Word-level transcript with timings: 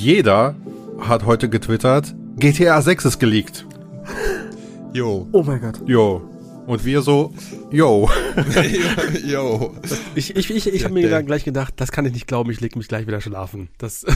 Jeder 0.00 0.56
hat 0.98 1.26
heute 1.26 1.50
getwittert, 1.50 2.14
GTA 2.36 2.80
6 2.80 3.04
ist 3.04 3.18
geleakt. 3.18 3.66
Jo. 4.94 5.28
Oh 5.30 5.42
mein 5.42 5.60
Gott. 5.60 5.82
Jo. 5.86 6.22
Und 6.66 6.86
wir 6.86 7.02
so, 7.02 7.34
yo. 7.70 8.10
jo. 9.24 9.76
Ich, 10.14 10.34
ich, 10.34 10.50
ich, 10.50 10.66
ich 10.66 10.84
habe 10.84 10.94
mir 10.94 11.08
dann 11.10 11.26
gleich 11.26 11.44
gedacht, 11.44 11.74
das 11.76 11.92
kann 11.92 12.06
ich 12.06 12.12
nicht 12.14 12.26
glauben, 12.26 12.50
ich 12.50 12.60
leg 12.60 12.74
mich 12.76 12.88
gleich 12.88 13.06
wieder 13.06 13.20
schlafen. 13.20 13.68
Das 13.76 14.06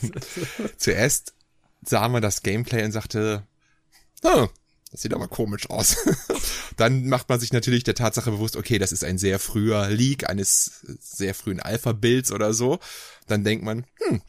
Zuerst 0.76 1.34
sah 1.82 2.08
man 2.08 2.20
das 2.20 2.42
Gameplay 2.42 2.84
und 2.84 2.92
sagte, 2.92 3.46
oh, 4.24 4.48
das 4.90 5.02
sieht 5.02 5.14
aber 5.14 5.28
komisch 5.28 5.70
aus. 5.70 5.96
Dann 6.76 7.06
macht 7.06 7.28
man 7.28 7.38
sich 7.38 7.52
natürlich 7.52 7.84
der 7.84 7.94
Tatsache 7.94 8.32
bewusst, 8.32 8.56
okay, 8.56 8.78
das 8.78 8.90
ist 8.90 9.04
ein 9.04 9.16
sehr 9.16 9.38
früher 9.38 9.88
Leak 9.88 10.28
eines 10.28 10.84
sehr 10.98 11.34
frühen 11.34 11.60
Alpha-Builds 11.60 12.32
oder 12.32 12.52
so. 12.52 12.80
Dann 13.26 13.44
denkt 13.44 13.64
man, 13.64 13.86
hm, 14.06 14.20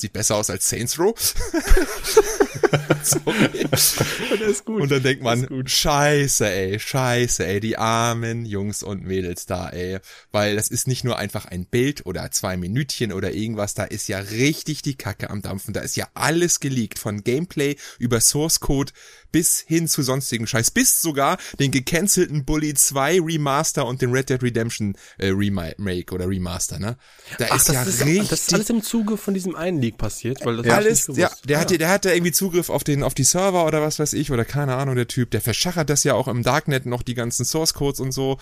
sieht 0.00 0.12
besser 0.12 0.36
aus 0.36 0.50
als 0.50 0.68
Saints 0.68 0.98
Row. 0.98 1.14
Sorry. 3.02 3.66
das 3.70 3.96
ist 4.40 4.64
gut. 4.64 4.82
Und 4.82 4.90
dann 4.90 5.02
denkt 5.02 5.22
man, 5.22 5.46
scheiße, 5.66 6.48
ey, 6.48 6.78
scheiße, 6.78 7.46
ey, 7.46 7.60
die 7.60 7.76
armen 7.76 8.44
Jungs 8.44 8.82
und 8.82 9.04
Mädels 9.04 9.46
da, 9.46 9.68
ey. 9.70 9.98
Weil 10.32 10.56
das 10.56 10.68
ist 10.68 10.86
nicht 10.86 11.04
nur 11.04 11.18
einfach 11.18 11.46
ein 11.46 11.66
Bild 11.66 12.06
oder 12.06 12.30
zwei 12.30 12.56
Minütchen 12.56 13.12
oder 13.12 13.32
irgendwas, 13.32 13.74
da 13.74 13.84
ist 13.84 14.08
ja 14.08 14.18
richtig 14.18 14.82
die 14.82 14.94
Kacke 14.94 15.30
am 15.30 15.42
Dampfen. 15.42 15.74
Da 15.74 15.80
ist 15.80 15.96
ja 15.96 16.08
alles 16.14 16.60
geleakt, 16.60 16.98
von 16.98 17.24
Gameplay 17.24 17.76
über 17.98 18.20
Source 18.20 18.60
Code 18.60 18.92
bis 19.32 19.60
hin 19.60 19.88
zu 19.88 20.02
sonstigen 20.02 20.46
Scheiß, 20.46 20.70
bis 20.70 21.00
sogar 21.00 21.38
den 21.58 21.70
gecancelten 21.70 22.44
Bully 22.44 22.74
2 22.74 23.20
Remaster 23.20 23.86
und 23.86 24.02
den 24.02 24.10
Red 24.10 24.30
Dead 24.30 24.42
Redemption 24.42 24.96
äh, 25.18 25.28
Remake 25.28 26.12
oder 26.12 26.28
Remaster, 26.28 26.78
ne? 26.78 26.96
Da 27.38 27.46
Ach, 27.50 27.56
ist 27.56 27.68
ja 27.68 27.82
ist, 27.82 28.04
richtig 28.04 28.28
das 28.28 28.42
ist 28.42 28.54
alles 28.54 28.70
im 28.70 28.82
Zuge 28.82 29.16
von 29.16 29.34
diesem 29.34 29.54
einen 29.54 29.80
Leak 29.80 29.98
passiert, 29.98 30.44
weil 30.44 30.56
das 30.56 30.66
ja, 30.66 30.74
alles, 30.74 31.06
ja, 31.14 31.30
der 31.44 31.60
hatte, 31.60 31.78
der 31.78 31.88
hatte 31.88 32.10
irgendwie 32.10 32.32
Zugriff 32.32 32.59
auf 32.68 32.84
den, 32.84 33.02
auf 33.02 33.14
die 33.14 33.24
Server 33.24 33.64
oder 33.64 33.80
was 33.80 33.98
weiß 33.98 34.12
ich 34.12 34.30
oder 34.30 34.44
keine 34.44 34.74
Ahnung, 34.76 34.96
der 34.96 35.08
Typ, 35.08 35.30
der 35.30 35.40
verschachert 35.40 35.88
das 35.88 36.04
ja 36.04 36.14
auch 36.14 36.28
im 36.28 36.42
Darknet 36.42 36.84
noch 36.84 37.02
die 37.02 37.14
ganzen 37.14 37.44
Source 37.46 37.72
Codes 37.72 38.00
und 38.00 38.12
so, 38.12 38.38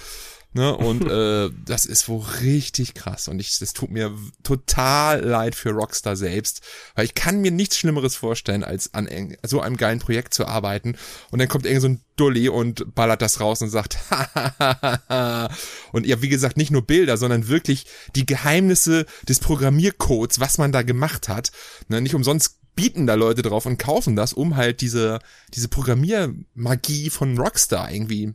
ne, 0.55 0.75
und, 0.77 1.07
äh, 1.11 1.51
das 1.65 1.85
ist 1.85 2.09
wohl 2.09 2.25
richtig 2.43 2.95
krass. 2.95 3.29
Und 3.29 3.39
ich, 3.39 3.59
das 3.59 3.73
tut 3.73 3.91
mir 3.91 4.13
total 4.43 5.25
leid 5.25 5.55
für 5.55 5.71
Rockstar 5.71 6.17
selbst, 6.17 6.63
weil 6.95 7.05
ich 7.05 7.15
kann 7.15 7.41
mir 7.41 7.51
nichts 7.51 7.77
Schlimmeres 7.79 8.17
vorstellen, 8.17 8.65
als 8.65 8.95
an 8.95 9.07
eng- 9.07 9.37
so 9.43 9.61
einem 9.61 9.77
geilen 9.77 9.99
Projekt 10.01 10.35
zu 10.35 10.47
arbeiten. 10.47 10.97
Und 11.31 11.39
dann 11.39 11.49
kommt 11.49 11.67
irgend 11.67 11.83
so 11.83 11.89
ein 11.89 12.01
Dulli 12.17 12.49
und 12.49 12.95
ballert 12.97 13.23
das 13.23 13.39
raus 13.41 13.63
und 13.63 13.71
sagt, 13.71 13.97
und 15.93 16.07
ja, 16.07 16.21
wie 16.21 16.29
gesagt, 16.29 16.57
nicht 16.57 16.71
nur 16.73 16.83
Bilder, 16.83 17.17
sondern 17.17 17.49
wirklich 17.49 17.87
die 18.17 18.27
Geheimnisse 18.27 19.07
des 19.29 19.39
Programmiercodes, 19.39 20.41
was 20.41 20.59
man 20.59 20.73
da 20.73 20.83
gemacht 20.83 21.29
hat. 21.29 21.53
Ne, 21.89 22.01
nicht 22.01 22.15
umsonst 22.17 22.58
bieten 22.79 23.09
da 23.09 23.15
Leute 23.15 23.43
drauf 23.43 23.67
und 23.67 23.77
kaufen 23.77 24.15
das, 24.15 24.33
um 24.33 24.55
halt 24.55 24.83
diese, 24.83 25.19
diese 25.53 25.67
Programmiermagie 25.67 27.11
von 27.11 27.37
Rockstar 27.37 27.91
irgendwie 27.91 28.35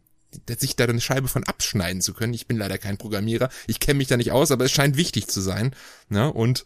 sich 0.60 0.76
da 0.76 0.84
eine 0.84 1.00
Scheibe 1.00 1.30
von 1.30 1.46
abschneiden 1.46 2.02
zu 2.02 2.14
können. 2.14 2.34
Ich 2.34 2.46
bin 2.46 2.58
leider 2.58 2.78
kein 2.78 2.98
Programmierer, 2.98 3.48
ich 3.68 3.80
kenne 3.80 4.00
mich 4.00 4.10
da 4.10 4.18
nicht 4.18 4.34
aus, 4.34 4.52
aber 4.52 4.66
es 4.66 4.72
scheint 4.74 4.98
wichtig 4.98 5.28
zu 5.28 5.40
sein. 5.40 5.74
Ne? 6.10 6.30
Und 6.30 6.66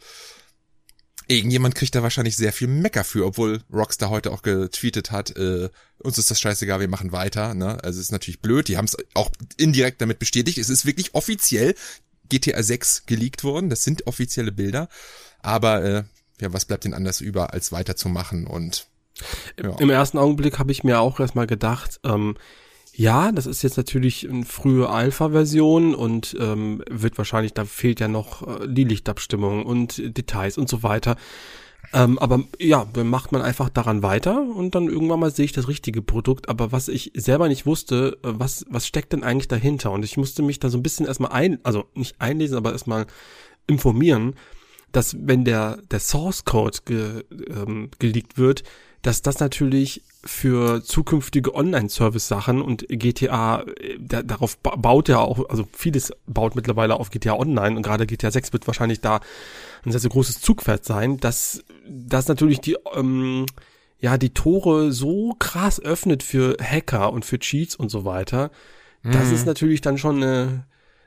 irgendjemand 1.28 1.76
kriegt 1.76 1.94
da 1.94 2.02
wahrscheinlich 2.02 2.36
sehr 2.36 2.52
viel 2.52 2.68
Mecker 2.68 3.04
für, 3.04 3.28
obwohl 3.28 3.62
Rockstar 3.72 4.10
heute 4.10 4.32
auch 4.32 4.42
getweetet 4.42 5.12
hat, 5.12 5.38
äh, 5.38 5.70
uns 6.00 6.18
ist 6.18 6.32
das 6.32 6.42
scheißegal, 6.42 6.80
wir 6.80 6.88
machen 6.88 7.12
weiter. 7.12 7.54
Ne? 7.54 7.78
Also 7.84 8.00
es 8.00 8.08
ist 8.08 8.12
natürlich 8.12 8.42
blöd, 8.42 8.70
die 8.70 8.78
haben 8.78 8.86
es 8.86 8.98
auch 9.14 9.30
indirekt 9.58 10.02
damit 10.02 10.18
bestätigt. 10.18 10.58
Es 10.58 10.70
ist 10.70 10.88
wirklich 10.88 11.14
offiziell 11.14 11.76
GTA 12.28 12.64
6 12.64 13.06
geleakt 13.06 13.44
worden, 13.44 13.70
das 13.70 13.84
sind 13.84 14.08
offizielle 14.08 14.52
Bilder, 14.52 14.90
aber 15.42 15.84
äh, 15.84 16.04
ja, 16.40 16.54
was 16.54 16.66
bleibt 16.66 16.86
denn 16.86 16.94
anders 16.94 17.22
über, 17.22 17.54
als 17.54 17.72
weiterzumachen 17.72 18.48
und 18.48 18.88
ja. 19.62 19.76
Im 19.80 19.90
ersten 19.90 20.18
Augenblick 20.18 20.60
habe 20.60 20.72
ich 20.72 20.84
mir 20.84 21.00
auch 21.00 21.20
erstmal 21.20 21.48
gedacht, 21.48 22.00
ähm, 22.04 22.36
ja, 22.94 23.32
das 23.32 23.46
ist 23.46 23.62
jetzt 23.62 23.78
natürlich 23.78 24.28
eine 24.28 24.44
frühe 24.44 24.90
Alpha-Version 24.90 25.94
und 25.94 26.36
ähm, 26.40 26.84
wird 26.90 27.18
wahrscheinlich, 27.18 27.54
da 27.54 27.66
fehlt 27.66 28.00
ja 28.00 28.08
noch 28.08 28.62
äh, 28.62 28.68
die 28.68 28.86
Lichtabstimmung 28.86 29.66
und 29.66 30.18
Details 30.18 30.58
und 30.58 30.68
so 30.68 30.82
weiter. 30.82 31.16
Ähm, 31.94 32.18
aber 32.20 32.44
ja, 32.60 32.86
dann 32.94 33.08
macht 33.08 33.32
man 33.32 33.42
einfach 33.42 33.70
daran 33.70 34.02
weiter 34.02 34.42
und 34.42 34.76
dann 34.76 34.88
irgendwann 34.88 35.20
mal 35.20 35.32
sehe 35.32 35.46
ich 35.46 35.54
das 35.54 35.68
richtige 35.68 36.02
Produkt. 36.02 36.50
Aber 36.50 36.72
was 36.72 36.88
ich 36.88 37.12
selber 37.16 37.48
nicht 37.48 37.66
wusste, 37.66 38.18
äh, 38.24 38.30
was, 38.34 38.66
was 38.70 38.88
steckt 38.88 39.14
denn 39.14 39.24
eigentlich 39.24 39.48
dahinter? 39.48 39.92
Und 39.92 40.04
ich 40.04 40.18
musste 40.18 40.42
mich 40.42 40.60
da 40.60 40.70
so 40.70 40.78
ein 40.78 40.84
bisschen 40.84 41.06
erstmal 41.06 41.32
ein, 41.32 41.60
also 41.64 41.86
nicht 41.94 42.20
einlesen, 42.20 42.58
aber 42.58 42.72
erstmal 42.72 43.06
informieren, 43.68 44.36
dass 44.92 45.16
wenn 45.20 45.46
der, 45.46 45.78
der 45.92 46.00
Source 46.00 46.46
Code 46.46 46.80
ge, 46.86 47.24
ähm, 47.50 47.90
geleakt 48.00 48.38
wird, 48.38 48.64
dass 49.02 49.22
das 49.22 49.40
natürlich 49.40 50.04
für 50.24 50.84
zukünftige 50.84 51.56
Online-Service-Sachen 51.56 52.62
und 52.62 52.86
GTA, 52.90 53.62
äh, 53.62 53.98
da, 54.00 54.24
darauf 54.24 54.58
ba 54.58 54.76
baut 54.76 55.08
ja 55.08 55.20
auch, 55.20 55.48
also 55.50 55.68
vieles 55.72 56.12
baut 56.26 56.56
mittlerweile 56.56 56.96
auf 56.96 57.10
GTA 57.10 57.36
Online 57.36 57.76
und 57.76 57.84
gerade 57.84 58.06
GTA 58.06 58.32
6 58.32 58.54
wird 58.54 58.68
wahrscheinlich 58.68 59.00
da 59.00 59.22
ein 59.86 59.92
sehr, 59.92 60.02
sehr 60.02 60.10
großes 60.10 60.42
Zugpferd 60.42 60.84
sein, 60.84 61.18
dass 61.18 61.64
das 61.88 62.28
natürlich 62.28 62.60
die, 62.60 62.78
ähm, 62.94 63.46
ja, 64.00 64.18
die 64.18 64.34
Tore 64.34 64.92
so 64.92 65.36
krass 65.40 65.80
öffnet 65.80 66.24
für 66.24 66.58
Hacker 66.62 67.14
und 67.14 67.24
für 67.24 67.40
Cheats 67.40 67.76
und 67.76 67.90
so 67.90 68.04
weiter. 68.04 68.52
Das 69.04 69.32
ist 69.32 69.46
natürlich 69.46 69.80
dann 69.80 69.98
schon 69.98 70.18
eine, 70.18 70.66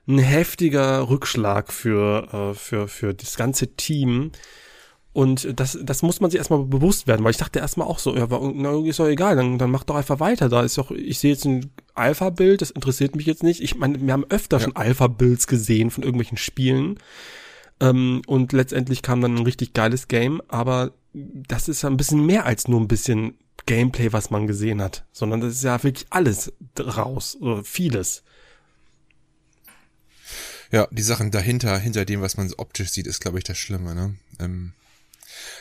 ein 0.08 0.18
heftiger 0.18 1.08
Rückschlag 1.08 1.72
für, 1.72 2.28
äh, 2.32 2.54
für, 2.54 2.88
für 2.88 3.14
das 3.14 3.36
ganze 3.36 3.74
Team. 3.76 4.32
Und 5.12 5.58
das, 5.58 5.76
das 5.82 6.02
muss 6.02 6.20
man 6.20 6.30
sich 6.30 6.38
erstmal 6.38 6.64
bewusst 6.64 7.08
werden, 7.08 7.24
weil 7.24 7.32
ich 7.32 7.36
dachte 7.36 7.58
erstmal 7.58 7.88
auch 7.88 7.98
so, 7.98 8.16
ja, 8.16 8.30
war- 8.30 8.40
na, 8.54 8.78
ist 8.86 9.00
doch 9.00 9.08
egal, 9.08 9.34
dann, 9.34 9.58
dann 9.58 9.70
mach 9.70 9.82
doch 9.84 9.96
einfach 9.96 10.20
weiter. 10.20 10.48
Da 10.48 10.62
ist 10.62 10.78
doch, 10.78 10.92
ich 10.92 11.18
sehe 11.18 11.32
jetzt 11.32 11.44
ein 11.44 11.70
Alpha-Bild, 11.94 12.62
das 12.62 12.70
interessiert 12.70 13.16
mich 13.16 13.26
jetzt 13.26 13.42
nicht. 13.42 13.60
Ich 13.60 13.74
meine, 13.76 14.00
wir 14.00 14.12
haben 14.12 14.24
öfter 14.28 14.60
schon 14.60 14.76
Alpha-Builds 14.76 15.46
gesehen 15.48 15.90
von 15.90 16.04
irgendwelchen 16.04 16.38
Spielen. 16.38 16.98
Ähm, 17.80 18.22
und 18.26 18.52
letztendlich 18.52 19.02
kam 19.02 19.20
dann 19.20 19.34
ein 19.34 19.44
richtig 19.44 19.72
geiles 19.72 20.06
Game, 20.06 20.40
aber 20.48 20.92
das 21.12 21.68
ist 21.68 21.82
ja 21.82 21.88
ein 21.88 21.96
bisschen 21.96 22.24
mehr 22.24 22.46
als 22.46 22.68
nur 22.68 22.80
ein 22.80 22.88
bisschen 22.88 23.34
Gameplay, 23.66 24.12
was 24.12 24.30
man 24.30 24.46
gesehen 24.46 24.80
hat, 24.80 25.04
sondern 25.12 25.40
das 25.40 25.54
ist 25.54 25.64
ja 25.64 25.82
wirklich 25.82 26.06
alles 26.10 26.52
raus, 26.78 27.36
oder 27.40 27.64
vieles. 27.64 28.22
Ja, 30.70 30.88
die 30.90 31.02
Sachen 31.02 31.30
dahinter, 31.30 31.78
hinter 31.78 32.04
dem, 32.04 32.20
was 32.20 32.36
man 32.36 32.48
so 32.48 32.58
optisch 32.58 32.90
sieht, 32.90 33.06
ist, 33.06 33.20
glaube 33.20 33.38
ich, 33.38 33.44
das 33.44 33.58
Schlimme, 33.58 33.94
ne? 33.94 34.14
Ähm, 34.38 34.72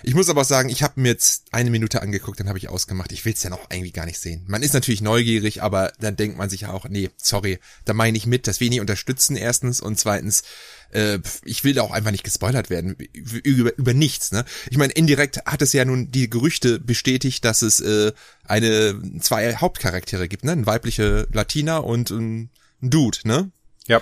ich 0.03 0.15
muss 0.15 0.29
aber 0.29 0.43
sagen, 0.45 0.69
ich 0.69 0.83
habe 0.83 0.99
mir 0.99 1.09
jetzt 1.09 1.45
eine 1.51 1.69
Minute 1.69 2.01
angeguckt, 2.01 2.39
dann 2.39 2.47
habe 2.47 2.57
ich 2.57 2.69
ausgemacht. 2.69 3.11
Ich 3.11 3.25
will 3.25 3.33
es 3.33 3.43
ja 3.43 3.49
noch 3.49 3.69
irgendwie 3.69 3.91
gar 3.91 4.05
nicht 4.05 4.19
sehen. 4.19 4.43
Man 4.47 4.63
ist 4.63 4.73
natürlich 4.73 5.01
neugierig, 5.01 5.61
aber 5.61 5.91
dann 5.99 6.15
denkt 6.15 6.37
man 6.37 6.49
sich 6.49 6.61
ja 6.61 6.71
auch, 6.71 6.87
nee, 6.87 7.09
sorry, 7.17 7.59
da 7.85 7.93
meine 7.93 8.17
ich 8.17 8.25
mit, 8.25 8.47
dass 8.47 8.59
wir 8.59 8.67
ihn 8.67 8.71
nicht 8.71 8.81
unterstützen, 8.81 9.35
erstens. 9.35 9.81
Und 9.81 9.99
zweitens, 9.99 10.43
äh, 10.91 11.19
ich 11.43 11.63
will 11.63 11.73
da 11.73 11.81
auch 11.81 11.91
einfach 11.91 12.11
nicht 12.11 12.23
gespoilert 12.23 12.69
werden 12.69 12.95
über, 13.13 13.77
über 13.77 13.93
nichts. 13.93 14.31
Ne? 14.31 14.45
Ich 14.69 14.77
meine, 14.77 14.93
indirekt 14.93 15.45
hat 15.45 15.61
es 15.61 15.73
ja 15.73 15.85
nun 15.85 16.11
die 16.11 16.29
Gerüchte 16.29 16.79
bestätigt, 16.79 17.45
dass 17.45 17.61
es 17.61 17.79
äh, 17.79 18.11
eine 18.45 19.01
zwei 19.19 19.55
Hauptcharaktere 19.55 20.27
gibt, 20.27 20.43
ne? 20.43 20.51
Ein 20.51 20.65
weibliche 20.65 21.27
Latina 21.31 21.77
und 21.77 22.09
ein 22.09 22.49
Dude, 22.81 23.19
ne? 23.23 23.51
Ja. 23.87 24.01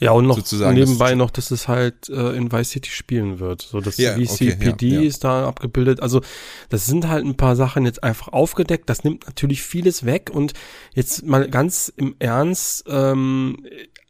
Ja, 0.00 0.12
und 0.12 0.26
noch 0.26 0.36
Sozusagen, 0.36 0.74
nebenbei 0.78 1.14
noch, 1.16 1.30
dass 1.30 1.50
es 1.50 1.66
halt 1.66 2.08
äh, 2.08 2.36
in 2.36 2.52
Vice 2.52 2.70
City 2.70 2.90
spielen 2.90 3.40
wird. 3.40 3.62
So 3.62 3.80
das 3.80 3.98
okay, 3.98 4.26
VCPD 4.26 4.88
ja, 4.88 5.00
ja. 5.00 5.06
ist 5.06 5.24
da 5.24 5.48
abgebildet. 5.48 6.00
Also 6.00 6.20
das 6.68 6.86
sind 6.86 7.08
halt 7.08 7.24
ein 7.24 7.36
paar 7.36 7.56
Sachen 7.56 7.84
jetzt 7.84 8.04
einfach 8.04 8.28
aufgedeckt. 8.28 8.88
Das 8.88 9.02
nimmt 9.02 9.26
natürlich 9.26 9.62
vieles 9.62 10.06
weg. 10.06 10.30
Und 10.32 10.52
jetzt 10.94 11.26
mal 11.26 11.48
ganz 11.48 11.92
im 11.96 12.14
Ernst, 12.20 12.84
ähm, 12.88 13.56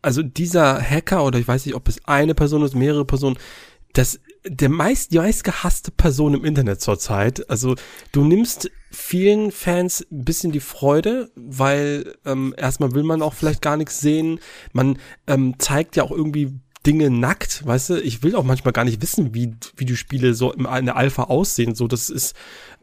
also 0.02 0.22
dieser 0.22 0.78
Hacker 0.80 1.24
oder 1.24 1.38
ich 1.38 1.48
weiß 1.48 1.64
nicht, 1.64 1.74
ob 1.74 1.88
es 1.88 2.04
eine 2.04 2.34
Person 2.34 2.62
ist, 2.62 2.74
mehrere 2.74 3.06
Personen, 3.06 3.38
das 3.94 4.20
der 4.44 4.68
meist, 4.68 5.12
die 5.12 5.18
meist 5.18 5.44
gehasste 5.44 5.90
Person 5.90 6.34
im 6.34 6.44
Internet 6.44 6.80
zurzeit. 6.80 7.48
Also 7.50 7.74
du 8.12 8.24
nimmst 8.24 8.70
vielen 8.90 9.52
Fans 9.52 10.06
ein 10.10 10.24
bisschen 10.24 10.52
die 10.52 10.60
Freude, 10.60 11.30
weil 11.34 12.14
ähm, 12.24 12.54
erstmal 12.56 12.92
will 12.92 13.02
man 13.02 13.22
auch 13.22 13.34
vielleicht 13.34 13.62
gar 13.62 13.76
nichts 13.76 14.00
sehen. 14.00 14.40
Man 14.72 14.98
ähm, 15.26 15.54
zeigt 15.58 15.96
ja 15.96 16.02
auch 16.02 16.10
irgendwie 16.10 16.58
Dinge 16.86 17.10
nackt, 17.10 17.66
weißt 17.66 17.90
du? 17.90 18.00
Ich 18.00 18.22
will 18.22 18.34
auch 18.34 18.44
manchmal 18.44 18.72
gar 18.72 18.84
nicht 18.84 19.02
wissen, 19.02 19.34
wie, 19.34 19.54
wie 19.76 19.84
die 19.84 19.96
Spiele 19.96 20.34
so 20.34 20.52
in 20.52 20.64
der 20.86 20.96
Alpha 20.96 21.24
aussehen. 21.24 21.74
So, 21.74 21.88
das 21.88 22.08
ist, 22.08 22.34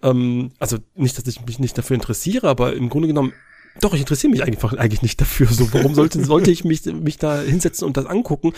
ähm, 0.04 0.52
also 0.60 0.78
nicht, 0.96 1.18
dass 1.18 1.25
ich 1.28 1.46
mich 1.46 1.60
nicht 1.60 1.78
dafür 1.78 1.96
interessiere, 1.96 2.48
aber 2.50 2.74
im 2.74 2.90
Grunde 2.90 3.07
genommen 3.07 3.34
doch, 3.81 3.94
ich 3.94 4.00
interessiere 4.00 4.31
mich 4.31 4.44
einfach 4.44 4.74
eigentlich 4.74 5.02
nicht 5.02 5.19
dafür. 5.19 5.48
So, 5.48 5.74
warum 5.74 5.96
sollte, 5.96 6.24
sollte 6.24 6.50
ich 6.50 6.63
mich, 6.63 6.86
mich 6.86 7.18
da 7.18 7.42
hinsetzen 7.42 7.86
und 7.86 7.98
das 7.98 8.06
angucken? 8.06 8.54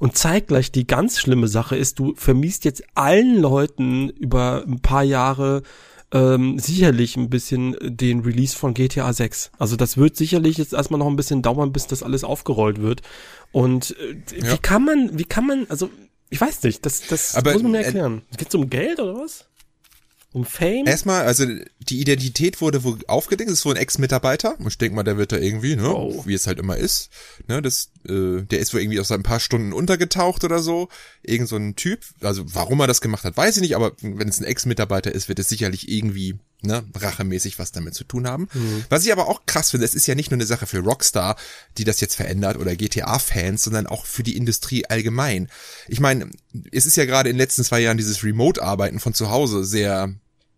Und 0.00 0.16
zeitgleich 0.16 0.72
die 0.72 0.86
ganz 0.86 1.20
schlimme 1.20 1.46
Sache 1.46 1.76
ist, 1.76 1.98
du 1.98 2.14
vermiest 2.16 2.64
jetzt 2.64 2.82
allen 2.94 3.36
Leuten 3.40 4.08
über 4.08 4.64
ein 4.66 4.80
paar 4.80 5.04
Jahre 5.04 5.62
ähm, 6.16 6.58
sicherlich 6.58 7.16
ein 7.16 7.28
bisschen 7.30 7.76
den 7.80 8.20
Release 8.20 8.56
von 8.56 8.74
GTA 8.74 9.12
6. 9.12 9.50
Also 9.58 9.76
das 9.76 9.96
wird 9.96 10.16
sicherlich 10.16 10.56
jetzt 10.58 10.72
erstmal 10.72 10.98
noch 10.98 11.06
ein 11.08 11.16
bisschen 11.16 11.42
dauern, 11.42 11.72
bis 11.72 11.86
das 11.86 12.02
alles 12.02 12.24
aufgerollt 12.24 12.80
wird. 12.80 13.02
Und 13.52 13.96
äh, 13.98 14.38
Ja. 14.46 14.52
wie 14.52 14.58
kann 14.58 14.84
man, 14.84 15.18
wie 15.18 15.24
kann 15.24 15.46
man, 15.46 15.66
also 15.68 15.90
ich 16.30 16.40
weiß 16.40 16.62
nicht, 16.64 16.84
das, 16.86 17.06
das 17.06 17.34
Aber, 17.34 17.52
muss 17.52 17.62
man 17.62 17.72
mir 17.72 17.80
äh, 17.80 17.84
erklären. 17.84 18.22
Geht's 18.36 18.54
um 18.54 18.68
Geld 18.68 18.98
oder 19.00 19.14
was? 19.16 19.46
Um 20.36 20.44
Fame? 20.44 20.86
Erstmal, 20.86 21.22
also 21.24 21.46
die 21.78 21.98
Identität 21.98 22.60
wurde 22.60 22.84
wohl 22.84 22.98
aufgedeckt, 23.06 23.48
es 23.50 23.60
ist 23.60 23.64
wohl 23.64 23.72
ein 23.74 23.80
Ex-Mitarbeiter. 23.80 24.54
Ich 24.68 24.76
denke 24.76 24.94
mal, 24.94 25.02
der 25.02 25.16
wird 25.16 25.32
da 25.32 25.38
irgendwie, 25.38 25.76
ne, 25.76 25.88
Oh. 25.88 26.24
wie 26.26 26.34
es 26.34 26.46
halt 26.46 26.58
immer 26.58 26.76
ist. 26.76 27.08
Ne, 27.48 27.62
das, 27.62 27.88
äh, 28.06 28.42
der 28.42 28.58
ist 28.58 28.74
wohl 28.74 28.82
irgendwie 28.82 29.00
aus 29.00 29.10
ein 29.10 29.22
paar 29.22 29.40
Stunden 29.40 29.72
untergetaucht 29.72 30.44
oder 30.44 30.58
so. 30.60 30.90
Irgend 31.22 31.48
so 31.48 31.56
ein 31.56 31.74
Typ. 31.74 32.00
Also 32.20 32.44
warum 32.54 32.80
er 32.80 32.86
das 32.86 33.00
gemacht 33.00 33.24
hat, 33.24 33.34
weiß 33.34 33.56
ich 33.56 33.62
nicht, 33.62 33.76
aber 33.76 33.92
wenn 34.02 34.28
es 34.28 34.38
ein 34.38 34.44
Ex-Mitarbeiter 34.44 35.10
ist, 35.10 35.28
wird 35.28 35.38
es 35.38 35.48
sicherlich 35.48 35.88
irgendwie, 35.90 36.34
ne, 36.60 36.84
rachemäßig 36.94 37.58
was 37.58 37.72
damit 37.72 37.94
zu 37.94 38.04
tun 38.04 38.28
haben. 38.28 38.48
Was 38.90 39.06
ich 39.06 39.12
aber 39.12 39.28
auch 39.28 39.46
krass 39.46 39.70
finde, 39.70 39.86
es 39.86 39.94
ist 39.94 40.06
ja 40.06 40.14
nicht 40.14 40.30
nur 40.30 40.36
eine 40.36 40.44
Sache 40.44 40.66
für 40.66 40.80
Rockstar, 40.80 41.36
die 41.78 41.84
das 41.84 42.02
jetzt 42.02 42.14
verändert 42.14 42.58
oder 42.58 42.76
GTA-Fans, 42.76 43.64
sondern 43.64 43.86
auch 43.86 44.04
für 44.04 44.22
die 44.22 44.36
Industrie 44.36 44.84
allgemein. 44.84 45.48
Ich 45.88 46.00
meine, 46.00 46.28
es 46.72 46.84
ist 46.84 46.98
ja 46.98 47.06
gerade 47.06 47.30
in 47.30 47.36
den 47.36 47.40
letzten 47.40 47.64
zwei 47.64 47.80
Jahren 47.80 47.96
dieses 47.96 48.22
Remote-Arbeiten 48.22 49.00
von 49.00 49.14
zu 49.14 49.30
Hause 49.30 49.64
sehr 49.64 50.12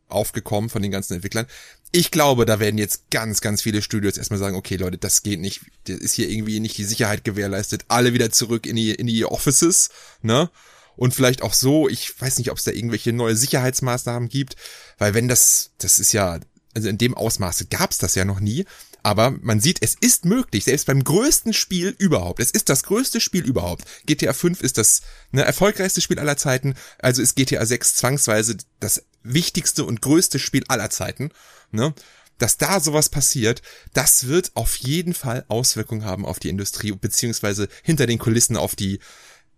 aufgekommen 0.08 0.70
von 0.70 0.82
den 0.82 0.90
ganzen 0.90 1.14
Entwicklern. 1.14 1.46
Ich 1.92 2.10
glaube, 2.10 2.44
da 2.44 2.60
werden 2.60 2.78
jetzt 2.78 3.10
ganz, 3.10 3.40
ganz 3.40 3.62
viele 3.62 3.82
Studios 3.82 4.18
erstmal 4.18 4.38
sagen, 4.38 4.56
okay 4.56 4.76
Leute, 4.76 4.98
das 4.98 5.22
geht 5.22 5.40
nicht, 5.40 5.62
das 5.84 5.98
ist 5.98 6.14
hier 6.14 6.28
irgendwie 6.28 6.60
nicht 6.60 6.76
die 6.76 6.84
Sicherheit 6.84 7.24
gewährleistet, 7.24 7.84
alle 7.88 8.12
wieder 8.12 8.30
zurück 8.30 8.66
in 8.66 8.76
die, 8.76 8.94
in 8.94 9.06
die 9.06 9.24
Offices, 9.24 9.90
ne? 10.22 10.50
Und 10.96 11.14
vielleicht 11.14 11.42
auch 11.42 11.54
so, 11.54 11.88
ich 11.88 12.20
weiß 12.20 12.38
nicht, 12.38 12.50
ob 12.50 12.58
es 12.58 12.64
da 12.64 12.72
irgendwelche 12.72 13.12
neue 13.12 13.36
Sicherheitsmaßnahmen 13.36 14.28
gibt, 14.28 14.56
weil 14.98 15.14
wenn 15.14 15.28
das, 15.28 15.70
das 15.78 16.00
ist 16.00 16.12
ja, 16.12 16.40
also 16.74 16.88
in 16.88 16.98
dem 16.98 17.14
Ausmaße 17.14 17.66
gab 17.66 17.92
es 17.92 17.98
das 17.98 18.16
ja 18.16 18.24
noch 18.24 18.40
nie, 18.40 18.64
aber 19.02 19.30
man 19.42 19.60
sieht, 19.60 19.78
es 19.80 19.96
ist 20.00 20.24
möglich, 20.24 20.64
selbst 20.64 20.86
beim 20.86 21.02
größten 21.04 21.52
Spiel 21.52 21.94
überhaupt. 21.98 22.40
Es 22.40 22.50
ist 22.50 22.68
das 22.68 22.82
größte 22.82 23.20
Spiel 23.20 23.44
überhaupt. 23.44 23.84
GTA 24.06 24.32
5 24.32 24.60
ist 24.60 24.76
das 24.76 25.02
ne, 25.30 25.44
erfolgreichste 25.44 26.00
Spiel 26.00 26.18
aller 26.18 26.36
Zeiten, 26.36 26.74
also 26.98 27.22
ist 27.22 27.36
GTA 27.36 27.64
6 27.64 27.94
zwangsweise 27.94 28.56
das 28.80 29.04
wichtigste 29.32 29.84
und 29.84 30.02
größte 30.02 30.38
Spiel 30.38 30.64
aller 30.68 30.90
Zeiten. 30.90 31.30
Ne? 31.70 31.94
Dass 32.38 32.56
da 32.56 32.80
sowas 32.80 33.08
passiert, 33.08 33.62
das 33.94 34.26
wird 34.26 34.52
auf 34.54 34.76
jeden 34.76 35.14
Fall 35.14 35.44
Auswirkungen 35.48 36.04
haben 36.04 36.24
auf 36.24 36.38
die 36.38 36.48
Industrie, 36.48 36.92
beziehungsweise 36.92 37.68
hinter 37.82 38.06
den 38.06 38.18
Kulissen 38.18 38.56
auf 38.56 38.76
die, 38.76 39.00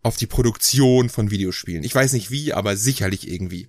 auf 0.03 0.17
die 0.17 0.27
Produktion 0.27 1.11
von 1.11 1.31
Videospielen. 1.31 1.85
Ich 1.85 1.95
weiß 1.95 2.15
nicht 2.15 2.31
wie, 2.31 2.53
aber 2.53 2.77
sicherlich 2.77 3.29
irgendwie. 3.29 3.69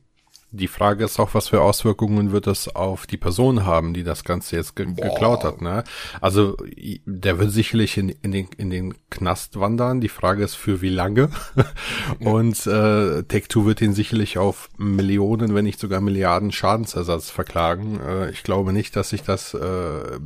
Die 0.53 0.68
Frage 0.68 1.06
ist 1.06 1.18
auch, 1.18 1.33
was 1.33 1.48
für 1.48 1.62
Auswirkungen 1.62 2.33
wird 2.33 2.45
es 2.45 2.68
auf 2.68 3.07
die 3.07 3.18
Person 3.18 3.65
haben, 3.65 3.94
die 3.94 4.03
das 4.03 4.25
Ganze 4.25 4.57
jetzt 4.57 4.75
ge 4.75 4.86
Boah. 4.86 5.09
geklaut 5.09 5.45
hat, 5.45 5.62
ne? 5.62 5.86
Also, 6.19 6.57
der 7.06 7.39
wird 7.39 7.51
sicherlich 7.51 7.98
in, 7.98 8.09
in, 8.09 8.33
den, 8.33 8.50
in 8.57 8.69
den 8.69 8.94
Knast 9.09 9.59
wandern. 9.62 10.01
Die 10.01 10.09
Frage 10.09 10.44
ist, 10.44 10.56
für 10.56 10.81
wie 10.81 10.89
lange? 10.89 11.30
Und 12.19 12.68
äh, 12.68 13.24
Take-Two 13.24 13.65
wird 13.65 13.81
ihn 13.81 13.94
sicherlich 13.94 14.38
auf 14.38 14.69
Millionen, 14.77 15.56
wenn 15.56 15.63
nicht 15.63 15.80
sogar 15.80 16.01
Milliarden 16.01 16.51
Schadensersatz 16.51 17.30
verklagen. 17.30 18.01
Äh, 18.01 18.31
ich 18.31 18.44
glaube 18.44 18.74
nicht, 18.74 18.98
dass 18.98 19.09
sich 19.12 19.24
das 19.24 19.53
äh, 19.53 20.19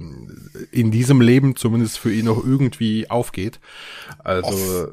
in 0.72 0.90
diesem 0.90 1.22
Leben 1.22 1.56
zumindest 1.56 2.00
für 2.00 2.12
ihn 2.12 2.26
noch 2.26 2.44
irgendwie 2.44 3.12
aufgeht. 3.12 3.60
Also, 4.24 4.88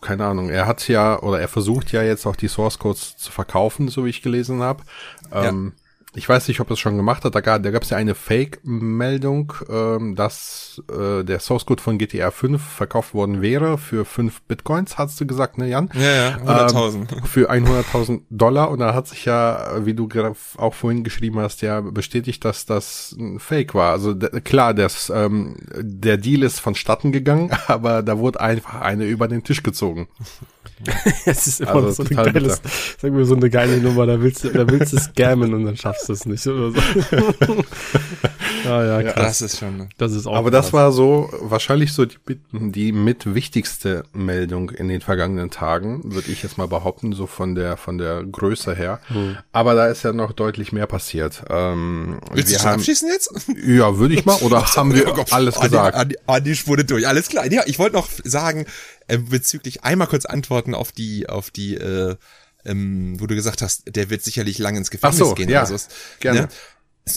keine 0.00 0.26
Ahnung, 0.26 0.50
er 0.50 0.66
hat 0.66 0.86
ja, 0.88 1.20
oder 1.20 1.40
er 1.40 1.48
versucht 1.48 1.92
ja 1.92 2.02
jetzt 2.02 2.26
auch 2.26 2.36
die 2.36 2.48
Source 2.48 2.78
Codes 2.78 3.16
zu 3.16 3.32
verkaufen, 3.32 3.88
so 3.88 4.04
wie 4.04 4.10
ich 4.10 4.22
gelesen 4.22 4.62
habe. 4.62 4.82
Ähm, 5.32 5.72
Ich 6.16 6.28
weiß 6.28 6.48
nicht, 6.48 6.60
ob 6.60 6.70
er 6.70 6.74
es 6.74 6.78
schon 6.78 6.96
gemacht 6.96 7.24
hat. 7.24 7.34
Da 7.34 7.40
gab 7.40 7.62
da 7.62 7.70
gab's 7.70 7.90
ja 7.90 7.98
eine 7.98 8.14
Fake-Meldung, 8.14 9.52
ähm, 9.68 10.16
dass 10.16 10.82
äh, 10.90 11.22
der 11.24 11.40
Source 11.40 11.66
Code 11.66 11.82
von 11.82 11.98
GTA 11.98 12.30
5 12.30 12.62
verkauft 12.62 13.12
worden 13.12 13.42
wäre 13.42 13.76
für 13.76 14.04
5 14.04 14.42
Bitcoins, 14.42 14.96
hast 14.96 15.20
du 15.20 15.26
gesagt, 15.26 15.58
ne 15.58 15.68
Jan? 15.68 15.90
Ja, 15.94 16.00
ja, 16.00 16.36
100.000. 16.38 16.94
Ähm, 16.94 17.06
für 17.24 17.50
100.000 17.50 18.22
Dollar. 18.30 18.70
Und 18.70 18.78
da 18.78 18.94
hat 18.94 19.08
sich 19.08 19.26
ja, 19.26 19.84
wie 19.84 19.94
du 19.94 20.08
auch 20.56 20.74
vorhin 20.74 21.04
geschrieben 21.04 21.38
hast, 21.38 21.60
ja 21.60 21.82
bestätigt, 21.82 22.44
dass 22.44 22.64
das 22.64 23.14
ein 23.18 23.38
Fake 23.38 23.74
war. 23.74 23.92
Also 23.92 24.16
klar, 24.16 24.72
das, 24.72 25.12
ähm, 25.14 25.56
der 25.76 26.16
Deal 26.16 26.42
ist 26.42 26.60
vonstatten 26.60 27.12
gegangen, 27.12 27.50
aber 27.66 28.02
da 28.02 28.18
wurde 28.18 28.40
einfach 28.40 28.80
eine 28.80 29.04
über 29.04 29.28
den 29.28 29.44
Tisch 29.44 29.62
gezogen. 29.62 30.08
Es 31.26 31.46
ist 31.46 31.60
immer 31.60 31.74
Also 31.74 31.88
noch 31.88 31.94
so 31.94 32.02
ein 32.04 32.32
geiles, 32.32 32.60
sag 33.00 33.12
mir 33.12 33.24
so 33.24 33.34
eine 33.34 33.48
geile 33.50 33.78
Nummer, 33.78 34.06
da 34.06 34.20
willst 34.20 34.44
du, 34.44 34.50
da 34.50 34.68
willst 34.68 34.92
du 34.92 34.98
scammen 34.98 35.54
und 35.54 35.64
dann 35.64 35.76
schaffst 35.76 36.08
du 36.08 36.12
es 36.12 36.26
nicht 36.26 36.46
oder 36.46 36.70
so. 36.72 36.80
ah, 38.66 38.82
ja, 38.84 39.00
Ja. 39.00 39.12
krass. 39.12 39.38
Das 39.38 39.40
ist 39.52 39.58
schon. 39.58 39.88
Das 39.98 40.12
ist 40.12 40.26
auch 40.26 40.34
Aber 40.36 40.50
das 40.50 40.66
krass. 40.66 40.72
war 40.74 40.92
so 40.92 41.30
wahrscheinlich 41.40 41.92
so 41.92 42.04
die, 42.04 42.16
die 42.52 42.92
mit 42.92 43.34
wichtigste 43.34 44.04
Meldung 44.12 44.70
in 44.70 44.88
den 44.88 45.00
vergangenen 45.00 45.50
Tagen, 45.50 46.00
würde 46.04 46.30
ich 46.30 46.42
jetzt 46.42 46.58
mal 46.58 46.68
behaupten, 46.68 47.12
so 47.12 47.26
von 47.26 47.54
der 47.54 47.76
von 47.76 47.98
der 47.98 48.22
Größe 48.24 48.74
her. 48.74 49.00
Hm. 49.08 49.36
Aber 49.52 49.74
da 49.74 49.86
ist 49.86 50.02
ja 50.02 50.12
noch 50.12 50.32
deutlich 50.32 50.72
mehr 50.72 50.86
passiert. 50.86 51.42
Ähm, 51.50 52.18
Willst 52.32 52.48
du 52.48 52.52
wir 52.52 52.58
schon 52.58 52.68
haben, 52.70 52.78
abschließen 52.80 53.08
jetzt? 53.08 53.30
ja, 53.66 53.98
würde 53.98 54.14
ich 54.14 54.24
mal, 54.24 54.36
oder 54.42 54.64
haben 54.76 54.94
wir 54.94 55.08
Oh 55.08 55.14
Gott, 55.14 55.32
alles 55.32 55.56
Andi, 55.56 55.68
gesagt? 55.68 55.96
Andi, 55.96 56.16
Andi 56.26 56.54
spurde 56.54 56.84
durch, 56.84 57.06
alles 57.06 57.28
klar. 57.28 57.50
Ja, 57.50 57.62
ich 57.66 57.78
wollte 57.78 57.96
noch 57.96 58.08
sagen, 58.24 58.66
äh, 59.08 59.18
bezüglich 59.18 59.84
einmal 59.84 60.08
kurz 60.08 60.24
antworten 60.26 60.74
auf 60.74 60.92
die, 60.92 61.28
auf 61.28 61.50
die, 61.50 61.74
äh, 61.76 62.16
ähm, 62.64 63.20
wo 63.20 63.26
du 63.26 63.34
gesagt 63.34 63.62
hast, 63.62 63.84
der 63.86 64.10
wird 64.10 64.22
sicherlich 64.22 64.58
lang 64.58 64.76
ins 64.76 64.90
Gefängnis 64.90 65.18
so, 65.18 65.34
gehen 65.34 65.48
ja, 65.48 65.66
oder 65.66 65.78
so. 65.78 65.88
gerne. 66.20 66.40
Ne? 66.42 66.48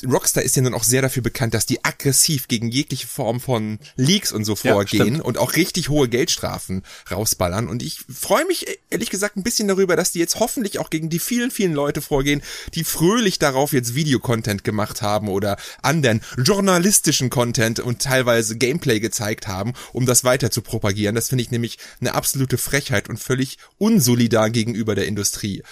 Rockstar 0.07 0.43
ist 0.43 0.55
ja 0.55 0.61
nun 0.61 0.75
auch 0.75 0.83
sehr 0.83 1.01
dafür 1.01 1.23
bekannt, 1.23 1.55
dass 1.55 1.65
die 1.65 1.83
aggressiv 1.83 2.47
gegen 2.47 2.69
jegliche 2.69 3.07
Form 3.07 3.39
von 3.39 3.79
Leaks 3.95 4.31
und 4.31 4.45
so 4.45 4.53
Ja, 4.61 4.73
vorgehen 4.73 5.01
stimmt. 5.01 5.21
und 5.21 5.37
auch 5.39 5.55
richtig 5.55 5.89
hohe 5.89 6.07
Geldstrafen 6.07 6.83
rausballern. 7.09 7.67
Und 7.67 7.81
ich 7.81 8.01
freue 8.07 8.45
mich 8.45 8.67
e- 8.67 8.77
ehrlich 8.91 9.09
gesagt 9.09 9.35
ein 9.35 9.41
bisschen 9.43 9.67
darüber, 9.67 9.95
dass 9.95 10.11
die 10.11 10.19
jetzt 10.19 10.39
hoffentlich 10.39 10.77
auch 10.77 10.91
gegen 10.91 11.09
die 11.09 11.17
vielen, 11.17 11.49
vielen 11.49 11.73
Leute 11.73 12.01
vorgehen, 12.01 12.43
die 12.75 12.83
fröhlich 12.83 13.39
darauf 13.39 13.73
jetzt 13.73 13.95
Videocontent 13.95 14.63
gemacht 14.63 15.01
haben 15.01 15.27
oder 15.27 15.57
anderen 15.81 16.21
journalistischen 16.37 17.31
Content 17.31 17.79
und 17.79 17.99
teilweise 17.99 18.57
Gameplay 18.57 18.99
gezeigt 18.99 19.47
haben, 19.47 19.73
um 19.91 20.05
das 20.05 20.23
weiter 20.23 20.51
zu 20.51 20.61
propagieren. 20.61 21.15
Das 21.15 21.29
finde 21.29 21.43
ich 21.43 21.49
nämlich 21.51 21.79
eine 21.99 22.13
absolute 22.13 22.59
Frechheit 22.59 23.09
und 23.09 23.17
völlig 23.19 23.57
unsolidar 23.79 24.51
gegenüber 24.51 24.93
der 24.93 25.07
Industrie. 25.07 25.63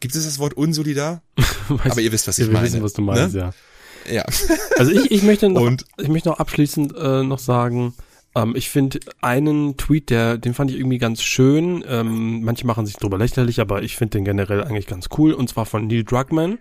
Gibt 0.00 0.14
es 0.14 0.24
das 0.24 0.38
Wort 0.38 0.54
unsolidar? 0.54 1.22
Aber 1.68 2.00
ihr 2.00 2.12
wisst, 2.12 2.28
was 2.28 2.36
ja, 2.36 2.44
ich 2.44 2.50
wir 2.50 2.54
meine. 2.54 2.66
wissen, 2.66 2.82
was 2.82 2.92
du 2.92 3.02
meinst, 3.02 3.34
ne? 3.34 3.40
ja. 3.40 3.50
Ja. 4.10 4.24
Also 4.78 4.92
ich, 4.92 5.10
ich 5.10 5.22
möchte 5.22 5.48
noch, 5.48 5.60
Und- 5.62 5.84
ich 5.98 6.08
möchte 6.08 6.28
noch 6.28 6.38
abschließend 6.38 6.94
äh, 6.96 7.22
noch 7.24 7.38
sagen, 7.38 7.94
ähm, 8.34 8.54
ich 8.56 8.70
finde 8.70 9.00
einen 9.20 9.76
Tweet, 9.76 10.10
der, 10.10 10.38
den 10.38 10.54
fand 10.54 10.70
ich 10.70 10.78
irgendwie 10.78 10.98
ganz 10.98 11.22
schön. 11.22 11.84
Ähm, 11.86 12.42
manche 12.44 12.66
machen 12.66 12.86
sich 12.86 12.96
drüber 12.96 13.18
lächerlich, 13.18 13.60
aber 13.60 13.82
ich 13.82 13.96
finde 13.96 14.18
den 14.18 14.24
generell 14.24 14.62
eigentlich 14.64 14.86
ganz 14.86 15.08
cool. 15.18 15.32
Und 15.32 15.48
zwar 15.48 15.66
von 15.66 15.86
Neil 15.88 16.04
Druckmann, 16.04 16.58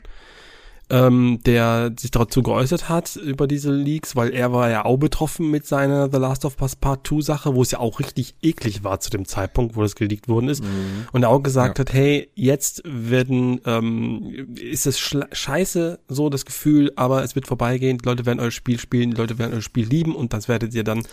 ähm, 0.89 1.39
der 1.46 1.91
sich 2.00 2.12
dazu 2.12 2.41
geäußert 2.41 2.88
hat 2.88 3.17
über 3.17 3.46
diese 3.48 3.72
Leaks, 3.72 4.15
weil 4.15 4.29
er 4.29 4.53
war 4.53 4.70
ja 4.70 4.86
auch 4.86 4.98
betroffen 4.98 5.51
mit 5.51 5.65
seiner 5.65 6.10
The 6.10 6.17
Last 6.17 6.46
of 6.46 6.62
Us 6.62 6.77
Part 6.77 7.06
2 7.06 7.22
Sache, 7.22 7.56
wo 7.56 7.62
es 7.62 7.72
ja 7.72 7.79
auch 7.79 8.00
richtig 8.00 8.36
eklig 8.41 8.84
war 8.86 9.00
zu 9.01 9.10
dem 9.10 9.25
Zeitpunkt, 9.25 9.75
wo 9.75 9.82
das 9.82 9.96
geleakt 9.96 10.27
worden 10.29 10.48
ist. 10.48 10.63
Und 11.12 11.24
er 11.24 11.29
auch 11.29 11.41
gesagt 11.44 11.77
Ja. 11.77 11.82
hat, 11.82 11.94
hey, 11.94 12.29
jetzt 12.36 12.82
werden, 12.86 13.60
ähm, 13.65 14.56
ist 14.56 14.88
es 14.88 14.98
scheiße, 14.98 16.00
so 16.08 16.29
das 16.29 16.46
Gefühl, 16.46 16.94
aber 16.96 17.24
es 17.24 17.36
wird 17.36 17.48
vorbeigehen, 17.48 17.98
die 17.98 18.06
Leute 18.08 18.25
werden 18.25 18.39
euer 18.39 18.51
Spiel 18.51 18.79
spielen, 18.79 19.12
die 19.12 19.17
Leute 19.17 19.38
werden 19.38 19.53
euer 19.53 19.62
Spiel 19.62 19.88
lieben 19.88 20.15
und 20.15 20.32
das 20.32 20.48
werdet 20.48 20.74
ihr 20.74 20.84
dann 20.86 21.03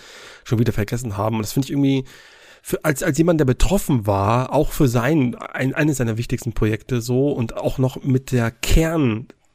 schon 0.45 0.59
wieder 0.61 0.73
vergessen 0.73 1.17
haben. 1.17 1.37
Und 1.37 1.43
das 1.43 1.53
finde 1.53 1.67
ich 1.67 1.73
irgendwie, 1.73 2.05
für, 2.63 2.83
als, 2.85 3.03
als 3.03 3.19
jemand, 3.19 3.41
der 3.41 3.45
betroffen 3.45 4.07
war, 4.07 4.53
auch 4.53 4.71
für 4.71 4.89
sein, 4.89 5.35
ein, 5.35 5.75
eines 5.75 5.99
seiner 5.99 6.17
wichtigsten 6.17 6.53
Projekte 6.53 7.01
so 7.03 7.31
und 7.33 7.57
auch 7.57 7.79
noch 7.79 8.03
mit 8.05 8.33
der 8.33 8.51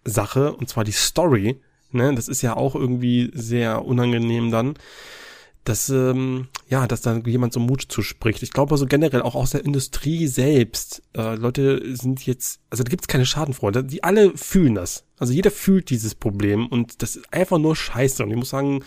Kernsache, 0.03 0.53
und 0.53 0.69
zwar 0.69 0.83
die 0.83 0.91
Story, 0.91 1.59
ne, 1.91 2.13
das 2.15 2.27
ist 2.27 2.41
ja 2.41 2.55
auch 2.55 2.75
irgendwie 2.75 3.31
sehr 3.33 3.85
unangenehm 3.85 4.51
dann, 4.51 4.75
dass, 5.65 5.89
ähm, 5.89 6.47
ja, 6.67 6.87
dass 6.87 7.01
da 7.01 7.17
jemand 7.17 7.53
so 7.53 7.59
Mut 7.59 7.85
zuspricht. 7.89 8.41
Ich 8.41 8.51
glaube 8.51 8.71
also 8.71 8.87
generell 8.87 9.21
auch 9.21 9.35
aus 9.35 9.51
der 9.51 9.65
Industrie 9.65 10.25
selbst, 10.27 11.03
äh, 11.15 11.35
Leute 11.35 11.95
sind 11.95 12.25
jetzt, 12.25 12.61
also 12.69 12.83
da 12.83 12.89
gibt's 12.89 13.07
keine 13.07 13.25
Schadenfreude, 13.25 13.83
die 13.83 14.03
alle 14.03 14.35
fühlen 14.35 14.75
das. 14.75 15.05
Also 15.17 15.33
jeder 15.33 15.51
fühlt 15.51 15.89
dieses 15.89 16.15
Problem 16.15 16.67
und 16.67 17.01
das 17.01 17.17
ist 17.17 17.33
einfach 17.33 17.59
nur 17.59 17.75
scheiße. 17.75 18.23
Und 18.23 18.31
ich 18.31 18.37
muss 18.37 18.49
sagen, 18.49 18.83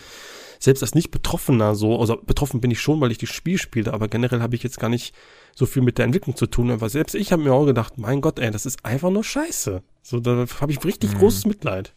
selbst 0.59 0.81
als 0.81 0.95
nicht 0.95 1.11
Betroffener 1.11 1.75
so, 1.75 1.99
also 1.99 2.17
betroffen 2.17 2.59
bin 2.59 2.71
ich 2.71 2.81
schon, 2.81 2.99
weil 3.01 3.11
ich 3.11 3.17
das 3.17 3.29
Spiel 3.29 3.59
spiele, 3.59 3.93
aber 3.93 4.07
generell 4.07 4.41
habe 4.41 4.55
ich 4.55 4.63
jetzt 4.63 4.79
gar 4.79 4.89
nicht 4.89 5.13
so 5.55 5.65
viel 5.65 5.81
mit 5.81 5.97
der 5.97 6.05
Entwicklung 6.05 6.35
zu 6.35 6.47
tun. 6.47 6.71
Aber 6.71 6.89
selbst 6.89 7.15
ich 7.15 7.31
habe 7.31 7.43
mir 7.43 7.53
auch 7.53 7.65
gedacht, 7.65 7.97
mein 7.97 8.21
Gott, 8.21 8.39
ey, 8.39 8.51
das 8.51 8.65
ist 8.65 8.83
einfach 8.85 9.09
nur 9.09 9.23
scheiße. 9.23 9.83
So, 10.01 10.19
da 10.19 10.45
habe 10.59 10.71
ich 10.71 10.83
richtig 10.83 11.17
großes 11.17 11.45
Mitleid. 11.45 11.93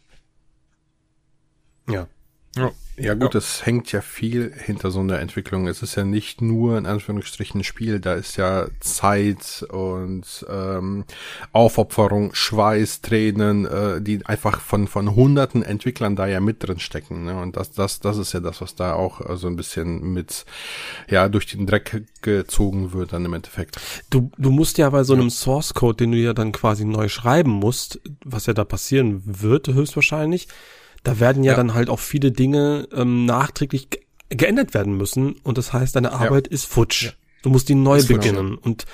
Ja. 1.88 2.08
Ja. 2.56 2.72
Ja 2.98 3.12
gut, 3.12 3.34
es 3.34 3.60
ja. 3.60 3.66
hängt 3.66 3.92
ja 3.92 4.00
viel 4.00 4.54
hinter 4.54 4.90
so 4.90 5.00
einer 5.00 5.18
Entwicklung. 5.18 5.68
Es 5.68 5.82
ist 5.82 5.96
ja 5.96 6.04
nicht 6.04 6.40
nur 6.40 6.78
in 6.78 6.86
Anführungsstrichen 6.86 7.60
ein 7.60 7.64
Spiel, 7.64 8.00
da 8.00 8.14
ist 8.14 8.36
ja 8.36 8.68
Zeit 8.80 9.66
und 9.70 10.46
ähm, 10.48 11.04
Aufopferung, 11.52 12.34
Schweiß, 12.34 13.02
Tränen, 13.02 13.66
äh, 13.66 14.00
die 14.00 14.24
einfach 14.24 14.60
von 14.60 14.88
von 14.88 15.14
hunderten 15.14 15.62
Entwicklern 15.62 16.16
da 16.16 16.26
ja 16.26 16.40
mit 16.40 16.66
drin 16.66 16.78
stecken. 16.78 17.26
Ne? 17.26 17.38
Und 17.38 17.56
das 17.56 17.72
das 17.72 18.00
das 18.00 18.16
ist 18.16 18.32
ja 18.32 18.40
das, 18.40 18.62
was 18.62 18.74
da 18.74 18.94
auch 18.94 19.20
äh, 19.20 19.36
so 19.36 19.46
ein 19.46 19.56
bisschen 19.56 20.14
mit 20.14 20.46
ja 21.10 21.28
durch 21.28 21.46
den 21.46 21.66
Dreck 21.66 22.02
gezogen 22.22 22.94
wird 22.94 23.12
dann 23.12 23.26
im 23.26 23.34
Endeffekt. 23.34 23.78
Du 24.08 24.30
du 24.38 24.50
musst 24.50 24.78
ja 24.78 24.88
bei 24.88 25.04
so 25.04 25.12
einem 25.12 25.28
Source 25.28 25.74
Code, 25.74 25.96
den 25.96 26.12
du 26.12 26.18
ja 26.18 26.32
dann 26.32 26.52
quasi 26.52 26.86
neu 26.86 27.08
schreiben 27.08 27.50
musst, 27.50 28.00
was 28.24 28.46
ja 28.46 28.54
da 28.54 28.64
passieren 28.64 29.20
wird 29.26 29.68
höchstwahrscheinlich 29.68 30.48
da 31.06 31.20
werden 31.20 31.44
ja, 31.44 31.52
ja, 31.52 31.56
dann 31.56 31.74
halt 31.74 31.88
auch 31.88 32.00
viele 32.00 32.32
Dinge 32.32 32.88
ähm, 32.92 33.26
nachträglich 33.26 33.88
geändert 34.28 34.74
werden 34.74 34.96
müssen 34.96 35.36
und 35.44 35.56
das 35.56 35.72
heißt, 35.72 35.94
deine 35.94 36.12
Arbeit 36.12 36.48
ja. 36.48 36.52
ist 36.52 36.66
futsch. 36.66 37.04
Ja. 37.04 37.10
Du 37.42 37.50
musst 37.50 37.68
die 37.68 37.76
neu 37.76 38.02
beginnen 38.02 38.54
futsch. 38.54 38.66
und 38.66 38.84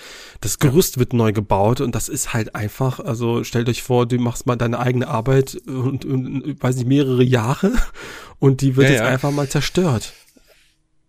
das 0.42 0.58
Gerüst 0.58 0.98
wird 0.98 1.14
neu 1.14 1.32
gebaut 1.32 1.80
und 1.80 1.94
das 1.94 2.10
ist 2.10 2.34
halt 2.34 2.54
einfach, 2.54 3.00
also 3.00 3.44
stellt 3.44 3.70
euch 3.70 3.82
vor, 3.82 4.04
du 4.04 4.18
machst 4.18 4.46
mal 4.46 4.56
deine 4.56 4.78
eigene 4.78 5.08
Arbeit 5.08 5.56
und, 5.66 6.04
und, 6.04 6.42
und 6.42 6.62
weiß 6.62 6.76
nicht, 6.76 6.86
mehrere 6.86 7.24
Jahre 7.24 7.72
und 8.38 8.60
die 8.60 8.76
wird 8.76 8.90
jetzt 8.90 9.00
einfach 9.00 9.30
mal 9.30 9.48
zerstört 9.48 10.12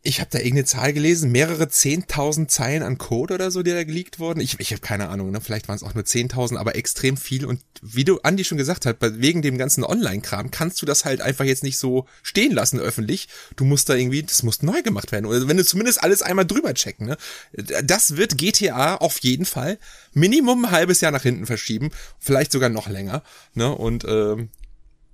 ich 0.05 0.19
habe 0.19 0.29
da 0.29 0.39
irgendeine 0.39 0.65
Zahl 0.65 0.91
gelesen, 0.91 1.31
mehrere 1.31 1.69
zehntausend 1.69 2.51
Zeilen 2.51 2.83
an 2.83 2.97
Code 2.97 3.35
oder 3.35 3.51
so, 3.51 3.63
die 3.63 3.71
da 3.71 3.85
geleakt 3.85 4.19
wurden. 4.19 4.41
Ich, 4.41 4.59
ich 4.59 4.71
habe 4.71 4.81
keine 4.81 5.07
Ahnung, 5.07 5.31
ne? 5.31 5.39
vielleicht 5.39 5.69
waren 5.69 5.77
es 5.77 5.83
auch 5.83 5.93
nur 5.93 6.03
zehntausend, 6.03 6.59
aber 6.59 6.75
extrem 6.75 7.15
viel. 7.15 7.45
Und 7.45 7.61
wie 7.81 8.03
du 8.03 8.19
Andi 8.19 8.43
schon 8.43 8.57
gesagt 8.57 8.85
hat, 8.85 8.97
wegen 8.99 9.41
dem 9.41 9.57
ganzen 9.57 9.85
Online-Kram 9.85 10.51
kannst 10.51 10.81
du 10.81 10.85
das 10.85 11.05
halt 11.05 11.21
einfach 11.21 11.45
jetzt 11.45 11.63
nicht 11.63 11.77
so 11.77 12.05
stehen 12.21 12.51
lassen 12.51 12.81
öffentlich. 12.81 13.29
Du 13.55 13.63
musst 13.63 13.87
da 13.87 13.95
irgendwie, 13.95 14.23
das 14.23 14.43
muss 14.43 14.61
neu 14.61 14.81
gemacht 14.81 15.13
werden. 15.13 15.25
Oder 15.25 15.47
wenn 15.47 15.55
du 15.55 15.63
zumindest 15.63 16.03
alles 16.03 16.21
einmal 16.21 16.45
drüber 16.45 16.73
checken. 16.73 17.07
Ne? 17.07 17.17
Das 17.53 18.17
wird 18.17 18.37
GTA 18.37 18.95
auf 18.95 19.19
jeden 19.19 19.45
Fall 19.45 19.79
Minimum 20.11 20.65
ein 20.65 20.71
halbes 20.71 20.99
Jahr 20.99 21.13
nach 21.13 21.23
hinten 21.23 21.45
verschieben, 21.45 21.91
vielleicht 22.19 22.51
sogar 22.51 22.67
noch 22.67 22.89
länger. 22.89 23.23
Ne? 23.53 23.73
Und 23.73 24.03
ähm, 24.03 24.49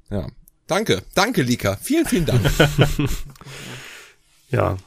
ja, 0.10 0.28
danke, 0.66 1.04
danke 1.14 1.44
Lika, 1.44 1.78
vielen, 1.80 2.08
vielen 2.08 2.26
Dank. 2.26 2.42
Ja. 4.50 4.78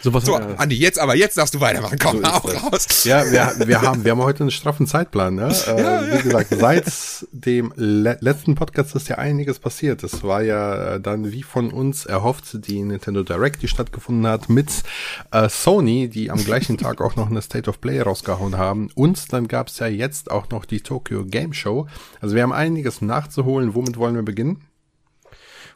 Sowas 0.00 0.24
so, 0.24 0.38
ja. 0.38 0.54
Andi, 0.56 0.76
jetzt 0.76 0.98
aber, 0.98 1.16
jetzt 1.16 1.36
darfst 1.36 1.54
du 1.54 1.60
weitermachen. 1.60 1.98
Komm, 2.00 2.18
so 2.18 2.24
auch 2.24 2.72
raus. 2.72 3.04
Ja, 3.04 3.24
wir, 3.32 3.66
wir 3.66 3.82
haben, 3.82 4.04
wir 4.04 4.12
haben 4.12 4.22
heute 4.22 4.44
einen 4.44 4.52
straffen 4.52 4.86
Zeitplan, 4.86 5.34
ne? 5.34 5.48
Äh, 5.68 5.82
ja, 5.82 6.18
wie 6.18 6.22
gesagt, 6.22 6.54
seit 6.56 6.84
dem 7.32 7.72
le 7.74 8.16
letzten 8.20 8.54
Podcast 8.54 8.94
ist 8.94 9.08
ja 9.08 9.18
einiges 9.18 9.58
passiert. 9.58 10.04
Es 10.04 10.22
war 10.22 10.42
ja 10.42 10.98
dann 10.98 11.32
wie 11.32 11.42
von 11.42 11.72
uns 11.72 12.06
erhofft 12.06 12.66
die 12.68 12.82
Nintendo 12.82 13.22
Direct, 13.24 13.62
die 13.62 13.68
stattgefunden 13.68 14.26
hat, 14.26 14.48
mit 14.48 14.68
äh, 15.32 15.48
Sony, 15.48 16.08
die 16.08 16.30
am 16.30 16.42
gleichen 16.44 16.78
Tag 16.78 17.00
auch 17.00 17.16
noch 17.16 17.28
eine 17.28 17.42
State 17.42 17.68
of 17.68 17.80
Play 17.80 18.00
rausgehauen 18.00 18.56
haben. 18.56 18.90
Und 18.94 19.32
dann 19.32 19.48
gab's 19.48 19.78
ja 19.80 19.88
jetzt 19.88 20.30
auch 20.30 20.48
noch 20.50 20.64
die 20.64 20.80
Tokyo 20.80 21.24
Game 21.24 21.52
Show. 21.52 21.86
Also 22.20 22.36
wir 22.36 22.42
haben 22.42 22.52
einiges 22.52 23.02
nachzuholen. 23.02 23.74
Womit 23.74 23.96
wollen 23.96 24.14
wir 24.14 24.22
beginnen? 24.22 24.67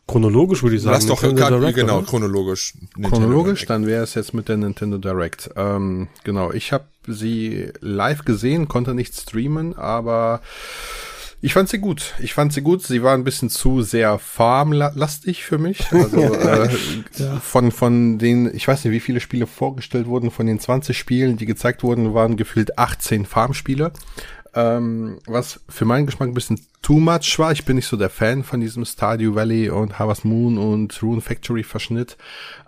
Chronologisch 0.06 0.62
würde 0.62 0.76
ich 0.76 0.82
sagen. 0.82 0.94
Lass 0.94 1.06
doch 1.06 1.21
Direct, 1.21 1.76
genau, 1.76 1.99
oder? 1.99 2.06
chronologisch. 2.06 2.75
Nintendo 2.97 3.09
chronologisch, 3.09 3.61
Direct. 3.61 3.71
dann 3.71 3.87
wäre 3.87 4.02
es 4.02 4.14
jetzt 4.14 4.35
mit 4.35 4.49
der 4.49 4.56
Nintendo 4.56 4.99
Direct. 4.99 5.50
Ähm, 5.56 6.09
genau, 6.25 6.52
ich 6.52 6.73
habe 6.73 6.85
sie 7.06 7.71
live 7.80 8.25
gesehen, 8.25 8.68
konnte 8.68 8.94
nicht 8.94 9.14
streamen, 9.14 9.76
aber 9.76 10.40
ich 11.44 11.54
fand 11.54 11.68
sie 11.68 11.78
gut. 11.78 12.14
Ich 12.21 12.35
fand 12.35 12.52
sie 12.52 12.62
gut. 12.62 12.82
Sie 12.82 13.02
war 13.02 13.14
ein 13.14 13.25
bisschen 13.25 13.50
zu 13.50 13.82
sehr 13.82 14.18
farmlastig 14.18 15.44
für 15.44 15.59
mich. 15.59 15.87
Also 15.92 16.18
äh, 16.18 16.68
ja. 17.18 17.40
von 17.40 17.73
von 17.73 18.18
den, 18.18 18.54
ich 18.54 18.68
weiß 18.68 18.85
nicht, 18.85 18.92
wie 18.92 19.00
viele 19.00 19.21
Spiele 19.21 19.49
vorgestellt 19.49 20.06
wurden. 20.06 20.30
Von 20.30 20.47
den 20.47 20.61
20 20.61 20.97
Spielen, 20.97 21.37
die 21.37 21.47
gezeigt 21.47 21.82
wurden, 21.82 22.14
waren 22.14 22.37
gefühlt 22.37 22.78
18 22.78 23.26
Farmspiele 23.26 23.92
ähm, 24.54 25.18
was 25.26 25.61
für 25.68 25.85
meinen 25.85 26.06
Geschmack 26.06 26.28
ein 26.28 26.35
bisschen 26.35 26.61
too 26.82 26.99
much 26.99 27.38
war. 27.38 27.52
Ich 27.52 27.64
bin 27.64 27.76
nicht 27.76 27.87
so 27.87 27.97
der 27.97 28.11
Fan 28.11 28.44
von 28.44 28.61
diesem 28.61 28.85
Stardew 28.85 29.35
Valley 29.35 29.71
und 29.71 29.99
Harvest 29.99 30.25
Moon 30.25 30.59
und 30.59 31.02
Rune 31.02 31.21
Factory 31.21 31.62
Verschnitt. 31.62 32.16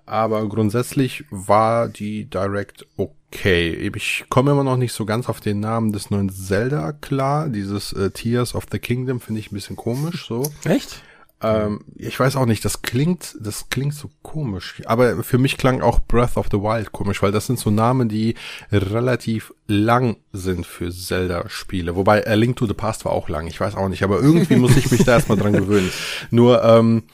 Aber 0.07 0.49
grundsätzlich 0.49 1.25
war 1.31 1.89
die 1.89 2.25
Direct 2.27 2.87
okay. 2.97 3.71
Ich 3.95 4.25
komme 4.29 4.53
immer 4.53 4.65
noch 4.65 4.77
nicht 4.77 4.93
so 4.93 5.05
ganz 5.05 5.29
auf 5.29 5.41
den 5.41 5.61
Namen 5.61 5.93
des 5.93 6.11
neuen 6.11 6.31
Zelda 6.31 6.93
klar. 6.93 7.49
Dieses 7.49 7.93
äh, 7.93 8.11
Tears 8.11 8.55
of 8.55 8.67
the 8.71 8.79
Kingdom 8.79 9.21
finde 9.21 9.41
ich 9.41 9.51
ein 9.51 9.55
bisschen 9.55 9.77
komisch 9.77 10.27
so. 10.27 10.51
Echt? 10.65 11.03
Ähm, 11.43 11.85
ich 11.97 12.19
weiß 12.19 12.37
auch 12.37 12.47
nicht, 12.47 12.65
das 12.65 12.83
klingt, 12.83 13.37
das 13.41 13.69
klingt 13.69 13.95
so 13.95 14.11
komisch. 14.23 14.83
Aber 14.87 15.23
für 15.23 15.39
mich 15.39 15.59
klang 15.59 15.83
auch 15.83 16.01
Breath 16.01 16.37
of 16.37 16.47
the 16.51 16.59
Wild 16.59 16.93
komisch, 16.93 17.23
weil 17.23 17.33
das 17.33 17.47
sind 17.47 17.59
so 17.59 17.71
Namen, 17.71 18.09
die 18.09 18.35
relativ 18.73 19.53
lang 19.67 20.17
sind 20.33 20.67
für 20.67 20.91
Zelda-Spiele. 20.91 21.97
Wobei 21.97 22.27
A 22.27 22.35
Link 22.35 22.57
to 22.57 22.67
the 22.67 22.75
Past 22.75 23.05
war 23.05 23.13
auch 23.13 23.29
lang, 23.29 23.47
ich 23.47 23.61
weiß 23.61 23.75
auch 23.75 23.89
nicht, 23.89 24.03
aber 24.03 24.21
irgendwie 24.21 24.57
muss 24.57 24.77
ich 24.77 24.91
mich 24.91 25.05
da 25.05 25.13
erstmal 25.13 25.39
dran 25.39 25.53
gewöhnen. 25.53 25.91
Nur, 26.31 26.63
ähm, 26.65 27.05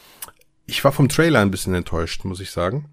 ich 0.67 0.85
war 0.85 0.93
vom 0.93 1.09
Trailer 1.09 1.41
ein 1.41 1.51
bisschen 1.51 1.75
enttäuscht, 1.75 2.25
muss 2.25 2.41
ich 2.41 2.51
sagen. 2.51 2.89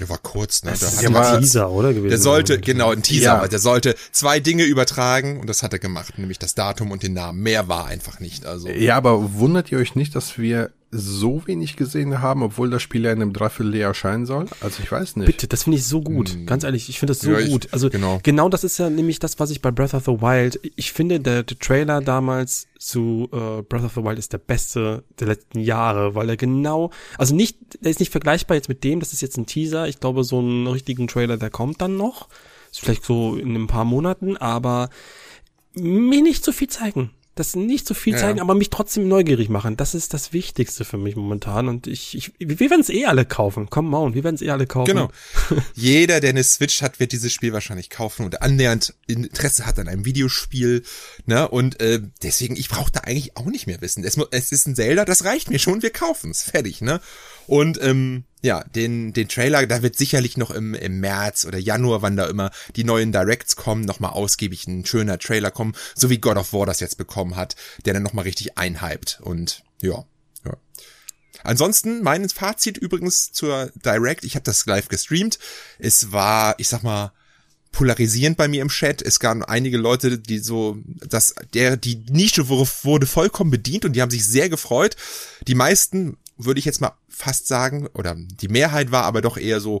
Der 0.00 0.08
war 0.08 0.18
kurz, 0.18 0.64
ne? 0.64 0.70
Das 0.70 0.96
der 0.96 1.12
war 1.12 1.34
ein 1.34 1.42
Teaser, 1.42 1.70
oder 1.70 1.90
gewesen? 1.90 2.08
Der 2.08 2.18
sollte, 2.18 2.58
genau, 2.58 2.90
ein 2.90 3.02
Teaser, 3.02 3.42
ja. 3.42 3.48
der 3.48 3.58
sollte 3.58 3.94
zwei 4.12 4.40
Dinge 4.40 4.64
übertragen 4.64 5.38
und 5.38 5.46
das 5.46 5.62
hat 5.62 5.74
er 5.74 5.78
gemacht, 5.78 6.18
nämlich 6.18 6.38
das 6.38 6.54
Datum 6.54 6.90
und 6.90 7.02
den 7.02 7.12
Namen. 7.12 7.42
Mehr 7.42 7.68
war 7.68 7.84
einfach 7.86 8.18
nicht, 8.18 8.46
also. 8.46 8.68
Ja, 8.68 8.96
aber 8.96 9.34
wundert 9.34 9.70
ihr 9.70 9.78
euch 9.78 9.94
nicht, 9.94 10.16
dass 10.16 10.38
wir 10.38 10.70
so 10.92 11.46
wenig 11.46 11.76
gesehen 11.76 12.20
haben, 12.20 12.42
obwohl 12.42 12.68
das 12.68 12.82
Spiel 12.82 13.04
ja 13.04 13.12
in 13.12 13.22
einem 13.22 13.32
Dreivierteljahr 13.32 13.88
erscheinen 13.88 14.26
soll? 14.26 14.46
Also 14.60 14.82
ich 14.82 14.90
weiß 14.90 15.16
nicht. 15.16 15.26
Bitte, 15.26 15.46
das 15.46 15.64
finde 15.64 15.78
ich 15.78 15.84
so 15.84 16.00
gut. 16.00 16.30
Hm. 16.30 16.46
Ganz 16.46 16.64
ehrlich, 16.64 16.88
ich 16.88 16.98
finde 16.98 17.12
das 17.12 17.20
so 17.20 17.30
ja, 17.30 17.46
gut. 17.46 17.68
Also 17.70 17.90
genau. 17.90 18.18
genau 18.22 18.48
das 18.48 18.64
ist 18.64 18.78
ja 18.78 18.90
nämlich 18.90 19.20
das, 19.20 19.38
was 19.38 19.50
ich 19.50 19.62
bei 19.62 19.70
Breath 19.70 19.94
of 19.94 20.04
the 20.04 20.20
Wild, 20.20 20.58
ich 20.74 20.92
finde, 20.92 21.20
der, 21.20 21.44
der 21.44 21.58
Trailer 21.58 22.00
damals 22.00 22.66
zu 22.78 23.28
äh, 23.32 23.62
Breath 23.62 23.84
of 23.84 23.94
the 23.94 24.02
Wild 24.02 24.18
ist 24.18 24.32
der 24.32 24.38
beste 24.38 25.04
der 25.20 25.28
letzten 25.28 25.60
Jahre, 25.60 26.16
weil 26.16 26.28
er 26.28 26.36
genau, 26.36 26.90
also 27.18 27.36
nicht, 27.36 27.56
der 27.80 27.92
ist 27.92 28.00
nicht 28.00 28.10
vergleichbar 28.10 28.56
jetzt 28.56 28.68
mit 28.68 28.82
dem, 28.82 28.98
das 28.98 29.12
ist 29.12 29.20
jetzt 29.20 29.36
ein 29.36 29.46
Teaser. 29.46 29.86
Ich 29.86 30.00
glaube, 30.00 30.24
so 30.24 30.40
einen 30.40 30.66
richtigen 30.66 31.06
Trailer, 31.06 31.36
der 31.36 31.50
kommt 31.50 31.80
dann 31.80 31.96
noch. 31.96 32.28
Ist 32.72 32.80
vielleicht 32.80 33.04
so 33.04 33.36
in 33.36 33.54
ein 33.54 33.66
paar 33.68 33.84
Monaten, 33.84 34.36
aber 34.36 34.90
mir 35.74 36.22
nicht 36.22 36.44
zu 36.44 36.52
viel 36.52 36.68
zeigen 36.68 37.10
das 37.40 37.56
nicht 37.56 37.86
so 37.86 37.94
viel 37.94 38.16
zeigen, 38.16 38.38
ja. 38.38 38.44
aber 38.44 38.54
mich 38.54 38.70
trotzdem 38.70 39.08
neugierig 39.08 39.48
machen. 39.48 39.76
Das 39.76 39.94
ist 39.94 40.14
das 40.14 40.32
Wichtigste 40.32 40.84
für 40.84 40.98
mich 40.98 41.16
momentan. 41.16 41.68
Und 41.68 41.86
ich, 41.86 42.16
ich 42.16 42.32
wir 42.38 42.60
werden 42.60 42.80
es 42.80 42.90
eh 42.90 43.06
alle 43.06 43.24
kaufen. 43.24 43.68
Komm 43.70 43.92
on, 43.94 44.14
wir 44.14 44.22
werden 44.22 44.36
es 44.36 44.42
eh 44.42 44.50
alle 44.50 44.66
kaufen. 44.66 44.92
Genau. 44.92 45.10
Jeder, 45.74 46.20
der 46.20 46.30
eine 46.30 46.44
Switch 46.44 46.82
hat, 46.82 47.00
wird 47.00 47.12
dieses 47.12 47.32
Spiel 47.32 47.52
wahrscheinlich 47.52 47.90
kaufen 47.90 48.24
und 48.24 48.42
annähernd 48.42 48.94
Interesse 49.06 49.66
hat 49.66 49.78
an 49.78 49.88
einem 49.88 50.04
Videospiel. 50.04 50.82
Ne? 51.26 51.48
Und 51.48 51.80
äh, 51.80 52.00
deswegen, 52.22 52.56
ich 52.56 52.68
brauche 52.68 52.92
da 52.92 53.00
eigentlich 53.00 53.36
auch 53.36 53.46
nicht 53.46 53.66
mehr 53.66 53.80
wissen. 53.80 54.04
Es, 54.04 54.16
es 54.30 54.52
ist 54.52 54.66
ein 54.66 54.76
Zelda, 54.76 55.04
das 55.04 55.24
reicht 55.24 55.50
mir 55.50 55.58
schon, 55.58 55.82
wir 55.82 55.90
kaufen 55.90 56.30
es. 56.30 56.42
Fertig, 56.42 56.82
ne? 56.82 57.00
Und 57.46 57.82
ähm, 57.82 58.24
ja, 58.42 58.64
den, 58.64 59.12
den 59.12 59.28
Trailer, 59.28 59.66
da 59.66 59.82
wird 59.82 59.96
sicherlich 59.96 60.36
noch 60.36 60.50
im, 60.50 60.74
im 60.74 61.00
März 61.00 61.44
oder 61.44 61.58
Januar, 61.58 62.02
wann 62.02 62.16
da 62.16 62.26
immer 62.26 62.50
die 62.76 62.84
neuen 62.84 63.12
Directs 63.12 63.56
kommen, 63.56 63.84
nochmal 63.84 64.12
ausgiebig 64.12 64.66
ein 64.66 64.86
schöner 64.86 65.18
Trailer 65.18 65.50
kommen, 65.50 65.74
so 65.94 66.08
wie 66.10 66.18
God 66.18 66.36
of 66.36 66.52
War 66.52 66.66
das 66.66 66.80
jetzt 66.80 66.96
bekommen 66.96 67.36
hat, 67.36 67.56
der 67.84 67.94
dann 67.94 68.02
nochmal 68.02 68.24
richtig 68.24 68.56
einhypt. 68.56 69.20
Und 69.22 69.62
ja, 69.82 70.04
ja. 70.44 70.56
Ansonsten, 71.42 72.02
mein 72.02 72.28
Fazit 72.28 72.78
übrigens 72.78 73.32
zur 73.32 73.70
Direct, 73.84 74.24
ich 74.24 74.34
habe 74.34 74.44
das 74.44 74.64
live 74.66 74.88
gestreamt. 74.88 75.38
Es 75.78 76.12
war, 76.12 76.54
ich 76.58 76.68
sag 76.68 76.82
mal, 76.82 77.12
polarisierend 77.72 78.36
bei 78.36 78.48
mir 78.48 78.62
im 78.62 78.68
Chat. 78.68 79.00
Es 79.02 79.20
gab 79.20 79.48
einige 79.48 79.78
Leute, 79.78 80.18
die 80.18 80.38
so, 80.38 80.78
dass 80.84 81.34
der, 81.54 81.76
die 81.76 82.04
Nische 82.10 82.48
wurde 82.48 83.06
vollkommen 83.06 83.50
bedient 83.50 83.84
und 83.84 83.94
die 83.94 84.02
haben 84.02 84.10
sich 84.10 84.26
sehr 84.26 84.48
gefreut. 84.48 84.96
Die 85.46 85.54
meisten 85.54 86.16
würde 86.44 86.58
ich 86.58 86.64
jetzt 86.64 86.80
mal 86.80 86.92
fast 87.08 87.46
sagen, 87.46 87.88
oder 87.94 88.16
die 88.16 88.48
Mehrheit 88.48 88.92
war 88.92 89.04
aber 89.04 89.20
doch 89.20 89.36
eher 89.36 89.60
so, 89.60 89.80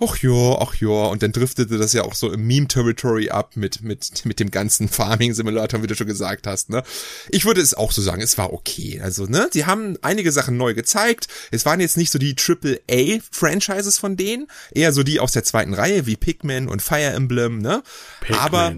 ach 0.00 0.16
ja, 0.18 0.58
ach 0.58 0.74
ja, 0.76 0.88
und 0.88 1.22
dann 1.22 1.32
driftete 1.32 1.78
das 1.78 1.92
ja 1.92 2.02
auch 2.02 2.14
so 2.14 2.32
im 2.32 2.46
Meme-Territory 2.46 3.30
ab 3.30 3.56
mit, 3.56 3.82
mit, 3.82 4.24
mit 4.24 4.40
dem 4.40 4.50
ganzen 4.50 4.88
Farming-Simulator, 5.00 5.82
wie 5.82 5.86
du 5.86 5.94
schon 5.94 6.06
gesagt 6.06 6.46
hast, 6.46 6.70
ne. 6.70 6.82
Ich 7.28 7.44
würde 7.44 7.60
es 7.60 7.74
auch 7.74 7.92
so 7.92 8.02
sagen, 8.02 8.22
es 8.22 8.38
war 8.38 8.52
okay. 8.52 9.00
Also, 9.02 9.26
ne, 9.26 9.48
sie 9.52 9.66
haben 9.66 9.96
einige 10.02 10.32
Sachen 10.32 10.56
neu 10.56 10.74
gezeigt. 10.74 11.28
Es 11.50 11.64
waren 11.66 11.80
jetzt 11.80 11.96
nicht 11.96 12.10
so 12.10 12.18
die 12.18 12.34
Triple-A-Franchises 12.34 13.98
von 13.98 14.16
denen, 14.16 14.46
eher 14.72 14.92
so 14.92 15.02
die 15.02 15.20
aus 15.20 15.32
der 15.32 15.44
zweiten 15.44 15.74
Reihe, 15.74 16.06
wie 16.06 16.16
Pikmin 16.16 16.68
und 16.68 16.82
Fire 16.82 17.12
Emblem, 17.12 17.58
ne. 17.58 17.82
Pikmin. 18.20 18.38
Aber 18.38 18.74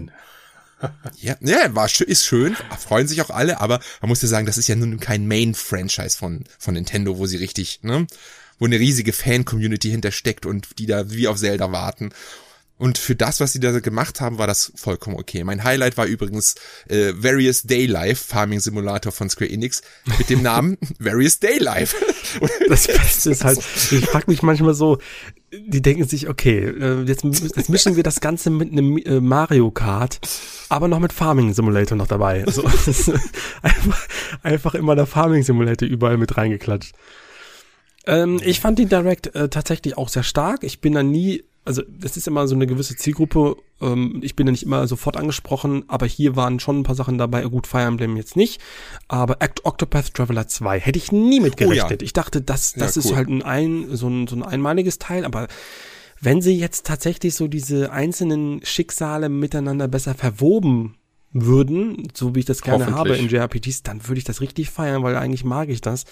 ja, 1.21 1.35
ja, 1.41 1.75
war 1.75 1.85
ist 1.85 2.25
schön, 2.25 2.55
freuen 2.79 3.07
sich 3.07 3.21
auch 3.21 3.29
alle, 3.29 3.59
aber 3.61 3.79
man 4.01 4.09
muss 4.09 4.21
ja 4.21 4.27
sagen, 4.27 4.45
das 4.45 4.57
ist 4.57 4.67
ja 4.67 4.75
nun 4.75 4.99
kein 4.99 5.27
Main-Franchise 5.27 6.17
von, 6.17 6.43
von 6.59 6.73
Nintendo, 6.73 7.17
wo 7.17 7.25
sie 7.25 7.37
richtig, 7.37 7.79
ne, 7.83 8.07
wo 8.59 8.65
eine 8.65 8.79
riesige 8.79 9.13
Fan-Community 9.13 9.89
hintersteckt 9.89 10.45
und 10.45 10.79
die 10.79 10.85
da 10.85 11.11
wie 11.11 11.27
auf 11.27 11.37
Zelda 11.37 11.71
warten. 11.71 12.11
Und 12.77 12.97
für 12.97 13.15
das, 13.15 13.39
was 13.39 13.53
sie 13.53 13.59
da 13.59 13.79
gemacht 13.79 14.19
haben, 14.19 14.39
war 14.39 14.47
das 14.47 14.73
vollkommen 14.75 15.15
okay. 15.15 15.43
Mein 15.43 15.63
Highlight 15.63 15.95
war 15.95 16.05
übrigens 16.05 16.55
äh, 16.89 17.13
Various 17.15 17.63
Day 17.63 17.85
Life, 17.85 18.25
Farming 18.27 18.59
Simulator 18.59 19.11
von 19.11 19.29
Square 19.29 19.51
Enix, 19.51 19.83
mit 20.17 20.29
dem 20.29 20.41
Namen 20.41 20.77
Various 20.99 21.39
Day 21.39 21.59
Life. 21.59 21.95
das 22.67 22.87
Beste 22.87 23.31
ist 23.31 23.43
halt, 23.43 23.59
ich 23.59 24.05
frage 24.05 24.29
mich 24.29 24.41
manchmal 24.41 24.73
so, 24.73 24.97
die 25.59 25.81
denken 25.81 26.05
sich, 26.05 26.29
okay, 26.29 26.59
äh, 26.59 27.03
jetzt, 27.03 27.23
jetzt 27.23 27.69
mischen 27.69 27.95
wir 27.95 28.03
das 28.03 28.21
Ganze 28.21 28.49
mit 28.49 28.71
einem 28.71 28.97
äh, 28.97 29.19
Mario 29.19 29.71
Kart, 29.71 30.19
aber 30.69 30.87
noch 30.87 30.99
mit 30.99 31.13
Farming 31.13 31.53
Simulator 31.53 31.97
noch 31.97 32.07
dabei. 32.07 32.45
Also, 32.45 32.63
einfach, 33.61 34.07
einfach 34.41 34.75
immer 34.75 34.95
der 34.95 35.05
Farming 35.05 35.43
Simulator 35.43 35.87
überall 35.87 36.17
mit 36.17 36.37
reingeklatscht. 36.37 36.93
Ähm, 38.05 38.39
ich 38.43 38.59
fand 38.59 38.79
die 38.79 38.85
Direct 38.85 39.33
äh, 39.35 39.49
tatsächlich 39.49 39.97
auch 39.97 40.09
sehr 40.09 40.23
stark. 40.23 40.63
Ich 40.63 40.81
bin 40.81 40.93
da 40.93 41.03
nie, 41.03 41.43
also 41.65 41.81
das 41.87 42.17
ist 42.17 42.27
immer 42.27 42.47
so 42.47 42.55
eine 42.55 42.67
gewisse 42.67 42.95
Zielgruppe. 42.95 43.55
Ähm, 43.81 44.19
ich 44.21 44.35
bin 44.35 44.45
da 44.45 44.51
nicht 44.51 44.63
immer 44.63 44.87
sofort 44.87 45.17
angesprochen, 45.17 45.83
aber 45.87 46.05
hier 46.05 46.35
waren 46.35 46.59
schon 46.59 46.79
ein 46.79 46.83
paar 46.83 46.95
Sachen 46.95 47.17
dabei. 47.17 47.43
Gut, 47.43 47.67
Fire 47.67 47.83
Emblem 47.83 48.17
jetzt 48.17 48.35
nicht, 48.35 48.61
aber 49.07 49.41
Act 49.41 49.65
Octopath 49.65 50.13
Traveler 50.13 50.47
2 50.47 50.79
hätte 50.79 50.99
ich 50.99 51.11
nie 51.11 51.39
mit 51.39 51.57
gerechnet. 51.57 51.85
Oh 51.85 51.93
ja. 51.93 52.01
Ich 52.01 52.13
dachte, 52.13 52.41
das, 52.41 52.73
das 52.73 52.95
ja, 52.95 53.01
cool. 53.01 53.09
ist 53.09 53.15
halt 53.15 53.29
ein, 53.29 53.41
ein, 53.41 53.95
so 53.95 54.07
ein 54.07 54.27
so 54.27 54.35
ein 54.35 54.43
einmaliges 54.43 54.99
Teil, 54.99 55.25
aber 55.25 55.47
wenn 56.19 56.41
sie 56.41 56.57
jetzt 56.57 56.85
tatsächlich 56.85 57.35
so 57.35 57.47
diese 57.47 57.91
einzelnen 57.91 58.61
Schicksale 58.63 59.29
miteinander 59.29 59.87
besser 59.87 60.15
verwoben 60.15 60.95
würden, 61.33 62.07
so 62.13 62.35
wie 62.35 62.39
ich 62.39 62.45
das 62.45 62.61
gerne 62.61 62.93
habe 62.93 63.17
in 63.17 63.27
JRPGs, 63.27 63.83
dann 63.83 64.07
würde 64.07 64.19
ich 64.19 64.23
das 64.23 64.39
richtig 64.39 64.69
feiern, 64.69 65.03
weil 65.03 65.17
eigentlich 65.17 65.43
mag 65.43 65.69
ich 65.69 65.81
das. 65.81 66.05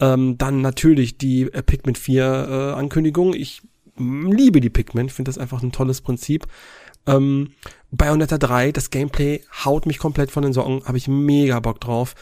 Ähm, 0.00 0.36
dann 0.36 0.60
natürlich 0.60 1.16
die 1.16 1.42
äh, 1.42 1.62
Pikmin 1.62 1.94
4 1.94 2.24
äh, 2.24 2.78
Ankündigung. 2.78 3.34
Ich 3.34 3.62
liebe 3.98 4.60
die 4.60 4.70
Pikmin, 4.70 5.08
finde 5.08 5.28
das 5.28 5.38
einfach 5.38 5.62
ein 5.62 5.72
tolles 5.72 6.00
Prinzip. 6.00 6.46
Ähm, 7.06 7.52
Bayonetta 7.90 8.38
3, 8.38 8.72
das 8.72 8.90
Gameplay 8.90 9.42
haut 9.64 9.86
mich 9.86 9.98
komplett 9.98 10.30
von 10.30 10.42
den 10.42 10.52
Socken, 10.52 10.84
habe 10.84 10.98
ich 10.98 11.08
mega 11.08 11.58
Bock 11.60 11.80
drauf. 11.80 12.14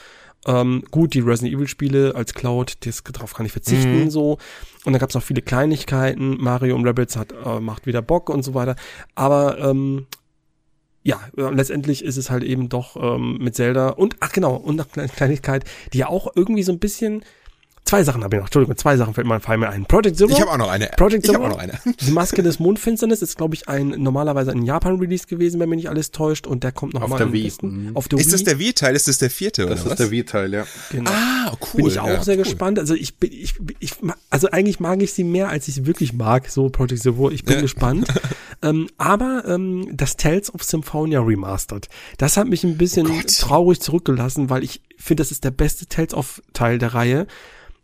Ähm, 0.46 0.84
gut, 0.92 1.14
die 1.14 1.20
Resident 1.20 1.54
Evil 1.54 1.66
Spiele 1.66 2.14
als 2.14 2.32
Cloud, 2.32 2.86
das, 2.86 3.02
darauf 3.02 3.34
kann 3.34 3.46
ich 3.46 3.52
verzichten, 3.52 4.04
mhm. 4.04 4.10
so. 4.10 4.38
Und 4.84 4.92
dann 4.92 5.00
gab 5.00 5.08
es 5.08 5.14
noch 5.16 5.22
viele 5.22 5.42
Kleinigkeiten. 5.42 6.36
Mario 6.40 6.76
und 6.76 6.86
Rabbits 6.86 7.16
hat, 7.16 7.32
äh, 7.32 7.58
macht 7.58 7.86
wieder 7.86 8.00
Bock 8.00 8.30
und 8.30 8.44
so 8.44 8.54
weiter. 8.54 8.76
Aber 9.16 9.58
ähm, 9.58 10.06
ja, 11.02 11.20
letztendlich 11.36 12.04
ist 12.04 12.16
es 12.16 12.30
halt 12.30 12.44
eben 12.44 12.68
doch 12.68 12.96
ähm, 12.96 13.38
mit 13.38 13.54
Zelda 13.54 13.90
und 13.90 14.16
ach 14.20 14.32
genau, 14.32 14.56
und 14.56 14.84
eine 14.96 15.08
Kleinigkeit, 15.08 15.64
die 15.92 15.98
ja 15.98 16.08
auch 16.08 16.28
irgendwie 16.34 16.64
so 16.64 16.72
ein 16.72 16.80
bisschen 16.80 17.24
Zwei 17.86 18.02
Sachen 18.02 18.24
habe 18.24 18.34
ich 18.34 18.40
noch. 18.40 18.48
Entschuldigung, 18.48 18.76
zwei 18.76 18.96
Sachen 18.96 19.14
fällt 19.14 19.28
mir, 19.28 19.38
fallen 19.38 19.60
mir 19.60 19.68
ein. 19.68 19.86
Project 19.86 20.16
Zero. 20.16 20.28
Ich 20.30 20.40
habe 20.40 20.50
auch 20.50 20.58
noch 20.58 20.68
eine. 20.68 20.86
Project 20.96 21.24
Zero. 21.24 21.38
Ich 21.38 21.44
habe 21.44 21.54
auch 21.54 21.56
noch 21.56 21.62
eine. 21.62 21.78
Die 22.00 22.10
Maske 22.10 22.42
des 22.42 22.58
Mondfinsternis 22.58 23.22
ist, 23.22 23.36
glaube 23.36 23.54
ich, 23.54 23.68
ein 23.68 23.90
normalerweise 23.90 24.50
ein 24.50 24.64
Japan-Release 24.64 25.28
gewesen, 25.28 25.60
wenn 25.60 25.68
mich 25.68 25.76
nicht 25.76 25.88
alles 25.88 26.10
täuscht. 26.10 26.48
Und 26.48 26.64
der 26.64 26.72
kommt 26.72 26.94
noch 26.94 27.02
auf 27.02 27.10
mal 27.10 27.18
der 27.18 27.32
Wii. 27.32 27.52
Mhm. 27.62 27.92
Auf 27.94 28.08
der 28.08 28.18
ist 28.18 28.26
Wii. 28.26 28.32
das 28.32 28.42
der 28.42 28.58
Wii-Teil? 28.58 28.96
Ist 28.96 29.06
das 29.06 29.18
der 29.18 29.30
vierte 29.30 29.62
das 29.62 29.82
oder 29.82 29.90
Das 29.90 29.92
ist 29.92 29.98
der 30.00 30.10
Wii-Teil, 30.10 30.52
ja. 30.52 30.66
Genau. 30.90 31.12
Ah, 31.12 31.52
cool. 31.52 31.76
Bin 31.76 31.86
ich 31.86 32.00
auch 32.00 32.08
ja, 32.08 32.24
sehr 32.24 32.36
cool. 32.36 32.42
gespannt. 32.42 32.80
Also 32.80 32.94
ich 32.94 33.18
bin, 33.18 33.30
ich, 33.32 33.54
ich, 33.78 33.92
also 34.30 34.50
eigentlich 34.50 34.80
mag 34.80 35.00
ich 35.00 35.12
sie 35.12 35.22
mehr, 35.22 35.48
als 35.48 35.68
ich 35.68 35.74
sie 35.76 35.86
wirklich 35.86 36.12
mag. 36.12 36.50
So 36.50 36.68
Project 36.70 37.02
Zero. 37.02 37.30
Ich 37.30 37.44
bin 37.44 37.54
ja. 37.54 37.60
gespannt. 37.60 38.08
ähm, 38.62 38.88
aber 38.98 39.44
ähm, 39.46 39.90
das 39.92 40.16
Tales 40.16 40.52
of 40.52 40.64
Symphonia 40.64 41.20
Remastered, 41.20 41.88
das 42.18 42.36
hat 42.36 42.48
mich 42.48 42.64
ein 42.64 42.78
bisschen 42.78 43.06
oh 43.06 43.20
traurig 43.24 43.80
zurückgelassen, 43.80 44.50
weil 44.50 44.64
ich 44.64 44.82
finde, 44.98 45.20
das 45.20 45.30
ist 45.30 45.44
der 45.44 45.52
beste 45.52 45.86
Tales 45.86 46.14
of 46.14 46.42
Teil 46.52 46.78
der 46.78 46.94
Reihe 46.94 47.28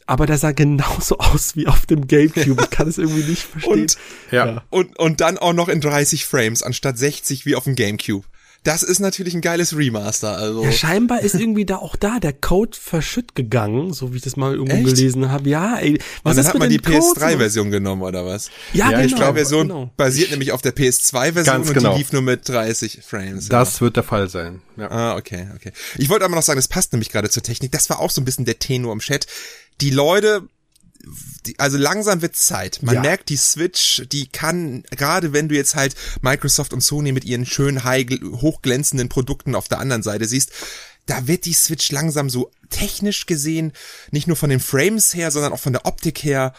aber 0.06 0.26
der 0.26 0.38
sah 0.38 0.52
genauso 0.52 1.18
aus 1.18 1.56
wie 1.56 1.66
auf 1.66 1.86
dem 1.86 2.06
Gamecube. 2.06 2.62
Ich 2.62 2.70
kann 2.70 2.88
es 2.88 2.98
irgendwie 2.98 3.24
nicht 3.24 3.42
verstehen. 3.42 3.72
Und, 3.72 3.96
ja. 4.30 4.62
und, 4.70 4.98
und 4.98 5.20
dann 5.20 5.38
auch 5.38 5.52
noch 5.52 5.68
in 5.68 5.80
30 5.80 6.24
Frames 6.24 6.62
anstatt 6.62 6.98
60 6.98 7.46
wie 7.46 7.56
auf 7.56 7.64
dem 7.64 7.74
Gamecube. 7.74 8.24
Das 8.64 8.84
ist 8.84 9.00
natürlich 9.00 9.34
ein 9.34 9.40
geiles 9.40 9.76
Remaster. 9.76 10.36
Also 10.36 10.62
ja, 10.62 10.70
scheinbar 10.70 11.20
ist 11.22 11.34
irgendwie 11.34 11.64
da 11.64 11.78
auch 11.78 11.96
da 11.96 12.20
der 12.20 12.32
Code 12.32 12.78
verschütt 12.80 13.34
gegangen, 13.34 13.92
so 13.92 14.12
wie 14.12 14.18
ich 14.18 14.22
das 14.22 14.36
mal 14.36 14.54
irgendwo 14.54 14.76
Echt? 14.76 14.86
gelesen 14.86 15.32
habe. 15.32 15.48
Ja, 15.48 15.78
ey, 15.78 15.98
was 16.22 16.30
Und 16.30 16.44
dann 16.44 16.46
hat 16.46 16.58
man 16.60 16.70
die 16.70 16.78
PS3-Version 16.78 17.72
genommen 17.72 18.02
oder 18.02 18.24
was? 18.24 18.50
Ja, 18.72 18.92
ja 18.92 19.04
genau. 19.04 19.30
Die 19.30 19.34
Version 19.34 19.68
genau. 19.68 19.90
basiert 19.96 20.30
nämlich 20.30 20.52
auf 20.52 20.62
der 20.62 20.76
PS2-Version 20.76 21.62
und 21.62 21.74
genau. 21.74 21.92
die 21.92 21.98
lief 21.98 22.12
nur 22.12 22.22
mit 22.22 22.48
30 22.48 23.00
Frames. 23.04 23.48
Das 23.48 23.74
ja. 23.74 23.80
wird 23.80 23.96
der 23.96 24.04
Fall 24.04 24.28
sein. 24.28 24.60
Ja. 24.76 24.90
Ah, 24.92 25.16
okay, 25.16 25.48
okay. 25.56 25.72
Ich 25.98 26.08
wollte 26.08 26.24
aber 26.24 26.36
noch 26.36 26.42
sagen, 26.42 26.58
das 26.58 26.68
passt 26.68 26.92
nämlich 26.92 27.10
gerade 27.10 27.30
zur 27.30 27.42
Technik. 27.42 27.72
Das 27.72 27.90
war 27.90 27.98
auch 27.98 28.10
so 28.10 28.20
ein 28.20 28.24
bisschen 28.24 28.44
der 28.44 28.60
Tenor 28.60 28.92
im 28.92 29.00
Chat 29.00 29.26
die 29.80 29.90
Leute, 29.90 30.48
die, 31.46 31.58
also 31.58 31.76
langsam 31.76 32.22
wird 32.22 32.36
Zeit. 32.36 32.80
Man 32.82 32.96
ja. 32.96 33.00
merkt, 33.00 33.28
die 33.28 33.36
Switch, 33.36 34.02
die 34.10 34.28
kann, 34.28 34.84
gerade 34.90 35.32
wenn 35.32 35.48
du 35.48 35.54
jetzt 35.54 35.74
halt 35.74 35.94
Microsoft 36.20 36.72
und 36.72 36.82
Sony 36.82 37.12
mit 37.12 37.24
ihren 37.24 37.46
schönen, 37.46 37.84
high, 37.84 38.06
hochglänzenden 38.40 39.08
Produkten 39.08 39.54
auf 39.54 39.68
der 39.68 39.78
anderen 39.78 40.02
Seite 40.02 40.26
siehst, 40.26 40.52
da 41.06 41.26
wird 41.26 41.46
die 41.46 41.52
Switch 41.52 41.90
langsam 41.90 42.30
so 42.30 42.50
technisch 42.70 43.26
gesehen, 43.26 43.72
nicht 44.12 44.28
nur 44.28 44.36
von 44.36 44.50
den 44.50 44.60
Frames 44.60 45.14
her, 45.14 45.30
sondern 45.30 45.52
auch 45.52 45.60
von 45.60 45.72
der 45.72 45.84
Optik 45.84 46.22
her, 46.22 46.54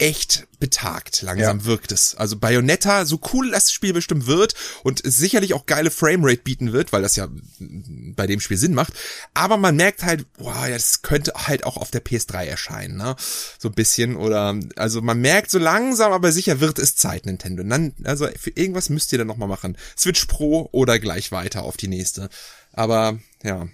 echt 0.00 0.48
betagt. 0.58 1.22
Langsam 1.22 1.58
ja. 1.60 1.64
wirkt 1.66 1.92
es. 1.92 2.14
Also 2.14 2.36
Bayonetta, 2.36 3.04
so 3.04 3.20
cool 3.32 3.50
das 3.50 3.70
Spiel 3.70 3.92
bestimmt 3.92 4.26
wird 4.26 4.54
und 4.82 5.00
sicherlich 5.04 5.54
auch 5.54 5.66
geile 5.66 5.90
Framerate 5.90 6.42
bieten 6.42 6.72
wird, 6.72 6.92
weil 6.92 7.02
das 7.02 7.16
ja 7.16 7.28
bei 7.60 8.26
dem 8.26 8.40
Spiel 8.40 8.56
Sinn 8.56 8.74
macht. 8.74 8.94
Aber 9.34 9.56
man 9.56 9.76
merkt 9.76 10.02
halt, 10.02 10.26
wow, 10.38 10.66
ja, 10.66 10.74
das 10.74 11.02
könnte 11.02 11.32
halt 11.34 11.64
auch 11.64 11.76
auf 11.76 11.90
der 11.90 12.04
PS3 12.04 12.44
erscheinen, 12.44 12.96
ne? 12.96 13.14
So 13.58 13.68
ein 13.68 13.74
bisschen 13.74 14.16
oder, 14.16 14.58
also 14.76 15.02
man 15.02 15.20
merkt 15.20 15.50
so 15.50 15.58
langsam, 15.58 16.12
aber 16.12 16.32
sicher 16.32 16.60
wird 16.60 16.78
es 16.78 16.96
Zeit, 16.96 17.26
Nintendo. 17.26 17.62
Und 17.62 17.68
dann, 17.68 17.94
also 18.04 18.26
für 18.38 18.50
irgendwas 18.50 18.88
müsst 18.88 19.12
ihr 19.12 19.18
dann 19.18 19.26
nochmal 19.26 19.48
machen. 19.48 19.76
Switch 19.96 20.24
Pro 20.26 20.68
oder 20.72 20.98
gleich 20.98 21.30
weiter 21.30 21.62
auf 21.62 21.76
die 21.76 21.88
nächste. 21.88 22.28
Aber, 22.72 23.18
ja, 23.42 23.68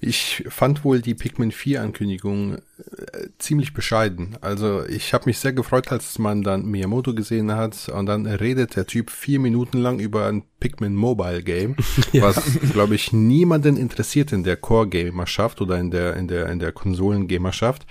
ich 0.00 0.44
fand 0.48 0.84
wohl 0.84 1.00
die 1.00 1.14
Pikmin 1.14 1.52
4 1.52 1.82
Ankündigung 1.82 2.56
äh, 2.56 2.60
ziemlich 3.38 3.74
bescheiden. 3.74 4.36
Also 4.40 4.84
ich 4.86 5.14
habe 5.14 5.26
mich 5.26 5.38
sehr 5.38 5.52
gefreut, 5.52 5.90
als 5.92 6.18
man 6.18 6.42
dann 6.42 6.66
Miyamoto 6.66 7.14
gesehen 7.14 7.52
hat 7.52 7.88
und 7.88 8.06
dann 8.06 8.26
redet 8.26 8.76
der 8.76 8.86
Typ 8.86 9.10
vier 9.10 9.40
Minuten 9.40 9.78
lang 9.78 9.98
über 9.98 10.26
ein 10.26 10.44
Pikmin 10.60 10.94
Mobile 10.94 11.42
Game, 11.42 11.76
ja. 12.12 12.22
was 12.22 12.42
glaube 12.72 12.94
ich 12.94 13.12
niemanden 13.12 13.76
interessiert 13.76 14.32
in 14.32 14.44
der 14.44 14.56
Core 14.56 14.88
Gamerschaft 14.88 15.60
oder 15.60 15.78
in 15.78 15.90
der 15.90 16.16
in 16.16 16.28
der 16.28 16.48
in 16.48 16.58
der 16.58 16.72
Konsolen 16.72 17.28
Gamerschaft. 17.28 17.86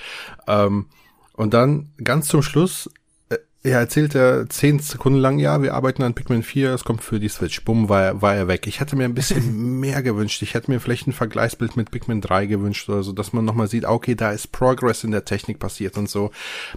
Ähm, 0.47 0.87
und 1.33 1.53
dann 1.53 1.91
ganz 2.01 2.29
zum 2.29 2.41
Schluss 2.41 2.89
er 3.65 3.87
zehn 4.49 4.79
Sekunden 4.79 5.19
lang, 5.19 5.39
ja, 5.39 5.61
wir 5.61 5.73
arbeiten 5.73 6.03
an 6.03 6.13
Pikmin 6.13 6.43
4, 6.43 6.73
es 6.73 6.83
kommt 6.83 7.03
für 7.03 7.19
die 7.19 7.29
Switch. 7.29 7.63
Bumm, 7.63 7.89
war 7.89 8.03
er, 8.03 8.21
war 8.21 8.35
er 8.35 8.47
weg. 8.47 8.67
Ich 8.67 8.79
hätte 8.79 8.95
mir 8.95 9.05
ein 9.05 9.15
bisschen 9.15 9.79
mehr 9.79 10.03
gewünscht. 10.03 10.41
Ich 10.41 10.53
hätte 10.53 10.69
mir 10.69 10.79
vielleicht 10.79 11.07
ein 11.07 11.13
Vergleichsbild 11.13 11.75
mit 11.75 11.91
Pikmin 11.91 12.21
3 12.21 12.45
gewünscht 12.45 12.87
oder 12.89 13.03
so, 13.03 13.11
dass 13.11 13.33
man 13.33 13.43
nochmal 13.43 13.67
sieht, 13.67 13.85
okay, 13.85 14.15
da 14.15 14.31
ist 14.31 14.51
Progress 14.51 15.03
in 15.03 15.11
der 15.11 15.25
Technik 15.25 15.59
passiert 15.59 15.97
und 15.97 16.09
so. 16.09 16.31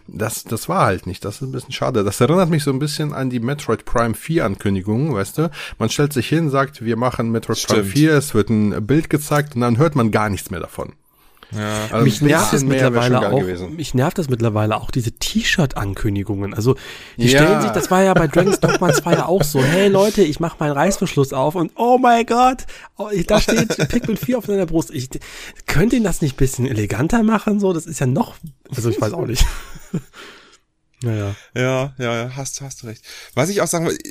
Das, 0.07 0.45
das 0.45 0.69
war 0.69 0.87
halt 0.87 1.07
nicht. 1.07 1.25
Das 1.25 1.37
ist 1.37 1.43
ein 1.43 1.53
bisschen 1.53 1.73
schade. 1.73 2.05
Das 2.05 2.21
erinnert 2.21 2.51
mich 2.51 2.65
so 2.65 2.71
ein 2.71 2.79
bisschen 2.79 3.13
an 3.13 3.31
die 3.31 3.41
Metroid 3.41 3.85
Prime 3.85 4.15
4 4.15 4.45
Ankündigung, 4.45 5.15
weißt 5.15 5.39
du? 5.39 5.51
Man 5.79 5.91
stellt 5.91 6.13
sich 6.13 6.29
hin, 6.29 6.51
sagt, 6.51 6.85
wir 6.85 6.97
machen 6.97 7.31
Metroid 7.31 7.59
Stimmt. 7.59 7.81
Prime 7.81 7.91
4, 7.91 8.13
es 8.15 8.35
wird 8.35 8.51
ein 8.51 8.87
Bild 8.87 9.11
gezeigt 9.11 9.55
und 9.55 9.61
dann 9.61 9.79
hört 9.79 9.95
man 9.95 10.11
gar 10.11 10.31
nichts 10.31 10.51
mehr 10.51 10.61
davon. 10.61 10.93
Ja. 11.51 11.87
Also 11.91 12.05
mich 12.05 12.21
nervt 12.21 12.53
das 12.53 12.63
mittlerweile 12.63 13.31
auch. 13.31 13.41
Gewesen. 13.41 13.77
Mich 13.77 13.95
nervt 13.95 14.19
das 14.19 14.29
mittlerweile 14.29 14.77
auch 14.77 14.91
diese 14.91 15.13
T-Shirt-Ankündigungen. 15.13 16.53
Also 16.55 16.77
die 17.17 17.29
ja. 17.29 17.43
stellen 17.43 17.63
sich, 17.63 17.71
das 17.71 17.91
war 17.91 18.03
ja 18.03 18.13
bei 18.15 18.27
Dragon's 18.27 18.61
Dogma 18.61 18.93
2 18.93 19.13
ja 19.13 19.27
auch 19.27 19.43
so. 19.43 19.63
Hey 19.63 19.89
Leute, 19.89 20.23
ich 20.23 20.41
mache 20.41 20.57
meinen 20.61 20.73
Reißverschluss 20.73 21.33
auf 21.33 21.55
und 21.55 21.73
oh 21.77 21.99
mein 21.99 22.27
Gott, 22.27 22.67
oh, 22.97 23.09
da 23.27 23.41
steht 23.41 23.77
Pikmin 23.89 24.17
4 24.17 24.39
auf 24.39 24.47
seiner 24.47 24.67
Brust. 24.67 24.91
Ich 24.91 25.09
könnte 25.67 25.97
ihn 25.97 26.05
das 26.05 26.21
nicht 26.21 26.37
bisschen 26.37 26.67
eleganter 26.67 27.23
machen? 27.23 27.61
So, 27.61 27.73
das 27.73 27.87
ist 27.87 28.01
ja 28.01 28.07
noch. 28.07 28.35
Also 28.75 28.91
ich 28.91 29.01
weiß 29.01 29.13
auch 29.13 29.27
nicht. 29.27 29.45
Naja. 31.03 31.37
Ja, 31.55 31.95
ja, 31.99 32.17
ja, 32.17 32.37
hast, 32.37 32.61
hast 32.61 32.85
recht. 32.85 33.05
Was 33.35 33.51
ich 33.51 33.61
auch 33.61 33.69
sagen 33.69 33.87
wollte, 33.87 34.03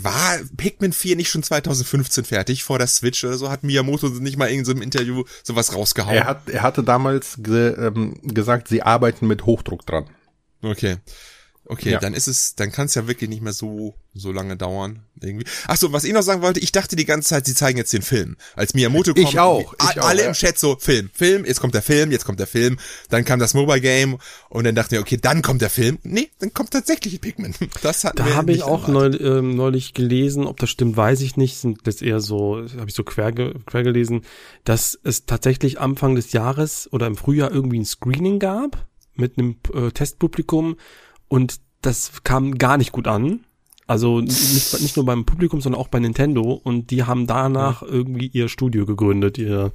war 0.00 0.38
Pikmin 0.56 0.92
4 0.92 1.16
nicht 1.16 1.30
schon 1.30 1.42
2015 1.42 2.24
fertig 2.24 2.64
vor 2.64 2.78
der 2.78 2.86
Switch 2.86 3.24
oder 3.24 3.38
so? 3.38 3.50
Hat 3.50 3.64
Miyamoto 3.64 4.08
nicht 4.08 4.36
mal 4.36 4.46
in 4.46 4.64
so 4.64 4.72
einem 4.72 4.82
Interview 4.82 5.24
sowas 5.42 5.74
rausgehauen? 5.74 6.16
Er, 6.16 6.26
hat, 6.26 6.48
er 6.48 6.62
hatte 6.62 6.82
damals 6.82 7.36
ge, 7.38 7.74
ähm, 7.78 8.20
gesagt, 8.22 8.68
sie 8.68 8.82
arbeiten 8.82 9.26
mit 9.26 9.46
Hochdruck 9.46 9.86
dran. 9.86 10.06
Okay. 10.62 10.98
Okay, 11.66 11.92
ja. 11.92 11.98
dann 11.98 12.14
ist 12.14 12.26
es, 12.26 12.54
dann 12.54 12.72
kann 12.72 12.86
es 12.86 12.94
ja 12.94 13.06
wirklich 13.06 13.30
nicht 13.30 13.42
mehr 13.42 13.52
so 13.52 13.94
so 14.14 14.30
lange 14.30 14.56
dauern 14.56 15.00
irgendwie. 15.20 15.46
Ach 15.66 15.76
so, 15.76 15.92
was 15.92 16.04
ich 16.04 16.12
noch 16.12 16.22
sagen 16.22 16.40
wollte, 16.40 16.60
ich 16.60 16.70
dachte 16.70 16.94
die 16.94 17.04
ganze 17.04 17.30
Zeit, 17.30 17.46
sie 17.46 17.54
zeigen 17.54 17.78
jetzt 17.78 17.92
den 17.92 18.02
Film. 18.02 18.36
Als 18.54 18.74
Miyamoto 18.74 19.12
kommt, 19.12 19.28
ich 19.28 19.40
auch, 19.40 19.74
ich 19.74 20.00
alle 20.00 20.22
auch, 20.22 20.28
im 20.28 20.32
Chat 20.34 20.56
so 20.56 20.76
Film, 20.78 21.10
Film, 21.12 21.44
jetzt 21.44 21.60
kommt 21.60 21.74
der 21.74 21.82
Film, 21.82 22.12
jetzt 22.12 22.24
kommt 22.24 22.38
der 22.38 22.46
Film, 22.46 22.78
dann 23.10 23.24
kam 23.24 23.40
das 23.40 23.54
Mobile 23.54 23.80
Game 23.80 24.18
und 24.50 24.64
dann 24.64 24.74
dachte 24.74 24.94
ich, 24.94 25.00
okay, 25.00 25.16
dann 25.20 25.42
kommt 25.42 25.62
der 25.62 25.70
Film. 25.70 25.98
Nee, 26.04 26.30
dann 26.38 26.54
kommt 26.54 26.70
tatsächlich 26.70 27.20
Pikmin. 27.20 27.54
Das 27.82 28.04
hat 28.04 28.18
Da 28.18 28.34
habe 28.34 28.52
ich 28.52 28.62
auch 28.62 28.88
neulich, 28.88 29.20
ähm, 29.20 29.56
neulich 29.56 29.94
gelesen, 29.94 30.46
ob 30.46 30.58
das 30.58 30.70
stimmt, 30.70 30.96
weiß 30.96 31.20
ich 31.22 31.36
nicht, 31.36 31.56
sind 31.56 31.86
das 31.86 32.00
eher 32.00 32.20
so, 32.20 32.64
habe 32.78 32.88
ich 32.88 32.94
so 32.94 33.02
quer, 33.02 33.32
quer 33.32 33.82
gelesen, 33.82 34.22
dass 34.64 34.98
es 35.02 35.26
tatsächlich 35.26 35.80
Anfang 35.80 36.14
des 36.14 36.32
Jahres 36.32 36.88
oder 36.92 37.06
im 37.06 37.16
Frühjahr 37.16 37.50
irgendwie 37.50 37.80
ein 37.80 37.84
Screening 37.84 38.38
gab 38.38 38.86
mit 39.16 39.38
einem 39.38 39.56
äh, 39.72 39.90
Testpublikum 39.90 40.76
und 41.34 41.56
das 41.82 42.22
kam 42.22 42.58
gar 42.58 42.78
nicht 42.78 42.92
gut 42.92 43.08
an. 43.08 43.40
Also 43.88 44.20
nicht, 44.20 44.80
nicht 44.80 44.96
nur 44.96 45.04
beim 45.04 45.26
Publikum, 45.26 45.60
sondern 45.60 45.80
auch 45.80 45.88
bei 45.88 45.98
Nintendo. 45.98 46.52
Und 46.52 46.92
die 46.92 47.02
haben 47.02 47.26
danach 47.26 47.82
ja. 47.82 47.88
irgendwie 47.88 48.28
ihr 48.28 48.48
Studio 48.48 48.86
gegründet, 48.86 49.36
ihr 49.36 49.72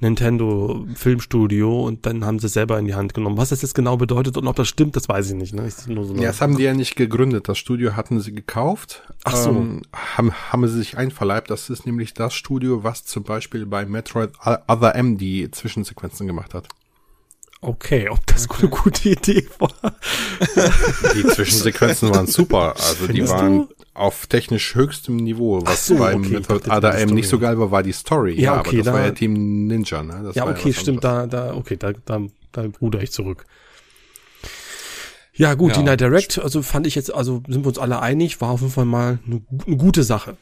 Nintendo 0.00 0.86
Filmstudio 0.94 1.84
und 1.84 2.06
dann 2.06 2.24
haben 2.24 2.38
sie 2.38 2.46
es 2.46 2.54
selber 2.54 2.78
in 2.78 2.86
die 2.86 2.94
Hand 2.94 3.12
genommen. 3.12 3.36
Was 3.36 3.50
das 3.50 3.60
jetzt 3.60 3.74
genau 3.74 3.98
bedeutet 3.98 4.38
und 4.38 4.48
ob 4.48 4.56
das 4.56 4.66
stimmt, 4.66 4.96
das 4.96 5.06
weiß 5.06 5.28
ich 5.28 5.34
nicht. 5.34 5.54
Ne? 5.54 5.70
So 5.70 6.14
ja, 6.14 6.22
das 6.22 6.40
haben 6.40 6.56
die 6.56 6.64
ja 6.64 6.72
nicht 6.72 6.96
gegründet. 6.96 7.50
Das 7.50 7.58
Studio 7.58 7.96
hatten 7.96 8.20
sie 8.20 8.32
gekauft. 8.34 9.02
Ach 9.24 9.36
so. 9.36 9.50
Ähm, 9.50 9.82
haben, 9.92 10.32
haben 10.32 10.66
sie 10.66 10.78
sich 10.78 10.96
einverleibt. 10.96 11.50
Das 11.50 11.68
ist 11.68 11.84
nämlich 11.84 12.14
das 12.14 12.32
Studio, 12.32 12.82
was 12.82 13.04
zum 13.04 13.24
Beispiel 13.24 13.66
bei 13.66 13.84
Metroid 13.84 14.30
Other 14.42 14.94
M 14.94 15.18
die 15.18 15.50
Zwischensequenzen 15.50 16.26
gemacht 16.26 16.54
hat. 16.54 16.66
Okay, 17.66 18.10
ob 18.10 18.26
das 18.26 18.44
okay. 18.48 18.62
eine 18.62 18.68
gute 18.68 19.08
Idee 19.08 19.48
war. 19.58 19.70
Die 21.14 21.26
Zwischensequenzen 21.28 22.10
waren 22.14 22.26
super. 22.26 22.74
Also 22.76 23.06
die 23.06 23.26
waren 23.26 23.68
du? 23.68 23.74
auf 23.94 24.26
technisch 24.26 24.74
höchstem 24.74 25.16
Niveau. 25.16 25.62
Was 25.64 25.86
so, 25.86 25.96
beim 25.96 26.20
okay, 26.20 26.34
Method 26.34 26.70
ADM 26.70 27.14
nicht 27.14 27.28
so 27.28 27.38
geil 27.38 27.58
war, 27.58 27.70
war 27.70 27.82
die 27.82 27.92
Story. 27.92 28.34
Ja, 28.34 28.54
ja 28.54 28.60
okay, 28.60 28.68
aber 28.68 28.76
das 28.76 28.84
da, 28.84 28.92
war 28.92 29.00
ja 29.00 29.10
Team 29.12 29.66
Ninja. 29.66 30.02
Ne? 30.02 30.20
Das 30.24 30.34
ja, 30.34 30.46
okay, 30.46 30.68
ja 30.68 30.74
stimmt. 30.74 31.04
Da, 31.04 31.26
da, 31.26 31.54
okay, 31.54 31.76
da, 31.78 31.92
da, 32.04 32.20
da 32.52 32.66
ruder 32.82 33.02
ich 33.02 33.12
zurück. 33.12 33.46
Ja, 35.32 35.54
gut, 35.54 35.72
ja. 35.72 35.78
die 35.78 35.84
Night 35.84 36.00
Direct, 36.00 36.38
also 36.38 36.60
fand 36.60 36.86
ich 36.86 36.94
jetzt, 36.94 37.12
also 37.12 37.42
sind 37.48 37.64
wir 37.64 37.68
uns 37.68 37.78
alle 37.78 38.00
einig, 38.00 38.40
war 38.42 38.50
auf 38.50 38.60
jeden 38.60 38.72
Fall 38.72 38.84
mal 38.84 39.18
eine, 39.26 39.40
eine 39.66 39.76
gute 39.76 40.04
Sache. 40.04 40.36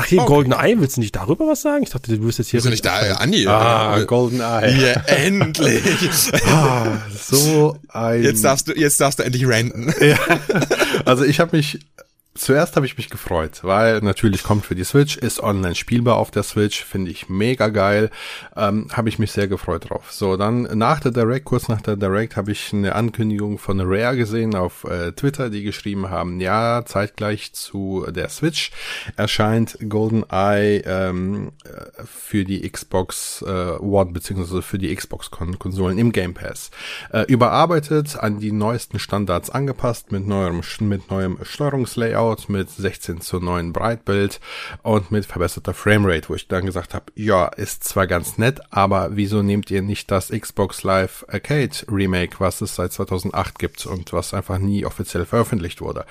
Ach 0.00 0.06
hier, 0.06 0.20
okay. 0.20 0.28
Golden 0.28 0.52
Eye, 0.52 0.76
willst 0.78 0.96
du 0.96 1.00
nicht 1.00 1.16
darüber 1.16 1.48
was 1.48 1.62
sagen? 1.62 1.82
Ich 1.82 1.90
dachte, 1.90 2.16
du 2.16 2.24
wirst 2.24 2.38
jetzt 2.38 2.50
hier. 2.50 2.58
Bist 2.58 2.66
du 2.66 2.70
nicht 2.70 2.84
da, 2.84 3.00
Andi? 3.16 3.48
Ah, 3.48 3.98
Golden 4.04 4.40
Eye. 4.40 4.80
Ja, 4.80 4.92
endlich. 5.06 5.82
ah, 6.46 6.98
so 7.20 7.76
ein. 7.88 8.22
Jetzt 8.22 8.44
darfst 8.44 8.68
du, 8.68 8.74
jetzt 8.74 9.00
darfst 9.00 9.18
du 9.18 9.24
endlich 9.24 9.44
ranten. 9.48 9.92
ja. 10.00 10.16
Also 11.04 11.24
ich 11.24 11.40
habe 11.40 11.56
mich 11.56 11.80
zuerst 12.38 12.76
habe 12.76 12.86
ich 12.86 12.96
mich 12.96 13.10
gefreut, 13.10 13.60
weil 13.62 14.00
natürlich 14.00 14.42
kommt 14.42 14.64
für 14.64 14.74
die 14.74 14.84
Switch, 14.84 15.16
ist 15.16 15.40
online 15.40 15.74
spielbar 15.74 16.16
auf 16.16 16.30
der 16.30 16.42
Switch, 16.42 16.84
finde 16.84 17.10
ich 17.10 17.28
mega 17.28 17.68
geil, 17.68 18.10
ähm, 18.56 18.88
habe 18.92 19.08
ich 19.08 19.18
mich 19.18 19.32
sehr 19.32 19.48
gefreut 19.48 19.90
drauf. 19.90 20.12
So, 20.12 20.36
dann 20.36 20.62
nach 20.62 21.00
der 21.00 21.12
Direct, 21.12 21.44
kurz 21.44 21.68
nach 21.68 21.80
der 21.80 21.96
Direct, 21.96 22.36
habe 22.36 22.52
ich 22.52 22.72
eine 22.72 22.94
Ankündigung 22.94 23.58
von 23.58 23.80
Rare 23.80 24.16
gesehen 24.16 24.54
auf 24.54 24.84
äh, 24.84 25.12
Twitter, 25.12 25.50
die 25.50 25.62
geschrieben 25.62 26.10
haben, 26.10 26.40
ja, 26.40 26.84
zeitgleich 26.84 27.52
zu 27.52 28.06
der 28.08 28.28
Switch 28.28 28.70
erscheint 29.16 29.78
GoldenEye 29.88 30.82
ähm, 30.86 31.52
äh, 31.64 32.02
für 32.04 32.44
die 32.44 32.68
Xbox 32.68 33.42
äh, 33.42 33.78
One 33.78 34.12
beziehungsweise 34.12 34.62
für 34.62 34.78
die 34.78 34.94
Xbox-Konsolen 34.94 35.98
im 35.98 36.12
Game 36.12 36.34
Pass. 36.34 36.70
Äh, 37.12 37.22
überarbeitet, 37.22 38.16
an 38.16 38.38
die 38.38 38.52
neuesten 38.52 38.98
Standards 38.98 39.50
angepasst, 39.50 40.12
mit 40.12 40.26
neuem, 40.26 40.62
mit 40.80 41.10
neuem 41.10 41.38
Steuerungslayout, 41.42 42.27
Layout 42.28 42.48
mit 42.48 42.70
16 42.70 43.20
zu 43.20 43.40
9 43.40 43.72
Breitbild 43.72 44.40
und 44.82 45.10
mit 45.10 45.24
verbesserter 45.24 45.72
Framerate, 45.72 46.28
wo 46.28 46.34
ich 46.34 46.46
dann 46.46 46.66
gesagt 46.66 46.94
habe, 46.94 47.06
ja, 47.14 47.46
ist 47.46 47.84
zwar 47.84 48.06
ganz 48.06 48.38
nett, 48.38 48.60
aber 48.70 49.16
wieso 49.16 49.42
nehmt 49.42 49.70
ihr 49.70 49.82
nicht 49.82 50.10
das 50.10 50.28
Xbox 50.28 50.82
Live 50.82 51.24
Arcade 51.28 51.70
Remake, 51.90 52.36
was 52.38 52.60
es 52.60 52.74
seit 52.74 52.92
2008 52.92 53.58
gibt 53.58 53.86
und 53.86 54.12
was 54.12 54.34
einfach 54.34 54.58
nie 54.58 54.84
offiziell 54.84 55.24
veröffentlicht 55.24 55.80
wurde? 55.80 56.04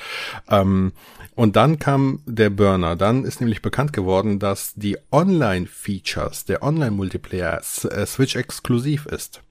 Ähm, 0.50 0.94
und 1.36 1.56
dann 1.56 1.78
kam 1.78 2.22
der 2.26 2.50
Burner. 2.50 2.96
Dann 2.96 3.24
ist 3.24 3.40
nämlich 3.40 3.62
bekannt 3.62 3.94
geworden, 3.94 4.40
dass 4.40 4.74
die 4.74 4.98
Online-Features, 5.12 6.46
der 6.46 6.64
Online-Multiplayer 6.64 7.58
äh, 7.60 8.06
Switch 8.08 8.36
exklusiv 8.36 9.06
ist. 9.06 9.42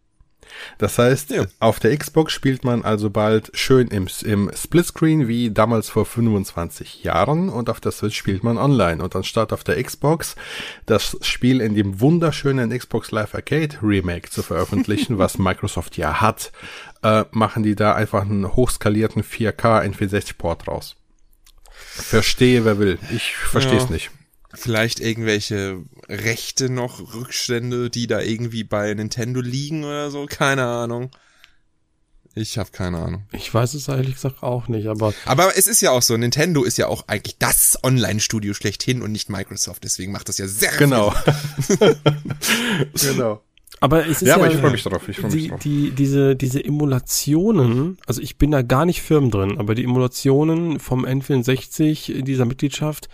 Das 0.78 0.98
heißt, 0.98 1.30
ja. 1.30 1.46
auf 1.60 1.80
der 1.80 1.96
Xbox 1.96 2.32
spielt 2.32 2.64
man 2.64 2.84
also 2.84 3.10
bald 3.10 3.50
schön 3.54 3.88
im, 3.88 4.08
im 4.24 4.50
Splitscreen 4.54 5.28
wie 5.28 5.50
damals 5.50 5.88
vor 5.88 6.06
25 6.06 7.04
Jahren 7.04 7.48
und 7.48 7.70
auf 7.70 7.80
der 7.80 7.92
Switch 7.92 8.16
spielt 8.16 8.42
man 8.42 8.58
online. 8.58 9.02
Und 9.02 9.16
anstatt 9.16 9.52
auf 9.52 9.64
der 9.64 9.82
Xbox 9.82 10.36
das 10.86 11.16
Spiel 11.22 11.60
in 11.60 11.74
dem 11.74 12.00
wunderschönen 12.00 12.76
Xbox 12.76 13.10
Live 13.10 13.34
Arcade 13.34 13.78
Remake 13.82 14.30
zu 14.30 14.42
veröffentlichen, 14.42 15.18
was 15.18 15.38
Microsoft 15.38 15.96
ja 15.96 16.20
hat, 16.20 16.52
äh, 17.02 17.24
machen 17.30 17.62
die 17.62 17.74
da 17.74 17.94
einfach 17.94 18.22
einen 18.22 18.54
hochskalierten 18.54 19.22
4K 19.22 19.82
N64 19.84 20.34
Port 20.36 20.68
raus. 20.68 20.96
Verstehe, 21.70 22.64
wer 22.64 22.78
will. 22.78 22.98
Ich 23.14 23.34
verstehe 23.36 23.78
es 23.78 23.84
ja. 23.84 23.90
nicht 23.90 24.10
vielleicht 24.56 25.00
irgendwelche 25.00 25.82
Rechte 26.08 26.70
noch, 26.70 27.14
Rückstände, 27.14 27.90
die 27.90 28.06
da 28.06 28.20
irgendwie 28.20 28.64
bei 28.64 28.92
Nintendo 28.94 29.40
liegen 29.40 29.84
oder 29.84 30.10
so, 30.10 30.26
keine 30.26 30.64
Ahnung. 30.64 31.10
Ich 32.38 32.58
habe 32.58 32.70
keine 32.70 32.98
Ahnung. 32.98 33.22
Ich 33.32 33.52
weiß 33.52 33.72
es 33.72 33.88
ehrlich 33.88 34.14
gesagt 34.14 34.42
auch 34.42 34.68
nicht, 34.68 34.88
aber. 34.88 35.14
Aber 35.24 35.56
es 35.56 35.66
ist 35.66 35.80
ja 35.80 35.90
auch 35.90 36.02
so, 36.02 36.18
Nintendo 36.18 36.64
ist 36.64 36.76
ja 36.76 36.86
auch 36.86 37.08
eigentlich 37.08 37.38
das 37.38 37.78
Online-Studio 37.82 38.52
schlechthin 38.52 39.00
und 39.00 39.10
nicht 39.10 39.30
Microsoft, 39.30 39.84
deswegen 39.84 40.12
macht 40.12 40.28
das 40.28 40.36
ja 40.36 40.46
sehr 40.46 40.72
Genau. 40.76 41.14
genau. 43.00 43.42
Aber 43.80 44.06
es 44.06 44.22
ist 44.22 44.28
ja, 44.28 44.28
ja 44.28 44.34
aber 44.36 44.50
ich 44.50 44.58
freue 44.58 44.70
mich 44.70 44.82
drauf. 44.82 45.08
Ich 45.08 45.16
freu 45.16 45.28
mich 45.28 45.34
die, 45.34 45.48
drauf. 45.48 45.60
Die, 45.60 45.90
diese, 45.92 46.36
diese 46.36 46.62
Emulationen, 46.62 47.96
also 48.06 48.20
ich 48.20 48.36
bin 48.36 48.50
da 48.50 48.60
gar 48.60 48.84
nicht 48.84 49.00
firm 49.00 49.30
drin, 49.30 49.58
aber 49.58 49.74
die 49.74 49.84
Emulationen 49.84 50.78
vom 50.78 51.06
N64 51.06 52.22
dieser 52.22 52.44
Mitgliedschaft, 52.44 53.08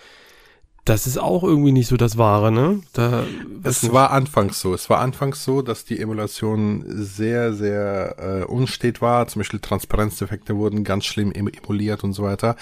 das 0.84 1.06
ist 1.06 1.16
auch 1.16 1.44
irgendwie 1.44 1.70
nicht 1.70 1.86
so 1.86 1.96
das 1.96 2.18
Wahre, 2.18 2.50
ne? 2.50 2.80
Da, 2.92 3.24
es 3.62 3.92
war 3.92 4.10
anfangs 4.10 4.60
so. 4.60 4.74
Es 4.74 4.90
war 4.90 4.98
anfangs 4.98 5.44
so, 5.44 5.62
dass 5.62 5.84
die 5.84 6.00
Emulation 6.00 6.84
sehr, 6.88 7.52
sehr 7.52 8.16
äh, 8.18 8.44
unstet 8.44 9.00
war. 9.00 9.28
Zum 9.28 9.40
Beispiel 9.40 9.60
Transparenzdefekte 9.60 10.56
wurden 10.56 10.82
ganz 10.82 11.04
schlimm 11.04 11.30
emuliert 11.30 12.02
und 12.02 12.14
so 12.14 12.24
weiter. 12.24 12.56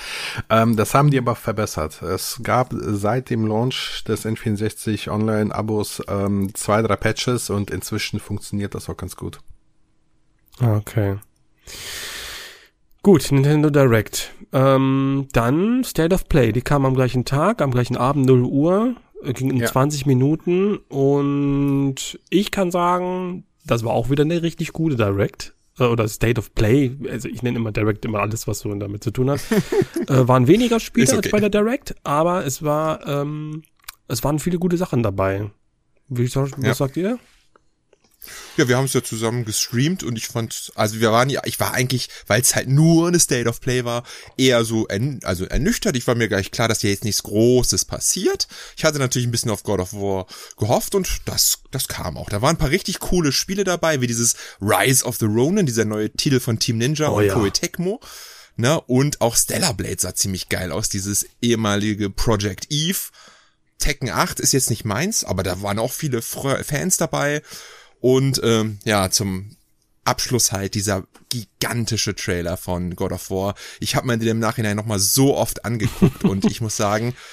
Ähm, 0.51 0.77
das 0.77 0.93
haben 0.93 1.11
die 1.11 1.17
aber 1.17 1.35
verbessert. 1.35 2.03
Es 2.03 2.41
gab 2.43 2.75
seit 2.79 3.31
dem 3.31 3.47
Launch 3.47 4.05
des 4.07 4.27
N64 4.27 5.11
Online-Abos 5.11 6.03
ähm, 6.07 6.55
zwei, 6.55 6.83
drei 6.83 6.97
Patches 6.97 7.49
und 7.49 7.71
inzwischen 7.71 8.21
funktioniert 8.21 8.75
das 8.75 8.91
auch 8.91 8.99
ganz 8.99 9.17
gut. 9.17 9.39
Okay. 10.61 11.17
Gut, 13.03 13.33
Nintendo 13.33 13.71
Direct. 13.71 14.35
Ähm, 14.53 15.29
dann 15.33 15.85
State 15.85 16.15
of 16.15 16.29
Play, 16.29 16.53
die 16.53 16.63
kam 16.63 16.85
am 16.85 16.95
gleichen 16.95 17.25
Tag, 17.25 17.63
am 17.63 17.71
gleichen 17.71 17.97
Abend 17.97 18.27
0 18.27 18.43
Uhr, 18.43 18.97
äh, 19.23 19.33
ging 19.33 19.51
in 19.51 19.59
ja. 19.59 19.67
20 19.67 20.07
Minuten 20.07 20.79
und 20.89 22.19
ich 22.31 22.51
kann 22.51 22.71
sagen, 22.71 23.45
das 23.65 23.85
war 23.85 23.93
auch 23.93 24.11
wieder 24.11 24.25
eine 24.25 24.43
richtig 24.43 24.73
gute 24.73 24.97
Direct 24.97 25.55
äh, 25.79 25.85
oder 25.85 26.09
State 26.09 26.41
of 26.41 26.53
Play, 26.55 26.97
also 27.09 27.29
ich 27.29 27.43
nenne 27.43 27.59
immer 27.59 27.71
Direct 27.71 28.05
immer 28.05 28.21
alles, 28.21 28.49
was 28.49 28.61
so 28.61 28.75
damit 28.75 29.05
zu 29.05 29.13
tun 29.13 29.31
hat, 29.31 29.41
äh, 30.09 30.27
waren 30.27 30.49
weniger 30.49 30.81
Spiele 30.81 31.07
okay. 31.07 31.17
als 31.17 31.31
bei 31.31 31.41
der 31.41 31.51
Direct, 31.51 31.95
aber 32.03 32.45
es 32.45 32.65
war, 32.65 33.07
ähm, 33.07 33.63
es 34.09 34.25
waren 34.25 34.41
viele 34.41 34.59
gute 34.59 34.77
Sachen 34.77 35.05
dabei. 35.05 35.51
Wie, 36.09 36.25
was 36.35 36.51
ja. 36.61 36.75
sagt 36.75 36.97
ihr? 36.97 37.21
Ja, 38.57 38.69
wir 38.69 38.77
haben 38.77 38.85
es 38.85 38.93
ja 38.93 39.03
zusammen 39.03 39.45
gestreamt 39.45 40.03
und 40.03 40.17
ich 40.17 40.29
fand, 40.29 40.73
also 40.75 41.01
wir 41.01 41.11
waren 41.11 41.31
ja, 41.31 41.41
ich 41.45 41.59
war 41.59 41.73
eigentlich, 41.73 42.09
weil 42.27 42.43
es 42.43 42.55
halt 42.55 42.69
nur 42.69 43.09
eine 43.09 43.19
State 43.19 43.49
of 43.49 43.61
Play 43.61 43.85
war, 43.85 44.05
eher 44.37 44.65
so 44.65 44.87
ern, 44.89 45.21
also 45.23 45.47
ernüchtert. 45.47 45.97
Ich 45.97 46.07
war 46.07 46.15
mir 46.15 46.29
gleich 46.29 46.51
klar, 46.51 46.69
dass 46.69 46.83
hier 46.83 46.91
jetzt 46.91 47.05
nichts 47.05 47.23
Großes 47.23 47.87
passiert. 47.87 48.47
Ich 48.77 48.85
hatte 48.85 48.99
natürlich 48.99 49.27
ein 49.27 49.31
bisschen 49.31 49.51
auf 49.51 49.63
God 49.63 49.81
of 49.81 49.95
War 49.95 50.27
gehofft 50.59 50.95
und 50.95 51.09
das, 51.25 51.61
das 51.71 51.89
kam 51.89 52.17
auch. 52.17 52.29
Da 52.29 52.43
waren 52.43 52.57
ein 52.57 52.59
paar 52.59 52.71
richtig 52.71 52.99
coole 52.99 53.33
Spiele 53.33 53.65
dabei, 53.65 54.01
wie 54.01 54.07
dieses 54.07 54.37
Rise 54.61 55.05
of 55.05 55.17
the 55.17 55.27
Ronin, 55.27 55.65
dieser 55.65 55.87
neue 55.87 56.11
Titel 56.11 56.41
von 56.41 56.59
Team 56.59 56.77
Ninja 56.77 57.09
oh, 57.09 57.19
und 57.19 57.27
ja. 57.27 57.35
Koei 57.35 57.51
Tecmo. 57.51 58.01
Ne? 58.57 58.79
Und 58.83 59.23
auch 59.23 59.37
Stellar 59.37 59.73
Blade 59.73 59.97
sah 59.99 60.15
ziemlich 60.15 60.51
geil 60.51 60.73
aus, 60.73 60.91
dieses 60.91 61.27
ehemalige 61.41 62.11
Project 62.11 62.67
Eve. 62.69 62.99
Tekken 63.79 64.11
8 64.11 64.41
ist 64.41 64.53
jetzt 64.53 64.69
nicht 64.69 64.85
meins, 64.85 65.25
aber 65.25 65.43
da 65.43 65.63
waren 65.63 65.79
auch 65.79 65.93
viele 65.93 66.21
Fans 66.21 66.99
dabei. 66.99 67.43
Und 68.01 68.41
ähm, 68.43 68.79
ja, 68.85 69.11
zum 69.11 69.57
Abschluss 70.05 70.53
halt 70.53 70.75
dieser 70.75 71.05
gigantische 71.29 72.15
Trailer 72.15 72.57
von 72.57 72.97
God 72.97 73.13
of 73.13 73.31
War. 73.31 73.55
Ich 73.79 73.95
habe 73.95 74.07
mir 74.07 74.19
den 74.19 74.29
im 74.29 74.39
Nachhinein 74.39 74.77
nochmal 74.77 74.99
so 74.99 75.37
oft 75.37 75.65
angeguckt 75.65 76.25
und 76.25 76.45
ich 76.47 76.61
muss 76.61 76.77
sagen, 76.77 77.15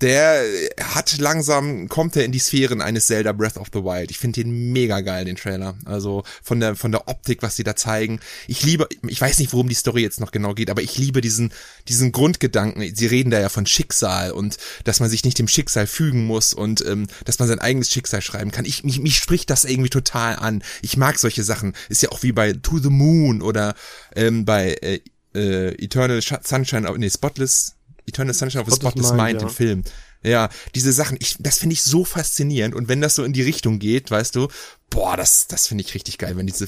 der 0.00 0.44
hat 0.80 1.18
langsam, 1.18 1.88
kommt 1.88 2.14
er 2.16 2.24
in 2.24 2.32
die 2.32 2.38
Sphären 2.38 2.80
eines 2.80 3.06
Zelda 3.06 3.32
Breath 3.32 3.56
of 3.56 3.68
the 3.72 3.80
Wild. 3.80 4.10
Ich 4.10 4.18
finde 4.18 4.42
den 4.42 4.72
mega 4.72 5.00
geil, 5.00 5.24
den 5.24 5.36
Trailer. 5.36 5.76
Also 5.84 6.22
von 6.42 6.60
der, 6.60 6.76
von 6.76 6.92
der 6.92 7.08
Optik, 7.08 7.42
was 7.42 7.56
sie 7.56 7.64
da 7.64 7.74
zeigen. 7.74 8.20
Ich 8.46 8.62
liebe, 8.62 8.88
ich 9.06 9.20
weiß 9.20 9.38
nicht, 9.38 9.52
worum 9.52 9.68
die 9.68 9.74
Story 9.74 10.02
jetzt 10.02 10.20
noch 10.20 10.30
genau 10.30 10.54
geht, 10.54 10.70
aber 10.70 10.82
ich 10.82 10.98
liebe 10.98 11.20
diesen, 11.20 11.52
diesen 11.88 12.12
Grundgedanken. 12.12 12.94
Sie 12.94 13.06
reden 13.06 13.30
da 13.30 13.40
ja 13.40 13.48
von 13.48 13.66
Schicksal 13.66 14.30
und 14.30 14.56
dass 14.84 15.00
man 15.00 15.10
sich 15.10 15.24
nicht 15.24 15.38
dem 15.38 15.48
Schicksal 15.48 15.86
fügen 15.86 16.26
muss 16.26 16.54
und 16.54 16.84
ähm, 16.86 17.08
dass 17.24 17.40
man 17.40 17.48
sein 17.48 17.58
eigenes 17.58 17.90
Schicksal 17.90 18.22
schreiben 18.22 18.52
kann. 18.52 18.64
Ich, 18.64 18.84
mich, 18.84 19.00
mich 19.00 19.16
spricht 19.16 19.50
das 19.50 19.64
irgendwie 19.64 19.90
total 19.90 20.36
an. 20.36 20.62
Ich 20.80 20.96
mag 20.96 21.18
solche 21.18 21.42
Sachen. 21.42 21.74
Ist 21.88 22.02
ja 22.02 22.10
auch 22.10 22.22
wie 22.22 22.32
bei 22.32 22.52
To 22.52 22.78
the 22.78 22.90
Moon 22.90 23.42
oder 23.42 23.74
ähm, 24.14 24.44
bei 24.44 24.74
äh, 24.74 25.00
äh, 25.34 25.74
Eternal 25.82 26.20
Sunshine, 26.22 26.92
nee, 26.98 27.10
Spotless 27.10 27.77
Eternal 28.08 28.34
Sunshine 28.34 28.62
of 28.62 28.68
a 28.68 28.74
Spotless 28.74 29.12
Mind, 29.12 29.40
ja. 29.40 29.46
den 29.46 29.50
Film. 29.50 29.84
Ja, 30.22 30.48
diese 30.74 30.92
Sachen, 30.92 31.16
ich, 31.20 31.36
das 31.38 31.58
finde 31.58 31.74
ich 31.74 31.82
so 31.82 32.04
faszinierend. 32.04 32.74
Und 32.74 32.88
wenn 32.88 33.00
das 33.00 33.14
so 33.14 33.24
in 33.24 33.32
die 33.32 33.42
Richtung 33.42 33.78
geht, 33.78 34.10
weißt 34.10 34.34
du, 34.34 34.48
boah, 34.90 35.16
das, 35.16 35.46
das 35.46 35.68
finde 35.68 35.84
ich 35.84 35.94
richtig 35.94 36.18
geil, 36.18 36.36
wenn 36.36 36.46
diese, 36.46 36.66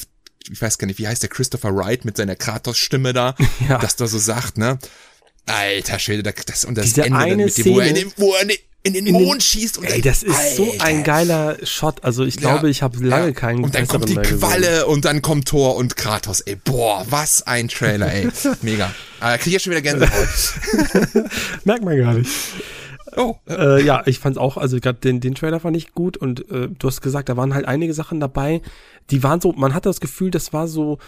ich 0.48 0.60
weiß 0.60 0.78
gar 0.78 0.86
nicht, 0.86 0.98
wie 0.98 1.08
heißt 1.08 1.22
der 1.22 1.30
Christopher 1.30 1.74
Wright 1.74 2.04
mit 2.04 2.16
seiner 2.16 2.36
Kratos-Stimme 2.36 3.12
da, 3.12 3.34
ja. 3.68 3.78
das 3.78 3.96
da 3.96 4.06
so 4.06 4.18
sagt, 4.18 4.56
ne? 4.58 4.78
Alter 5.46 5.98
Schwede, 5.98 6.22
das, 6.22 6.64
und 6.64 6.76
das 6.76 6.86
Diese 6.86 7.04
Ende 7.04 7.18
eine 7.18 7.44
mit 7.44 7.58
dem, 7.58 7.66
wo 7.66 7.80
er 7.80 7.88
in 7.88 7.94
den, 7.94 8.12
wo 8.16 8.34
er 8.34 8.42
in 8.42 8.52
den, 8.86 8.94
in 8.94 9.04
den 9.04 9.14
Mond 9.14 9.42
schießt 9.42 9.78
und 9.78 9.84
Ey, 9.84 10.00
das 10.00 10.22
ist 10.22 10.56
so 10.56 10.70
Alter. 10.72 10.84
ein 10.84 11.04
geiler 11.04 11.56
Shot. 11.66 12.02
Also 12.02 12.24
ich 12.24 12.36
glaube, 12.38 12.66
Ja, 12.66 12.70
ich 12.70 12.82
habe 12.82 12.98
lange 13.04 13.26
ja. 13.26 13.32
keinen 13.32 13.62
Und 13.64 13.74
dann 13.74 13.86
kommt 13.86 14.08
die. 14.08 14.14
Qualle 14.16 14.86
und 14.86 15.04
dann 15.04 15.20
kommt 15.22 15.48
Thor 15.48 15.76
und 15.76 15.96
Kratos. 15.96 16.40
Ey, 16.40 16.56
boah, 16.56 17.04
was 17.10 17.42
ein 17.46 17.68
Trailer, 17.68 18.12
ey. 18.12 18.28
Mega. 18.62 18.92
Ah, 19.20 19.36
krieg 19.36 19.48
ich 19.48 19.52
jetzt 19.54 19.64
schon 19.64 19.72
wieder 19.72 19.82
Gänsehaut. 19.82 20.54
Merkt 21.64 21.84
man 21.84 21.98
gar 21.98 22.14
nicht. 22.14 22.30
Oh, 23.16 23.34
äh, 23.48 23.82
ja, 23.84 24.02
ich 24.06 24.18
fand's 24.20 24.38
auch, 24.38 24.56
also 24.56 24.78
gerade 24.78 25.00
den, 25.00 25.20
den 25.20 25.34
Trailer 25.34 25.58
fand 25.60 25.76
ich 25.76 25.92
gut 25.92 26.16
und 26.16 26.48
äh, 26.50 26.68
du 26.68 26.86
hast 26.86 27.00
gesagt, 27.00 27.28
da 27.28 27.36
waren 27.36 27.54
halt 27.54 27.66
einige 27.66 27.92
Sachen 27.92 28.20
dabei, 28.20 28.62
die 29.10 29.22
waren 29.24 29.40
so, 29.40 29.52
man 29.52 29.74
hatte 29.74 29.88
das 29.88 30.00
Gefühl, 30.00 30.30
das 30.30 30.52
war 30.52 30.68
so 30.68 30.98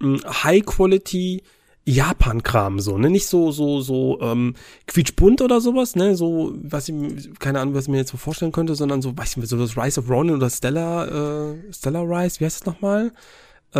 mh, 0.00 0.42
High 0.42 0.64
Quality 0.64 1.42
Japan-Kram 1.86 2.78
so, 2.80 2.98
ne? 2.98 3.10
Nicht 3.10 3.26
so, 3.26 3.50
so, 3.52 3.80
so, 3.80 4.20
ähm, 4.20 4.54
quietschbunt 4.86 5.40
oder 5.42 5.60
sowas, 5.60 5.96
ne? 5.96 6.14
So, 6.16 6.54
was 6.62 6.88
ich, 6.88 6.94
mir- 6.94 7.16
keine 7.38 7.60
Ahnung, 7.60 7.74
was 7.74 7.84
ich 7.84 7.88
mir 7.90 7.96
jetzt 7.98 8.10
so 8.10 8.16
vorstellen 8.16 8.52
könnte, 8.52 8.74
sondern 8.74 9.02
so, 9.02 9.16
weiß 9.16 9.30
ich 9.30 9.36
nicht, 9.38 9.48
so 9.48 9.56
das 9.58 9.76
Rise 9.76 10.00
of 10.00 10.08
Ronin 10.10 10.34
oder 10.36 10.50
Stellar, 10.50 11.08
äh, 11.52 11.72
Stellar 11.72 12.02
Rise, 12.04 12.40
wie 12.40 12.44
heißt 12.44 12.60
das 12.60 12.66
nochmal? 12.66 13.12
Äh, 13.74 13.78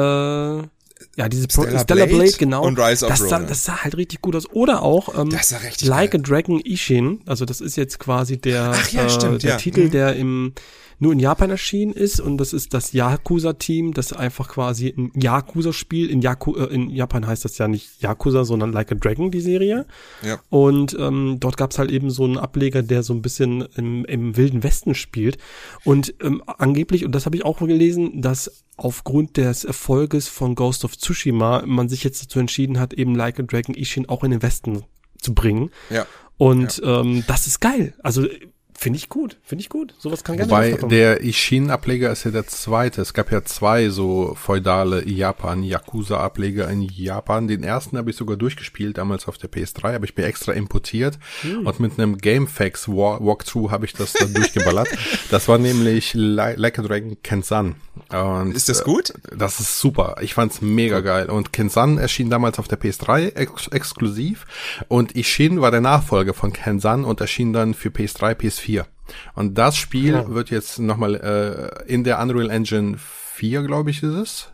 ja, 1.17 1.29
dieses 1.31 1.47
Pro- 1.49 1.63
Stellar 1.63 1.85
Blade, 1.85 2.07
Blade 2.15 2.33
genau. 2.39 2.65
und 2.65 2.79
Rise 2.79 3.07
of 3.07 3.11
das 3.11 3.21
sah, 3.21 3.37
Ronin. 3.37 3.49
das 3.49 3.65
sah 3.65 3.77
halt 3.85 3.97
richtig 3.97 4.21
gut 4.21 4.37
aus. 4.37 4.49
Oder 4.51 4.83
auch, 4.83 5.19
ähm, 5.19 5.31
Das 5.31 5.49
sah 5.51 5.57
richtig 5.59 5.89
Like 5.89 6.11
geil. 6.13 6.21
a 6.21 6.23
Dragon 6.23 6.61
Ishin, 6.61 7.21
also 7.27 7.45
das 7.45 7.61
ist 7.61 7.77
jetzt 7.77 7.99
quasi 7.99 8.39
der, 8.39 8.75
ja, 8.93 9.05
äh, 9.07 9.11
stimmt, 9.11 9.43
der 9.43 9.51
ja. 9.53 9.57
Titel, 9.57 9.87
Mhm. 9.87 9.91
der 9.93 10.17
im 10.17 10.53
nur 11.01 11.15
in 11.15 11.19
Japan 11.19 11.51
erschienen 11.51 11.93
ist 11.93 12.21
und 12.21 12.37
das 12.37 12.53
ist 12.53 12.75
das 12.75 12.93
Yakuza-Team, 12.93 13.95
das 13.95 14.13
einfach 14.13 14.49
quasi 14.49 14.95
ein 14.97 15.11
Yakuza-Spiel, 15.15 16.11
in, 16.11 16.21
Yaku 16.21 16.55
äh, 16.57 16.67
in 16.67 16.91
Japan 16.91 17.27
heißt 17.27 17.45
das 17.45 17.57
ja 17.57 17.69
nicht 17.69 18.03
Yakuza, 18.03 18.45
sondern 18.45 18.73
Like 18.73 18.93
a 18.93 18.95
Dragon, 18.95 19.31
die 19.31 19.41
Serie. 19.41 19.87
Ja. 20.23 20.41
Und 20.51 20.95
ähm, 21.01 21.39
dort 21.41 21.57
gab's 21.57 21.79
halt 21.79 21.91
eben 21.91 22.11
so 22.11 22.25
einen 22.25 22.37
Ableger, 22.37 22.83
der 22.83 23.03
so 23.03 23.15
ein 23.15 23.23
bisschen 23.23 23.63
im, 23.77 24.05
im 24.05 24.37
Wilden 24.37 24.63
Westen 24.63 24.95
spielt. 24.95 25.39
Und 25.85 26.15
ähm, 26.23 26.43
angeblich, 26.47 27.07
und 27.07 27.15
das 27.15 27.25
habe 27.25 27.37
ich 27.37 27.47
auch 27.47 27.59
gelesen, 27.59 28.21
dass 28.21 28.65
aufgrund 28.77 29.39
des 29.39 29.65
Erfolges 29.65 30.29
von 30.29 30.55
Ghost 30.55 30.85
of 30.85 30.99
Tsushima 30.99 31.65
man 31.65 31.89
sich 31.89 32.05
jetzt 32.05 32.23
dazu 32.23 32.39
entschieden 32.41 32.79
hat, 32.79 32.93
eben 32.93 33.15
Like 33.15 33.41
a 33.41 33.43
Dragon 33.43 33.75
Ishin 33.75 34.07
auch 34.07 34.23
in 34.23 34.33
den 34.33 34.43
Westen 34.43 34.85
zu 35.19 35.35
bringen. 35.35 35.71
Ja. 35.89 36.07
Und 36.37 36.81
ähm, 36.85 37.25
das 37.27 37.47
ist 37.47 37.61
geil. 37.61 37.95
Also 38.03 38.27
finde 38.83 38.97
ich 38.97 39.11
gut, 39.11 39.37
finde 39.43 39.61
ich 39.61 39.69
gut. 39.69 39.93
Sowas 39.99 40.25
kann 40.25 40.39
gerne 40.39 40.51
Wobei 40.51 40.73
der 40.89 41.21
Ishin-Ableger 41.23 42.11
ist 42.11 42.25
ja 42.25 42.31
der 42.31 42.47
zweite. 42.47 43.03
Es 43.03 43.13
gab 43.13 43.31
ja 43.31 43.45
zwei 43.45 43.91
so 43.91 44.35
feudale 44.41 45.07
Japan-Yakuza-Ableger 45.07 46.67
in 46.71 46.81
Japan. 46.83 47.47
Den 47.47 47.63
ersten 47.63 47.99
habe 47.99 48.09
ich 48.11 48.17
sogar 48.17 48.39
durchgespielt, 48.39 48.97
damals 48.97 49.29
auf 49.29 49.37
der 49.37 49.51
PS3, 49.51 49.93
habe 49.93 50.07
ich 50.07 50.17
mir 50.17 50.25
extra 50.25 50.53
importiert 50.53 51.19
Hm. 51.43 51.67
und 51.67 51.79
mit 51.81 51.99
einem 51.99 52.17
GameFAQs 52.17 52.89
Wa- 52.89 53.19
Walkthrough 53.21 53.71
habe 53.71 53.85
ich 53.85 53.93
das 53.93 54.15
dann 54.15 54.33
durchgeballert. 54.33 54.89
Das 55.31 55.47
war 55.47 55.59
nämlich 55.59 56.15
Li- 56.15 56.55
Like 56.57 56.79
a 56.79 56.83
Dragon 56.83 57.17
Kensan. 57.23 57.75
Und, 58.11 58.57
Ist 58.57 58.71
das 58.71 58.81
äh, 58.81 58.85
gut? 58.85 59.13
Das 59.37 59.61
ist 59.61 59.79
super. 59.79 60.17
Ich 60.23 60.33
fand's 60.35 60.63
mega 60.63 61.01
geil. 61.01 61.29
Und 61.29 61.53
Kensan 61.53 61.99
erschien 61.99 62.31
damals 62.31 62.59
auf 62.59 62.67
der 62.67 62.81
PS3 62.81 63.35
ex 63.37 63.67
exklusiv. 63.69 64.47
Und 64.89 65.15
Ishin 65.17 65.61
war 65.61 65.71
der 65.71 65.83
Nachfolger 65.83 66.33
von 66.33 66.53
Kensan 66.53 67.05
und 67.05 67.21
erschien 67.21 67.53
dann 67.53 67.75
für 67.75 67.91
PS3, 67.91 68.35
PS4. 68.35 68.70
Und 69.35 69.55
das 69.59 69.77
Spiel 69.77 70.13
Ja. 70.15 70.29
wird 70.29 70.51
jetzt 70.51 70.79
nochmal 70.79 71.15
äh, 71.87 71.91
in 71.93 72.05
der 72.05 72.21
Unreal 72.21 72.51
Engine 72.51 72.97
4, 73.35 73.63
glaube 73.63 73.91
ich, 73.91 74.03
ist 74.03 74.15
es. 74.15 74.49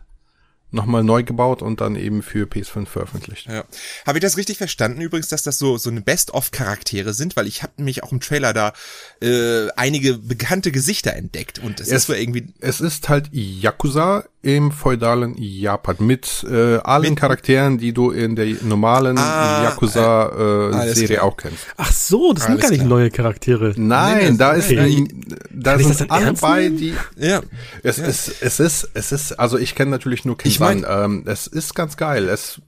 Nochmal 0.69 1.01
neu 1.01 1.23
gebaut 1.23 1.61
und 1.61 1.79
dann 1.79 1.95
eben 1.95 2.21
für 2.21 2.45
PS5 2.45 2.87
veröffentlicht. 2.87 3.47
Ja. 3.47 3.63
Habe 4.05 4.17
ich 4.17 4.21
das 4.21 4.35
richtig 4.35 4.57
verstanden 4.57 4.99
übrigens, 4.99 5.29
dass 5.29 5.41
das 5.41 5.57
so 5.57 5.77
so 5.77 5.89
eine 5.89 6.01
Best-of-Charaktere 6.01 7.13
sind? 7.13 7.37
Weil 7.37 7.47
ich 7.47 7.63
habe 7.63 7.71
nämlich 7.77 8.03
auch 8.03 8.11
im 8.11 8.19
Trailer 8.19 8.51
da 8.53 8.73
äh, 9.21 9.69
einige 9.77 10.15
bekannte 10.17 10.73
Gesichter 10.73 11.13
entdeckt 11.13 11.59
und 11.59 11.79
es 11.79 11.87
Es- 11.87 11.93
ist 11.93 12.07
so 12.07 12.13
irgendwie 12.13 12.53
Es 12.59 12.81
ist 12.81 13.07
halt 13.07 13.29
Yakuza 13.31 14.25
im 14.43 14.71
feudalen 14.71 15.35
Japan 15.37 15.95
mit 15.99 16.45
äh, 16.49 16.77
allen 16.77 17.09
Mit- 17.09 17.19
Charakteren, 17.19 17.77
die 17.79 17.91
du 17.91 18.11
in 18.11 18.35
der 18.35 18.45
normalen 18.63 19.17
Ah, 19.17 19.63
Yakuza 19.63 20.69
äh, 20.71 21.05
klar. 21.05 21.23
auch 21.23 21.35
kennst. 21.37 21.65
Ach 21.75 21.91
so, 21.91 22.33
das 22.33 22.43
sind 22.43 22.51
Alles 22.53 22.61
gar 22.61 22.69
nicht 22.69 22.79
klar. 22.81 22.89
neue 22.89 23.09
Charaktere. 23.11 23.73
Nein, 23.75 24.17
Nee, 24.17 24.27
das- 24.29 24.37
da 24.37 24.51
ist 24.53 24.71
okay. 24.71 25.07
da 25.51 25.71
Kann 25.71 25.79
ich 25.81 25.87
das 25.87 25.97
sind 25.97 26.11
alle 26.11 26.25
ernst 26.27 26.41
bei, 26.41 26.69
die 26.69 26.93
ja. 27.17 27.41
es 27.83 27.97
ist 27.97 28.41
es 28.41 28.59
ist 28.59 28.89
es 28.93 29.11
ist 29.11 29.31
also 29.39 29.57
ich 29.57 29.75
kenne 29.75 29.91
natürlich 29.91 30.23
nur 30.23 30.35
Ich 30.43 30.57
Kinsan. 30.59 30.81
mein- 30.81 31.03
ähm, 31.03 31.23
es 31.25 31.47
ist 31.47 31.73
ganz 31.73 31.97
geil. 31.97 32.29
Es 32.29 32.61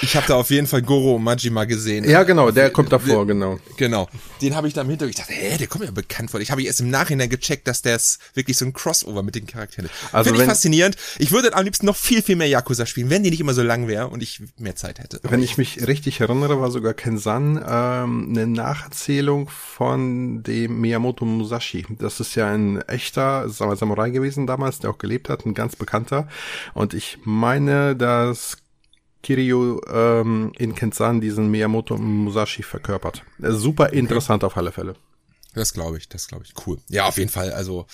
Ich 0.00 0.16
habe 0.16 0.26
da 0.26 0.36
auf 0.36 0.50
jeden 0.50 0.66
Fall 0.66 0.82
Goro 0.82 1.16
und 1.16 1.24
Majima 1.24 1.64
gesehen. 1.64 2.04
ja 2.08 2.22
genau, 2.22 2.50
der 2.50 2.70
kommt 2.70 2.92
davor 2.92 3.26
genau. 3.26 3.58
Genau. 3.76 4.08
Den 4.40 4.56
habe 4.56 4.68
ich 4.68 4.74
da 4.74 4.82
im 4.82 4.88
Hintergrund. 4.88 5.18
Ich 5.18 5.24
dachte, 5.24 5.32
hä, 5.32 5.56
der 5.58 5.66
kommt 5.66 5.84
mir 5.84 5.92
bekannt 5.92 6.30
vor. 6.30 6.40
Ich 6.40 6.50
habe 6.50 6.62
erst 6.62 6.80
im 6.80 6.90
Nachhinein 6.90 7.28
gecheckt, 7.28 7.68
dass 7.68 7.82
das 7.82 8.18
wirklich 8.34 8.56
so 8.56 8.64
ein 8.64 8.72
Crossover 8.72 9.22
mit 9.22 9.34
den 9.34 9.46
Charakteren 9.46 9.86
ist. 9.86 9.94
Also 10.12 10.30
Finde 10.30 10.42
ich 10.42 10.48
faszinierend. 10.48 10.96
Ich 11.18 11.32
würde 11.32 11.54
am 11.54 11.64
liebsten 11.64 11.86
noch 11.86 11.96
viel, 11.96 12.22
viel 12.22 12.36
mehr 12.36 12.48
Yakuza 12.48 12.86
spielen, 12.86 13.10
wenn 13.10 13.22
die 13.22 13.30
nicht 13.30 13.40
immer 13.40 13.54
so 13.54 13.62
lang 13.62 13.88
wäre 13.88 14.08
und 14.08 14.22
ich 14.22 14.42
mehr 14.58 14.76
Zeit 14.76 14.98
hätte. 14.98 15.20
Aber 15.22 15.32
Wenn 15.32 15.42
ich 15.42 15.58
mich 15.58 15.86
richtig 15.86 16.20
erinnere, 16.20 16.60
war 16.60 16.70
sogar 16.70 16.94
Kensan 16.94 17.56
ähm, 17.66 18.28
eine 18.30 18.46
Nacherzählung 18.46 19.48
von 19.48 20.42
dem 20.42 20.80
Miyamoto 20.80 21.24
Musashi. 21.24 21.86
Das 21.98 22.20
ist 22.20 22.34
ja 22.34 22.52
ein 22.52 22.80
echter 22.82 23.48
Samurai 23.48 24.10
gewesen 24.10 24.46
damals, 24.46 24.80
der 24.80 24.90
auch 24.90 24.98
gelebt 24.98 25.28
hat, 25.28 25.46
ein 25.46 25.54
ganz 25.54 25.76
bekannter. 25.76 26.28
Und 26.74 26.94
ich 26.94 27.18
meine, 27.24 27.96
dass 27.96 28.58
Kiryu 29.22 29.80
ähm, 29.92 30.52
in 30.58 30.74
Kensan 30.74 31.20
diesen 31.20 31.50
Miyamoto 31.50 31.96
Musashi 31.96 32.62
verkörpert. 32.62 33.22
Äh, 33.42 33.52
Super 33.52 33.92
interessant 33.92 34.44
auf 34.44 34.56
alle 34.56 34.72
Fälle. 34.72 34.94
das 35.54 35.72
glaube 35.72 35.98
ich, 35.98 36.08
das 36.08 36.28
glaube 36.28 36.44
ich. 36.44 36.54
Cool. 36.66 36.78
Ja, 36.88 37.06
auf 37.06 37.18
jeden 37.18 37.30
Fall. 37.30 37.52
Also 37.52 37.86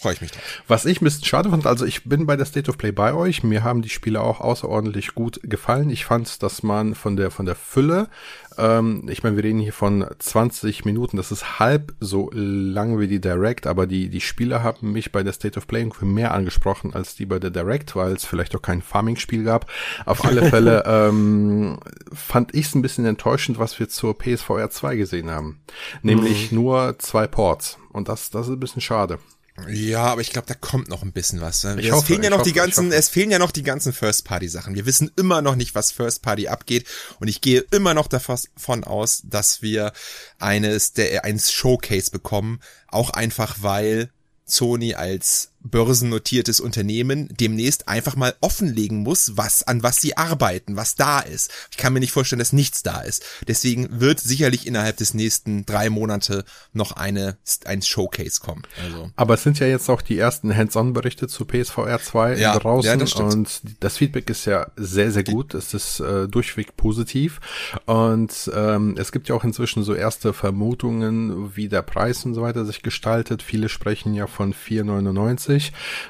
freue 0.00 0.14
ich 0.14 0.20
mich 0.20 0.30
drauf. 0.32 0.42
Was 0.66 0.86
ich 0.86 1.00
ein 1.00 1.04
bisschen 1.04 1.24
schade 1.24 1.50
fand, 1.50 1.66
also 1.66 1.84
ich 1.84 2.04
bin 2.04 2.26
bei 2.26 2.36
der 2.36 2.46
State 2.46 2.70
of 2.70 2.78
Play 2.78 2.90
bei 2.90 3.12
euch. 3.12 3.42
Mir 3.42 3.62
haben 3.64 3.82
die 3.82 3.90
Spiele 3.90 4.22
auch 4.22 4.40
außerordentlich 4.40 5.14
gut 5.14 5.40
gefallen. 5.42 5.90
Ich 5.90 6.06
fand, 6.06 6.42
dass 6.42 6.62
man 6.62 6.94
von 6.94 7.16
der 7.16 7.30
von 7.30 7.44
der 7.44 7.54
Fülle, 7.54 8.08
ähm, 8.56 9.06
ich 9.10 9.22
meine, 9.22 9.36
wir 9.36 9.44
reden 9.44 9.58
hier 9.58 9.74
von 9.74 10.06
20 10.18 10.86
Minuten, 10.86 11.18
das 11.18 11.30
ist 11.30 11.58
halb 11.58 11.94
so 12.00 12.30
lang 12.32 12.98
wie 12.98 13.08
die 13.08 13.20
Direct, 13.20 13.66
aber 13.66 13.86
die 13.86 14.08
die 14.08 14.22
Spiele 14.22 14.62
haben 14.62 14.92
mich 14.92 15.12
bei 15.12 15.22
der 15.22 15.34
State 15.34 15.58
of 15.58 15.66
Play 15.66 15.80
irgendwie 15.80 16.06
mehr 16.06 16.32
angesprochen 16.32 16.94
als 16.94 17.14
die 17.14 17.26
bei 17.26 17.38
der 17.38 17.50
Direct, 17.50 17.94
weil 17.94 18.12
es 18.12 18.24
vielleicht 18.24 18.56
auch 18.56 18.62
kein 18.62 18.80
Farming-Spiel 18.80 19.44
gab. 19.44 19.70
Auf 20.06 20.24
alle 20.24 20.44
Fälle 20.50 20.82
ähm, 20.86 21.78
fand 22.12 22.54
ich 22.54 22.66
es 22.66 22.74
ein 22.74 22.82
bisschen 22.82 23.04
enttäuschend, 23.04 23.58
was 23.58 23.78
wir 23.78 23.88
zur 23.90 24.16
PSVR 24.16 24.70
2 24.70 24.96
gesehen 24.96 25.30
haben, 25.30 25.60
nämlich 26.02 26.52
nur 26.52 26.98
zwei 26.98 27.26
Ports 27.26 27.78
und 27.92 28.08
das 28.08 28.30
das 28.30 28.48
ist 28.48 28.54
ein 28.54 28.60
bisschen 28.60 28.80
schade. 28.80 29.18
Ja, 29.68 30.04
aber 30.04 30.20
ich 30.20 30.30
glaube, 30.30 30.46
da 30.46 30.54
kommt 30.54 30.88
noch 30.88 31.02
ein 31.02 31.12
bisschen 31.12 31.40
was. 31.40 31.64
Ne? 31.64 31.80
Es 31.80 31.92
hoffe, 31.92 32.06
fehlen 32.06 32.22
ja 32.22 32.30
noch 32.30 32.42
die 32.42 32.50
hoffe, 32.50 32.68
ich 32.68 32.74
ganzen, 32.74 32.92
es 32.92 33.08
fehlen 33.08 33.30
ja 33.30 33.38
noch 33.38 33.50
die 33.50 33.62
ganzen 33.62 33.92
First 33.92 34.24
Party 34.24 34.48
Sachen. 34.48 34.74
Wir 34.74 34.86
wissen 34.86 35.10
immer 35.16 35.42
noch 35.42 35.56
nicht, 35.56 35.74
was 35.74 35.92
First 35.92 36.22
Party 36.22 36.48
abgeht 36.48 36.86
und 37.18 37.28
ich 37.28 37.40
gehe 37.40 37.64
immer 37.70 37.94
noch 37.94 38.08
davon 38.08 38.84
aus, 38.84 39.22
dass 39.24 39.62
wir 39.62 39.92
eines 40.38 40.92
der 40.92 41.24
eins 41.24 41.52
Showcase 41.52 42.10
bekommen, 42.10 42.60
auch 42.88 43.10
einfach 43.10 43.56
weil 43.60 44.10
Sony 44.46 44.94
als 44.94 45.49
börsennotiertes 45.62 46.60
Unternehmen 46.60 47.28
demnächst 47.30 47.88
einfach 47.88 48.16
mal 48.16 48.34
offenlegen 48.40 48.98
muss, 48.98 49.36
was, 49.36 49.62
an 49.62 49.82
was 49.82 50.00
sie 50.00 50.16
arbeiten, 50.16 50.76
was 50.76 50.94
da 50.94 51.20
ist. 51.20 51.50
Ich 51.70 51.76
kann 51.76 51.92
mir 51.92 52.00
nicht 52.00 52.12
vorstellen, 52.12 52.38
dass 52.38 52.52
nichts 52.52 52.82
da 52.82 53.00
ist. 53.00 53.24
Deswegen 53.46 54.00
wird 54.00 54.20
sicherlich 54.20 54.66
innerhalb 54.66 54.96
des 54.96 55.14
nächsten 55.14 55.66
drei 55.66 55.90
Monate 55.90 56.44
noch 56.72 56.92
eine, 56.92 57.36
ein 57.64 57.82
Showcase 57.82 58.40
kommen. 58.40 58.62
Also. 58.82 59.10
Aber 59.16 59.34
es 59.34 59.42
sind 59.42 59.58
ja 59.58 59.66
jetzt 59.66 59.88
auch 59.88 60.02
die 60.02 60.18
ersten 60.18 60.54
Hands-on-Berichte 60.56 61.28
zu 61.28 61.44
PSVR 61.44 62.00
2 62.00 62.36
Ja, 62.36 62.58
draußen 62.58 62.90
ja, 62.90 62.96
das 62.96 63.14
und 63.14 63.62
das 63.80 63.96
Feedback 63.98 64.30
ist 64.30 64.46
ja 64.46 64.68
sehr, 64.76 65.10
sehr 65.10 65.24
gut. 65.24 65.54
Es 65.54 65.74
ist 65.74 66.00
äh, 66.00 66.28
durchweg 66.28 66.76
positiv 66.76 67.40
und 67.86 68.50
ähm, 68.54 68.96
es 68.98 69.12
gibt 69.12 69.28
ja 69.28 69.34
auch 69.34 69.44
inzwischen 69.44 69.82
so 69.82 69.94
erste 69.94 70.32
Vermutungen, 70.32 71.56
wie 71.56 71.68
der 71.68 71.82
Preis 71.82 72.24
und 72.24 72.34
so 72.34 72.42
weiter 72.42 72.64
sich 72.64 72.82
gestaltet. 72.82 73.42
Viele 73.42 73.68
sprechen 73.68 74.14
ja 74.14 74.26
von 74.26 74.54
4,99, 74.54 75.49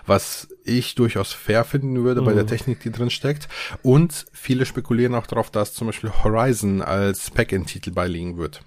was 0.06 0.48
ich 0.64 0.94
durchaus 0.94 1.32
fair 1.32 1.64
finden 1.64 2.02
würde 2.04 2.22
bei 2.22 2.32
der 2.32 2.46
Technik, 2.46 2.80
die 2.80 2.90
drin 2.90 3.10
steckt. 3.10 3.48
Und 3.82 4.26
viele 4.32 4.66
spekulieren 4.66 5.14
auch 5.14 5.26
darauf, 5.26 5.50
dass 5.50 5.74
zum 5.74 5.86
Beispiel 5.88 6.10
Horizon 6.10 6.82
als 6.82 7.30
Pack-in-Titel 7.30 7.90
beiliegen 7.92 8.36
wird. 8.36 8.62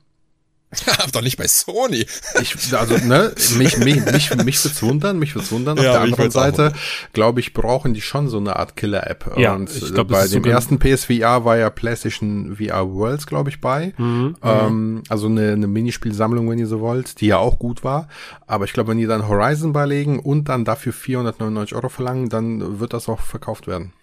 doch 1.11 1.21
nicht 1.21 1.37
bei 1.37 1.47
Sony. 1.47 2.05
Ich, 2.41 2.73
also, 2.75 2.97
ne, 3.05 3.33
mich, 3.57 3.77
mich, 3.77 4.05
mich, 4.05 4.35
mich 4.43 4.63
wird's 4.63 4.81
wundern, 4.81 5.19
mich 5.19 5.35
wird's 5.35 5.51
wundern. 5.51 5.77
Auf 5.77 5.85
Ja, 5.85 5.93
der 5.93 6.01
anderen 6.01 6.31
Seite, 6.31 6.73
glaube 7.13 7.39
ich, 7.39 7.53
brauchen 7.53 7.93
die 7.93 8.01
schon 8.01 8.29
so 8.29 8.37
eine 8.37 8.55
Art 8.55 8.75
Killer-App. 8.75 9.33
Ja, 9.37 9.53
Und 9.55 9.69
ich 9.75 9.93
glaub, 9.93 10.07
bei 10.07 10.27
dem 10.27 10.43
ersten 10.45 10.79
PSVR 10.79 11.45
war 11.45 11.57
ja 11.57 11.69
PlayStation 11.69 12.55
VR 12.57 12.89
Worlds, 12.93 13.27
glaube 13.27 13.49
ich, 13.49 13.61
bei. 13.61 13.93
Ähm, 13.99 15.03
also 15.09 15.27
eine, 15.27 15.51
eine 15.53 15.67
Minispielsammlung, 15.67 16.49
wenn 16.49 16.59
ihr 16.59 16.67
so 16.67 16.79
wollt, 16.79 17.21
die 17.21 17.27
ja 17.27 17.37
auch 17.37 17.59
gut 17.59 17.83
war. 17.83 18.07
Aber 18.47 18.65
ich 18.65 18.73
glaube, 18.73 18.89
wenn 18.91 18.97
die 18.97 19.05
dann 19.07 19.27
Horizon 19.27 19.73
beilegen 19.73 20.19
und 20.19 20.49
dann 20.49 20.65
dafür 20.65 20.93
499 20.93 21.75
Euro 21.75 21.89
verlangen, 21.89 22.29
dann 22.29 22.79
wird 22.79 22.93
das 22.93 23.09
auch 23.09 23.19
verkauft 23.19 23.67
werden. 23.67 23.93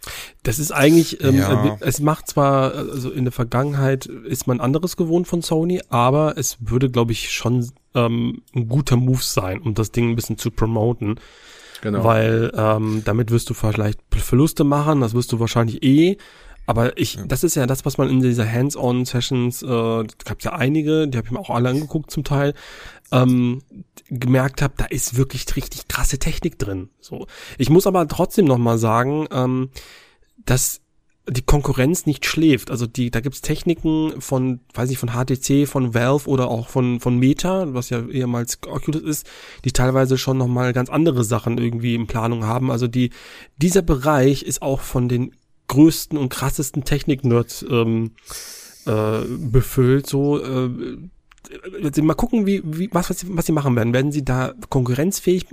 Das 0.43 0.59
ist 0.59 0.73
eigentlich, 0.73 1.23
ähm, 1.23 1.37
Ja. 1.37 1.65
äh, 1.67 1.77
es 1.81 2.01
macht 2.01 2.29
zwar, 2.29 2.75
also 2.75 3.11
in 3.11 3.25
der 3.25 3.33
Vergangenheit 3.33 4.07
ist 4.07 4.47
man 4.47 4.61
anderes 4.61 4.97
gewohnt 4.97 5.29
von 5.29 5.43
Sony, 5.43 5.81
aber 5.91 6.35
es 6.37 6.57
würde, 6.61 6.90
glaube 6.90 7.12
ich, 7.12 7.31
schon 7.33 7.68
ähm, 7.94 8.42
ein 8.55 8.68
guter 8.68 8.96
Move 8.96 9.23
sein, 9.23 9.61
um 9.61 9.75
das 9.75 9.90
Ding 9.90 10.11
ein 10.11 10.16
bisschen 10.16 10.38
zu 10.38 10.51
promoten. 10.51 11.18
Genau. 11.83 12.05
Weil 12.05 12.53
ähm, 12.55 13.03
damit 13.05 13.31
wirst 13.31 13.49
du 13.49 13.55
vielleicht 13.55 14.01
Verluste 14.14 14.64
machen, 14.64 15.01
das 15.01 15.14
wirst 15.14 15.33
du 15.33 15.40
wahrscheinlich 15.40 15.83
eh. 15.83 16.18
Aber 16.66 16.96
ich, 16.99 17.18
das 17.27 17.42
ist 17.42 17.57
ja 17.57 17.66
das, 17.66 17.85
was 17.85 17.99
man 17.99 18.09
in 18.09 18.20
dieser 18.20 18.49
Hands-on-Sessions, 18.49 19.62
äh, 19.62 19.66
gab 19.66 20.42
ja 20.42 20.53
einige, 20.53 21.09
die 21.09 21.18
habe 21.18 21.27
ich 21.27 21.33
mir 21.33 21.40
auch 21.40 21.51
alle 21.51 21.70
angeguckt 21.70 22.11
zum 22.11 22.23
Teil, 22.23 22.55
ähm, 23.11 23.62
gemerkt 24.09 24.62
habe, 24.62 24.75
da 24.77 24.85
ist 24.85 25.16
wirklich 25.16 25.46
richtig 25.57 25.88
krasse 25.88 26.18
Technik 26.18 26.59
drin. 26.59 26.90
So, 27.01 27.27
ich 27.59 27.70
muss 27.70 27.87
aber 27.87 28.07
trotzdem 28.07 28.44
noch 28.44 28.59
mal 28.59 28.79
sagen, 28.79 29.27
ähm, 29.33 29.70
dass 30.44 30.81
die 31.29 31.43
Konkurrenz 31.43 32.07
nicht 32.07 32.25
schläft. 32.27 32.71
Also 32.71 32.87
die, 32.87 33.11
da 33.11 33.21
gibt's 33.21 33.41
Techniken 33.41 34.21
von, 34.21 34.61
weiß 34.75 34.91
ich, 34.91 34.99
von 34.99 35.11
HTC, 35.11 35.69
von 35.69 35.95
Valve 35.95 36.29
oder 36.29 36.49
auch 36.49 36.69
von 36.69 37.01
von 37.01 37.19
Meta, 37.19 37.73
was 37.75 37.91
ja 37.91 38.05
ehemals 38.07 38.59
Oculus 38.67 39.03
ist, 39.03 39.27
die 39.65 39.73
teilweise 39.73 40.19
schon 40.19 40.39
noch 40.39 40.49
mal 40.49 40.73
ganz 40.73 40.89
andere 40.89 41.25
Sachen 41.25 41.59
irgendwie 41.59 41.95
in 41.95 42.07
Planung 42.07 42.45
haben. 42.45 42.71
Also 42.71 42.87
die 42.87 43.11
dieser 43.59 43.83
Bereich 43.83 44.43
ist 44.43 44.63
auch 44.63 44.81
von 44.81 45.09
den 45.09 45.33
größten 45.69 46.19
und 46.19 46.31
krassesten 46.31 46.85
Technik-Nerds 46.85 47.65
ähm, 47.71 48.13
äh, 48.87 49.21
befüllt. 49.39 50.07
So 50.07 50.43
äh, 50.43 50.71
mal 52.03 52.14
gucken, 52.14 52.46
wie, 52.46 52.62
wie 52.64 52.88
was, 52.92 53.11
was, 53.11 53.20
sie, 53.20 53.26
was 53.31 53.46
sie 53.46 53.53
machen 53.53 53.74
werden. 53.76 53.92
Werden 53.92 54.12
sie 54.12 54.24
da 54.24 54.55
konkurrenzfähig 54.68 55.46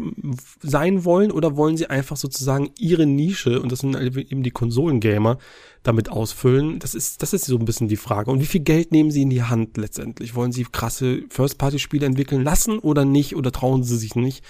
sein 0.62 1.06
wollen 1.06 1.32
oder 1.32 1.56
wollen 1.56 1.78
sie 1.78 1.90
einfach 1.90 2.18
sozusagen 2.18 2.72
ihre 2.78 3.06
Nische, 3.06 3.62
und 3.62 3.72
das 3.72 3.80
sind 3.80 3.96
eben 3.96 4.44
die 4.44 4.52
Konsolengamer, 4.52 5.38
damit 5.84 6.10
ausfüllen? 6.10 6.80
Das 6.80 6.94
ist, 6.94 7.22
das 7.22 7.34
ist 7.34 7.46
so 7.46 7.58
ein 7.58 7.66
bisschen 7.66 7.88
die 7.88 7.98
Frage. 7.98 8.32
Und 8.32 8.42
wie 8.42 8.46
viel 8.46 8.62
Geld 8.62 8.92
nehmen 8.92 9.12
sie 9.12 9.22
in 9.22 9.30
die 9.30 9.44
Hand 9.44 9.78
letztendlich? 9.78 10.36
Wollen 10.36 10.52
sie 10.52 10.66
krasse 10.66 11.24
First-Party-Spiele 11.30 12.06
entwickeln 12.06 12.44
lassen 12.44 12.80
oder 12.80 13.06
nicht? 13.06 13.36
Oder 13.36 13.52
trauen 13.52 13.84
sie 13.84 13.98
sich 13.98 14.16
nicht? 14.16 14.44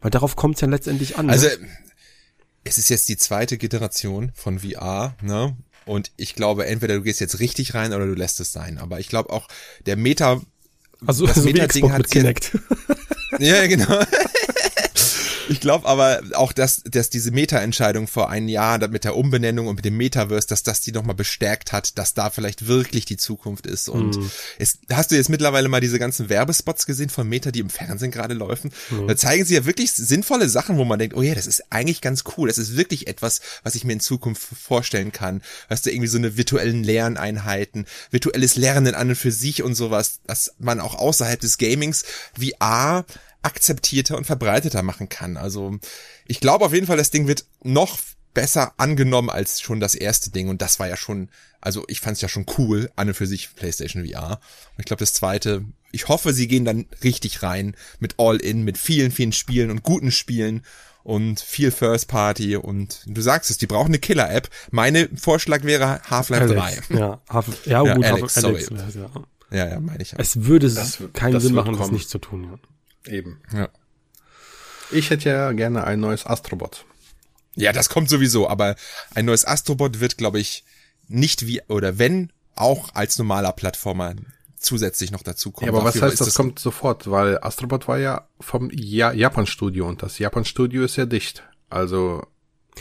Weil 0.00 0.10
darauf 0.10 0.36
kommt 0.36 0.54
es 0.56 0.62
ja 0.62 0.68
letztendlich 0.68 1.18
an. 1.18 1.26
ne? 1.26 1.32
Also, 1.32 1.48
es 2.64 2.78
ist 2.78 2.88
jetzt 2.88 3.08
die 3.08 3.16
zweite 3.16 3.58
Generation 3.58 4.32
von 4.34 4.60
VR, 4.60 5.16
ne? 5.22 5.56
Und 5.86 6.12
ich 6.16 6.34
glaube, 6.34 6.66
entweder 6.66 6.94
du 6.94 7.02
gehst 7.02 7.20
jetzt 7.20 7.40
richtig 7.40 7.74
rein 7.74 7.92
oder 7.92 8.06
du 8.06 8.14
lässt 8.14 8.38
es 8.40 8.52
sein. 8.52 8.78
Aber 8.78 9.00
ich 9.00 9.08
glaube 9.08 9.30
auch, 9.30 9.48
der 9.86 9.96
Meta, 9.96 10.40
also, 11.06 11.26
das 11.26 11.36
so 11.36 11.44
wie 11.44 11.52
Meta-Ding 11.52 11.92
hat 11.92 12.10
Kinect. 12.10 12.52
ja, 13.38 13.66
genau. 13.66 14.00
Ich 15.50 15.58
glaube 15.58 15.88
aber 15.88 16.22
auch, 16.34 16.52
dass, 16.52 16.80
dass 16.84 17.10
diese 17.10 17.32
Meta-Entscheidung 17.32 18.06
vor 18.06 18.30
einem 18.30 18.46
Jahr 18.46 18.86
mit 18.86 19.02
der 19.02 19.16
Umbenennung 19.16 19.66
und 19.66 19.74
mit 19.74 19.84
dem 19.84 19.96
Metaverse, 19.96 20.46
dass 20.46 20.62
das 20.62 20.80
die 20.80 20.92
nochmal 20.92 21.16
bestärkt 21.16 21.72
hat, 21.72 21.98
dass 21.98 22.14
da 22.14 22.30
vielleicht 22.30 22.68
wirklich 22.68 23.04
die 23.04 23.16
Zukunft 23.16 23.66
ist. 23.66 23.88
Und 23.88 24.16
es, 24.58 24.78
hast 24.92 25.10
du 25.10 25.16
jetzt 25.16 25.28
mittlerweile 25.28 25.68
mal 25.68 25.80
diese 25.80 25.98
ganzen 25.98 26.28
Werbespots 26.28 26.86
gesehen 26.86 27.10
von 27.10 27.28
Meta, 27.28 27.50
die 27.50 27.58
im 27.58 27.68
Fernsehen 27.68 28.12
gerade 28.12 28.34
laufen? 28.34 28.70
Da 29.08 29.16
zeigen 29.16 29.44
sie 29.44 29.56
ja 29.56 29.64
wirklich 29.64 29.90
sinnvolle 29.90 30.48
Sachen, 30.48 30.78
wo 30.78 30.84
man 30.84 31.00
denkt, 31.00 31.16
oh 31.16 31.22
ja, 31.22 31.34
das 31.34 31.48
ist 31.48 31.64
eigentlich 31.70 32.00
ganz 32.00 32.22
cool. 32.36 32.46
Das 32.46 32.58
ist 32.58 32.76
wirklich 32.76 33.08
etwas, 33.08 33.40
was 33.64 33.74
ich 33.74 33.82
mir 33.82 33.94
in 33.94 34.00
Zukunft 34.00 34.42
vorstellen 34.42 35.10
kann. 35.10 35.42
Hast 35.68 35.84
du 35.84 35.90
irgendwie 35.90 36.06
so 36.06 36.18
eine 36.18 36.36
virtuellen 36.36 36.84
Lerneinheiten, 36.84 37.86
virtuelles 38.12 38.54
Lernen 38.54 38.94
an 38.94 39.08
und 39.08 39.16
für 39.16 39.32
sich 39.32 39.64
und 39.64 39.74
sowas, 39.74 40.20
dass 40.28 40.54
man 40.60 40.78
auch 40.78 40.94
außerhalb 40.94 41.40
des 41.40 41.58
Gamings 41.58 42.04
VR 42.38 43.04
akzeptierter 43.42 44.16
und 44.16 44.24
verbreiteter 44.26 44.82
machen 44.82 45.08
kann. 45.08 45.36
Also 45.36 45.78
ich 46.26 46.40
glaube 46.40 46.64
auf 46.64 46.72
jeden 46.74 46.86
Fall, 46.86 46.96
das 46.96 47.10
Ding 47.10 47.26
wird 47.26 47.44
noch 47.62 47.98
besser 48.34 48.74
angenommen 48.76 49.28
als 49.30 49.60
schon 49.60 49.80
das 49.80 49.94
erste 49.94 50.30
Ding 50.30 50.48
und 50.48 50.62
das 50.62 50.78
war 50.78 50.88
ja 50.88 50.96
schon, 50.96 51.30
also 51.60 51.84
ich 51.88 52.00
fand 52.00 52.14
es 52.16 52.20
ja 52.22 52.28
schon 52.28 52.46
cool 52.58 52.90
an 52.96 53.08
und 53.08 53.14
für 53.14 53.26
sich 53.26 53.54
PlayStation 53.56 54.06
VR. 54.06 54.32
Und 54.76 54.78
ich 54.80 54.84
glaube 54.86 55.00
das 55.00 55.14
zweite, 55.14 55.64
ich 55.90 56.06
hoffe, 56.08 56.32
sie 56.32 56.46
gehen 56.46 56.64
dann 56.64 56.86
richtig 57.02 57.42
rein 57.42 57.74
mit 57.98 58.14
All-In, 58.18 58.62
mit 58.62 58.78
vielen, 58.78 59.10
vielen 59.10 59.32
Spielen 59.32 59.70
und 59.70 59.82
guten 59.82 60.12
Spielen 60.12 60.62
und 61.02 61.40
viel 61.40 61.70
First 61.72 62.06
Party 62.08 62.54
und 62.56 63.02
du 63.06 63.20
sagst 63.20 63.50
es, 63.50 63.58
die 63.58 63.66
brauchen 63.66 63.88
eine 63.88 63.98
Killer-App. 63.98 64.48
Meine 64.70 65.08
Vorschlag 65.16 65.64
wäre 65.64 66.00
Half-Life 66.08 66.54
3. 66.54 66.60
Alex, 66.60 66.88
ja, 66.90 67.20
Half- 67.28 67.66
ja, 67.66 67.84
Ja, 67.84 67.94
gut, 67.94 68.04
Alex, 68.04 68.36
Half- 68.36 68.42
sorry. 68.42 68.66
ja. 68.94 69.10
Ja, 69.50 69.68
ja, 69.70 69.80
meine 69.80 70.02
ich. 70.02 70.14
auch. 70.14 70.18
Es 70.20 70.44
würde 70.44 70.70
Das 70.72 70.98
keinen 71.14 71.32
das 71.32 71.42
Sinn 71.42 71.54
machen, 71.54 71.72
das 71.72 71.80
kommen. 71.80 71.94
nicht 71.94 72.08
zu 72.08 72.18
tun. 72.18 72.44
Ja. 72.44 72.58
Eben. 73.06 73.40
Ja. 73.52 73.68
Ich 74.90 75.10
hätte 75.10 75.28
ja 75.28 75.52
gerne 75.52 75.84
ein 75.84 76.00
neues 76.00 76.26
Astrobot. 76.26 76.84
Ja, 77.54 77.72
das 77.72 77.88
kommt 77.88 78.08
sowieso, 78.08 78.48
aber 78.48 78.76
ein 79.14 79.24
neues 79.24 79.44
Astrobot 79.44 80.00
wird, 80.00 80.16
glaube 80.16 80.40
ich, 80.40 80.64
nicht 81.08 81.46
wie, 81.46 81.62
oder 81.68 81.98
wenn, 81.98 82.32
auch 82.54 82.94
als 82.94 83.18
normaler 83.18 83.52
Plattformer 83.52 84.14
zusätzlich 84.56 85.10
noch 85.10 85.22
dazu 85.22 85.50
kommen. 85.50 85.70
Ja, 85.70 85.72
aber 85.72 85.84
was 85.84 85.94
Dafür 85.94 86.08
heißt, 86.08 86.20
ist 86.20 86.26
das 86.26 86.34
kommt 86.34 86.58
sofort? 86.58 87.10
Weil 87.10 87.38
Astrobot 87.42 87.88
war 87.88 87.98
ja 87.98 88.28
vom 88.38 88.70
ja 88.72 89.12
Japan-Studio 89.12 89.88
und 89.88 90.02
das 90.02 90.18
Japan-Studio 90.18 90.84
ist 90.84 90.96
ja 90.96 91.06
dicht. 91.06 91.42
Also 91.68 92.26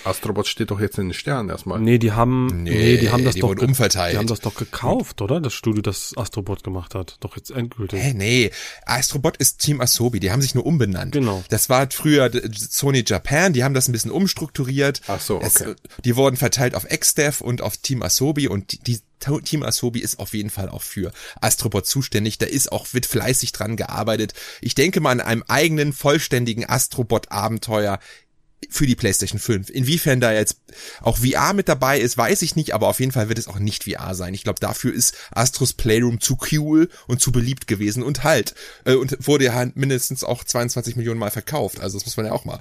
Astrobot 0.03 0.47
steht 0.47 0.71
doch 0.71 0.79
jetzt 0.79 0.97
in 0.97 1.07
den 1.09 1.13
Sternen 1.13 1.49
erstmal. 1.49 1.79
Nee, 1.79 1.97
die 1.97 2.11
haben, 2.11 2.63
nee, 2.63 2.69
Nee, 2.69 2.97
die 2.97 3.09
haben 3.09 3.23
das 3.25 3.35
die 3.35 3.41
doch, 3.41 3.49
umverteilt. 3.57 4.13
die 4.13 4.17
haben 4.17 4.27
das 4.27 4.39
doch 4.39 4.55
gekauft, 4.55 5.21
oder? 5.21 5.41
Das 5.41 5.53
Studio, 5.53 5.81
das 5.81 6.13
Astrobot 6.15 6.63
gemacht 6.63 6.95
hat. 6.95 7.17
Doch 7.19 7.35
jetzt 7.35 7.51
endgültig. 7.51 8.01
Hä, 8.01 8.13
nee, 8.13 8.51
Astrobot 8.85 9.37
ist 9.37 9.59
Team 9.59 9.81
Asobi, 9.81 10.19
die 10.19 10.31
haben 10.31 10.41
sich 10.41 10.55
nur 10.55 10.65
umbenannt. 10.65 11.11
Genau. 11.13 11.43
Das 11.49 11.69
war 11.69 11.89
früher 11.91 12.31
Sony 12.55 13.03
Japan, 13.05 13.53
die 13.53 13.63
haben 13.63 13.73
das 13.73 13.87
ein 13.87 13.91
bisschen 13.91 14.11
umstrukturiert. 14.11 15.01
Ach 15.07 15.19
so, 15.19 15.39
Es, 15.41 15.61
okay. 15.61 15.75
die 16.05 16.15
wurden 16.15 16.37
verteilt 16.37 16.75
auf 16.75 16.87
XDev 16.87 17.41
und 17.43 17.61
auf 17.61 17.77
Team 17.77 18.01
Asobi 18.01 18.47
und 18.47 18.71
die, 18.71 18.79
die 18.79 18.99
Team 19.43 19.63
Asobi 19.63 19.99
ist 19.99 20.19
auf 20.19 20.33
jeden 20.33 20.49
Fall 20.49 20.69
auch 20.69 20.81
für 20.81 21.11
Astrobot 21.41 21.85
zuständig. 21.85 22.37
Da 22.37 22.45
ist 22.45 22.71
auch, 22.71 22.87
wird 22.93 23.05
fleißig 23.05 23.51
dran 23.51 23.75
gearbeitet. 23.75 24.33
Ich 24.61 24.75
denke 24.75 25.01
mal 25.01 25.11
an 25.11 25.19
einem 25.19 25.43
eigenen, 25.47 25.91
vollständigen 25.91 26.63
Astrobot-Abenteuer 26.69 27.99
für 28.69 28.85
die 28.85 28.95
PlayStation 28.95 29.39
5. 29.39 29.69
Inwiefern 29.69 30.19
da 30.19 30.31
jetzt 30.33 30.57
auch 31.01 31.17
VR 31.17 31.53
mit 31.53 31.69
dabei 31.69 31.99
ist, 31.99 32.17
weiß 32.17 32.41
ich 32.41 32.55
nicht, 32.55 32.73
aber 32.73 32.87
auf 32.87 32.99
jeden 32.99 33.11
Fall 33.11 33.29
wird 33.29 33.39
es 33.39 33.47
auch 33.47 33.57
nicht 33.59 33.85
VR 33.85 34.13
sein. 34.15 34.33
Ich 34.33 34.43
glaube, 34.43 34.59
dafür 34.59 34.93
ist 34.93 35.15
Astros 35.31 35.73
Playroom 35.73 36.19
zu 36.19 36.37
cool 36.51 36.89
und 37.07 37.21
zu 37.21 37.31
beliebt 37.31 37.67
gewesen 37.67 38.03
und 38.03 38.23
halt. 38.23 38.53
Äh, 38.85 38.95
und 38.95 39.17
wurde 39.27 39.45
ja 39.45 39.53
halt 39.53 39.75
mindestens 39.77 40.23
auch 40.23 40.43
22 40.43 40.95
Millionen 40.97 41.19
Mal 41.19 41.31
verkauft. 41.31 41.79
Also 41.79 41.97
das 41.97 42.05
muss 42.05 42.17
man 42.17 42.25
ja 42.27 42.31
auch 42.33 42.45
mal. 42.45 42.59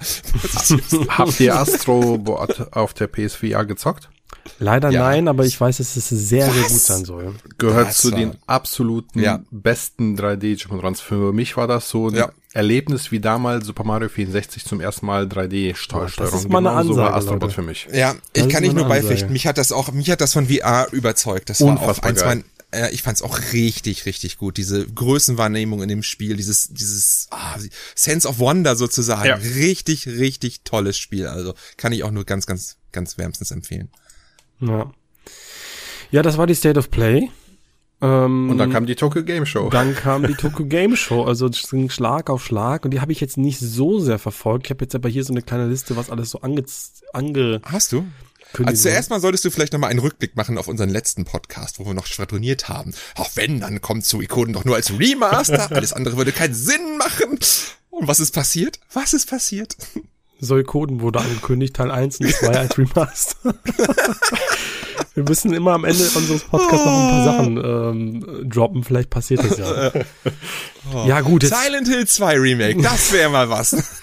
Habt 1.09 1.39
ihr 1.39 1.55
Astrobot 1.55 2.67
auf 2.71 2.93
der 2.93 3.07
PSVR 3.07 3.65
gezockt? 3.65 4.09
Leider 4.57 4.89
Ja. 4.89 5.01
nein, 5.01 5.27
aber 5.27 5.45
ich 5.45 5.59
weiß, 5.59 5.77
dass 5.77 5.95
es 5.95 6.09
sehr, 6.09 6.51
sehr 6.51 6.63
Was? 6.63 6.71
gut 6.71 6.81
sein 6.81 7.05
soll. 7.05 7.35
Gehört 7.57 7.89
Das 7.89 7.97
zu 7.97 8.11
war- 8.11 8.19
den 8.19 8.35
absoluten 8.47 9.19
Ja. 9.19 9.43
besten 9.51 10.17
3D-Jump'n'Runs. 10.17 11.01
Für 11.01 11.33
mich 11.33 11.57
war 11.57 11.67
das 11.67 11.89
so 11.89 12.07
ein 12.09 12.15
Ja. 12.15 12.31
Erlebnis 12.53 13.11
wie 13.11 13.19
damals 13.19 13.67
Super 13.67 13.83
Mario 13.83 14.09
64 14.09 14.65
zum 14.65 14.81
ersten 14.81 15.05
Mal 15.05 15.25
3D-Steuerung. 15.25 16.11
Das 16.17 16.33
ist 16.33 16.49
mal 16.49 16.59
eine 16.59 16.69
Genauso 16.69 16.97
war 16.97 17.07
Ansage, 17.07 17.15
Astrobot 17.15 17.41
Leute. 17.41 17.53
für 17.53 17.61
mich. 17.61 17.87
Ja, 17.93 18.15
ich 18.33 18.49
kann 18.49 18.63
nicht 18.63 18.73
nur 18.73 18.85
Ansage. 18.85 19.01
beipflichten. 19.01 19.31
Mich 19.31 19.45
hat 19.45 19.57
das 19.57 19.71
auch, 19.71 19.91
mich 19.91 20.09
hat 20.09 20.21
das 20.21 20.33
von 20.33 20.47
VR 20.47 20.87
überzeugt. 20.91 21.49
Das 21.49 21.61
war 21.61 21.67
auch 21.67 21.81
Unfassbar 21.81 22.09
eins 22.09 22.21
geil. 22.21 22.43
mein, 22.71 22.81
äh, 22.81 22.91
ich 22.91 23.03
fand's 23.03 23.21
auch 23.21 23.39
richtig, 23.53 24.07
richtig 24.07 24.37
gut. 24.37 24.57
Diese 24.57 24.85
Größenwahrnehmung 24.87 25.83
in 25.83 25.89
dem 25.89 26.01
Spiel, 26.01 26.37
dieses, 26.37 26.69
dieses 26.69 27.27
ah, 27.29 27.55
Sense 27.93 28.27
of 28.27 28.39
Wonder 28.39 28.75
sozusagen. 28.75 29.27
Ja. 29.27 29.35
Richtig, 29.35 30.07
richtig 30.07 30.61
tolles 30.63 30.97
Spiel. 30.97 31.27
Also 31.27 31.53
kann 31.77 31.91
ich 31.91 32.03
auch 32.03 32.11
nur 32.11 32.25
ganz, 32.25 32.47
ganz, 32.47 32.77
ganz 32.91 33.19
wärmstens 33.19 33.51
empfehlen. 33.51 33.89
Ja. 34.59 34.91
Ja, 36.11 36.23
das 36.23 36.39
war 36.39 36.47
die 36.47 36.55
State 36.55 36.79
of 36.79 36.89
Play. 36.89 37.29
Ähm, 38.01 38.49
Und 38.49 38.57
dann 38.57 38.71
kam 38.71 38.85
die 38.85 38.95
Tokyo 38.95 39.23
Game 39.23 39.45
Show. 39.45 39.69
Dann 39.69 39.93
kam 39.95 40.25
die 40.25 40.33
Tokyo 40.33 40.65
Game 40.65 40.95
Show, 40.95 41.23
also 41.25 41.47
es 41.47 41.69
ging 41.69 41.89
Schlag 41.89 42.29
auf 42.29 42.45
Schlag 42.45 42.85
und 42.85 42.91
die 42.91 43.01
habe 43.01 43.11
ich 43.11 43.19
jetzt 43.19 43.37
nicht 43.37 43.59
so 43.59 43.99
sehr 43.99 44.19
verfolgt. 44.19 44.67
Ich 44.67 44.71
habe 44.71 44.85
jetzt 44.85 44.95
aber 44.95 45.09
hier 45.09 45.23
so 45.23 45.33
eine 45.33 45.41
kleine 45.41 45.67
Liste, 45.67 45.97
was 45.97 46.09
alles 46.09 46.29
so 46.29 46.41
ange, 46.41 46.63
ange 47.13 47.61
Hast 47.65 47.91
du? 47.91 48.05
Also 48.63 48.83
zuerst 48.83 49.09
mal 49.11 49.19
solltest 49.19 49.45
du 49.45 49.51
vielleicht 49.51 49.73
nochmal 49.73 49.91
einen 49.91 49.99
Rückblick 49.99 50.35
machen 50.35 50.57
auf 50.57 50.67
unseren 50.67 50.89
letzten 50.89 51.23
Podcast, 51.23 51.77
wo 51.79 51.85
wir 51.85 51.93
noch 51.93 52.07
schwadroniert 52.07 52.67
haben. 52.67 52.93
Auch 53.15 53.29
wenn, 53.35 53.59
dann 53.59 53.79
kommt 53.81 54.05
Suikoden 54.05 54.53
doch 54.53 54.65
nur 54.65 54.75
als 54.75 54.97
Remaster. 54.97 55.69
Alles 55.75 55.93
andere 55.93 56.17
würde 56.17 56.31
keinen 56.31 56.55
Sinn 56.55 56.97
machen. 56.97 57.37
Und 57.91 58.07
was 58.07 58.19
ist 58.19 58.33
passiert? 58.33 58.79
Was 58.93 59.13
ist 59.13 59.29
passiert? 59.29 59.75
Sollkoden 60.39 61.01
wurde 61.01 61.19
angekündigt, 61.19 61.75
Teil 61.75 61.91
1 61.91 62.21
und 62.21 62.33
2 62.33 62.47
als 62.57 62.77
Remaster. 62.77 63.53
Wir 65.15 65.23
müssen 65.23 65.53
immer 65.53 65.73
am 65.73 65.85
Ende 65.85 66.03
unseres 66.03 66.43
Podcasts 66.43 66.85
noch 66.85 66.91
ein 66.91 67.09
paar 67.09 67.25
Sachen 67.25 67.57
ähm, 67.57 68.49
droppen. 68.49 68.83
Vielleicht 68.83 69.09
passiert 69.09 69.43
das 69.43 69.57
ja. 69.57 69.91
Oh. 70.93 71.03
Ja, 71.07 71.21
gut, 71.21 71.43
jetzt- 71.43 71.55
Silent 71.61 71.87
Hill 71.87 72.07
2 72.07 72.39
Remake, 72.39 72.81
das 72.81 73.11
wäre 73.11 73.29
mal 73.29 73.49
was. 73.49 73.71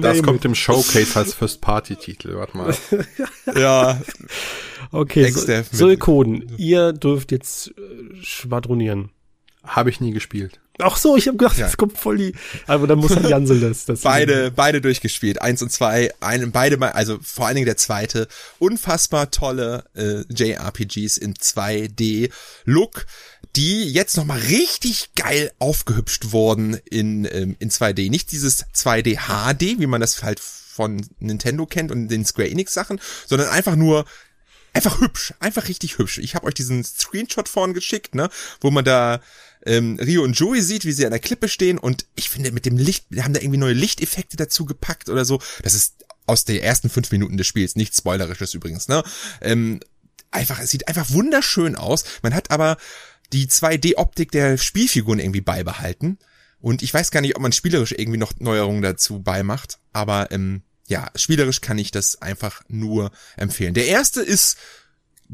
Das 0.00 0.22
kommt 0.22 0.44
im 0.44 0.56
Showcase 0.56 1.16
als 1.16 1.34
First-Party-Titel. 1.34 2.34
Warte 2.34 2.56
mal. 2.56 2.74
ja, 3.54 4.00
Okay, 4.90 5.30
so, 5.30 5.88
ihr 6.56 6.92
dürft 6.92 7.30
jetzt 7.30 7.68
äh, 7.68 8.16
schwadronieren. 8.22 9.10
Habe 9.62 9.90
ich 9.90 10.00
nie 10.00 10.12
gespielt. 10.12 10.60
Ach 10.80 10.96
so, 10.96 11.16
ich 11.16 11.26
habe 11.26 11.36
gedacht, 11.36 11.58
Ja. 11.58 11.66
jetzt 11.66 11.76
kommt 11.76 11.98
voll 11.98 12.18
die. 12.18 12.34
Aber 12.66 12.86
dann 12.86 12.98
muss 12.98 13.12
dann 13.14 13.28
Jansel 13.28 13.60
das. 13.60 13.84
das 13.84 14.02
beide, 14.02 14.50
beide 14.52 14.80
durchgespielt. 14.80 15.42
Eins 15.42 15.60
und 15.62 15.72
zwei, 15.72 16.12
einen, 16.20 16.52
beide 16.52 16.76
mal, 16.76 16.90
also 16.92 17.18
vor 17.22 17.46
allen 17.46 17.56
Dingen 17.56 17.66
der 17.66 17.76
zweite. 17.76 18.28
Unfassbar 18.58 19.30
tolle 19.30 19.84
äh, 19.94 20.22
JRPGs 20.32 21.16
in 21.16 21.34
2D-Look, 21.34 23.06
die 23.56 23.90
jetzt 23.92 24.16
nochmal 24.16 24.38
richtig 24.38 25.14
geil 25.14 25.50
aufgehübscht 25.58 26.32
wurden 26.32 26.74
in, 26.88 27.24
ähm, 27.30 27.56
in 27.58 27.70
2D. 27.70 28.10
Nicht 28.10 28.32
dieses 28.32 28.64
2D 28.74 29.26
HD, 29.26 29.80
wie 29.80 29.86
man 29.86 30.00
das 30.00 30.22
halt 30.22 30.40
von 30.40 31.04
Nintendo 31.18 31.66
kennt 31.66 31.90
und 31.90 32.08
den 32.08 32.24
Square 32.24 32.50
Enix 32.50 32.72
Sachen, 32.72 33.00
sondern 33.26 33.48
einfach 33.48 33.74
nur 33.74 34.04
einfach 34.74 35.00
hübsch, 35.00 35.34
einfach 35.40 35.66
richtig 35.66 35.98
hübsch. 35.98 36.18
Ich 36.18 36.36
habe 36.36 36.46
euch 36.46 36.54
diesen 36.54 36.84
Screenshot 36.84 37.48
vorhin 37.48 37.74
geschickt, 37.74 38.14
ne, 38.14 38.30
wo 38.60 38.70
man 38.70 38.84
da 38.84 39.20
ähm, 39.68 39.98
Rio 40.00 40.22
und 40.24 40.32
Joey 40.32 40.62
sieht, 40.62 40.84
wie 40.84 40.92
sie 40.92 41.04
an 41.04 41.12
der 41.12 41.20
Klippe 41.20 41.48
stehen 41.48 41.78
und 41.78 42.06
ich 42.16 42.30
finde 42.30 42.52
mit 42.52 42.66
dem 42.66 42.78
Licht, 42.78 43.06
wir 43.10 43.24
haben 43.24 43.34
da 43.34 43.40
irgendwie 43.40 43.58
neue 43.58 43.74
Lichteffekte 43.74 44.36
dazu 44.36 44.64
gepackt 44.64 45.08
oder 45.08 45.24
so. 45.24 45.40
Das 45.62 45.74
ist 45.74 46.04
aus 46.26 46.44
den 46.44 46.60
ersten 46.60 46.90
fünf 46.90 47.10
Minuten 47.10 47.36
des 47.36 47.46
Spiels, 47.46 47.76
nichts 47.76 47.98
spoilerisches 47.98 48.54
übrigens, 48.54 48.88
ne? 48.88 49.02
Ähm, 49.40 49.80
einfach, 50.30 50.60
es 50.60 50.70
sieht 50.70 50.88
einfach 50.88 51.10
wunderschön 51.10 51.76
aus. 51.76 52.04
Man 52.22 52.34
hat 52.34 52.50
aber 52.50 52.76
die 53.32 53.46
2D-Optik 53.46 54.30
der 54.32 54.58
Spielfiguren 54.58 55.20
irgendwie 55.20 55.40
beibehalten. 55.40 56.18
Und 56.60 56.82
ich 56.82 56.92
weiß 56.92 57.10
gar 57.10 57.20
nicht, 57.20 57.36
ob 57.36 57.42
man 57.42 57.52
spielerisch 57.52 57.92
irgendwie 57.92 58.18
noch 58.18 58.32
Neuerungen 58.38 58.82
dazu 58.82 59.20
beimacht, 59.20 59.78
aber 59.92 60.32
ähm, 60.32 60.62
ja, 60.88 61.10
spielerisch 61.14 61.60
kann 61.60 61.78
ich 61.78 61.90
das 61.90 62.20
einfach 62.20 62.62
nur 62.68 63.12
empfehlen. 63.36 63.74
Der 63.74 63.86
erste 63.86 64.22
ist 64.22 64.56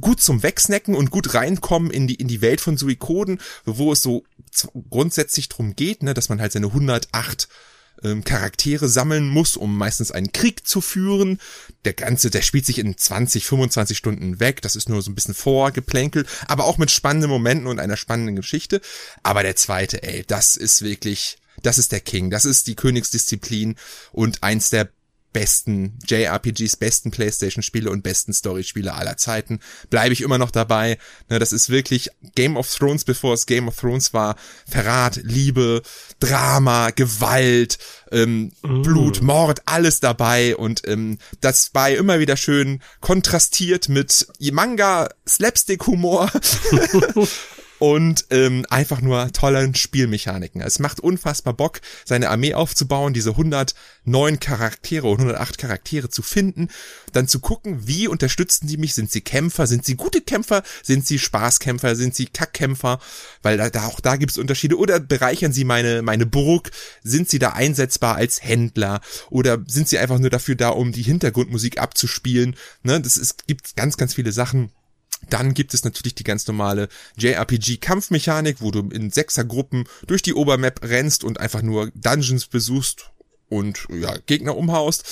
gut 0.00 0.20
zum 0.20 0.42
Wegsnacken 0.42 0.94
und 0.94 1.10
gut 1.10 1.34
reinkommen 1.34 1.90
in 1.90 2.06
die, 2.06 2.16
in 2.16 2.28
die 2.28 2.40
Welt 2.40 2.60
von 2.60 2.76
Suikoden, 2.76 3.40
wo 3.64 3.92
es 3.92 4.02
so 4.02 4.24
grundsätzlich 4.90 5.48
drum 5.48 5.76
geht, 5.76 6.02
ne, 6.02 6.14
dass 6.14 6.28
man 6.28 6.40
halt 6.40 6.52
seine 6.52 6.66
108 6.66 7.48
ähm, 8.02 8.24
Charaktere 8.24 8.88
sammeln 8.88 9.28
muss, 9.28 9.56
um 9.56 9.76
meistens 9.76 10.10
einen 10.10 10.32
Krieg 10.32 10.66
zu 10.66 10.80
führen. 10.80 11.38
Der 11.84 11.92
ganze, 11.92 12.30
der 12.30 12.42
spielt 12.42 12.66
sich 12.66 12.78
in 12.78 12.96
20, 12.96 13.46
25 13.46 13.96
Stunden 13.96 14.40
weg. 14.40 14.62
Das 14.62 14.76
ist 14.76 14.88
nur 14.88 15.02
so 15.02 15.10
ein 15.10 15.14
bisschen 15.14 15.34
vorgeplänkelt, 15.34 16.28
aber 16.46 16.64
auch 16.64 16.78
mit 16.78 16.90
spannenden 16.90 17.30
Momenten 17.30 17.66
und 17.66 17.78
einer 17.78 17.96
spannenden 17.96 18.36
Geschichte. 18.36 18.80
Aber 19.22 19.42
der 19.42 19.56
zweite, 19.56 20.02
ey, 20.02 20.24
das 20.26 20.56
ist 20.56 20.82
wirklich, 20.82 21.38
das 21.62 21.78
ist 21.78 21.92
der 21.92 22.00
King. 22.00 22.30
Das 22.30 22.44
ist 22.44 22.66
die 22.66 22.76
Königsdisziplin 22.76 23.76
und 24.12 24.42
eins 24.42 24.70
der 24.70 24.88
besten 25.34 25.98
JRPGs, 26.06 26.76
besten 26.76 27.10
Playstation-Spiele 27.10 27.90
und 27.90 28.02
besten 28.02 28.32
Story-Spiele 28.32 28.94
aller 28.94 29.18
Zeiten. 29.18 29.60
Bleibe 29.90 30.14
ich 30.14 30.22
immer 30.22 30.38
noch 30.38 30.50
dabei. 30.50 30.96
Ne, 31.28 31.38
das 31.38 31.52
ist 31.52 31.68
wirklich 31.68 32.08
Game 32.34 32.56
of 32.56 32.72
Thrones, 32.72 33.04
bevor 33.04 33.34
es 33.34 33.44
Game 33.44 33.68
of 33.68 33.76
Thrones 33.76 34.14
war. 34.14 34.36
Verrat, 34.66 35.16
Liebe, 35.16 35.82
Drama, 36.20 36.90
Gewalt, 36.90 37.78
ähm, 38.12 38.52
Blut, 38.62 39.20
Mord, 39.20 39.60
alles 39.66 40.00
dabei. 40.00 40.56
Und 40.56 40.86
ähm, 40.88 41.18
das 41.42 41.68
bei 41.70 41.94
immer 41.94 42.20
wieder 42.20 42.38
schön 42.38 42.80
kontrastiert 43.00 43.90
mit 43.90 44.26
Manga, 44.52 45.10
Slapstick-Humor. 45.28 46.30
und 47.84 48.24
ähm, 48.30 48.64
einfach 48.70 49.02
nur 49.02 49.30
tollen 49.32 49.74
Spielmechaniken. 49.74 50.62
Es 50.62 50.78
macht 50.78 51.00
unfassbar 51.00 51.52
Bock, 51.52 51.82
seine 52.06 52.30
Armee 52.30 52.54
aufzubauen, 52.54 53.12
diese 53.12 53.32
109 53.32 54.40
Charaktere 54.40 55.06
und 55.06 55.18
108 55.18 55.58
Charaktere 55.58 56.08
zu 56.08 56.22
finden, 56.22 56.68
dann 57.12 57.28
zu 57.28 57.40
gucken, 57.40 57.86
wie 57.86 58.08
unterstützen 58.08 58.68
die 58.68 58.78
mich? 58.78 58.94
Sind 58.94 59.12
sie 59.12 59.20
Kämpfer? 59.20 59.66
Sind 59.66 59.84
sie 59.84 59.96
gute 59.96 60.22
Kämpfer? 60.22 60.62
Sind 60.82 61.06
sie 61.06 61.18
Spaßkämpfer? 61.18 61.94
Sind 61.94 62.14
sie 62.14 62.24
Kackkämpfer? 62.24 63.00
Weil 63.42 63.58
da, 63.58 63.68
da 63.68 63.84
auch 63.84 64.00
da 64.00 64.16
gibt 64.16 64.32
es 64.32 64.38
Unterschiede. 64.38 64.78
Oder 64.78 64.98
bereichern 64.98 65.52
sie 65.52 65.64
meine 65.64 66.00
meine 66.00 66.24
Burg? 66.24 66.70
Sind 67.02 67.28
sie 67.28 67.38
da 67.38 67.50
einsetzbar 67.50 68.16
als 68.16 68.42
Händler? 68.42 69.02
Oder 69.28 69.62
sind 69.66 69.90
sie 69.90 69.98
einfach 69.98 70.18
nur 70.18 70.30
dafür 70.30 70.54
da, 70.54 70.70
um 70.70 70.92
die 70.92 71.02
Hintergrundmusik 71.02 71.78
abzuspielen? 71.78 72.56
Ne, 72.82 72.98
das 72.98 73.18
ist 73.18 73.46
gibt 73.46 73.76
ganz 73.76 73.98
ganz 73.98 74.14
viele 74.14 74.32
Sachen. 74.32 74.70
Dann 75.30 75.54
gibt 75.54 75.74
es 75.74 75.84
natürlich 75.84 76.14
die 76.14 76.24
ganz 76.24 76.46
normale 76.46 76.88
JRPG-Kampfmechanik, 77.16 78.60
wo 78.60 78.70
du 78.70 78.88
in 78.90 79.10
Sechsergruppen 79.10 79.84
durch 80.06 80.22
die 80.22 80.34
Obermap 80.34 80.82
rennst 80.82 81.24
und 81.24 81.40
einfach 81.40 81.62
nur 81.62 81.90
Dungeons 81.94 82.46
besuchst 82.46 83.10
und 83.48 83.86
ja, 83.90 84.16
Gegner 84.26 84.56
umhaust. 84.56 85.04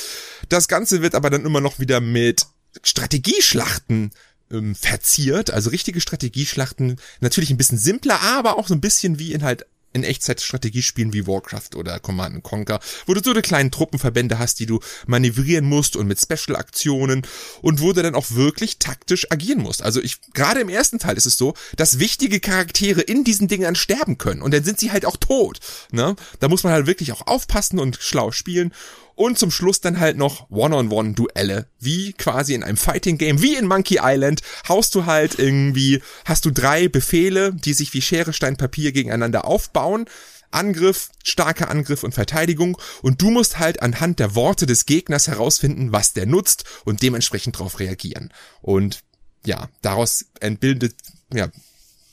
Das 0.49 0.69
Ganze 0.69 1.03
wird 1.03 1.15
aber 1.15 1.31
dann 1.31 1.45
immer 1.45 1.61
noch 1.61 1.79
wieder 1.79 2.01
mit 2.01 2.47
Strategieschlachten 2.83 4.11
ähm, 4.51 4.75
verziert, 4.75 5.51
also 5.51 5.71
richtige 5.71 6.01
Strategieschlachten, 6.01 6.97
natürlich 7.21 7.51
ein 7.51 7.57
bisschen 7.57 7.79
simpler, 7.79 8.21
aber 8.21 8.59
auch 8.59 8.69
so 8.69 8.75
ein 8.75 8.81
bisschen 8.81 9.19
wie 9.19 9.33
in 9.33 9.43
halt 9.43 9.67
in 9.93 10.05
Echtzeit-Strategiespielen 10.05 11.12
wie 11.12 11.26
Warcraft 11.26 11.76
oder 11.76 11.99
Command 12.01 12.43
Conquer, 12.43 12.80
wo 13.07 13.14
du 13.14 13.22
so 13.22 13.30
eine 13.30 13.43
kleinen 13.43 13.70
Truppenverbände 13.70 14.38
hast, 14.38 14.61
die 14.61 14.66
du 14.66 14.80
manövrieren 15.07 15.64
musst 15.64 15.97
und 15.97 16.07
mit 16.07 16.20
Special-Aktionen 16.20 17.22
und 17.61 17.80
wo 17.80 17.93
du 17.93 18.03
dann 18.03 18.14
auch 18.14 18.30
wirklich 18.30 18.78
taktisch 18.78 19.30
agieren 19.30 19.61
musst. 19.61 19.82
Also 19.82 20.01
ich, 20.01 20.18
gerade 20.34 20.61
im 20.61 20.68
ersten 20.68 20.99
Teil 20.99 21.16
ist 21.16 21.26
es 21.26 21.36
so, 21.36 21.55
dass 21.76 21.99
wichtige 21.99 22.40
Charaktere 22.40 23.01
in 23.01 23.24
diesen 23.24 23.49
Dingern 23.49 23.74
sterben 23.74 24.18
können 24.18 24.43
und 24.43 24.53
dann 24.53 24.64
sind 24.64 24.80
sie 24.80 24.93
halt 24.93 25.05
auch 25.05 25.16
tot. 25.16 25.61
Ne? 25.90 26.16
Da 26.40 26.49
muss 26.49 26.64
man 26.64 26.72
halt 26.72 26.86
wirklich 26.86 27.12
auch 27.12 27.26
aufpassen 27.26 27.78
und 27.78 27.99
schlau 28.01 28.30
spielen. 28.30 28.72
Und 29.15 29.39
zum 29.39 29.51
Schluss 29.51 29.81
dann 29.81 30.01
halt 30.01 30.17
noch 30.17 30.51
One-on-One-Duelle. 30.51 31.67
Wie 31.79 32.13
quasi 32.13 32.55
in 32.55 32.63
einem 32.63 32.77
Fighting-Game, 32.77 33.43
wie 33.43 33.57
in 33.57 33.67
Monkey 33.67 33.99
Island, 34.03 34.43
haust 34.69 34.95
du 34.95 35.07
halt 35.07 35.39
irgendwie, 35.39 36.03
hast 36.25 36.45
du 36.45 36.51
drei 36.51 36.89
Befehle, 36.89 37.53
die 37.55 37.75
sich 37.75 37.93
wie 37.95 38.03
Schere, 38.03 38.33
Stein, 38.33 38.57
Papier 38.57 38.93
gegeneinander 38.93 39.45
aufbauen. 39.45 40.07
Angriff, 40.51 41.09
starker 41.25 41.71
Angriff 41.71 42.03
und 42.03 42.13
Verteidigung. 42.13 42.79
Und 43.01 43.23
du 43.23 43.31
musst 43.31 43.59
halt 43.59 43.83
anhand 43.83 44.19
der 44.19 44.35
Worte 44.35 44.67
des 44.67 44.87
Gegners 44.87 45.29
herausfinden, 45.29 45.93
was 45.93 46.13
der 46.13 46.27
nutzt 46.27 46.65
und 46.85 47.03
dementsprechend 47.03 47.57
darauf 47.57 47.81
reagieren. 47.81 48.33
Und 48.61 49.03
ja, 49.45 49.69
daraus 49.81 50.27
entbildet, 50.41 50.95
ja, 51.33 51.49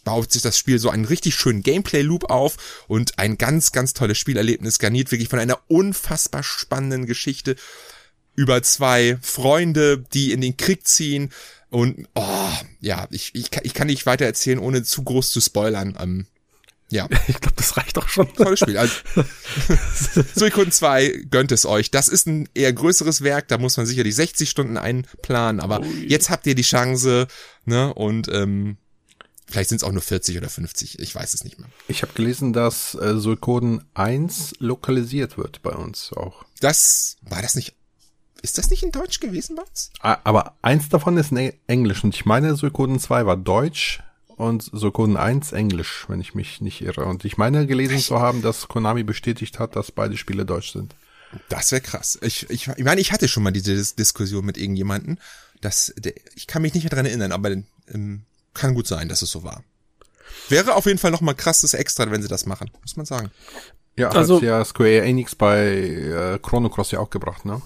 baut 0.10 0.32
sich 0.32 0.42
das 0.42 0.58
Spiel 0.58 0.80
so 0.80 0.90
einen 0.90 1.06
richtig 1.06 1.36
schönen 1.36 1.62
Gameplay-Loop 1.62 2.32
auf 2.32 2.58
und 2.88 3.20
ein 3.20 3.38
ganz, 3.38 3.72
ganz 3.72 3.94
tolles 3.94 4.18
Spielerlebnis 4.18 4.80
garniert 4.80 5.12
wirklich 5.12 5.30
von 5.30 5.38
einer 5.38 5.60
unfassbar 5.68 6.42
spannenden 6.42 7.06
Geschichte 7.06 7.56
über 8.36 8.64
zwei 8.64 9.20
Freunde, 9.22 10.04
die 10.14 10.32
in 10.32 10.42
den 10.42 10.58
Krieg 10.58 10.88
ziehen 10.88 11.32
und 11.70 12.08
oh, 12.16 12.50
ja, 12.82 13.08
ich, 13.12 13.36
ich, 13.36 13.52
kann- 13.52 13.64
ich 13.66 13.76
kann 13.76 13.86
nicht 13.86 14.08
weiter 14.08 14.26
erzählen, 14.26 14.58
ohne 14.58 14.82
zu 14.82 15.04
groß 15.04 15.30
zu 15.30 15.42
spoilern. 15.42 15.96
Ähm, 16.02 16.26
ja, 16.90 17.08
Ich 17.28 17.40
glaube, 17.40 17.56
das 17.58 17.78
reicht 17.78 17.96
auch 18.00 18.10
schon. 18.10 18.34
tolles 18.34 18.62
Spiel. 18.62 18.80
Also, 18.80 18.96
Suikoden 20.34 20.72
2 20.72 21.26
gönnt 21.30 21.52
es 21.52 21.68
euch. 21.68 21.92
Das 21.92 22.08
ist 22.08 22.26
ein 22.26 22.50
eher 22.56 22.74
größeres 22.74 23.22
Werk, 23.24 23.48
da 23.50 23.60
muss 23.60 23.78
man 23.78 23.86
sicherlich 23.86 24.16
60 24.16 24.50
Stunden 24.50 24.78
einplanen, 24.78 25.60
aber 25.60 25.86
jetzt 25.86 26.32
habt 26.32 26.48
ihr 26.48 26.56
die 26.56 26.64
Chance, 26.64 27.28
ne, 27.66 27.94
und 27.94 28.28
ähm, 28.30 28.78
vielleicht 29.50 29.70
sind 29.70 29.78
es 29.78 29.84
auch 29.84 29.92
nur 29.92 30.02
40 30.02 30.38
oder 30.38 30.50
50, 30.50 31.00
ich 31.00 31.16
weiß 31.16 31.34
es 31.34 31.44
nicht 31.44 31.60
mehr. 31.60 31.70
Ich 31.88 32.02
habe 32.02 32.14
gelesen, 32.14 32.54
dass 32.54 32.96
äh, 32.96 33.18
Suikoden 33.18 33.84
1 33.94 34.56
lokalisiert 34.60 35.38
wird 35.38 35.62
bei 35.62 35.72
uns 35.72 36.14
auch. 36.14 36.46
Das, 36.60 37.18
war 37.22 37.42
das 37.42 37.56
nicht, 37.56 37.76
ist 38.42 38.58
das 38.58 38.70
nicht 38.70 38.84
in 38.84 38.92
Deutsch 38.92 39.20
gewesen 39.20 39.56
bei 39.56 39.64
uns? 39.64 39.92
Aber 40.00 40.56
eins 40.62 40.90
davon 40.90 41.18
ist 41.18 41.32
in 41.32 41.54
Englisch 41.68 42.04
und 42.04 42.16
ich 42.16 42.26
meine, 42.26 42.56
Suikoden 42.56 43.00
2 43.00 43.26
war 43.26 43.38
Deutsch 43.38 44.02
und 44.40 44.64
Suikoden 44.72 45.18
1 45.18 45.52
Englisch, 45.52 46.06
wenn 46.08 46.22
ich 46.22 46.34
mich 46.34 46.62
nicht 46.62 46.82
irre. 46.82 47.06
Und 47.06 47.26
ich 47.26 47.38
meine 47.38 47.68
gelesen 47.68 48.00
zu 48.00 48.20
haben, 48.20 48.42
dass 48.42 48.70
Konami 48.70 49.04
bestätigt 49.04 49.60
hat, 49.60 49.76
dass 49.76 49.92
beide 49.92 50.16
Spiele 50.16 50.46
deutsch 50.46 50.72
sind. 50.72 50.96
Das 51.50 51.72
wäre 51.72 51.82
krass. 51.82 52.18
Ich, 52.22 52.50
ich, 52.50 52.68
ich 52.68 52.84
meine, 52.84 53.02
ich 53.02 53.12
hatte 53.12 53.28
schon 53.28 53.44
mal 53.44 53.52
diese 53.52 53.76
Dis 53.76 53.96
Diskussion 53.96 54.46
mit 54.46 54.58
irgendjemanden. 54.58 55.20
Das, 55.62 55.94
der, 55.98 56.14
ich 56.36 56.48
kann 56.48 56.62
mich 56.62 56.74
nicht 56.74 56.84
mehr 56.84 56.90
dran 56.90 57.06
erinnern, 57.06 57.34
aber 57.34 57.52
ähm, 57.94 58.24
kann 58.60 58.76
gut 58.76 58.88
sein, 58.88 59.10
dass 59.10 59.22
es 59.22 59.32
so 59.32 59.44
war. 59.44 59.64
Wäre 60.50 60.76
auf 60.76 60.86
jeden 60.86 60.98
Fall 61.00 61.12
noch 61.12 61.22
mal 61.22 61.34
krasses 61.34 61.74
Extra, 61.74 62.10
wenn 62.12 62.22
sie 62.22 62.28
das 62.28 62.46
machen, 62.46 62.70
muss 62.82 62.96
man 62.98 63.06
sagen. 63.06 63.32
Ja, 63.98 64.10
Also- 64.10 64.38
hat 64.38 64.44
ja 64.44 64.64
Square 64.66 65.02
Enix 65.02 65.36
bei 65.36 65.68
äh, 65.68 66.40
Chrono 66.42 66.70
Cross 66.70 66.92
ja 66.92 67.00
auch 67.00 67.10
gebracht, 67.10 67.46
ne? 67.46 67.62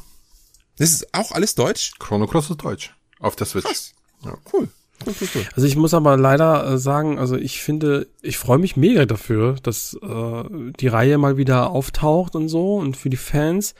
Das 0.78 0.92
ist 0.92 1.14
auch 1.14 1.32
alles 1.32 1.56
deutsch? 1.56 1.94
Chrono 2.00 2.26
Cross 2.28 2.50
ist 2.50 2.58
deutsch. 2.64 2.96
Auf 3.20 3.36
der 3.36 3.46
Switch. 3.48 3.66
Krass. 3.66 3.94
Ja. 4.26 4.36
Cool. 4.52 4.68
Cool, 5.06 5.14
cool, 5.22 5.28
cool. 5.36 5.46
Also 5.56 5.68
ich 5.68 5.76
muss 5.76 5.94
aber 5.94 6.18
leider 6.18 6.66
äh, 6.74 6.78
sagen, 6.78 7.20
also 7.20 7.36
ich 7.36 7.62
finde, 7.62 8.08
ich 8.22 8.38
freue 8.38 8.58
mich 8.58 8.76
mega 8.78 9.06
dafür, 9.06 9.56
dass 9.62 9.96
äh, 10.02 10.44
die 10.80 10.88
Reihe 10.88 11.18
mal 11.18 11.38
wieder 11.38 11.70
auftaucht 11.70 12.36
und 12.36 12.48
so 12.50 12.76
und 12.78 12.96
für 12.98 13.10
die 13.10 13.18
Fans. 13.18 13.76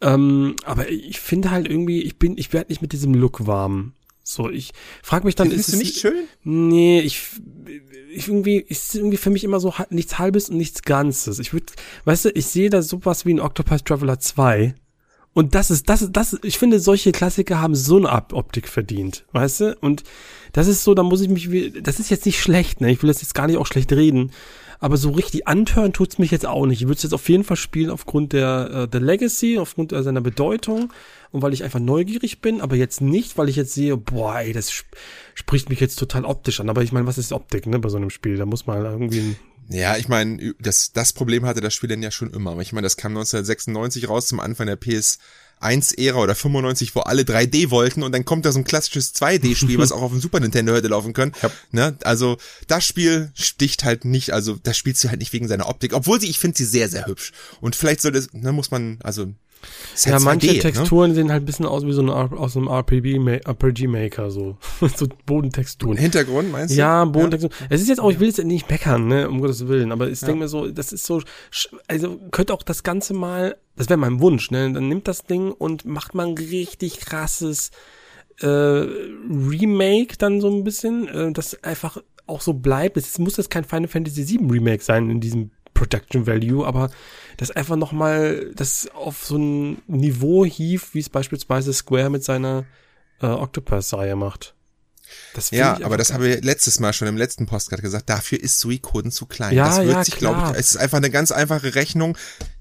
Ähm, 0.00 0.56
aber 0.64 0.88
ich 0.88 1.20
finde 1.20 1.50
halt 1.50 1.68
irgendwie, 1.68 2.02
ich 2.02 2.18
bin, 2.18 2.38
ich 2.38 2.52
werde 2.52 2.70
nicht 2.70 2.80
mit 2.82 2.92
diesem 2.92 3.14
Look 3.14 3.46
warm. 3.46 3.92
So, 4.32 4.48
ich 4.48 4.70
frage 5.02 5.24
mich 5.26 5.34
dann, 5.34 5.48
Findest 5.48 5.68
ist 5.70 5.74
es 5.74 5.80
nicht 5.80 5.96
schön? 5.98 6.24
Nee, 6.44 7.00
ich, 7.00 7.20
ich 8.14 8.28
irgendwie, 8.28 8.56
ist 8.58 8.94
irgendwie 8.94 9.16
für 9.16 9.30
mich 9.30 9.44
immer 9.44 9.58
so 9.60 9.74
nichts 9.90 10.18
halbes 10.18 10.48
und 10.50 10.56
nichts 10.56 10.82
Ganzes. 10.82 11.38
Ich 11.38 11.52
würde, 11.52 11.66
weißt 12.04 12.26
du, 12.26 12.28
ich 12.30 12.46
sehe 12.46 12.70
da 12.70 12.82
sowas 12.82 13.26
wie 13.26 13.34
ein 13.34 13.40
Octopus 13.40 13.82
Traveler 13.84 14.20
2. 14.20 14.74
Und 15.32 15.54
das 15.54 15.70
ist, 15.70 15.88
das 15.88 16.02
ist, 16.02 16.12
das, 16.12 16.32
ist- 16.32 16.44
ich 16.44 16.58
finde, 16.58 16.80
solche 16.80 17.12
Klassiker 17.12 17.60
haben 17.60 17.74
so 17.76 17.96
eine 17.96 18.10
Optik 18.10 18.68
verdient, 18.68 19.24
weißt 19.32 19.60
du? 19.60 19.76
Und 19.80 20.02
das 20.52 20.66
ist 20.66 20.82
so, 20.82 20.94
da 20.94 21.02
muss 21.04 21.20
ich 21.20 21.28
mich, 21.28 21.72
das 21.82 22.00
ist 22.00 22.10
jetzt 22.10 22.26
nicht 22.26 22.40
schlecht, 22.40 22.80
ne? 22.80 22.90
Ich 22.90 23.00
will 23.02 23.08
das 23.08 23.22
jetzt 23.22 23.34
gar 23.34 23.46
nicht 23.46 23.56
auch 23.56 23.66
schlecht 23.66 23.92
reden. 23.92 24.32
Aber 24.80 24.96
so 24.96 25.10
richtig 25.10 25.46
antören 25.46 25.92
tut's 25.92 26.18
mich 26.18 26.30
jetzt 26.30 26.46
auch 26.46 26.64
nicht. 26.64 26.80
Ich 26.80 26.88
würde 26.88 26.96
es 26.96 27.02
jetzt 27.02 27.12
auf 27.12 27.28
jeden 27.28 27.44
Fall 27.44 27.58
spielen 27.58 27.90
aufgrund 27.90 28.32
der, 28.32 28.70
äh, 28.72 28.88
der 28.88 29.00
Legacy, 29.00 29.58
aufgrund 29.58 29.92
äh, 29.92 30.02
seiner 30.02 30.22
Bedeutung 30.22 30.90
und 31.30 31.42
weil 31.42 31.52
ich 31.52 31.62
einfach 31.62 31.80
neugierig 31.80 32.40
bin, 32.40 32.62
aber 32.62 32.76
jetzt 32.76 33.02
nicht, 33.02 33.36
weil 33.36 33.50
ich 33.50 33.56
jetzt 33.56 33.74
sehe, 33.74 33.96
boah, 33.98 34.38
ey, 34.38 34.52
das 34.52 34.70
sp 34.72 34.88
spricht 35.34 35.68
mich 35.70 35.80
jetzt 35.80 35.98
total 35.98 36.24
optisch 36.24 36.60
an. 36.60 36.68
Aber 36.68 36.82
ich 36.82 36.92
meine, 36.92 37.06
was 37.06 37.18
ist 37.18 37.32
Optik, 37.32 37.66
ne, 37.66 37.78
bei 37.78 37.88
so 37.88 37.98
einem 37.98 38.10
Spiel? 38.10 38.36
Da 38.36 38.46
muss 38.46 38.66
man 38.66 38.84
irgendwie 38.84 39.20
ein 39.20 39.36
Ja, 39.68 39.96
ich 39.96 40.08
meine, 40.08 40.54
das, 40.58 40.92
das 40.92 41.12
Problem 41.12 41.46
hatte 41.46 41.60
das 41.60 41.74
Spiel 41.74 41.88
denn 41.88 42.02
ja 42.02 42.10
schon 42.10 42.32
immer. 42.32 42.58
Ich 42.58 42.72
meine, 42.72 42.86
das 42.86 42.96
kam 42.96 43.12
1996 43.12 44.08
raus 44.08 44.26
zum 44.26 44.40
Anfang 44.40 44.66
der 44.66 44.76
PS1-Ära 45.60 46.18
oder 46.18 46.34
95, 46.34 46.94
wo 46.94 47.00
alle 47.00 47.22
3D 47.22 47.70
wollten 47.70 48.02
und 48.02 48.12
dann 48.12 48.24
kommt 48.24 48.44
da 48.44 48.52
so 48.52 48.58
ein 48.58 48.64
klassisches 48.64 49.14
2D-Spiel, 49.14 49.78
was 49.78 49.92
auch 49.92 50.02
auf 50.02 50.10
dem 50.10 50.20
Super 50.20 50.40
Nintendo 50.40 50.74
hätte 50.74 50.88
laufen 50.88 51.12
können. 51.12 51.32
Ja. 51.42 51.50
Ne? 51.70 51.96
Also 52.02 52.38
das 52.66 52.84
Spiel 52.84 53.30
sticht 53.34 53.84
halt 53.84 54.04
nicht, 54.04 54.32
also 54.32 54.58
das 54.62 54.76
spielst 54.76 55.02
du 55.04 55.08
halt 55.08 55.20
nicht 55.20 55.32
wegen 55.32 55.48
seiner 55.48 55.68
Optik, 55.68 55.92
obwohl 55.92 56.20
sie, 56.20 56.28
ich 56.28 56.38
finde 56.38 56.58
sie 56.58 56.64
sehr, 56.64 56.88
sehr 56.88 57.06
hübsch. 57.06 57.32
Und 57.60 57.76
vielleicht 57.76 58.00
soll 58.00 58.12
das, 58.12 58.32
ne, 58.32 58.52
muss 58.52 58.70
man, 58.70 58.98
also 59.02 59.26
Ja, 60.04 60.12
halt 60.12 60.22
manche 60.24 60.46
2D, 60.48 60.52
ne? 60.54 60.58
Texturen 60.60 61.14
sehen 61.14 61.30
halt 61.30 61.42
ein 61.42 61.46
bisschen 61.46 61.66
aus 61.66 61.84
wie 61.84 61.92
so 61.92 62.00
ein 62.02 62.08
R- 62.08 62.32
aus 62.38 62.56
einem 62.56 62.68
RPG 62.68 63.18
Ma- 63.18 63.32
RPG 63.32 63.86
Maker 63.86 64.30
so 64.30 64.56
so 64.96 65.06
Bodentexturen. 65.26 65.96
Hintergrund, 65.98 66.50
meinst 66.50 66.74
du? 66.74 66.78
Ja, 66.78 67.04
Bodentexturen. 67.04 67.54
Es 67.68 67.80
ist 67.82 67.88
jetzt 67.88 68.00
auch, 68.00 68.10
ich 68.10 68.18
will 68.20 68.28
jetzt 68.28 68.42
nicht 68.42 68.70
meckern, 68.70 69.08
ne, 69.08 69.28
um 69.28 69.40
Gottes 69.40 69.68
Willen, 69.68 69.92
aber 69.92 70.08
ich 70.08 70.20
denke 70.20 70.36
mir 70.40 70.48
so, 70.48 70.68
das 70.70 70.92
ist 70.92 71.04
so, 71.04 71.20
also 71.88 72.18
könnte 72.30 72.54
auch 72.54 72.62
das 72.62 72.82
Ganze 72.82 73.12
mal, 73.14 73.56
das 73.76 73.88
wäre 73.88 73.98
mein 73.98 74.20
Wunsch, 74.20 74.50
ne, 74.50 74.72
dann 74.72 74.88
nimmt 74.88 75.06
das 75.08 75.24
Ding 75.24 75.52
und 75.52 75.84
macht 75.84 76.14
mal 76.14 76.26
ein 76.28 76.34
richtig 76.38 77.00
krasses 77.00 77.70
äh, 78.40 78.46
Remake 78.46 80.16
dann 80.18 80.40
so 80.40 80.48
ein 80.50 80.64
bisschen, 80.64 81.08
äh, 81.08 81.32
das 81.32 81.62
einfach 81.62 81.98
auch 82.26 82.40
so 82.40 82.54
bleibt. 82.54 82.96
Es 82.96 83.18
muss 83.18 83.36
jetzt 83.36 83.50
kein 83.50 83.64
Final 83.64 83.88
Fantasy 83.88 84.26
VII 84.28 84.46
Remake 84.50 84.82
sein 84.82 85.10
in 85.10 85.20
diesem 85.20 85.50
Production 85.74 86.26
Value, 86.26 86.64
aber 86.66 86.90
das 87.40 87.50
einfach 87.50 87.76
nochmal, 87.76 88.52
das 88.54 88.90
auf 88.92 89.24
so 89.24 89.38
ein 89.38 89.80
Niveau 89.86 90.44
hief, 90.44 90.92
wie 90.92 90.98
es 90.98 91.08
beispielsweise 91.08 91.72
Square 91.72 92.10
mit 92.10 92.22
seiner 92.22 92.66
äh, 93.22 93.26
Octopus-Reihe 93.26 94.14
macht. 94.14 94.54
Ja, 95.50 95.78
ich 95.78 95.86
aber 95.86 95.96
das 95.96 96.12
haben 96.12 96.22
wir 96.22 96.42
letztes 96.42 96.80
Mal 96.80 96.92
schon 96.92 97.08
im 97.08 97.16
letzten 97.16 97.46
Postcard 97.46 97.80
gesagt. 97.80 98.10
Dafür 98.10 98.38
ist 98.38 98.60
Suikoden 98.60 99.10
zu 99.10 99.24
klein. 99.24 99.54
Ja, 99.54 99.68
das 99.68 99.78
wird 99.78 99.90
ja, 99.90 100.04
sich, 100.04 100.16
glaube 100.16 100.50
ich, 100.52 100.58
es 100.58 100.72
ist 100.72 100.76
einfach 100.76 100.98
eine 100.98 101.08
ganz 101.08 101.32
einfache 101.32 101.74
Rechnung. 101.74 102.16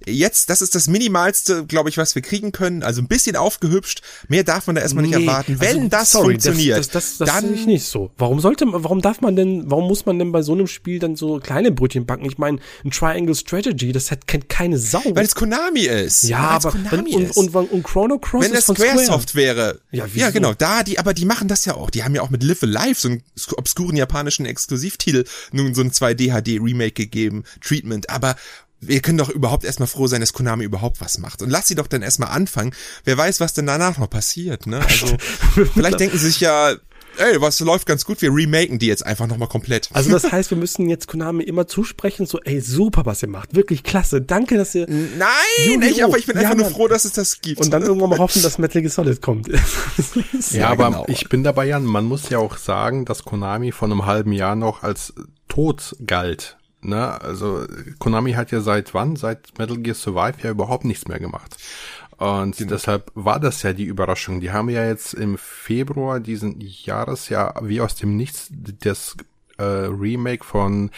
Jetzt, 0.07 0.49
das 0.49 0.61
ist 0.61 0.75
das 0.75 0.87
Minimalste, 0.87 1.65
glaube 1.65 1.89
ich, 1.89 1.97
was 1.97 2.15
wir 2.15 2.21
kriegen 2.21 2.51
können. 2.53 2.83
Also 2.83 3.01
ein 3.01 3.07
bisschen 3.07 3.35
aufgehübscht. 3.35 4.01
Mehr 4.29 4.43
darf 4.43 4.65
man 4.67 4.75
da 4.77 4.81
erstmal 4.81 5.03
nicht 5.03 5.15
Nee, 5.15 5.25
erwarten. 5.25 5.59
Wenn 5.59 5.75
also, 5.77 5.89
das 5.89 6.11
sorry, 6.11 6.33
funktioniert, 6.33 6.77
das, 6.77 6.89
das, 6.89 7.17
das, 7.17 7.27
das 7.27 7.41
dann 7.41 7.53
ich 7.53 7.65
nicht 7.65 7.85
so. 7.85 8.09
Warum 8.17 8.39
sollte, 8.39 8.65
warum 8.69 9.01
darf 9.01 9.19
man 9.21 9.35
denn, 9.35 9.69
warum 9.69 9.87
muss 9.87 10.05
man 10.05 10.17
denn 10.17 10.31
bei 10.31 10.41
so 10.41 10.53
einem 10.53 10.67
Spiel 10.67 10.99
dann 10.99 11.15
so 11.17 11.39
kleine 11.39 11.71
Brötchen 11.71 12.05
backen? 12.05 12.25
Ich 12.25 12.37
meine, 12.37 12.59
ein 12.85 12.91
Triangle 12.91 13.35
Strategy, 13.35 13.91
das 13.91 14.09
hat 14.09 14.25
kennt 14.25 14.47
keine 14.47 14.77
Sau. 14.77 15.01
weil 15.13 15.25
es 15.25 15.35
Konami 15.35 15.81
ist. 15.81 16.23
ja, 16.23 16.39
aber 16.39 16.71
Konami 16.71 17.15
und, 17.15 17.23
ist. 17.23 17.37
und, 17.37 17.53
und, 17.53 17.71
und 17.71 17.83
Chrono 17.83 18.19
Cross 18.19 18.45
wenn 18.45 18.53
das 18.53 18.65
Squaresoft 18.67 19.35
wäre. 19.35 19.81
Ja, 19.91 20.05
Ja, 20.05 20.09
wieso? 20.13 20.31
genau. 20.31 20.53
Da, 20.53 20.83
die, 20.83 20.97
aber 20.97 21.13
die 21.13 21.25
machen 21.25 21.49
das 21.49 21.65
ja 21.65 21.75
auch. 21.75 21.89
Die 21.89 22.03
haben 22.03 22.15
ja 22.15 22.21
auch 22.21 22.29
mit 22.29 22.41
Live 22.43 22.63
Alive 22.63 22.99
so 22.99 23.09
einen 23.09 23.23
obskuren 23.57 23.97
japanischen 23.97 24.45
Exklusivtitel 24.45 25.25
nun 25.51 25.75
so 25.75 25.81
ein 25.81 25.91
2D 25.91 26.29
HD 26.31 26.61
Remake 26.63 26.93
gegeben. 26.93 27.43
Treatment. 27.61 28.09
Aber 28.09 28.35
wir 28.81 29.01
können 29.01 29.17
doch 29.17 29.29
überhaupt 29.29 29.65
erstmal 29.65 29.87
froh 29.87 30.07
sein, 30.07 30.21
dass 30.21 30.33
Konami 30.33 30.63
überhaupt 30.63 31.01
was 31.01 31.17
macht. 31.17 31.41
Und 31.41 31.49
lass 31.49 31.67
sie 31.67 31.75
doch 31.75 31.87
dann 31.87 32.01
erstmal 32.01 32.29
anfangen. 32.29 32.71
Wer 33.03 33.17
weiß, 33.17 33.39
was 33.39 33.53
denn 33.53 33.65
danach 33.65 33.97
noch 33.97 34.09
passiert, 34.09 34.67
ne? 34.67 34.79
Also, 34.79 35.17
vielleicht 35.73 35.99
denken 35.99 36.17
sie 36.17 36.27
sich 36.27 36.39
ja, 36.39 36.75
ey, 37.17 37.41
was 37.41 37.59
läuft 37.59 37.85
ganz 37.85 38.05
gut, 38.05 38.21
wir 38.21 38.33
remaken 38.33 38.79
die 38.79 38.87
jetzt 38.87 39.05
einfach 39.05 39.27
nochmal 39.27 39.49
komplett. 39.49 39.89
Also 39.93 40.09
das 40.09 40.23
heißt, 40.31 40.51
wir 40.51 40.57
müssen 40.57 40.87
jetzt 40.87 41.07
Konami 41.07 41.43
immer 41.43 41.67
zusprechen, 41.67 42.25
so, 42.25 42.39
ey, 42.39 42.61
super, 42.61 43.05
was 43.05 43.21
ihr 43.21 43.27
macht, 43.27 43.55
wirklich 43.55 43.83
klasse, 43.83 44.21
danke, 44.21 44.55
dass 44.57 44.73
ihr, 44.75 44.87
Nein, 44.87 45.27
Yu-Gi-Oh! 45.65 45.89
ich, 45.89 46.03
aber 46.03 46.17
ich 46.17 46.25
bin 46.25 46.37
Ja, 46.37 46.43
einfach 46.43 46.55
nur 46.55 46.69
froh, 46.69 46.87
dass 46.87 47.03
es 47.05 47.11
das 47.11 47.41
gibt. 47.41 47.59
und 47.61 47.71
dann 47.71 47.83
irgendwann 47.83 48.11
mal 48.11 48.19
hoffen, 48.19 48.41
dass 48.41 48.57
Metal 48.57 48.81
Gear 48.81 48.91
Solid 48.91 49.21
kommt. 49.21 49.49
Ja, 50.51 50.59
Ja, 50.59 50.69
aber 50.69 50.85
genau. 50.85 51.05
ich 51.09 51.27
bin 51.29 51.43
dabei, 51.43 51.65
Jan, 51.65 51.83
man 51.83 52.05
muss 52.05 52.29
ja 52.29 52.37
auch 52.37 52.57
sagen, 52.57 53.03
dass 53.05 53.23
Konami 53.23 53.71
vor 53.71 53.87
einem 53.89 54.05
halben 54.05 54.31
Jahr 54.31 54.55
noch 54.55 54.83
als 54.83 55.13
tot 55.47 55.95
galt. 56.05 56.57
Ne? 56.81 57.21
Also 57.21 57.65
Konami 57.99 58.33
hat 58.33 58.51
ja 58.51 58.61
seit 58.61 58.93
wann? 58.93 59.15
Seit 59.15 59.57
Metal 59.57 59.77
Gear 59.77 59.95
Survive 59.95 60.35
ja 60.43 60.51
überhaupt 60.51 60.85
nichts 60.85 61.07
mehr 61.07 61.19
gemacht. 61.19 61.57
Und 62.17 62.69
deshalb 62.69 63.11
war 63.15 63.39
das 63.39 63.63
ja 63.63 63.71
die 63.71 63.85
Überraschung. 63.85 64.41
Die 64.41 64.51
haben 64.51 64.69
ja 64.69 64.85
jetzt 64.85 65.13
im 65.13 65.37
Februar 65.37 66.19
diesen 66.19 66.59
Jahres 66.59 67.29
ja 67.29 67.53
wie 67.61 67.79
aus 67.79 67.95
dem 67.95 68.17
Nichts 68.17 68.49
das 68.51 69.15
äh, 69.57 69.63
Remake 69.63 70.43
von 70.43 70.91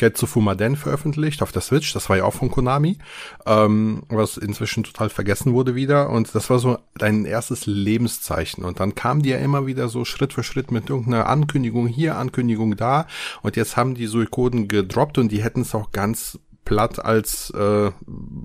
Getsu 0.00 0.24
Fumaden 0.24 0.76
veröffentlicht 0.76 1.42
auf 1.42 1.52
der 1.52 1.60
Switch. 1.60 1.92
Das 1.92 2.08
war 2.08 2.16
ja 2.16 2.24
auch 2.24 2.32
von 2.32 2.50
Konami, 2.50 2.96
ähm, 3.44 4.02
was 4.08 4.38
inzwischen 4.38 4.82
total 4.82 5.10
vergessen 5.10 5.52
wurde 5.52 5.74
wieder. 5.74 6.08
Und 6.08 6.34
das 6.34 6.48
war 6.48 6.58
so 6.58 6.78
dein 6.96 7.26
erstes 7.26 7.66
Lebenszeichen. 7.66 8.64
Und 8.64 8.80
dann 8.80 8.94
kamen 8.94 9.20
die 9.20 9.28
ja 9.28 9.36
immer 9.36 9.66
wieder 9.66 9.90
so 9.90 10.06
Schritt 10.06 10.32
für 10.32 10.42
Schritt 10.42 10.70
mit 10.70 10.88
irgendeiner 10.88 11.28
Ankündigung 11.28 11.86
hier, 11.86 12.16
Ankündigung 12.16 12.76
da. 12.76 13.06
Und 13.42 13.56
jetzt 13.56 13.76
haben 13.76 13.94
die 13.94 14.06
Suikoden 14.06 14.68
gedroppt 14.68 15.18
und 15.18 15.30
die 15.30 15.42
hätten 15.44 15.60
es 15.60 15.74
auch 15.74 15.92
ganz 15.92 16.38
platt 16.64 17.04
als 17.04 17.50
äh, 17.50 17.90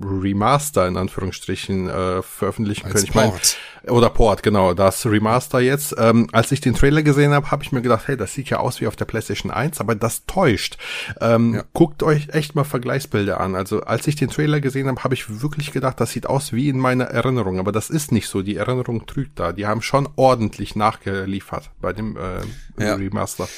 Remaster 0.02 0.86
in 0.88 0.96
Anführungsstrichen 0.96 1.88
äh, 1.88 2.22
veröffentlichen 2.22 2.84
Als 2.86 2.94
können. 2.94 3.04
Ich 3.04 3.14
mein, 3.14 3.30
Port. 3.30 3.56
oder 3.88 4.10
Port, 4.10 4.42
genau, 4.42 4.74
das 4.74 5.06
Remaster 5.06 5.60
jetzt. 5.60 5.94
Ähm, 5.98 6.28
als 6.32 6.50
ich 6.52 6.60
den 6.60 6.74
Trailer 6.74 7.02
gesehen 7.02 7.32
habe, 7.32 7.50
habe 7.50 7.62
ich 7.62 7.72
mir 7.72 7.82
gedacht, 7.82 8.08
hey, 8.08 8.16
das 8.16 8.32
sieht 8.34 8.50
ja 8.50 8.58
aus 8.58 8.80
wie 8.80 8.86
auf 8.86 8.96
der 8.96 9.04
PlayStation 9.04 9.50
1, 9.52 9.80
aber 9.80 9.94
das 9.94 10.26
täuscht. 10.26 10.76
Ähm, 11.20 11.54
Ja. 11.54 11.64
Guckt 11.72 12.02
euch 12.02 12.28
echt 12.30 12.54
mal 12.54 12.64
Vergleichsbilder 12.64 13.38
an. 13.40 13.54
Also 13.54 13.82
als 13.82 14.06
ich 14.06 14.16
den 14.16 14.30
Trailer 14.30 14.60
gesehen 14.60 14.88
habe, 14.88 15.04
habe 15.04 15.14
ich 15.14 15.40
wirklich 15.42 15.72
gedacht, 15.72 16.00
das 16.00 16.10
sieht 16.10 16.26
aus 16.26 16.52
wie 16.52 16.68
in 16.68 16.78
meiner 16.78 17.04
Erinnerung, 17.04 17.58
aber 17.58 17.70
das 17.72 17.90
ist 17.90 18.12
nicht 18.12 18.28
so. 18.28 18.42
Die 18.42 18.56
Erinnerung 18.56 19.06
trügt 19.06 19.38
da. 19.38 19.52
Die 19.52 19.66
haben 19.66 19.82
schon 19.82 20.08
ordentlich 20.16 20.74
nachgeliefert 20.74 21.70
bei 21.80 21.92
dem 21.92 22.16
äh, 22.16 22.40
Ja. 22.82 22.94
Remaster. 22.94 23.48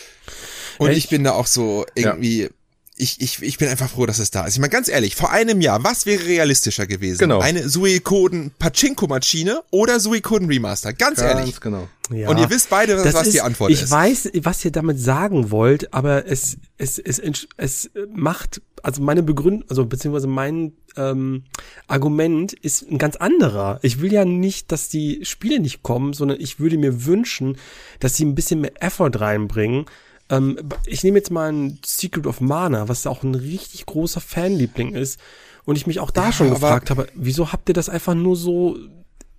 Und 0.78 0.90
Echt? 0.90 0.98
ich 0.98 1.08
bin 1.08 1.24
da 1.24 1.32
auch 1.32 1.46
so 1.46 1.86
irgendwie, 1.94 2.50
ich, 2.98 3.20
ich, 3.20 3.42
ich 3.42 3.58
bin 3.58 3.68
einfach 3.68 3.88
froh, 3.90 4.06
dass 4.06 4.18
es 4.18 4.30
da 4.30 4.44
ist. 4.46 4.54
Ich 4.54 4.60
meine, 4.60 4.70
ganz 4.70 4.88
ehrlich, 4.88 5.14
vor 5.16 5.30
einem 5.30 5.60
Jahr, 5.60 5.82
was 5.84 6.04
wäre 6.04 6.24
realistischer 6.26 6.86
gewesen? 6.86 7.18
Genau. 7.18 7.40
Eine 7.40 7.68
Suikoden 7.68 8.50
Pachinko-Maschine 8.58 9.62
oder 9.70 10.00
Suikoden 10.00 10.48
Remaster? 10.48 10.92
Ganz, 10.92 11.20
ehrlich. 11.20 11.44
Ganz 11.46 11.60
genau. 11.60 11.88
Ja. 12.10 12.28
Und 12.28 12.38
ihr 12.38 12.50
wisst 12.50 12.70
beide, 12.70 12.96
was, 12.96 13.04
Das 13.04 13.14
was 13.14 13.22
die 13.30 13.36
ist- 13.36 13.42
Antwort 13.42 13.70
ich 13.70 13.82
ist. 13.82 13.90
weiß, 13.90 14.30
was 14.42 14.64
ihr 14.64 14.72
damit 14.72 14.98
sagen 14.98 15.50
wollt, 15.50 15.92
aber 15.94 16.26
es, 16.26 16.56
es, 16.78 16.98
es, 16.98 17.18
es, 17.18 17.46
es 17.56 17.90
macht, 18.14 18.62
also 18.82 19.02
meine 19.02 19.22
Begründung, 19.22 19.64
also 19.68 19.84
beziehungsweise 19.84 20.26
mein 20.26 20.72
ähm, 20.96 21.44
Argument 21.86 22.52
ist 22.52 22.90
ein 22.90 22.98
ganz 22.98 23.16
anderer. 23.16 23.78
Ich 23.82 24.00
will 24.00 24.12
ja 24.12 24.24
nicht, 24.24 24.72
dass 24.72 24.88
die 24.88 25.20
Spiele 25.24 25.60
nicht 25.60 25.82
kommen, 25.82 26.12
sondern 26.14 26.40
ich 26.40 26.58
würde 26.58 26.78
mir 26.78 27.04
wünschen, 27.06 27.58
dass 28.00 28.16
sie 28.16 28.24
ein 28.24 28.34
bisschen 28.34 28.60
mehr 28.62 28.72
Effort 28.82 29.12
reinbringen. 29.20 29.86
Ähm, 30.30 30.58
ich 30.86 31.02
nehme 31.04 31.18
jetzt 31.18 31.30
mal 31.30 31.52
ein 31.52 31.78
Secret 31.84 32.26
of 32.26 32.40
Mana, 32.40 32.88
was 32.88 33.06
auch 33.06 33.22
ein 33.22 33.34
richtig 33.34 33.86
großer 33.86 34.20
Fanliebling 34.20 34.94
ist. 34.94 35.18
Und 35.64 35.76
ich 35.76 35.86
mich 35.86 36.00
auch 36.00 36.10
da 36.10 36.26
Ja, 36.26 36.32
schon 36.32 36.50
gefragt 36.50 36.90
habe, 36.90 37.08
wieso 37.14 37.52
habt 37.52 37.68
ihr 37.68 37.74
das 37.74 37.88
einfach 37.90 38.14
nur 38.14 38.36
so 38.36 38.78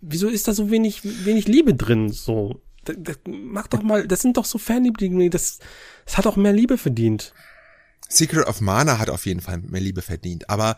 wieso 0.01 0.27
ist 0.27 0.47
da 0.47 0.53
so 0.53 0.71
wenig, 0.71 1.01
wenig 1.25 1.47
Liebe 1.47 1.73
drin, 1.73 2.09
so? 2.09 2.61
Das, 2.85 2.95
das, 2.99 3.17
mach 3.27 3.67
doch 3.67 3.81
mal, 3.81 4.07
das 4.07 4.21
sind 4.21 4.37
doch 4.37 4.45
so 4.45 4.57
Fanlieblinge, 4.57 5.29
das, 5.29 5.59
das 6.05 6.17
hat 6.17 6.27
auch 6.27 6.35
mehr 6.35 6.53
Liebe 6.53 6.77
verdient. 6.77 7.33
Secret 8.07 8.47
of 8.47 8.61
Mana 8.61 8.97
hat 8.97 9.09
auf 9.09 9.25
jeden 9.25 9.41
Fall 9.41 9.59
mehr 9.59 9.81
Liebe 9.81 10.01
verdient. 10.01 10.49
Aber 10.49 10.75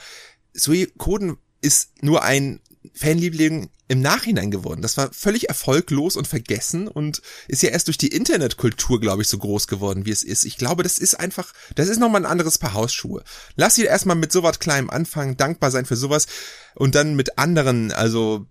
Suikoden 0.54 1.38
ist 1.62 2.04
nur 2.04 2.24
ein 2.24 2.60
Fanliebling 2.94 3.70
im 3.88 4.02
Nachhinein 4.02 4.52
geworden. 4.52 4.82
Das 4.82 4.98
war 4.98 5.12
völlig 5.12 5.50
erfolglos 5.50 6.16
und 6.16 6.28
vergessen 6.28 6.88
und 6.88 7.22
ist 7.48 7.62
ja 7.62 7.70
erst 7.70 7.88
durch 7.88 7.98
die 7.98 8.08
Internetkultur, 8.08 9.00
glaube 9.00 9.22
ich, 9.22 9.28
so 9.28 9.38
groß 9.38 9.68
geworden, 9.68 10.06
wie 10.06 10.12
es 10.12 10.24
ist. 10.24 10.46
Ich 10.46 10.58
glaube, 10.58 10.82
das 10.84 10.98
ist 10.98 11.16
einfach, 11.16 11.54
das 11.76 11.90
ist 11.90 12.00
nochmal 12.00 12.22
ein 12.22 12.32
anderes 12.32 12.58
Paar 12.58 12.74
Hausschuhe. 12.74 13.24
Lass 13.56 13.76
sie 13.76 13.84
erstmal 13.84 14.16
mit 14.16 14.32
sowas 14.32 14.60
Kleinem 14.60 14.90
anfangen, 14.90 15.38
dankbar 15.38 15.72
sein 15.72 15.86
für 15.86 15.98
sowas 15.98 16.28
und 16.76 16.96
dann 16.96 17.16
mit 17.16 17.38
anderen, 17.38 17.92
also 17.92 18.48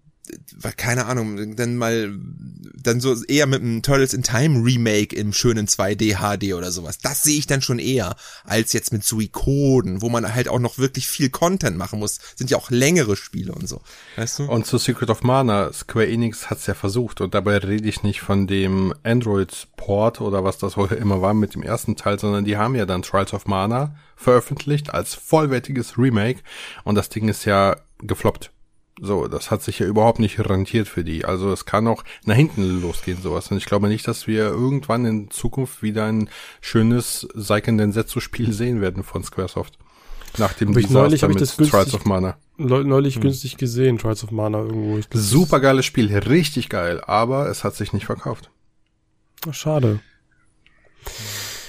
keine 0.77 1.07
Ahnung, 1.07 1.57
dann 1.57 1.77
mal, 1.77 2.13
dann 2.75 3.01
so 3.01 3.15
eher 3.25 3.47
mit 3.47 3.63
einem 3.63 3.83
Turtles 3.83 4.15
in 4.15 4.23
Time 4.23 4.65
Remake 4.65 5.15
im 5.15 5.33
schönen 5.33 5.67
2D 5.67 6.17
HD 6.19 6.55
oder 6.55 6.71
sowas. 6.71 6.99
Das 6.99 7.23
sehe 7.23 7.39
ich 7.39 7.47
dann 7.47 7.63
schon 7.63 7.79
eher, 7.79 8.17
als 8.45 8.73
jetzt 8.73 8.93
mit 8.93 9.05
Suikoden, 9.05 10.03
wo 10.03 10.09
man 10.09 10.35
halt 10.35 10.49
auch 10.49 10.59
noch 10.59 10.79
wirklich 10.79 11.09
viel 11.09 11.31
Content 11.31 11.77
machen 11.77 11.99
muss. 11.99 12.19
Sind 12.37 12.51
ja 12.51 12.59
auch 12.59 12.71
längere 12.71 13.17
Spiele 13.17 13.53
und 13.53 13.69
so. 13.69 13.81
Weißt 14.17 14.41
du? 14.41 14.45
Und 14.45 14.67
zu 14.67 14.79
Secret 14.79 15.11
of 15.11 15.23
Mana, 15.23 15.73
Square 15.73 16.09
Enix 16.09 16.51
hat's 16.51 16.67
ja 16.67 16.75
versucht 16.75 17.21
und 17.21 17.35
dabei 17.35 17.59
rede 17.59 17.89
ich 17.89 18.03
nicht 18.03 18.21
von 18.21 18.47
dem 18.47 18.95
Android-Port 19.03 20.21
oder 20.21 20.45
was 20.45 20.59
das 20.59 20.77
heute 20.77 20.95
immer 20.95 21.23
war 21.23 21.35
mit 21.35 21.55
dem 21.55 21.63
ersten 21.63 21.97
Teil, 21.97 22.19
sondern 22.19 22.45
die 22.45 22.57
haben 22.57 22.75
ja 22.75 22.87
dann 22.87 23.03
Trials 23.03 23.33
of 23.33 23.47
Mana 23.47 23.97
veröffentlicht 24.17 24.93
als 24.93 25.15
vollwertiges 25.15 25.97
Remake 25.97 26.41
und 26.85 26.95
das 26.95 27.09
Ding 27.09 27.29
ist 27.29 27.45
ja 27.45 27.77
gefloppt. 27.99 28.51
So, 29.03 29.29
das 29.29 29.51
hat 29.51 29.63
sich 29.63 29.79
ja 29.79 29.87
überhaupt 29.87 30.19
nicht 30.19 30.39
rentiert 30.39 30.87
für 30.87 31.05
die. 31.05 31.25
Also 31.25 31.51
es 31.53 31.65
kann 31.65 31.87
auch 31.89 32.05
nach 32.25 32.35
hinten 32.37 32.83
losgehen, 32.83 33.21
sowas. 33.23 33.51
Und 33.51 33.57
ich 33.57 33.65
glaube 33.65 33.89
nicht, 33.89 34.07
dass 34.07 34.27
wir 34.27 34.45
irgendwann 34.49 35.07
in 35.07 35.31
Zukunft 35.31 35.83
wieder 35.83 36.05
ein 36.05 36.29
schönes 36.61 37.27
Seiken 37.35 37.79
Densetsu-Spiel 37.79 38.53
sehen 38.53 38.81
werden 38.83 39.03
von 39.03 39.25
Squaresoft. 39.25 39.79
Nach 40.39 40.53
dem 40.53 40.69
Aber 40.69 40.81
ich 40.81 40.91
neulich 40.91 41.23
hab 41.23 41.31
ich 41.31 41.37
das 41.39 41.57
günstig- 41.57 41.71
Trials 41.71 41.95
of 41.95 42.05
Mana. 42.05 42.37
Neu- 42.57 42.85
Neulich 42.85 43.21
günstig 43.21 43.57
gesehen, 43.57 43.97
Trials 43.99 44.23
of 44.23 44.31
Mana 44.33 44.59
irgendwo. 44.59 45.01
Super 45.13 45.61
geiles 45.61 45.87
Spiel, 45.87 46.15
richtig 46.17 46.69
geil, 46.69 47.01
aber 47.05 47.49
es 47.49 47.65
hat 47.65 47.75
sich 47.75 47.93
nicht 47.95 48.05
verkauft. 48.07 48.51
Schade. 49.51 50.01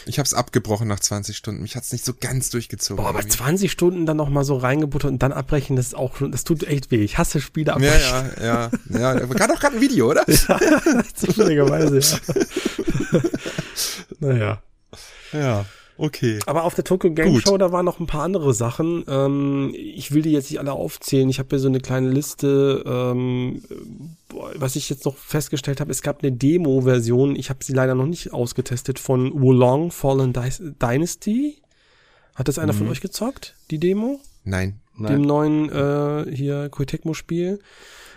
Ich 0.05 0.19
hab's 0.19 0.33
abgebrochen 0.33 0.87
nach 0.87 0.99
20 0.99 1.35
Stunden. 1.35 1.61
Mich 1.61 1.75
hat's 1.75 1.91
nicht 1.91 2.05
so 2.05 2.13
ganz 2.19 2.49
durchgezogen. 2.49 3.03
Boah, 3.03 3.09
aber 3.09 3.19
irgendwie. 3.19 3.37
20 3.37 3.71
Stunden 3.71 4.05
dann 4.05 4.17
noch 4.17 4.29
mal 4.29 4.43
so 4.43 4.57
reingebuttert 4.57 5.11
und 5.11 5.23
dann 5.23 5.31
abbrechen, 5.31 5.75
das 5.75 5.87
ist 5.87 5.95
auch 5.95 6.15
schon, 6.15 6.31
das 6.31 6.43
tut 6.43 6.63
echt 6.63 6.91
weh. 6.91 7.03
Ich 7.03 7.17
hasse 7.17 7.41
Spiele 7.41 7.67
ja, 7.67 7.73
abbrechen. 7.75 8.31
ja, 8.41 8.69
ja, 8.89 9.19
ja. 9.19 9.25
Gerade 9.25 9.53
auch 9.53 9.59
gerade 9.59 9.75
ein 9.75 9.81
Video, 9.81 10.09
oder? 10.09 10.25
Zufälligerweise, 11.15 11.99
ja. 11.99 13.21
naja. 14.19 14.61
Ja, 15.33 15.65
okay. 16.01 16.39
Aber 16.45 16.63
auf 16.65 16.75
der 16.75 16.83
Tokyo 16.83 17.11
Game 17.11 17.33
Gut. 17.33 17.43
Show, 17.43 17.57
da 17.57 17.71
waren 17.71 17.85
noch 17.85 17.99
ein 17.99 18.07
paar 18.07 18.23
andere 18.23 18.53
Sachen. 18.53 19.03
Ähm, 19.07 19.71
ich 19.75 20.11
will 20.13 20.21
die 20.21 20.31
jetzt 20.31 20.49
nicht 20.49 20.59
alle 20.59 20.73
aufzählen. 20.73 21.29
Ich 21.29 21.39
habe 21.39 21.49
hier 21.51 21.59
so 21.59 21.67
eine 21.67 21.79
kleine 21.79 22.09
Liste. 22.09 22.83
Ähm, 22.85 23.63
was 24.55 24.75
ich 24.75 24.89
jetzt 24.89 25.05
noch 25.05 25.17
festgestellt 25.17 25.79
habe, 25.81 25.91
es 25.91 26.01
gab 26.01 26.23
eine 26.23 26.31
Demo-Version. 26.31 27.35
Ich 27.35 27.49
habe 27.49 27.63
sie 27.63 27.73
leider 27.73 27.95
noch 27.95 28.05
nicht 28.07 28.33
ausgetestet 28.33 28.99
von 28.99 29.31
Wulong 29.41 29.91
Fallen 29.91 30.33
Dy- 30.33 30.73
Dynasty. 30.81 31.57
Hat 32.35 32.47
das 32.47 32.57
einer 32.59 32.73
von 32.73 32.87
euch 32.87 33.01
gezockt? 33.01 33.55
Die 33.71 33.77
Demo? 33.77 34.19
Nein. 34.43 34.79
Dem 34.97 35.21
neuen 35.21 35.69
äh, 35.69 36.33
hier 36.35 36.69
Koei 36.69 36.85
Tecmo-Spiel? 36.85 37.59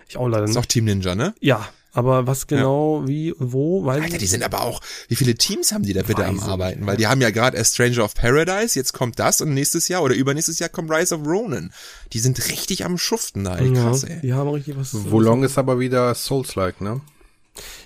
Ich 0.09 0.17
auch 0.17 0.29
leider 0.29 0.43
Das 0.43 0.51
ist 0.51 0.57
nicht. 0.57 0.65
auch 0.65 0.69
Team 0.69 0.85
Ninja, 0.85 1.15
ne? 1.15 1.35
Ja, 1.41 1.67
aber 1.95 2.27
was 2.27 2.49
genau, 2.49 3.05
wie, 3.07 3.35
wo, 3.39 3.85
weiß 3.85 4.03
Alter, 4.03 4.19
die 4.19 4.27
sind 4.27 4.43
aber 4.43 4.63
auch, 4.63 4.81
wie 5.09 5.15
viele 5.15 5.37
Teams 5.37 5.73
haben 5.73 5.85
die 5.85 5.93
da 5.93 6.03
bitte 6.03 6.27
am 6.27 6.41
Arbeiten? 6.41 6.81
nicht. 6.81 6.89
Weil 6.89 6.97
die 6.97 7.07
haben 7.07 7.21
ja 7.21 7.31
gerade 7.31 7.57
erst 7.57 7.75
Stranger 7.75 8.05
of 8.05 8.15
Paradise, 8.15 8.79
jetzt 8.79 8.93
kommt 8.93 9.21
das 9.21 9.41
und 9.41 9.55
nächstes 9.55 9.87
Jahr 9.87 10.03
oder 10.03 10.17
übernächstes 10.17 10.59
Jahr 10.59 10.69
kommt 10.69 10.91
Rise 10.91 11.15
of 11.15 11.25
Ronin. 11.25 11.73
Die 12.13 12.19
sind 12.19 12.51
richtig 12.51 12.85
am 12.85 12.99
Schuften 12.99 13.45
da, 13.45 13.57
ey, 13.57 13.73
krass, 13.73 14.03
ja, 14.03 14.09
ey. 14.09 14.21
die 14.23 14.33
haben 14.35 14.51
richtig 14.51 14.77
was. 14.77 14.93
Wolong 15.11 15.45
ist 15.45 15.57
aber 15.57 15.79
wieder 15.79 16.15
Souls-like, 16.15 16.81
ne? 16.81 17.01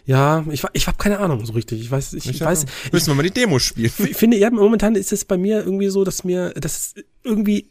Ja, 0.07 0.43
ich, 0.51 0.65
ich 0.73 0.87
habe 0.87 0.97
keine 0.97 1.19
Ahnung 1.19 1.45
so 1.45 1.53
richtig. 1.53 1.79
Ich 1.83 1.91
weiß, 1.91 2.15
ich, 2.15 2.27
ich 2.31 2.41
weiß, 2.41 2.65
ich, 2.87 2.93
Müssen 2.93 3.09
wir 3.09 3.15
mal 3.15 3.23
die 3.23 3.31
Demo 3.31 3.59
spielen. 3.59 3.93
ich 3.99 4.17
finde, 4.17 4.39
ja, 4.39 4.51
momentan 4.51 4.95
ist 4.95 5.13
es 5.13 5.27
bei 5.27 5.37
mir 5.37 5.59
irgendwie 5.63 5.89
so, 5.89 6.03
dass 6.03 6.25
mir, 6.25 6.55
das 6.55 6.95
irgendwie 7.25 7.69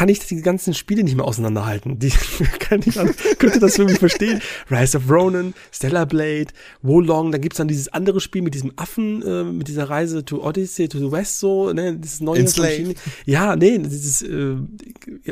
kann 0.00 0.08
ich 0.08 0.20
die 0.20 0.40
ganzen 0.40 0.72
Spiele 0.72 1.04
nicht 1.04 1.14
mehr 1.14 1.26
auseinanderhalten. 1.26 1.98
Die 1.98 2.08
kann 2.58 2.80
ich 2.82 2.94
könnte 3.38 3.60
das 3.60 3.76
irgendwie 3.76 3.98
verstehen. 3.98 4.40
Rise 4.70 4.96
of 4.96 5.10
Ronin, 5.10 5.52
Stellar 5.70 6.06
Blade, 6.06 6.46
Wolong, 6.80 7.32
dann 7.32 7.42
gibt's 7.42 7.58
dann 7.58 7.68
dieses 7.68 7.88
andere 7.88 8.18
Spiel 8.20 8.40
mit 8.40 8.54
diesem 8.54 8.72
Affen, 8.76 9.20
äh, 9.20 9.44
mit 9.44 9.68
dieser 9.68 9.90
Reise 9.90 10.24
to 10.24 10.42
Odyssey, 10.42 10.88
to 10.88 10.98
the 10.98 11.12
West, 11.12 11.38
so, 11.38 11.70
ne, 11.74 11.98
dieses 11.98 12.22
neue. 12.22 12.48
China. 12.48 12.94
Ja, 13.26 13.56
nee, 13.56 13.76
dieses 13.76 14.22
äh, 14.22 14.56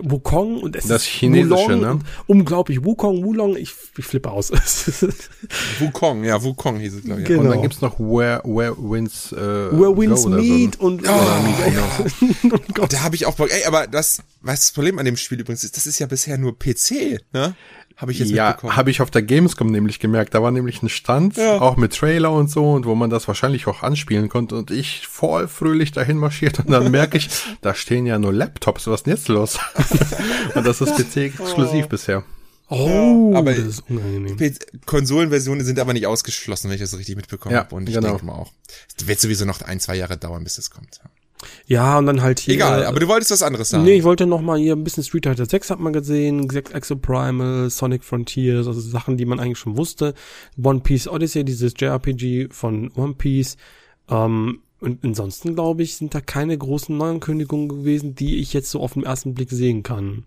Wukong 0.03 0.59
und 0.61 0.77
es 0.77 0.87
Das 0.87 1.01
ist 1.01 1.09
Chinesische, 1.09 1.51
Wulong 1.51 1.81
ne? 1.81 1.99
Unglaublich, 2.27 2.85
Wukong, 2.85 3.25
Wulong, 3.25 3.57
ich, 3.57 3.73
ich 3.97 4.05
flippe 4.05 4.31
aus. 4.31 4.53
Wukong, 5.79 6.25
ja, 6.25 6.43
Wukong 6.43 6.77
hieß 6.79 6.93
es, 6.93 7.05
glaube 7.05 7.23
ich. 7.23 7.27
Genau. 7.27 7.41
Und 7.41 7.49
dann 7.49 7.63
gibt's 7.63 7.81
noch 7.81 7.99
Where, 7.99 8.43
Where 8.45 8.77
Winds, 8.77 9.33
äh, 9.33 9.37
Where 9.37 9.95
Go 9.95 10.03
oder 10.03 10.17
so. 10.19 10.29
Meet 10.29 10.79
und, 10.79 11.05
Oh, 11.09 12.51
oh, 12.53 12.59
Gott. 12.75 12.93
Da 12.93 13.01
habe 13.01 13.15
ich 13.15 13.25
auch 13.25 13.35
Bock. 13.35 13.51
Ey, 13.51 13.65
aber 13.65 13.87
das, 13.87 14.19
was 14.41 14.61
das 14.61 14.73
Problem 14.73 14.99
an 14.99 15.05
dem 15.05 15.17
Spiel 15.17 15.41
übrigens 15.41 15.65
ist, 15.65 15.77
das 15.77 15.87
ist 15.87 15.99
ja 15.99 16.07
bisher 16.07 16.39
nur 16.39 16.59
PC, 16.59 17.21
ne? 17.33 17.55
Habe 17.97 18.13
ich 18.13 18.21
jetzt 18.21 18.31
Ja, 18.31 18.49
mitbekommen. 18.51 18.77
habe 18.77 18.91
ich 18.93 19.01
auf 19.01 19.11
der 19.11 19.23
Gamescom 19.23 19.73
nämlich 19.73 19.99
gemerkt. 19.99 20.33
Da 20.33 20.41
war 20.41 20.53
nämlich 20.53 20.83
ein 20.85 20.89
Stand, 20.89 21.37
Ja. 21.37 21.61
auch 21.61 21.77
mit 21.77 21.97
Trailer 21.97 22.31
und 22.33 22.49
so, 22.49 22.71
und 22.75 22.87
wo 22.87 22.95
man 22.95 23.11
das 23.11 23.27
wahrscheinlich 23.27 23.67
auch 23.67 23.83
anspielen 23.83 24.29
konnte. 24.29 24.55
Und 24.55 24.71
ich 24.71 25.09
voll 25.09 25.49
fröhlich 25.49 25.91
dahin 25.91 26.17
marschiert 26.17 26.61
und 26.61 26.71
dann 26.71 26.93
merke 26.93 27.19
ich, 27.19 27.29
da 27.61 27.75
stehen 27.75 28.07
ja 28.07 28.21
nur 28.21 28.33
Laptops. 28.33 28.87
Was 28.87 29.01
ist 29.01 29.07
denn 29.07 29.15
jetzt 29.17 29.27
los? 29.27 29.59
und 30.55 30.65
das 30.65 30.81
ist 30.81 30.95
PC-exklusiv 30.97 31.89
bisher. 31.89 32.23
Oh, 32.71 33.33
aber- 33.35 33.53
das 33.55 33.67
ist 33.67 33.85
unangenehm. 33.91 34.37
Konsolenversionen 34.87 35.65
sind 35.65 35.81
aber 35.81 35.93
nicht 35.93 36.07
ausgeschlossen, 36.07 36.69
wenn 36.69 36.75
ich 36.77 36.81
das 36.83 36.97
richtig 36.97 37.17
mitbekommen 37.17 37.55
Ja, 37.55 37.61
habe. 37.63 37.75
Und 37.75 37.89
ich 37.89 37.95
genau. 37.97 38.11
denke 38.11 38.27
mal 38.27 38.35
auch. 38.35 38.53
Es 38.97 39.09
wird 39.09 39.19
sowieso 39.21 39.45
noch 39.45 39.61
ein, 39.63 39.81
zwei 39.81 39.97
Jahre 39.97 40.17
dauern, 40.17 40.45
bis 40.45 40.55
das 40.57 40.71
kommt. 40.71 41.01
Ja, 41.03 41.11
und 41.99 42.07
dann 42.07 42.23
halt 42.23 42.41
hier. 42.41 42.55
Egal, 42.55 42.85
aber 42.85 43.01
du 43.01 43.09
wolltest 43.09 43.31
was 43.31 43.43
anderes 43.43 43.71
sagen. 43.71 43.85
Nee, 43.85 43.99
ich 43.99 44.05
wollte 44.05 44.27
noch 44.27 44.41
mal 44.41 44.59
hier 44.59 44.75
ein 44.75 44.85
bisschen 44.85 45.05
Street 45.05 45.27
Fighter 45.27 45.47
6 45.47 45.71
hat 45.71 45.81
man 45.81 45.93
gesehen, 45.93 46.49
Exoprimal, 46.51 47.71
Sonic 47.71 48.05
Frontiers, 48.05 48.67
also 48.67 48.81
Sachen, 48.81 49.17
die 49.17 49.25
man 49.25 49.41
eigentlich 49.41 49.59
schon 49.59 49.77
wusste. 49.77 50.15
One 50.63 50.81
Piece 50.81 51.09
Odyssey, 51.09 51.45
dieses 51.45 51.75
JRPG 51.77 52.49
von 52.51 52.91
One 52.93 53.15
Piece. 53.15 53.57
Ähm, 54.09 54.61
und 54.81 55.05
ansonsten, 55.05 55.55
glaube 55.55 55.83
ich, 55.83 55.97
sind 55.97 56.15
da 56.15 56.21
keine 56.21 56.57
großen 56.57 56.97
Neuankündigungen 56.97 57.69
gewesen, 57.69 58.15
die 58.15 58.39
ich 58.39 58.53
jetzt 58.53 58.71
so 58.71 58.81
auf 58.81 58.95
den 58.95 59.03
ersten 59.03 59.35
Blick 59.35 59.51
sehen 59.51 59.83
kann. 59.83 60.25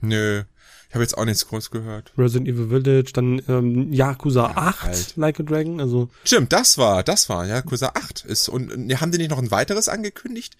Nö. 0.00 0.42
Ich 0.90 0.94
habe 0.94 1.04
jetzt 1.04 1.16
auch 1.16 1.24
nichts 1.24 1.46
groß 1.46 1.70
gehört. 1.70 2.12
Resident 2.18 2.48
Evil 2.48 2.68
Village, 2.68 3.12
dann 3.14 3.40
ähm, 3.46 3.92
Yakuza 3.92 4.46
8, 4.56 4.82
halt. 4.82 5.16
Like 5.16 5.38
a 5.38 5.44
Dragon, 5.44 5.80
also 5.80 6.08
Stimmt, 6.24 6.52
das 6.52 6.78
war, 6.78 7.04
das 7.04 7.28
war, 7.28 7.46
ja, 7.46 7.56
Yakuza 7.56 7.92
8 7.94 8.24
ist, 8.24 8.48
und, 8.48 8.72
und 8.72 9.00
haben 9.00 9.12
die 9.12 9.18
nicht 9.18 9.30
noch 9.30 9.38
ein 9.38 9.52
weiteres 9.52 9.88
angekündigt? 9.88 10.56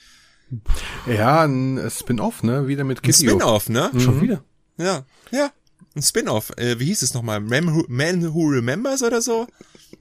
Ja, 1.08 1.42
ein 1.42 1.80
Spin-off, 1.90 2.44
ne? 2.44 2.68
Wieder 2.68 2.84
mit 2.84 2.98
Ein 2.98 3.10
Kidio. 3.10 3.32
Spin-off, 3.32 3.68
ne? 3.68 3.90
schon 3.98 4.20
wieder. 4.20 4.44
Ja, 4.78 5.04
ja. 5.32 5.50
Ein 5.96 6.02
Spin-off. 6.02 6.52
Äh, 6.56 6.78
wie 6.78 6.86
hieß 6.86 7.02
es 7.02 7.12
nochmal? 7.12 7.40
Man 7.40 7.74
Who, 7.74 7.84
Man 7.88 8.32
Who 8.32 8.46
Remembers 8.46 9.02
oder 9.02 9.20
so? 9.20 9.48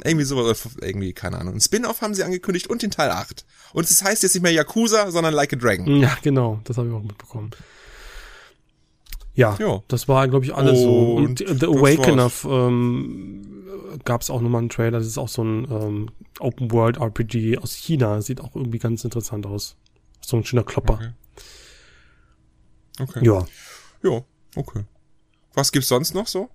Irgendwie 0.03 0.25
sowas, 0.25 0.69
irgendwie, 0.79 1.13
keine 1.13 1.39
Ahnung. 1.39 1.55
Ein 1.55 1.61
Spin-off 1.61 2.01
haben 2.01 2.13
sie 2.13 2.23
angekündigt 2.23 2.67
und 2.67 2.83
den 2.83 2.91
Teil 2.91 3.09
8. 3.09 3.45
Und 3.73 3.85
es 3.85 3.97
das 3.97 4.07
heißt 4.07 4.21
jetzt 4.21 4.35
nicht 4.35 4.43
mehr 4.43 4.51
Yakuza, 4.51 5.09
sondern 5.09 5.33
Like 5.33 5.53
a 5.53 5.55
Dragon. 5.55 5.87
Ja, 5.99 6.15
genau, 6.21 6.61
das 6.65 6.77
habe 6.77 6.87
ich 6.87 6.93
auch 6.93 7.01
mitbekommen. 7.01 7.49
Ja, 9.39 9.55
Jo. 9.57 9.83
das 9.87 10.07
war, 10.09 10.27
glaube 10.27 10.43
ich, 10.45 10.53
alles 10.53 10.79
so. 10.81 11.15
Und 11.15 11.39
The 11.39 11.65
Awakener 11.67 12.29
ähm, 12.45 13.65
gab 14.03 14.21
es 14.21 14.29
auch 14.29 14.41
nochmal 14.41 14.59
einen 14.59 14.69
Trailer. 14.69 14.97
Das 14.99 15.07
ist 15.07 15.17
auch 15.17 15.29
so 15.29 15.43
ein 15.43 15.65
ähm, 15.71 16.09
Open-World-RPG 16.39 17.57
aus 17.57 17.73
China. 17.73 18.21
Sieht 18.21 18.41
auch 18.41 18.53
irgendwie 18.55 18.79
ganz 18.79 19.05
interessant 19.05 19.45
aus. 19.45 19.77
So 20.19 20.35
ein 20.35 20.43
schöner 20.43 20.63
Klopper. 20.63 20.95
Okay. 20.95 21.09
Okay. 22.99 23.25
Ja. 23.25 23.45
Ja, 24.03 24.21
okay. 24.57 24.83
Was 25.53 25.71
gibt's 25.71 25.87
sonst 25.87 26.13
noch 26.13 26.27
so? 26.27 26.49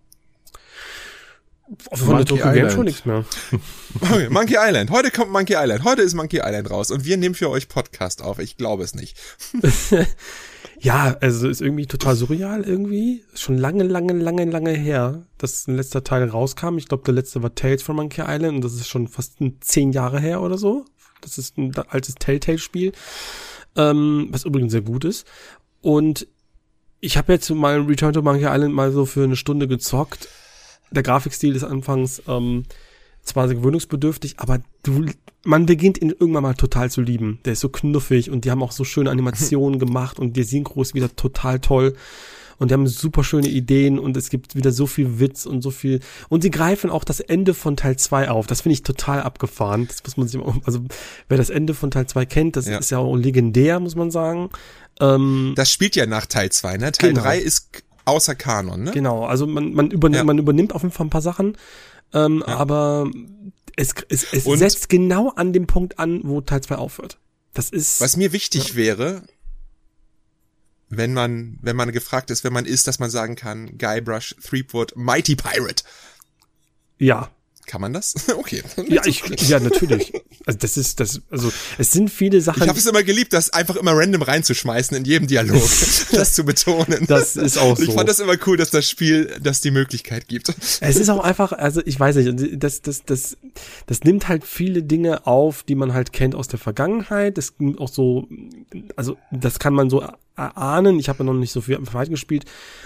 Von 1.95 2.09
der 2.09 2.17
Monkey 2.17 2.37
Game 2.37 2.55
Island. 2.55 2.73
schon 2.73 2.85
nichts 2.85 3.07
mehr. 3.07 3.25
Okay, 4.03 4.29
Monkey 4.29 4.57
Island. 4.59 4.91
Heute 4.91 5.11
kommt 5.11 5.31
Monkey 5.33 5.55
Island. 5.57 5.85
Heute 5.85 6.03
ist 6.03 6.13
Monkey 6.15 6.41
Island 6.45 6.71
raus 6.71 6.91
und 6.91 7.07
wir 7.07 7.17
nehmen 7.17 7.35
für 7.35 7.49
euch 7.49 7.69
Podcast 7.69 8.21
auf. 8.21 8.39
Ich 8.41 8.59
glaube 8.59 8.83
es 8.85 8.95
nicht. 8.95 9.17
Ja, 10.85 11.17
also 11.23 11.49
ist 11.49 11.63
irgendwie 11.63 11.87
total 11.87 12.15
surreal 12.15 12.63
irgendwie. 12.63 13.25
Schon 13.33 13.57
lange, 13.57 13.85
lange, 13.85 14.13
lange, 14.13 14.45
lange 14.45 14.73
her, 14.73 15.25
dass 15.39 15.67
ein 15.67 15.77
letzter 15.77 16.05
Teil 16.05 16.29
rauskam. 16.29 16.77
Ich 16.77 16.89
glaube, 16.89 17.05
der 17.05 17.15
letzte 17.15 17.43
war 17.43 17.55
Tales 17.55 17.83
from 17.83 17.97
Monkey 17.97 18.21
Island 18.21 18.57
und 18.57 18.65
das 18.65 18.75
ist 18.75 18.89
schon 18.89 19.09
fast 19.09 19.39
zehn 19.61 19.93
Jahre 19.93 20.21
her 20.21 20.43
oder 20.43 20.59
so. 20.59 20.85
Das 21.23 21.39
ist 21.39 21.57
ein 21.57 21.73
altes 21.89 22.17
Telltale-Spiel, 22.17 22.93
ähm, 23.77 24.29
was 24.31 24.45
übrigens 24.45 24.73
sehr 24.73 24.83
gut 24.83 25.07
ist. 25.07 25.27
Und 25.81 26.27
ich 27.01 27.17
habe 27.17 27.33
jetzt 27.33 27.49
mal 27.49 27.81
Return 27.81 28.13
to 28.13 28.21
Monkey 28.21 28.45
Island 28.45 28.75
mal 28.75 28.93
so 28.93 29.07
für 29.07 29.25
eine 29.25 29.37
Stunde 29.37 29.67
gezockt. 29.67 30.29
Der 30.91 31.03
Grafikstil 31.03 31.57
ist 31.57 31.65
anfangs 31.65 32.23
ähm, 32.29 32.65
zwar 33.23 33.49
sehr 33.49 33.57
gewöhnungsbedürftig, 33.57 34.35
aber 34.39 34.61
du, 34.83 35.07
man 35.45 35.67
beginnt 35.67 36.01
ihn 36.01 36.11
irgendwann 36.11 36.43
mal 36.43 36.55
total 36.55 36.91
zu 36.91 37.01
lieben. 37.03 37.39
Der 37.45 37.53
ist 37.55 37.61
so 37.61 37.69
knuffig 37.69 38.31
und 38.31 38.45
die 38.45 38.51
haben 38.51 38.63
auch 38.63 38.73
so 38.73 38.85
schöne 38.85 39.11
Animationen 39.11 39.79
gemacht 39.85 40.19
und 40.19 40.37
der 40.37 40.45
Synchro 40.45 40.83
ist 40.83 40.95
wieder 40.95 41.15
total 41.15 41.61
toll. 41.61 41.95
Und 42.57 42.71
die 42.71 42.75
haben 42.75 42.87
super 42.87 43.25
schöne 43.25 43.49
Ideen 43.49 43.99
und 43.99 44.17
es 44.17 44.31
gibt 44.31 44.55
wieder 44.55 44.71
so 44.71 44.87
viel 44.87 45.19
Witz 45.19 45.45
und 45.45 45.61
so 45.61 45.73
viel. 45.73 45.99
Und 46.29 46.43
sie 46.43 46.53
greifen 46.53 46.89
auch 46.89 47.03
das 47.03 47.19
Ende 47.19 47.53
von 47.53 47.77
Teil 47.77 47.97
2 47.97 48.31
auf. 48.31 48.47
Das 48.47 48.61
finde 48.61 48.75
ich 48.75 48.85
total 48.85 49.23
abgefahren. 49.23 49.89
Das 49.89 50.05
muss 50.05 50.17
man 50.17 50.29
sich, 50.29 50.41
mal- 50.41 50.55
also 50.65 50.81
wer 51.29 51.37
das 51.37 51.51
Ende 51.51 51.75
von 51.75 51.91
Teil 51.91 52.07
2 52.07 52.25
kennt, 52.27 52.55
das 52.55 52.69
Ja. 52.69 52.79
ist 52.79 52.91
ja 52.91 52.99
auch 52.99 53.17
legendär, 53.17 53.81
muss 53.81 53.97
man 53.97 54.13
sagen. 54.13 54.51
Ähm, 55.01 55.55
Das 55.57 55.69
spielt 55.73 55.97
ja 55.97 56.07
nach 56.07 56.27
Teil 56.27 56.51
2, 56.51 56.77
ne? 56.77 56.93
Teil 56.93 57.11
Genau. 57.11 57.23
3 57.23 57.39
ist 57.39 57.83
außer 58.05 58.37
Kanon, 58.37 58.85
ne? 58.85 58.91
Genau, 58.93 59.25
also 59.25 59.49
man, 59.49 59.73
man, 59.75 59.91
übernimmt, 59.91 60.19
Ja. 60.19 60.25
man 60.25 60.39
übernimmt 60.39 60.77
auf 60.77 60.83
jeden 60.83 60.95
Fall 60.95 61.07
ein 61.07 61.11
paar 61.11 61.23
Sachen, 61.23 61.57
ähm, 62.13 62.45
aber 62.45 63.11
es, 63.77 63.95
es, 64.09 64.33
es 64.33 64.47
Und- 64.47 64.59
setzt 64.59 64.89
genau 64.89 65.31
an 65.31 65.53
dem 65.53 65.67
Punkt 65.67 65.99
an, 65.99 66.21
wo 66.25 66.41
Teil 66.41 66.63
2 66.63 66.77
aufhört. 66.77 67.19
Das 67.53 67.71
ist, 67.71 68.01
Was 68.01 68.17
mir 68.17 68.33
wichtig 68.33 68.75
wäre, 68.75 69.23
wenn 70.89 71.13
man, 71.13 71.59
wenn 71.63 71.77
man 71.77 71.91
gefragt 71.93 72.31
ist, 72.31 72.45
wenn 72.45 72.53
man 72.53 72.67
ist, 72.67 72.87
dass 72.87 72.99
man 72.99 73.11
sagen 73.11 73.37
kann, 73.37 73.79
Guybrush, 73.79 74.37
Threepwood, 74.43 74.93
Mighty 74.97 75.37
Pirate. 75.37 75.85
ja, 76.99 77.31
Kann 77.67 77.81
man 77.81 77.93
das? 77.93 78.15
Okay. 78.35 78.63
ja, 78.89 79.03
ich, 79.07 79.23
ja, 79.49 79.61
natürlich. 79.61 80.13
Also 80.47 80.59
das 80.59 80.77
ist, 80.77 81.01
das, 81.01 81.23
also 81.31 81.51
es 81.79 81.91
sind 81.91 82.11
viele 82.11 82.43
Sachen. 82.43 82.63
Ich 82.63 82.69
habe 82.69 82.79
es 82.79 82.85
immer 82.85 83.03
geliebt, 83.03 83.33
das 83.33 83.49
einfach 83.49 83.77
immer 83.77 83.93
random 83.97 84.21
reinzuschmeißen 84.21 84.95
in 84.95 85.07
jedem 85.07 85.27
Dialog, 85.27 85.63
das 86.13 86.35
zu 86.35 86.45
betonen. 86.45 87.07
Das 87.07 87.37
ist 87.37 87.57
auch 87.57 87.79
Ich 87.79 87.87
so. 87.87 87.93
fand 87.93 88.11
das 88.11 88.19
immer 88.19 88.35
cool, 88.47 88.59
dass 88.59 88.69
das 88.69 88.87
Spiel 88.87 89.35
das 89.43 89.63
die 89.63 89.71
Möglichkeit 89.71 90.29
gibt. 90.29 90.55
Es 90.81 90.97
ist 90.97 91.09
auch 91.09 91.25
einfach, 91.25 91.53
also 91.53 91.81
ich 91.87 91.99
weiß 91.99 92.17
nicht, 92.17 92.63
das, 92.63 92.83
das, 92.83 93.05
das, 93.05 93.39
das 93.87 94.01
nimmt 94.03 94.29
halt 94.29 94.45
viele 94.45 94.83
Dinge 94.83 95.27
auf, 95.27 95.63
die 95.63 95.77
man 95.77 95.95
halt 95.95 96.13
kennt 96.13 96.35
aus 96.35 96.47
der 96.49 96.59
Vergangenheit. 96.59 97.39
Das 97.39 97.55
nimmt 97.57 97.81
auch 97.81 97.89
so, 97.89 98.29
also 98.97 99.17
das 99.31 99.59
kann 99.59 99.73
man 99.73 99.89
so 99.89 100.05
erahnen. 100.37 100.99
Ich 100.99 101.09
habe 101.09 101.21
ja 101.21 101.25
noch 101.25 101.35
nicht 101.35 101.53
so 101.53 101.61
viel 101.61 101.79
weit 101.93 102.11
gespielt. 102.11 102.45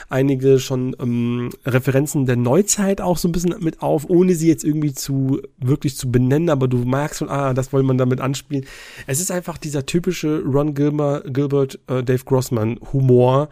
Einige 0.08 0.58
schon 0.58 0.94
ähm, 1.00 1.50
Referenzen 1.64 2.26
der 2.26 2.36
Neuzeit 2.36 3.00
auch 3.00 3.18
so 3.18 3.28
ein 3.28 3.32
bisschen 3.32 3.56
mit 3.60 3.82
auf, 3.82 4.08
ohne 4.08 4.34
sie 4.34 4.48
jetzt 4.48 4.64
irgendwie 4.64 4.92
zu 4.92 5.40
wirklich 5.58 5.96
zu 5.96 6.10
benennen, 6.10 6.50
aber 6.50 6.68
du 6.68 6.78
merkst 6.78 7.18
schon, 7.18 7.28
ah, 7.28 7.54
das 7.54 7.72
wollte 7.72 7.86
man 7.86 7.98
damit 7.98 8.20
anspielen. 8.20 8.66
Es 9.06 9.20
ist 9.20 9.30
einfach 9.30 9.58
dieser 9.58 9.86
typische 9.86 10.42
Ron 10.44 10.74
Gilmer, 10.74 11.20
Gilbert, 11.20 11.78
äh, 11.88 12.02
Dave 12.02 12.24
Grossman 12.24 12.78
Humor. 12.92 13.48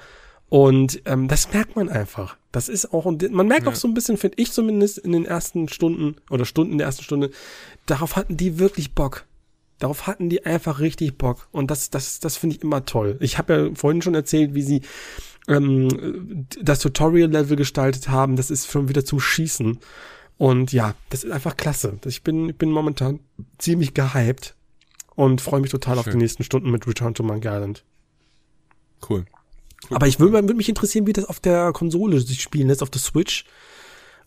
Und 0.49 1.03
ähm, 1.07 1.27
das 1.27 1.53
merkt 1.53 1.75
man 1.75 1.89
einfach. 1.89 2.37
Das 2.53 2.69
ist 2.69 2.93
auch, 2.93 3.05
und 3.05 3.31
man 3.33 3.49
merkt 3.49 3.67
auch 3.67 3.75
so 3.75 3.89
ein 3.89 3.95
bisschen, 3.95 4.17
finde 4.17 4.41
ich 4.41 4.53
zumindest, 4.53 4.99
in 4.99 5.13
den 5.13 5.27
ersten 5.27 5.69
Stunden 5.69 6.17
oder 6.31 6.45
Stunden 6.45 6.79
der 6.79 6.87
ersten 6.87 7.03
Stunde, 7.03 7.31
darauf 7.87 8.17
hatten 8.17 8.37
die 8.37 8.59
wirklich 8.59 8.95
Bock. 8.95 9.27
Darauf 9.79 10.07
hatten 10.07 10.31
die 10.31 10.47
einfach 10.47 10.81
richtig 10.81 11.19
Bock. 11.19 11.49
Und 11.53 11.71
das, 11.71 11.91
das, 11.91 12.21
das 12.21 12.37
finde 12.37 12.57
ich 12.57 12.63
immer 12.63 12.85
toll. 12.85 13.19
Ich 13.21 13.39
habe 13.39 13.53
ja 13.55 13.75
vorhin 13.75 14.03
schon 14.03 14.15
erzählt, 14.15 14.55
wie 14.55 14.63
sie 14.63 14.83
ähm, 15.49 16.47
das 16.61 16.79
Tutorial-Level 16.79 17.57
gestaltet 17.57 18.09
haben. 18.09 18.37
Das 18.37 18.51
ist 18.51 18.71
schon 18.71 18.89
wieder 18.89 19.05
zum 19.05 19.21
Schießen. 19.21 19.79
Und 20.39 20.73
ja, 20.73 20.95
das 21.11 21.25
ist 21.25 21.31
einfach 21.31 21.57
klasse. 21.57 21.99
Ich 22.07 22.23
bin, 22.23 22.51
ich 22.51 22.57
bin 22.57 22.71
momentan 22.71 23.21
ziemlich 23.59 23.95
gehypt 23.95 24.55
und 25.15 25.41
freue 25.41 25.61
mich 25.61 25.71
total 25.71 25.99
auf 25.99 26.05
Schön. 26.05 26.13
die 26.13 26.19
nächsten 26.19 26.43
Stunden 26.43 26.71
mit 26.71 26.87
Return 26.87 27.15
to 27.15 27.23
Monkey 27.23 27.49
Island. 27.49 27.85
Cool. 29.09 29.25
Aber 29.91 30.07
ich 30.07 30.19
würde 30.19 30.33
würde 30.33 30.55
mich 30.55 30.69
interessieren, 30.69 31.07
wie 31.07 31.13
das 31.13 31.27
auf 31.27 31.41
der 31.41 31.73
Konsole 31.73 32.21
sich 32.21 32.43
spielen 32.43 32.69
lässt, 32.69 32.83
auf 32.83 32.91
der 32.91 33.01
Switch. 33.01 33.45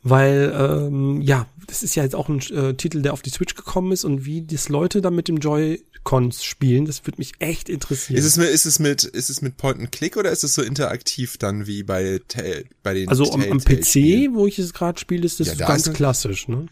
Weil, 0.01 0.53
ähm, 0.57 1.21
ja, 1.21 1.47
das 1.67 1.83
ist 1.83 1.95
ja 1.95 2.03
jetzt 2.03 2.15
auch 2.15 2.29
ein 2.29 2.39
äh, 2.51 2.73
Titel, 2.75 3.01
der 3.01 3.13
auf 3.13 3.21
die 3.21 3.29
Switch 3.31 3.53
gekommen 3.55 3.91
ist 3.91 4.05
und 4.05 4.25
wie 4.25 4.41
das 4.41 4.69
Leute 4.69 5.01
dann 5.01 5.13
mit 5.13 5.27
dem 5.27 5.37
Joy-Cons 5.37 6.43
spielen, 6.43 6.85
das 6.85 7.05
würde 7.05 7.17
mich 7.17 7.33
echt 7.39 7.67
interessieren. 7.67 8.17
Ist 8.17 8.25
es 8.25 8.37
mit, 8.37 8.47
ist 8.49 8.65
es 8.65 8.79
mit, 8.79 9.03
ist 9.03 9.29
es 9.29 9.41
mit 9.41 9.57
Point 9.57 9.79
and 9.79 9.91
Click 9.91 10.15
oder 10.15 10.31
ist 10.31 10.43
es 10.45 10.53
so 10.53 10.61
interaktiv 10.61 11.37
dann 11.37 11.67
wie 11.67 11.83
bei, 11.83 12.21
Tell- 12.29 12.63
bei 12.81 12.93
den 12.93 13.09
also 13.09 13.29
am, 13.33 13.41
am? 13.41 13.59
PC, 13.59 14.29
wo 14.33 14.47
ich 14.47 14.57
es 14.57 14.73
gerade 14.73 14.97
spiele, 14.99 15.25
ist 15.25 15.41
das 15.41 15.47
Ja, 15.47 15.55
da 15.55 15.67
ganz 15.67 15.85
ist 15.87 15.93
klassisch, 15.93 16.47
ne? 16.47 16.67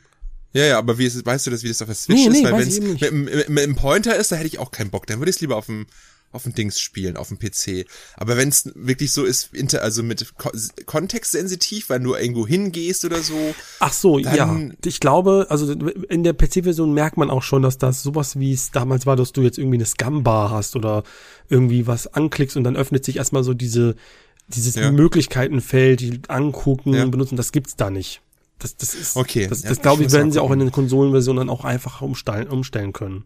Ja, 0.53 0.63
ja, 0.65 0.77
aber 0.79 0.97
wie 0.97 1.05
ist 1.05 1.23
weißt 1.25 1.45
du 1.47 1.51
das, 1.51 1.61
wie 1.63 1.67
das 1.67 1.81
auf 1.81 1.87
der 1.89 1.95
Switch 1.95 2.17
Nee, 2.21 2.27
ist? 2.27 2.31
nee, 2.33 2.43
Weil 2.45 2.53
wenn 2.53 2.67
es 2.69 2.79
mit, 2.79 3.11
mit, 3.11 3.49
mit 3.49 3.63
dem 3.65 3.75
Pointer 3.75 4.15
ist, 4.15 4.31
da 4.31 4.37
hätte 4.37 4.47
ich 4.47 4.57
auch 4.59 4.71
keinen 4.71 4.89
Bock. 4.89 5.05
Dann 5.05 5.19
würde 5.19 5.29
ich 5.29 5.35
es 5.35 5.41
lieber 5.41 5.57
auf 5.57 5.65
dem 5.65 5.85
auf 6.31 6.43
dem 6.43 6.53
Dings 6.53 6.79
spielen, 6.79 7.17
auf 7.17 7.29
dem 7.29 7.39
PC. 7.39 7.85
Aber 8.15 8.37
wenn 8.37 8.49
es 8.49 8.69
wirklich 8.75 9.11
so 9.11 9.23
ist, 9.23 9.53
inter, 9.53 9.81
also 9.81 10.03
mit 10.03 10.35
ko 10.37 10.51
kontextsensitiv, 10.85 11.89
wenn 11.89 12.03
du 12.03 12.15
irgendwo 12.15 12.45
hingehst 12.45 13.05
oder 13.05 13.21
so, 13.23 13.53
Ach 13.79 13.93
so, 13.93 14.19
ja. 14.19 14.59
Ich 14.85 14.99
glaube, 14.99 15.47
also 15.49 15.71
in 15.71 16.23
der 16.23 16.33
PC-Version 16.33 16.93
merkt 16.93 17.17
man 17.17 17.29
auch 17.29 17.43
schon, 17.43 17.61
dass 17.61 17.77
das 17.77 18.03
sowas 18.03 18.37
wie 18.39 18.51
es 18.53 18.71
damals 18.71 19.05
war, 19.05 19.15
dass 19.15 19.31
du 19.31 19.41
jetzt 19.41 19.57
irgendwie 19.57 19.77
eine 19.77 19.85
Scam-Bar 19.85 20.51
hast 20.51 20.75
oder 20.75 21.03
irgendwie 21.49 21.87
was 21.87 22.07
anklickst 22.13 22.57
und 22.57 22.63
dann 22.63 22.75
öffnet 22.75 23.05
sich 23.05 23.17
erstmal 23.17 23.43
so 23.43 23.53
diese, 23.53 23.95
dieses 24.47 24.75
Ja. 24.75 24.91
Möglichkeitenfeld, 24.91 25.99
die 26.01 26.21
angucken, 26.27 26.93
Ja. 26.93 27.05
benutzen, 27.05 27.37
das 27.37 27.51
gibt's 27.51 27.75
da 27.75 27.89
nicht. 27.89 28.21
Das, 28.59 28.75
das 28.75 28.95
ist, 28.95 29.15
Okay. 29.15 29.47
das, 29.47 29.61
Ja, 29.61 29.69
das 29.69 29.77
ich 29.77 29.81
glaube 29.81 30.03
ich, 30.03 30.11
werden 30.11 30.31
sie 30.31 30.41
auch 30.41 30.51
in 30.51 30.59
den 30.59 30.71
Konsolenversionen 30.71 31.47
dann 31.47 31.49
auch 31.49 31.63
einfach 31.63 32.01
umstellen, 32.01 32.47
umstellen 32.47 32.91
können. 32.91 33.25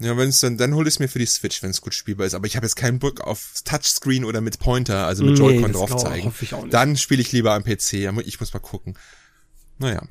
Ja, 0.00 0.16
wenn 0.16 0.28
es 0.30 0.40
dann, 0.40 0.56
dann 0.56 0.74
hol 0.74 0.86
ich 0.88 0.94
es 0.94 0.98
mir 0.98 1.08
für 1.08 1.18
die 1.18 1.26
Switch, 1.26 1.62
wenn 1.62 1.70
es 1.70 1.80
gut 1.80 1.94
spielbar 1.94 2.26
ist. 2.26 2.34
Aber 2.34 2.46
ich 2.46 2.56
habe 2.56 2.66
jetzt 2.66 2.74
keinen 2.76 2.98
Bock 2.98 3.20
auf 3.20 3.52
Touchscreen 3.64 4.24
oder 4.24 4.40
mit 4.40 4.58
Pointer, 4.58 5.06
also 5.06 5.22
mit 5.24 5.34
Nee, 5.38 5.38
Joy-Con 5.38 5.72
drauf 5.72 5.96
zeigen. 5.96 6.26
hoffe 6.26 6.44
ich 6.44 6.54
auch 6.54 6.62
nicht. 6.62 6.74
Dann 6.74 6.96
spiele 6.96 7.20
ich 7.20 7.30
lieber 7.32 7.52
am 7.52 7.62
PC. 7.64 8.06
aber 8.08 8.24
Ich 8.26 8.40
muss 8.40 8.52
mal 8.52 8.60
gucken. 8.60 8.96
Naja. 9.78 10.02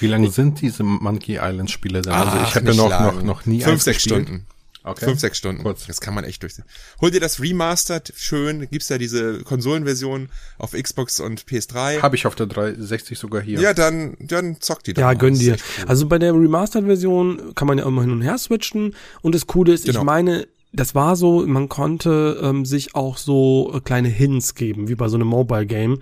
Wie 0.00 0.06
lange 0.06 0.30
sind 0.30 0.60
diese 0.60 0.82
Monkey 0.82 1.38
Island 1.40 1.70
Spiele 1.70 2.02
denn? 2.02 2.12
Also 2.12 2.36
ich 2.46 2.54
habe 2.54 2.70
ja 2.70 2.74
noch, 2.74 3.14
noch, 3.14 3.22
noch 3.22 3.46
nie 3.46 3.62
Fünf, 3.62 3.82
sechs 3.82 4.02
gespielt. 4.02 4.26
Stunden. 4.28 4.46
Okay. 4.84 5.04
Fünf, 5.04 5.20
sechs 5.20 5.38
Stunden. 5.38 5.62
Kurz. 5.62 5.86
Das 5.86 6.00
kann 6.00 6.12
man 6.14 6.24
echt 6.24 6.42
durch. 6.42 6.54
Hol 7.00 7.10
dir 7.10 7.20
das 7.20 7.40
Remastered, 7.40 8.12
schön. 8.16 8.68
Gibt's 8.70 8.88
ja 8.88 8.98
diese 8.98 9.42
Konsolenversion 9.44 10.28
auf 10.58 10.72
Xbox 10.72 11.20
und 11.20 11.44
PS3. 11.44 12.02
Habe 12.02 12.16
ich 12.16 12.26
auf 12.26 12.34
der 12.34 12.46
360 12.46 13.18
sogar 13.18 13.42
hier. 13.42 13.60
ja, 13.60 13.74
dann, 13.74 14.16
dann 14.20 14.60
zockt 14.60 14.88
die 14.88 14.94
doch 14.94 15.02
Ja, 15.02 15.14
gönn 15.14 15.34
dir. 15.38 15.52
cool. 15.52 15.88
Also 15.88 16.06
bei 16.08 16.18
der 16.18 16.32
Remastered-Version 16.34 17.54
kann 17.54 17.68
man 17.68 17.78
ja 17.78 17.86
immer 17.86 18.02
hin 18.02 18.10
und 18.10 18.22
her 18.22 18.38
switchen. 18.38 18.94
Und 19.20 19.34
das 19.34 19.46
Coole 19.46 19.72
ist, 19.72 19.84
Genau. 19.84 20.00
ich 20.00 20.04
meine, 20.04 20.48
das 20.72 20.94
war 20.94 21.16
so, 21.16 21.46
man 21.46 21.68
konnte 21.68 22.40
ähm, 22.42 22.64
sich 22.64 22.94
auch 22.94 23.18
so 23.18 23.72
äh, 23.76 23.80
kleine 23.80 24.08
Hints 24.08 24.54
geben, 24.54 24.88
wie 24.88 24.94
bei 24.94 25.08
so 25.08 25.16
einem 25.16 25.28
Mobile-Game. 25.28 26.00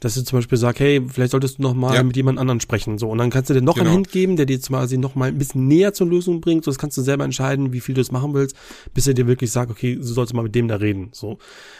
Dass 0.00 0.14
du 0.14 0.22
zum 0.22 0.38
Beispiel 0.38 0.56
sagst, 0.58 0.78
hey, 0.80 1.02
vielleicht 1.08 1.32
solltest 1.32 1.58
du 1.58 1.62
noch 1.62 1.74
mal 1.74 1.94
Ja. 1.94 2.02
mit 2.04 2.14
jemand 2.16 2.38
anderen 2.38 2.60
sprechen. 2.60 2.98
So, 2.98 3.08
und 3.10 3.18
dann 3.18 3.30
kannst 3.30 3.50
du 3.50 3.54
dir 3.54 3.62
noch 3.62 3.74
einen 3.76 3.84
Genau. 3.86 3.94
Hint 3.96 4.12
geben, 4.12 4.36
der 4.36 4.46
dir 4.46 4.60
quasi 4.60 4.96
noch 4.96 5.16
mal 5.16 5.28
ein 5.28 5.38
bisschen 5.38 5.66
näher 5.66 5.92
zur 5.92 6.06
Lösung 6.06 6.40
bringt. 6.40 6.64
So, 6.64 6.70
das 6.70 6.78
kannst 6.78 6.96
du 6.96 7.02
selber 7.02 7.24
entscheiden, 7.24 7.72
wie 7.72 7.80
viel 7.80 7.94
du 7.96 8.00
es 8.00 8.12
machen 8.12 8.32
willst, 8.32 8.54
bis 8.94 9.08
er 9.08 9.14
dir 9.14 9.26
wirklich 9.26 9.50
sagt, 9.50 9.70
okay, 9.72 9.96
du 9.96 10.02
sollst 10.04 10.34
mal 10.34 10.42
mit 10.42 10.54
dem 10.54 10.68
da 10.68 10.76
reden. 10.76 11.08
So. 11.12 11.30
Und 11.30 11.38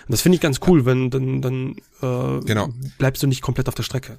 das 0.09 0.21
finde 0.21 0.35
ich 0.37 0.41
ganz 0.43 0.59
cool, 0.67 0.85
wenn 0.85 1.11
dann, 1.11 1.43
dann 1.43 1.77
äh, 2.03 2.41
Genau. 2.45 2.69
bleibst 2.99 3.23
du 3.23 3.29
nicht 3.29 3.41
komplett 3.43 3.69
auf 3.69 3.75
der 3.77 3.85
Strecke. 3.85 4.19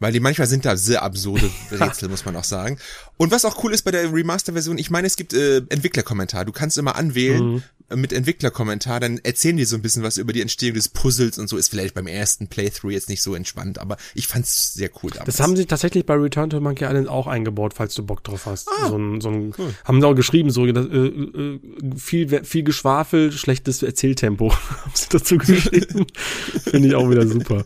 Weil 0.00 0.12
die 0.12 0.20
manchmal 0.20 0.46
sind 0.46 0.64
da 0.64 0.76
sehr 0.76 1.02
absurde 1.02 1.50
Rätsel, 1.72 2.08
muss 2.08 2.24
man 2.24 2.36
auch 2.36 2.44
sagen. 2.44 2.78
Und 3.16 3.32
was 3.32 3.44
auch 3.44 3.64
cool 3.64 3.72
ist 3.74 3.82
bei 3.82 3.90
der 3.90 4.12
Remaster-Version, 4.12 4.78
ich 4.78 4.90
meine, 4.90 5.06
es 5.08 5.16
gibt 5.16 5.32
äh, 5.32 5.58
Entwicklerkommentar. 5.68 6.44
Du 6.44 6.52
kannst 6.52 6.78
immer 6.78 6.94
anwählen 6.94 7.54
Mhm. 7.54 7.62
äh, 7.88 7.96
mit 7.96 8.12
Entwicklerkommentar, 8.12 9.00
dann 9.00 9.18
erzählen 9.18 9.56
die 9.56 9.64
so 9.64 9.74
ein 9.74 9.82
bisschen 9.82 10.04
was 10.04 10.16
über 10.18 10.32
die 10.32 10.40
Entstehung 10.40 10.74
des 10.74 10.88
Puzzles 10.88 11.36
und 11.38 11.48
so. 11.48 11.56
Ist 11.56 11.68
vielleicht 11.70 11.94
beim 11.94 12.06
ersten 12.06 12.46
Playthrough 12.46 12.92
jetzt 12.92 13.08
nicht 13.08 13.22
so 13.22 13.34
entspannt, 13.34 13.78
aber 13.78 13.96
ich 14.14 14.28
fand's 14.28 14.72
sehr 14.74 14.90
cool 15.02 15.10
damals. 15.10 15.26
Das 15.36 15.40
haben 15.40 15.56
sie 15.56 15.66
tatsächlich 15.66 16.06
bei 16.06 16.14
Return 16.14 16.48
to 16.50 16.60
Monkey 16.60 16.84
Island 16.84 17.08
auch 17.08 17.26
eingebaut, 17.26 17.74
falls 17.74 17.94
du 17.94 18.04
Bock 18.04 18.22
drauf 18.22 18.46
hast. 18.46 18.68
Ah, 18.80 18.88
so 18.90 18.96
ein, 18.98 19.20
so 19.20 19.30
ein, 19.30 19.52
haben 19.84 20.00
sie 20.00 20.06
auch 20.06 20.14
geschrieben, 20.14 20.50
so 20.50 20.64
das, 20.66 20.86
äh, 20.86 20.96
äh, 20.96 21.60
viel, 21.96 22.44
viel 22.44 22.62
Geschwafel, 22.62 23.32
schlechtes 23.32 23.82
Erzähltempo. 23.82 24.52
haben 24.82 24.92
sie 24.94 25.06
dazu 25.10 25.38
geschrieben. 25.38 26.06
Finde 26.64 26.88
ich 26.88 26.94
auch 26.94 27.10
wieder 27.10 27.26
super. 27.26 27.64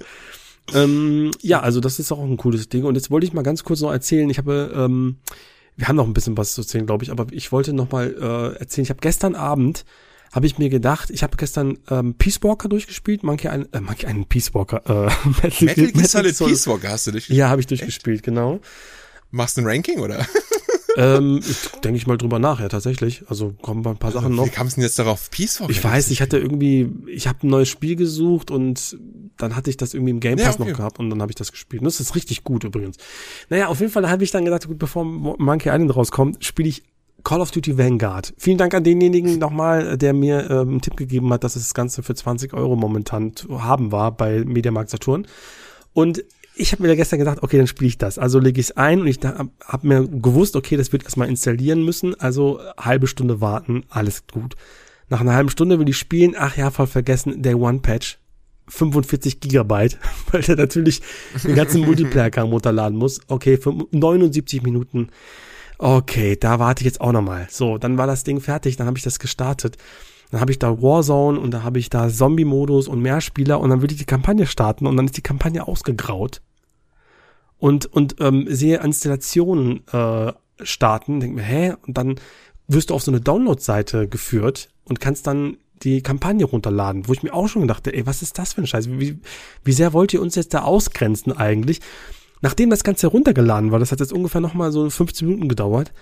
Ähm, 0.75 1.31
ja, 1.41 1.61
also 1.61 1.81
das 1.81 1.99
ist 1.99 2.13
auch 2.13 2.23
ein 2.23 2.37
cooles 2.37 2.69
Ding. 2.69 2.85
Und 2.85 2.95
jetzt 2.95 3.11
wollte 3.11 3.27
ich 3.27 3.33
mal 3.33 3.43
ganz 3.43 3.65
kurz 3.65 3.81
noch 3.81 3.93
erzählen. 3.93 4.29
Ich 4.31 4.39
habe, 4.39 4.73
ähm, 4.75 5.17
wir 5.77 5.89
haben 5.89 5.97
noch 5.97 6.07
ein 6.07 6.15
bisschen 6.15 6.37
was 6.37 6.55
zu 6.55 6.63
erzählen, 6.63 6.87
glaube 6.87 7.05
ich, 7.05 7.11
aber 7.11 7.27
ich 7.31 7.53
wollte 7.53 7.73
noch 7.73 7.91
mal 7.91 8.15
äh, 8.15 8.59
erzählen. 8.59 8.85
Ich 8.85 8.91
habe 8.91 9.01
gestern 9.01 9.35
Abend 9.35 9.85
habe 10.33 10.47
ich 10.47 10.57
mir 10.57 10.71
gedacht, 10.71 11.11
ich 11.11 11.23
habe 11.23 11.37
gestern 11.37 11.79
ähm, 11.91 12.15
Peace 12.15 12.43
Walker 12.43 12.69
durchgespielt, 12.69 13.23
Monkey 13.23 13.49
Island, 13.49 13.69
äh, 13.75 13.81
Monkey 13.81 14.07
Island 14.07 14.29
Peace 14.31 14.55
Walker, 14.55 14.83
äh, 14.87 15.29
Metal, 15.43 15.67
Metal 15.67 15.93
Gear 15.93 16.09
Solid 16.09 16.39
Peace 16.39 16.67
Walker 16.67 16.89
hast 16.89 17.07
du 17.07 17.13
dich. 17.13 17.29
ja, 17.29 17.51
habe 17.51 17.61
ich 17.61 17.67
durchgespielt, 17.67 18.23
genau. 18.23 18.61
Machst 19.31 19.57
du 19.57 19.61
ein 19.61 19.67
Ranking 19.67 20.01
oder? 20.01 20.27
ähm, 20.97 21.41
ich 21.49 21.69
denke 21.81 21.97
ich 21.97 22.07
mal 22.07 22.19
drüber 22.19 22.39
nach, 22.39 22.61
ja, 22.61 22.69
tatsächlich. 22.69 23.25
Also 23.29 23.55
kommen 23.63 23.87
ein 23.87 23.97
paar 23.97 24.13
Sachen 24.13 24.35
noch. 24.35 24.47
Wie 24.47 24.51
kamst 24.51 24.77
du 24.77 24.81
denn 24.81 24.85
jetzt 24.85 24.99
darauf, 24.99 25.31
Peace 25.31 25.61
Walker? 25.61 25.71
Ich 25.71 25.83
weiß, 25.83 26.11
ich 26.11 26.21
hatte 26.21 26.39
irgendwie, 26.39 26.91
ich 27.07 27.29
habe 27.29 27.47
ein 27.47 27.51
neues 27.51 27.69
Spiel 27.69 27.97
gesucht 27.97 28.51
und 28.51 28.97
dann 29.39 29.57
hatte 29.57 29.71
ich 29.71 29.77
das 29.77 29.95
irgendwie 29.95 30.11
im 30.11 30.21
Game 30.21 30.39
Ja, 30.39 30.47
Pass 30.47 30.61
okay. 30.61 30.71
noch 30.71 30.77
gehabt 30.77 30.99
und 30.99 31.11
dann 31.11 31.21
habe 31.23 31.31
ich 31.33 31.37
das 31.37 31.51
gespielt. 31.53 31.83
Und 31.83 31.87
das 31.87 32.01
ist 32.01 32.15
richtig 32.15 32.45
gut 32.45 32.65
übrigens. 32.65 32.97
Naja, 33.49 33.69
auf 33.69 33.81
jeden 33.81 33.93
Fall 33.93 34.09
habe 34.09 34.25
ich 34.25 34.31
dann 34.31 34.45
gedacht, 34.45 34.67
gut, 34.67 34.79
bevor 34.79 35.05
Monkey 35.05 35.69
Island 35.69 35.95
rauskommt, 35.95 36.45
spiele 36.45 36.69
ich 36.69 36.83
Call 37.25 37.41
of 37.41 37.51
Duty 37.51 37.79
Vanguard. 37.79 38.35
Vielen 38.37 38.59
Dank 38.59 38.75
an 38.75 38.85
denjenigen 38.85 39.39
nochmal, 39.39 39.97
der 39.97 40.13
mir 40.13 40.51
ähm, 40.51 40.69
einen 40.69 40.81
Tipp 40.81 40.97
gegeben 40.97 41.33
hat, 41.33 41.45
dass 41.45 41.57
es 41.57 41.63
das 41.65 41.75
Ganze 41.75 42.03
für 42.03 42.15
20 42.15 42.53
Euro 42.53 42.75
momentan 42.77 43.37
zu 43.37 43.63
haben 43.63 43.93
war 43.93 44.11
bei 44.17 44.45
Mediamarkt 44.45 44.91
Saturn. 44.91 45.27
Und 45.93 46.25
ich 46.55 46.73
habe 46.73 46.83
mir 46.83 46.89
da 46.89 46.95
gestern 46.95 47.19
gedacht, 47.19 47.43
okay, 47.43 47.57
dann 47.57 47.67
spiele 47.67 47.89
ich 47.89 47.99
das. 47.99 48.19
Also 48.19 48.39
lege 48.39 48.61
ich 48.61 48.67
es 48.67 48.77
ein 48.77 49.01
und 49.01 49.07
ich 49.07 49.19
habe 49.25 49.51
hab 49.65 49.85
mir 49.85 50.07
gewusst, 50.07 50.57
okay, 50.57 50.77
das 50.77 50.93
wird 50.93 51.05
erstmal 51.05 51.29
installieren 51.29 51.85
müssen. 51.85 52.19
Also 52.21 52.61
halbe 52.79 53.07
Stunde 53.07 53.41
warten, 53.41 53.85
alles 53.89 54.27
gut. 54.27 54.55
Nach 55.09 55.21
einer 55.21 55.35
halben 55.35 55.51
Stunde 55.51 55.79
will 55.79 55.89
ich 55.89 55.99
spielen, 55.99 56.35
ach 56.37 56.57
ja, 56.57 56.71
voll 56.71 56.87
vergessen, 56.87 57.43
Day 57.43 57.55
One 57.55 57.81
Patch. 57.81 58.19
45 58.69 59.41
Gigabyte, 59.41 59.99
weil 60.31 60.43
der 60.43 60.57
natürlich 60.57 61.03
den 61.43 61.55
ganzen 61.55 61.81
Multiplayer-Kram 61.85 62.49
runterladen 62.49 62.97
muss. 62.97 63.21
Okay, 63.29 63.57
für 63.57 63.75
79 63.91 64.63
Minuten. 64.63 65.09
Okay, 65.79 66.37
da 66.37 66.59
warte 66.59 66.83
ich 66.83 66.87
jetzt 66.87 67.01
auch 67.01 67.13
nochmal. 67.13 67.49
So, 67.51 67.77
dann 67.77 67.99
war 67.99 68.07
das 68.07 68.25
Ding 68.25 68.41
fertig, 68.41 68.77
dann 68.77 68.87
habe 68.87 68.99
ich 68.99 69.05
das 69.05 69.19
gestartet. 69.19 69.77
Dann 70.33 70.41
habe 70.41 70.51
ich 70.51 70.59
da 70.59 70.81
Warzone 70.81 71.39
und 71.39 71.51
da 71.51 71.63
habe 71.63 71.79
ich 71.79 71.91
da 71.91 72.09
Zombie-Modus 72.09 72.89
und 72.89 73.03
Mehrspieler 73.03 73.61
und 73.61 73.69
dann 73.69 73.83
will 73.83 73.93
ich 73.93 73.99
die 73.99 74.07
Kampagne 74.07 74.47
starten 74.47 74.87
und 74.87 74.97
dann 74.97 75.05
ist 75.05 75.17
die 75.19 75.23
Kampagne 75.23 75.69
ausgegraut. 75.69 76.41
Und, 77.59 77.85
und 77.87 78.17
ähm, 78.19 78.47
sehe 78.49 78.79
Installationen 78.79 79.87
äh, 79.93 80.33
starten, 80.63 81.21
denke 81.21 81.37
mir, 81.37 81.43
hä? 81.43 81.75
Und 81.87 81.99
dann 81.99 82.17
wirst 82.67 82.89
du 82.89 82.95
auf 82.95 83.03
so 83.03 83.11
eine 83.11 83.21
Download-Seite 83.21 84.09
geführt 84.09 84.71
und 84.85 85.01
kannst 85.01 85.27
dann 85.27 85.59
die 85.83 86.01
Kampagne 86.01 86.47
runterladen, 86.47 87.09
wo 87.09 87.13
ich 87.13 87.23
mir 87.23 87.35
auch 87.35 87.49
schon 87.49 87.63
gedacht 87.63 87.87
ey, 87.87 88.07
was 88.07 88.23
ist 88.23 88.39
das 88.39 88.55
für 88.55 88.63
ein 88.63 88.67
Scheiß? 88.67 88.89
Wie, 88.89 89.21
wie 89.65 89.73
sehr 89.73 89.93
wollt 89.93 90.15
ihr 90.15 90.23
uns 90.23 90.35
jetzt 90.35 90.55
da 90.55 90.63
ausgrenzen 90.63 91.37
eigentlich? 91.37 91.81
Nachdem 92.41 92.71
das 92.71 92.85
Ganze 92.85 93.09
runtergeladen 93.09 93.71
war, 93.71 93.79
das 93.79 93.93
hat 93.93 94.01
jetzt 94.01 94.15
ungefähr 94.15 94.41
nochmal 94.41 94.73
so 94.73 94.89
15 94.89 95.29
Minuten 95.29 95.49
gedauert, 95.49 95.93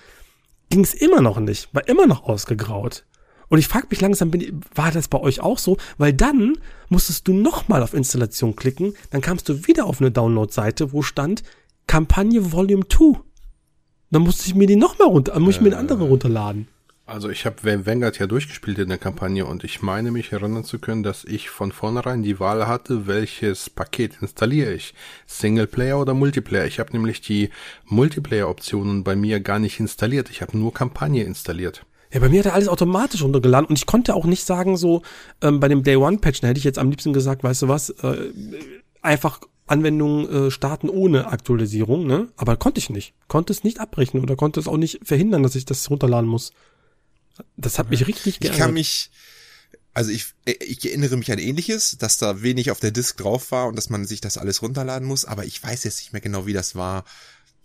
ging 0.69 0.85
es 0.85 0.93
immer 0.93 1.19
noch 1.19 1.39
nicht, 1.39 1.67
war 1.73 1.85
immer 1.89 2.07
noch 2.07 2.23
ausgegraut. 2.23 3.03
Und 3.51 3.59
ich 3.59 3.67
frage 3.67 3.87
mich 3.89 3.99
langsam, 3.99 4.31
bin, 4.31 4.61
war 4.73 4.91
das 4.91 5.09
bei 5.09 5.19
euch 5.19 5.41
auch 5.41 5.57
so? 5.57 5.75
Weil 5.97 6.13
dann 6.13 6.57
musstest 6.87 7.27
du 7.27 7.33
nochmal 7.33 7.83
auf 7.83 7.93
Installation 7.93 8.55
klicken, 8.55 8.93
dann 9.09 9.19
kamst 9.19 9.49
du 9.49 9.67
wieder 9.67 9.87
auf 9.87 9.99
eine 9.99 10.09
Download-Seite, 10.09 10.93
wo 10.93 11.01
stand 11.01 11.43
Kampagne 11.85 12.53
Volume 12.53 12.87
2. 12.87 13.19
Dann 14.09 14.21
musste 14.21 14.47
ich 14.47 14.55
mir 14.55 14.67
die 14.67 14.77
nochmal 14.77 15.09
runter, 15.09 15.37
muss 15.37 15.55
ich 15.55 15.61
mir 15.61 15.67
eine 15.67 15.79
andere 15.79 16.05
runterladen. 16.05 16.69
Also 17.05 17.29
ich 17.29 17.45
habe 17.45 17.85
Vanguard 17.85 18.19
ja 18.19 18.27
durchgespielt 18.27 18.79
in 18.79 18.87
der 18.87 18.97
Kampagne 18.97 19.45
und 19.45 19.65
ich 19.65 19.81
meine 19.81 20.11
mich 20.11 20.31
erinnern 20.31 20.63
zu 20.63 20.79
können, 20.79 21.03
dass 21.03 21.25
ich 21.25 21.49
von 21.49 21.73
vornherein 21.73 22.23
die 22.23 22.39
Wahl 22.39 22.67
hatte, 22.67 23.05
welches 23.05 23.69
Paket 23.69 24.19
installiere 24.21 24.71
ich. 24.71 24.93
Singleplayer 25.25 25.99
oder 25.99 26.13
Multiplayer. 26.13 26.67
Ich 26.67 26.79
habe 26.79 26.93
nämlich 26.93 27.19
die 27.19 27.49
Multiplayer-Optionen 27.83 29.03
bei 29.03 29.17
mir 29.17 29.41
gar 29.41 29.59
nicht 29.59 29.81
installiert. 29.81 30.29
Ich 30.29 30.41
habe 30.41 30.57
nur 30.57 30.73
Kampagne 30.73 31.25
installiert. 31.25 31.85
Ja, 32.13 32.19
bei 32.19 32.29
mir 32.29 32.39
hat 32.39 32.47
er 32.47 32.53
alles 32.53 32.67
automatisch 32.67 33.21
runtergeladen 33.21 33.67
und 33.67 33.77
ich 33.77 33.85
konnte 33.85 34.15
auch 34.15 34.25
nicht 34.25 34.45
sagen, 34.45 34.75
so 34.77 35.01
ähm, 35.41 35.59
bei 35.59 35.67
dem 35.67 35.83
Day 35.83 35.95
One 35.95 36.17
Patch, 36.17 36.41
da 36.41 36.47
hätte 36.47 36.57
ich 36.57 36.63
jetzt 36.63 36.79
am 36.79 36.89
liebsten 36.89 37.13
gesagt, 37.13 37.43
weißt 37.43 37.63
du 37.63 37.67
was, 37.67 37.89
äh, 37.89 38.31
einfach 39.01 39.39
Anwendungen 39.67 40.47
äh, 40.47 40.51
starten 40.51 40.89
ohne 40.89 41.27
Aktualisierung, 41.27 42.05
ne? 42.05 42.27
Aber 42.35 42.57
konnte 42.57 42.79
ich 42.79 42.89
nicht. 42.89 43.13
Konnte 43.29 43.53
es 43.53 43.63
nicht 43.63 43.79
abbrechen 43.79 44.19
oder 44.19 44.35
konnte 44.35 44.59
es 44.59 44.67
auch 44.67 44.75
nicht 44.75 44.99
verhindern, 45.03 45.43
dass 45.43 45.55
ich 45.55 45.63
das 45.63 45.89
runterladen 45.89 46.29
muss. 46.29 46.51
Das 47.55 47.79
hat 47.79 47.89
mich 47.89 48.05
richtig 48.07 48.41
geärgert. 48.41 48.59
Ich 48.59 48.65
kann 48.65 48.73
mich, 48.73 49.11
also 49.93 50.11
ich, 50.11 50.33
ich 50.45 50.85
erinnere 50.85 51.15
mich 51.15 51.31
an 51.31 51.39
ähnliches, 51.39 51.97
dass 51.97 52.17
da 52.17 52.41
wenig 52.41 52.71
auf 52.71 52.81
der 52.81 52.91
Disk 52.91 53.17
drauf 53.17 53.51
war 53.51 53.67
und 53.67 53.77
dass 53.77 53.89
man 53.89 54.05
sich 54.05 54.19
das 54.19 54.37
alles 54.37 54.61
runterladen 54.61 55.07
muss, 55.07 55.23
aber 55.23 55.45
ich 55.45 55.63
weiß 55.63 55.85
jetzt 55.85 55.99
nicht 55.99 56.11
mehr 56.11 56.21
genau, 56.21 56.45
wie 56.45 56.53
das 56.53 56.75
war. 56.75 57.05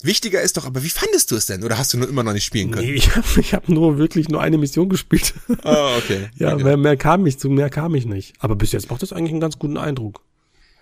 Wichtiger 0.02 0.42
ist 0.42 0.56
doch, 0.56 0.66
aber 0.66 0.82
wie 0.82 0.90
fandest 0.90 1.30
du 1.30 1.36
es 1.36 1.46
denn? 1.46 1.64
Oder 1.64 1.78
hast 1.78 1.94
du 1.94 1.98
nur 1.98 2.08
immer 2.08 2.22
noch 2.22 2.34
nicht 2.34 2.44
spielen 2.44 2.70
können? 2.70 2.86
Nee, 2.86 2.92
ich 2.96 3.16
habe 3.16 3.26
ich 3.40 3.54
hab 3.54 3.68
nur 3.68 3.98
wirklich 3.98 4.28
nur 4.28 4.42
eine 4.42 4.58
Mission 4.58 4.88
gespielt. 4.88 5.34
Ah, 5.62 5.96
okay. 5.96 6.28
ja, 6.36 6.54
okay. 6.54 6.64
Mehr, 6.64 6.76
mehr 6.76 6.96
kam 6.96 7.26
ich 7.26 7.38
zu, 7.38 7.48
mehr 7.48 7.70
kam 7.70 7.94
ich 7.94 8.04
nicht. 8.04 8.34
Aber 8.38 8.56
bis 8.56 8.72
jetzt 8.72 8.90
macht 8.90 9.02
das 9.02 9.12
eigentlich 9.12 9.32
einen 9.32 9.40
ganz 9.40 9.58
guten 9.58 9.78
Eindruck. 9.78 10.20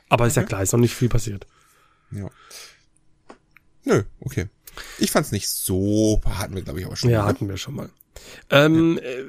Aber 0.09 0.27
ist 0.27 0.37
ja 0.37 0.43
klar, 0.43 0.63
ist 0.63 0.73
noch 0.73 0.81
nicht 0.81 0.95
viel 0.95 1.09
passiert. 1.09 1.47
Ja. 2.11 2.29
Nö, 3.85 4.03
okay. 4.21 4.49
Ich 4.99 5.11
fand's 5.13 5.33
nicht 5.33 5.49
so, 5.49 6.21
hatten 6.25 6.55
wir 6.55 6.63
glaube 6.63 6.81
ich 6.81 6.87
auch 6.87 6.97
schon. 6.97 7.11
Ja, 7.11 7.19
mal. 7.19 7.25
Ne? 7.25 7.29
hatten 7.29 7.49
wir 7.49 7.57
schon 7.57 7.75
mal. 7.77 7.91
Ähm, 8.51 8.99
ja. 9.03 9.09
Äh, 9.09 9.27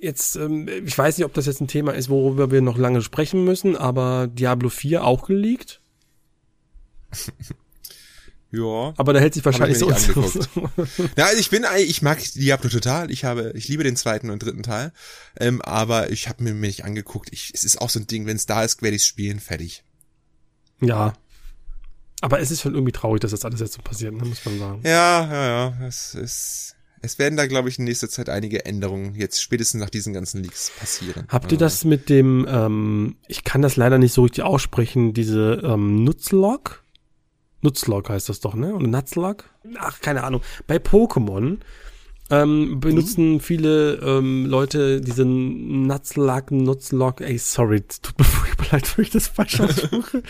jetzt, 0.00 0.36
ähm, 0.36 0.68
ich 0.68 0.96
weiß 0.96 1.18
nicht, 1.18 1.24
ob 1.24 1.34
das 1.34 1.46
jetzt 1.46 1.60
ein 1.60 1.68
Thema 1.68 1.92
ist, 1.92 2.08
worüber 2.08 2.50
wir 2.50 2.62
noch 2.62 2.78
lange 2.78 3.02
sprechen 3.02 3.44
müssen, 3.44 3.76
aber 3.76 4.26
Diablo 4.26 4.68
4 4.68 5.04
auch 5.04 5.26
geleakt. 5.26 5.80
Ja. 8.52 8.94
Aber 8.96 9.12
da 9.12 9.20
hält 9.20 9.34
sich 9.34 9.44
wahrscheinlich 9.44 9.78
so. 9.78 9.90
ja, 11.16 11.26
also 11.26 11.38
ich 11.38 11.50
bin, 11.50 11.64
ich 11.78 12.02
mag 12.02 12.18
Diablo 12.34 12.68
total. 12.68 13.10
Ich 13.10 13.24
habe, 13.24 13.52
ich 13.54 13.68
liebe 13.68 13.84
den 13.84 13.96
zweiten 13.96 14.30
und 14.30 14.42
dritten 14.42 14.62
Teil. 14.62 14.92
Ähm, 15.38 15.62
aber 15.62 16.10
ich 16.10 16.28
habe 16.28 16.42
mir, 16.42 16.52
mir 16.54 16.66
nicht 16.66 16.84
angeguckt. 16.84 17.28
Ich, 17.32 17.52
es 17.54 17.64
ist 17.64 17.80
auch 17.80 17.90
so 17.90 18.00
ein 18.00 18.06
Ding, 18.08 18.26
wenn 18.26 18.36
es 18.36 18.46
da 18.46 18.64
ist, 18.64 18.82
werde 18.82 18.96
ich 18.96 19.04
spielen, 19.04 19.38
fertig. 19.38 19.84
Ja. 20.80 21.12
Aber 22.20 22.40
es 22.40 22.50
ist 22.50 22.60
schon 22.60 22.74
irgendwie 22.74 22.92
traurig, 22.92 23.20
dass 23.20 23.30
das 23.30 23.44
alles 23.44 23.60
jetzt 23.60 23.74
so 23.74 23.82
passiert, 23.82 24.14
ne, 24.14 24.24
muss 24.24 24.44
man 24.44 24.58
sagen. 24.58 24.80
Ja, 24.84 25.32
ja, 25.32 25.46
ja. 25.46 25.86
Es 25.86 26.14
ist, 26.14 26.76
es 27.02 27.18
werden 27.18 27.36
da, 27.36 27.46
glaube 27.46 27.68
ich, 27.68 27.78
in 27.78 27.84
nächster 27.84 28.08
Zeit 28.08 28.28
einige 28.28 28.66
Änderungen 28.66 29.14
jetzt 29.14 29.40
spätestens 29.40 29.80
nach 29.80 29.90
diesen 29.90 30.12
ganzen 30.12 30.42
Leaks 30.42 30.72
passieren. 30.78 31.26
Habt 31.28 31.52
ihr 31.52 31.58
das 31.58 31.84
mit 31.84 32.08
dem, 32.08 32.46
ähm, 32.48 33.16
ich 33.26 33.44
kann 33.44 33.62
das 33.62 33.76
leider 33.76 33.96
nicht 33.98 34.12
so 34.12 34.22
richtig 34.22 34.44
aussprechen, 34.44 35.14
diese 35.14 35.62
ähm, 35.64 36.04
Nutzlog? 36.04 36.82
Nutzlog 37.62 38.08
heißt 38.08 38.28
das 38.28 38.40
doch, 38.40 38.54
ne? 38.54 38.74
Oder 38.74 38.86
Nutzlog? 38.86 39.44
Ach, 39.78 40.00
keine 40.00 40.24
Ahnung. 40.24 40.42
Bei 40.66 40.76
Pokémon 40.76 41.58
ähm, 42.30 42.80
benutzen 42.80 43.34
mhm. 43.34 43.40
viele 43.40 43.94
ähm, 43.96 44.46
Leute 44.46 45.00
diesen 45.00 45.86
Nutzlog, 45.86 46.50
Nutzlog, 46.50 47.20
ey, 47.20 47.38
sorry, 47.38 47.82
tut 47.82 48.18
mir 48.18 48.24
furchtbar 48.24 48.66
leid, 48.72 48.96
wenn 48.96 49.04
ich 49.04 49.10
das 49.10 49.28
falsch 49.28 49.60
ausspreche. 49.60 50.22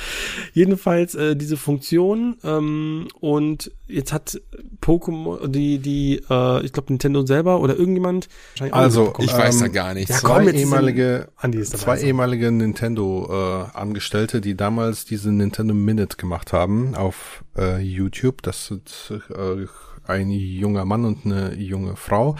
Jedenfalls 0.53 1.14
äh, 1.14 1.36
diese 1.36 1.57
Funktion 1.57 2.36
ähm, 2.42 3.09
und 3.20 3.70
jetzt 3.86 4.12
hat 4.12 4.40
Pokémon, 4.80 5.46
die, 5.48 5.78
die, 5.78 6.22
äh, 6.30 6.64
ich 6.64 6.72
glaube 6.72 6.92
Nintendo 6.92 7.26
selber 7.26 7.61
oder 7.61 7.76
irgendjemand. 7.76 8.28
Also, 8.70 9.12
ich 9.18 9.32
weiß 9.32 9.59
da 9.59 9.66
ähm, 9.66 9.72
gar 9.72 9.94
nichts. 9.94 10.11
Ja, 10.11 10.18
zwei 10.18 10.46
ehemalige, 10.46 11.28
zwei 11.64 12.01
ehemalige 12.01 12.51
Nintendo-Angestellte, 12.51 14.40
die 14.40 14.57
damals 14.57 15.05
diese 15.05 15.32
Nintendo 15.32 15.74
Minute 15.74 16.16
gemacht 16.16 16.53
haben 16.53 16.94
auf 16.94 17.44
äh, 17.57 17.78
YouTube. 17.80 18.42
Das 18.42 18.66
sind 18.66 18.90
äh, 19.30 19.66
ein 20.07 20.30
junger 20.30 20.84
Mann 20.84 21.05
und 21.05 21.24
eine 21.24 21.55
junge 21.55 21.96
Frau. 21.96 22.36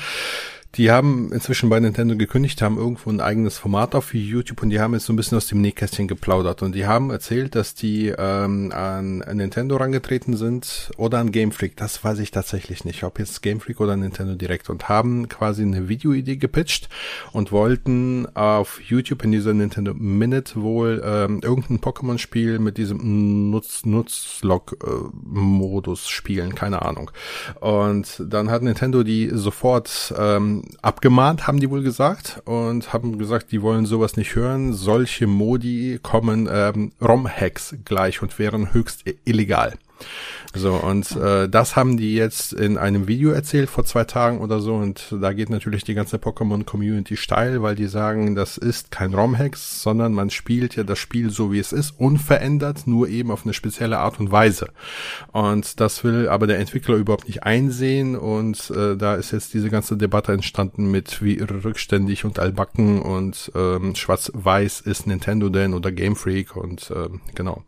Die 0.77 0.93
haben 0.93 1.33
inzwischen 1.33 1.69
bei 1.69 1.81
Nintendo 1.81 2.17
gekündigt, 2.17 2.63
haben 2.63 2.79
irgendwo 2.79 3.11
ein 3.11 3.21
eigenes 3.21 3.59
Format 3.59 3.97
auf 3.97 4.15
YouTube 4.15 4.63
und 4.63 4.71
die 4.71 4.79
haben 4.79 4.95
jetzt 4.95 5.07
so 5.07 5.13
ein 5.13 5.17
bisschen 5.17 5.37
aus 5.37 5.49
dem 5.49 5.61
Nähkästchen 5.61 6.07
geplaudert 6.07 6.63
und 6.63 6.77
die 6.77 6.87
haben 6.87 7.11
erzählt, 7.11 7.57
dass 7.57 7.75
die 7.75 8.15
ähm, 8.17 8.71
an 8.73 9.19
Nintendo 9.33 9.77
rangetreten 9.77 10.37
sind 10.37 10.93
oder 10.97 11.19
an 11.19 11.33
Game 11.33 11.51
Freak. 11.51 11.77
Das 11.77 12.05
weiß 12.05 12.21
ich 12.21 12.31
tatsächlich 12.31 12.85
nicht, 12.85 13.03
ob 13.03 13.19
jetzt 13.19 13.43
Game 13.43 13.59
Freak 13.59 13.81
oder 13.81 13.97
Nintendo 13.97 14.37
direkt 14.37 14.71
und 14.71 14.89
haben 14.89 15.29
quasi 15.29 15.63
eine 15.63 15.89
Videoidee 15.89 16.37
gepitcht 16.37 16.89
und 17.33 17.51
wollten 17.51 18.29
auf 18.37 18.81
YouTube 18.81 19.25
in 19.25 19.33
dieser 19.33 19.55
Nintendo 19.55 19.93
Minute 19.93 20.63
wohl 20.63 21.03
ähm, 21.05 21.41
irgendein 21.43 21.81
Pokémon-Spiel 21.81 22.61
mit 22.61 22.79
diesem 22.79 23.51
Nutz 23.51 23.85
Nutzlog-Modus 23.85 26.05
äh, 26.05 26.09
spielen, 26.09 26.55
keine 26.55 26.83
Ahnung. 26.83 27.11
Und 27.59 28.23
dann 28.25 28.53
hat 28.53 28.63
Nintendo 28.63 29.03
die 29.03 29.31
sofort 29.33 30.15
ähm, 30.17 30.60
abgemahnt, 30.83 31.47
haben 31.47 31.61
die 31.61 31.71
wohl 31.71 31.83
gesagt, 31.83 32.43
und 32.45 32.93
haben 32.93 33.19
gesagt, 33.19 33.53
die 33.53 33.63
wollen 33.63 33.87
sowas 33.87 34.17
nicht 34.17 34.35
hören. 34.35 34.73
Solche 34.73 35.27
Modi 35.27 35.99
kommen 36.03 36.49
ähm, 36.51 36.93
ROM-Hacks 37.01 37.77
gleich 37.85 38.23
und 38.23 38.39
wären 38.39 38.73
höchst 38.73 39.05
illegal. 39.25 39.75
So, 40.53 40.75
und 40.75 41.13
äh, 41.13 41.49
das 41.49 41.77
haben 41.77 41.97
die 41.97 42.15
jetzt 42.15 42.53
in 42.53 42.77
einem 42.77 43.07
Video 43.07 43.31
erzählt 43.31 43.71
vor 43.71 43.85
zwei 43.85 44.03
Tagen 44.05 44.41
oder 44.41 44.61
so. 44.61 44.75
Und 44.75 45.15
da 45.21 45.33
geht 45.33 45.49
natürlich 45.49 45.85
die 45.85 45.95
ganze 45.95 46.17
Pokémon-Community 46.17 47.17
steil, 47.17 47.63
weil 47.63 47.77
die 47.77 47.87
sagen, 47.87 48.35
das 48.35 48.59
ist 48.59 48.91
kein 48.91 49.15
ROM-Hex, 49.15 49.83
sondern 49.83 50.13
man 50.13 50.31
spielt 50.31 50.75
ja 50.75 50.83
das 50.83 50.99
Spiel 50.99 51.31
so, 51.31 51.53
wie 51.53 51.61
es 51.61 51.73
ist, 51.73 51.93
unverändert, 51.99 52.87
nur 52.87 53.09
eben 53.09 53.31
auf 53.31 53.45
eine 53.45 53.55
spezielle 53.55 53.99
Art 53.99 54.19
und 54.19 54.33
Weise. 54.33 54.71
Und 55.31 55.79
das 55.79 56.03
will 56.03 56.29
aber 56.29 56.49
der 56.49 56.59
Entwickler 56.59 56.97
überhaupt 56.97 57.29
nicht 57.29 57.45
einsehen. 57.45 58.17
Und 58.17 58.71
äh, 58.71 58.97
da 58.97 59.15
ist 59.15 59.31
jetzt 59.31 59.55
diese 59.55 59.71
ganze 59.71 59.97
Debatte 59.97 60.33
entstanden 60.33 60.91
mit 60.91 61.23
wie 61.23 61.41
rückständig 61.41 62.25
und 62.25 62.41
altbacken 62.41 63.03
und 63.03 63.53
ähm, 63.55 63.95
schwarz-weiß 63.95 64.81
ist 64.81 65.07
Nintendo 65.07 65.49
denn 65.49 65.75
oder 65.75 65.93
Game 65.93 66.17
Freak 66.17 66.57
und 66.57 66.91
äh, 66.91 67.09
genau. 67.35 67.63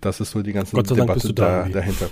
Das 0.00 0.20
ist 0.20 0.30
so 0.32 0.42
die 0.42 0.52
ganze 0.52 0.76
Debatte 0.82 1.34
da, 1.34 1.63
dahinter. 1.72 2.10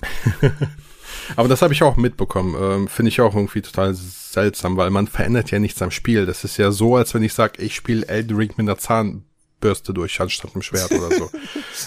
Aber 1.36 1.48
das 1.48 1.62
habe 1.62 1.72
ich 1.72 1.82
auch 1.82 1.96
mitbekommen. 1.96 2.56
Ähm, 2.58 2.88
Finde 2.88 3.08
ich 3.10 3.20
auch 3.20 3.34
irgendwie 3.34 3.62
total 3.62 3.94
seltsam, 3.94 4.76
weil 4.76 4.90
man 4.90 5.06
verändert 5.06 5.50
ja 5.50 5.58
nichts 5.58 5.80
am 5.82 5.90
Spiel. 5.90 6.26
Das 6.26 6.44
ist 6.44 6.56
ja 6.56 6.70
so, 6.70 6.96
als 6.96 7.14
wenn 7.14 7.22
ich 7.22 7.34
sage, 7.34 7.62
ich 7.62 7.74
spiele 7.74 8.06
Elden 8.06 8.36
Ring 8.36 8.50
mit 8.56 8.60
einer 8.60 8.78
Zahnbürste 8.78 9.92
durch, 9.92 10.20
anstatt 10.20 10.54
einem 10.54 10.62
Schwert 10.62 10.92
oder 10.92 11.10
so. 11.14 11.30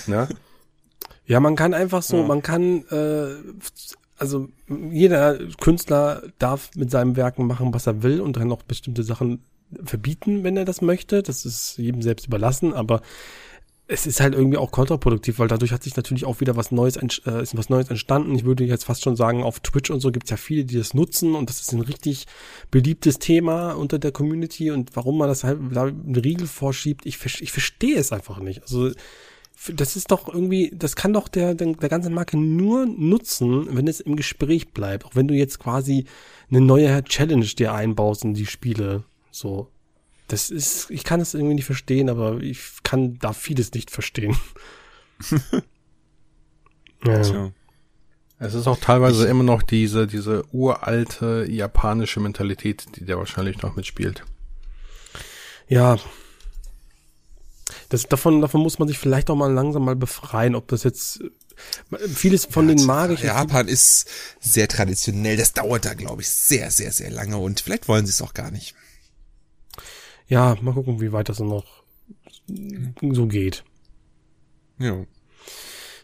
ja? 0.07 0.27
ja, 1.25 1.39
man 1.39 1.55
kann 1.55 1.73
einfach 1.73 2.03
so, 2.03 2.17
ja. 2.17 2.23
man 2.23 2.41
kann, 2.41 2.85
äh, 2.89 3.35
also 4.17 4.49
jeder 4.67 5.39
Künstler 5.59 6.23
darf 6.37 6.69
mit 6.75 6.91
seinen 6.91 7.15
Werken 7.15 7.47
machen, 7.47 7.73
was 7.73 7.87
er 7.87 8.03
will 8.03 8.21
und 8.21 8.37
dann 8.37 8.51
auch 8.51 8.63
bestimmte 8.63 9.03
Sachen 9.03 9.43
verbieten, 9.83 10.43
wenn 10.43 10.57
er 10.57 10.65
das 10.65 10.81
möchte. 10.81 11.23
Das 11.23 11.45
ist 11.45 11.77
jedem 11.77 12.01
selbst 12.01 12.27
überlassen, 12.27 12.73
aber 12.73 13.01
es 13.91 14.07
ist 14.07 14.21
halt 14.21 14.33
irgendwie 14.35 14.57
auch 14.57 14.71
kontraproduktiv, 14.71 15.37
weil 15.37 15.49
dadurch 15.49 15.73
hat 15.73 15.83
sich 15.83 15.97
natürlich 15.97 16.23
auch 16.23 16.39
wieder 16.39 16.55
was 16.55 16.71
Neues, 16.71 16.95
äh, 16.95 17.43
ist 17.43 17.57
was 17.57 17.69
Neues 17.69 17.89
entstanden. 17.89 18.33
Ich 18.35 18.45
würde 18.45 18.63
jetzt 18.63 18.85
fast 18.85 19.03
schon 19.03 19.17
sagen, 19.17 19.43
auf 19.43 19.59
Twitch 19.59 19.91
und 19.91 19.99
so 19.99 20.11
gibt 20.11 20.27
es 20.27 20.29
ja 20.31 20.37
viele, 20.37 20.63
die 20.63 20.77
das 20.77 20.93
nutzen 20.93 21.35
und 21.35 21.49
das 21.49 21.59
ist 21.59 21.73
ein 21.73 21.81
richtig 21.81 22.25
beliebtes 22.71 23.19
Thema 23.19 23.73
unter 23.73 23.99
der 23.99 24.13
Community 24.13 24.71
und 24.71 24.95
warum 24.95 25.17
man 25.17 25.27
das 25.27 25.43
halt 25.43 25.59
einen 25.59 26.15
Riegel 26.15 26.47
vorschiebt, 26.47 27.05
ich, 27.05 27.19
ich 27.41 27.51
verstehe 27.51 27.97
es 27.97 28.13
einfach 28.13 28.39
nicht. 28.39 28.61
Also 28.61 28.91
das 29.67 29.97
ist 29.97 30.09
doch 30.09 30.33
irgendwie, 30.33 30.71
das 30.73 30.95
kann 30.95 31.11
doch 31.11 31.27
der, 31.27 31.53
der, 31.53 31.73
der 31.73 31.89
ganze 31.89 32.09
Marke 32.09 32.37
nur 32.37 32.85
nutzen, 32.85 33.75
wenn 33.75 33.89
es 33.89 33.99
im 33.99 34.15
Gespräch 34.15 34.69
bleibt. 34.69 35.05
Auch 35.05 35.15
wenn 35.15 35.27
du 35.27 35.33
jetzt 35.33 35.59
quasi 35.59 36.05
eine 36.49 36.61
neue 36.61 37.03
Challenge 37.03 37.45
dir 37.45 37.73
einbaust 37.73 38.23
in 38.23 38.35
die 38.35 38.45
Spiele. 38.45 39.03
So. 39.31 39.67
Das 40.31 40.49
ist, 40.49 40.89
ich 40.89 41.03
kann 41.03 41.19
es 41.19 41.33
irgendwie 41.33 41.55
nicht 41.55 41.65
verstehen, 41.65 42.09
aber 42.09 42.39
ich 42.39 42.59
kann 42.83 43.19
da 43.19 43.33
vieles 43.33 43.73
nicht 43.73 43.91
verstehen. 43.91 44.37
ja. 47.05 47.21
Tja. 47.21 47.51
Es 48.39 48.53
ist 48.53 48.65
auch 48.65 48.79
teilweise 48.79 49.25
ich, 49.25 49.29
immer 49.29 49.43
noch 49.43 49.61
diese, 49.61 50.07
diese 50.07 50.43
uralte 50.51 51.45
japanische 51.47 52.19
Mentalität, 52.19 52.85
die 52.95 53.05
der 53.05 53.17
wahrscheinlich 53.17 53.61
noch 53.61 53.75
mitspielt. 53.75 54.23
Ja. 55.67 55.97
Das, 57.89 58.03
davon, 58.03 58.41
davon 58.41 58.61
muss 58.61 58.79
man 58.79 58.87
sich 58.87 58.97
vielleicht 58.97 59.29
auch 59.29 59.35
mal 59.35 59.51
langsam 59.51 59.83
mal 59.85 59.95
befreien, 59.95 60.55
ob 60.55 60.69
das 60.69 60.83
jetzt 60.83 61.21
Vieles 62.15 62.45
von 62.45 62.67
ja, 62.69 62.75
den 62.75 62.85
mag 62.85 63.11
ich. 63.11 63.21
Japan 63.21 63.67
ist 63.67 64.07
sehr 64.39 64.67
traditionell. 64.67 65.37
Das 65.37 65.53
dauert 65.53 65.85
da, 65.85 65.93
glaube 65.93 66.23
ich, 66.23 66.29
sehr, 66.29 66.71
sehr, 66.71 66.91
sehr 66.91 67.11
lange 67.11 67.37
und 67.37 67.59
vielleicht 67.59 67.87
wollen 67.87 68.05
sie 68.07 68.11
es 68.11 68.21
auch 68.21 68.33
gar 68.33 68.49
nicht. 68.49 68.73
Ja, 70.31 70.55
mal 70.61 70.73
gucken, 70.73 71.01
wie 71.01 71.11
weit 71.11 71.27
das 71.27 71.41
noch 71.41 71.83
so 72.47 73.27
geht. 73.27 73.65
Ja. 74.79 75.05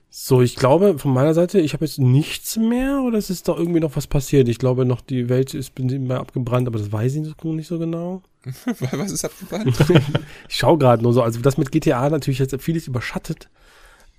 So, 0.09 0.41
ich 0.41 0.57
glaube 0.57 0.99
von 0.99 1.13
meiner 1.13 1.33
Seite, 1.33 1.61
ich 1.61 1.71
habe 1.71 1.85
jetzt 1.85 1.97
nichts 1.97 2.57
mehr 2.57 3.03
oder 3.03 3.17
es 3.17 3.29
ist 3.29 3.47
doch 3.47 3.57
irgendwie 3.57 3.79
noch 3.79 3.95
was 3.95 4.05
passiert. 4.05 4.49
Ich 4.49 4.59
glaube 4.59 4.83
noch, 4.83 4.99
die 4.99 5.29
Welt 5.29 5.53
ist 5.53 5.79
mal 5.79 6.17
abgebrannt, 6.17 6.67
aber 6.67 6.77
das 6.77 6.91
weiß 6.91 7.15
ich 7.15 7.21
nicht 7.41 7.67
so 7.67 7.79
genau. 7.79 8.21
was 8.91 9.13
ist 9.13 9.23
abgebrannt? 9.23 9.77
ich 10.49 10.57
schaue 10.57 10.77
gerade 10.77 11.03
nur 11.03 11.13
so. 11.13 11.21
Also 11.21 11.39
das 11.39 11.57
mit 11.57 11.71
GTA 11.71 12.09
natürlich 12.09 12.39
jetzt 12.39 12.61
vieles 12.61 12.85
überschattet. 12.85 13.49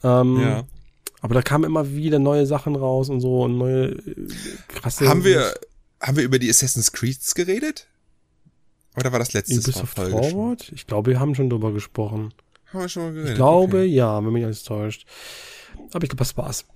Ähm, 0.03 0.41
ja. 0.41 0.65
Aber 1.21 1.35
da 1.35 1.43
kamen 1.43 1.65
immer 1.65 1.93
wieder 1.93 2.19
neue 2.19 2.47
Sachen 2.47 2.77
raus 2.77 3.11
und 3.11 3.21
so 3.21 3.43
und 3.43 3.59
neue 3.59 3.89
äh, 3.89 4.27
krasse. 4.69 5.07
Haben 5.07 5.25
wir, 5.25 5.53
haben 6.01 6.17
wir 6.17 6.25
über 6.25 6.39
die 6.39 6.49
Assassin's 6.49 6.93
Creeds 6.93 7.35
geredet? 7.35 7.89
Oder 9.01 9.13
war 9.13 9.19
das 9.19 9.33
letztes 9.33 9.59
Ubisoft 9.59 9.99
Forward? 9.99 10.73
Ich 10.75 10.87
glaube, 10.87 11.13
wir 11.13 11.21
haben 11.21 11.35
schon 11.35 11.51
drüber 11.51 11.73
gesprochen. 11.73 12.33
Haben 12.73 12.81
wir 12.81 12.89
schon 12.89 13.03
mal 13.05 13.13
geredet? 13.13 13.31
Ich 13.31 13.37
glaube, 13.37 13.79
okay. 13.79 13.87
ja, 13.87 14.25
wenn 14.25 14.33
mich 14.33 14.45
alles 14.45 14.63
täuscht. 14.63 15.07
Aber 15.93 16.05
ich 16.05 16.11
glaube, 16.11 16.19
das 16.19 16.37
war's. 16.37 16.67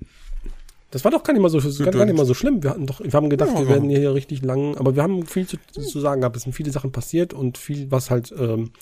Das 0.90 1.04
war 1.04 1.10
doch 1.10 1.22
gar 1.22 1.32
nicht 1.32 1.40
mal 1.40 1.48
so, 1.48 1.58
gar, 1.84 1.92
gar 1.92 2.04
nicht 2.04 2.16
mal 2.16 2.26
so 2.26 2.34
schlimm. 2.34 2.62
Wir 2.62 2.70
hatten 2.70 2.86
doch, 2.86 3.00
wir 3.00 3.12
haben 3.12 3.30
gedacht, 3.30 3.50
ja, 3.54 3.60
wir 3.60 3.68
werden 3.68 3.88
hier 3.88 4.12
richtig 4.14 4.42
lang, 4.42 4.76
aber 4.76 4.94
wir 4.94 5.02
haben 5.02 5.26
viel 5.26 5.46
zu, 5.46 5.56
zu 5.72 6.00
sagen 6.00 6.20
gehabt. 6.20 6.36
Es 6.36 6.42
sind 6.42 6.52
viele 6.52 6.70
Sachen 6.70 6.92
passiert 6.92 7.32
und 7.32 7.56
viel, 7.56 7.90
was 7.90 8.10
halt 8.10 8.32
ähm, 8.38 8.72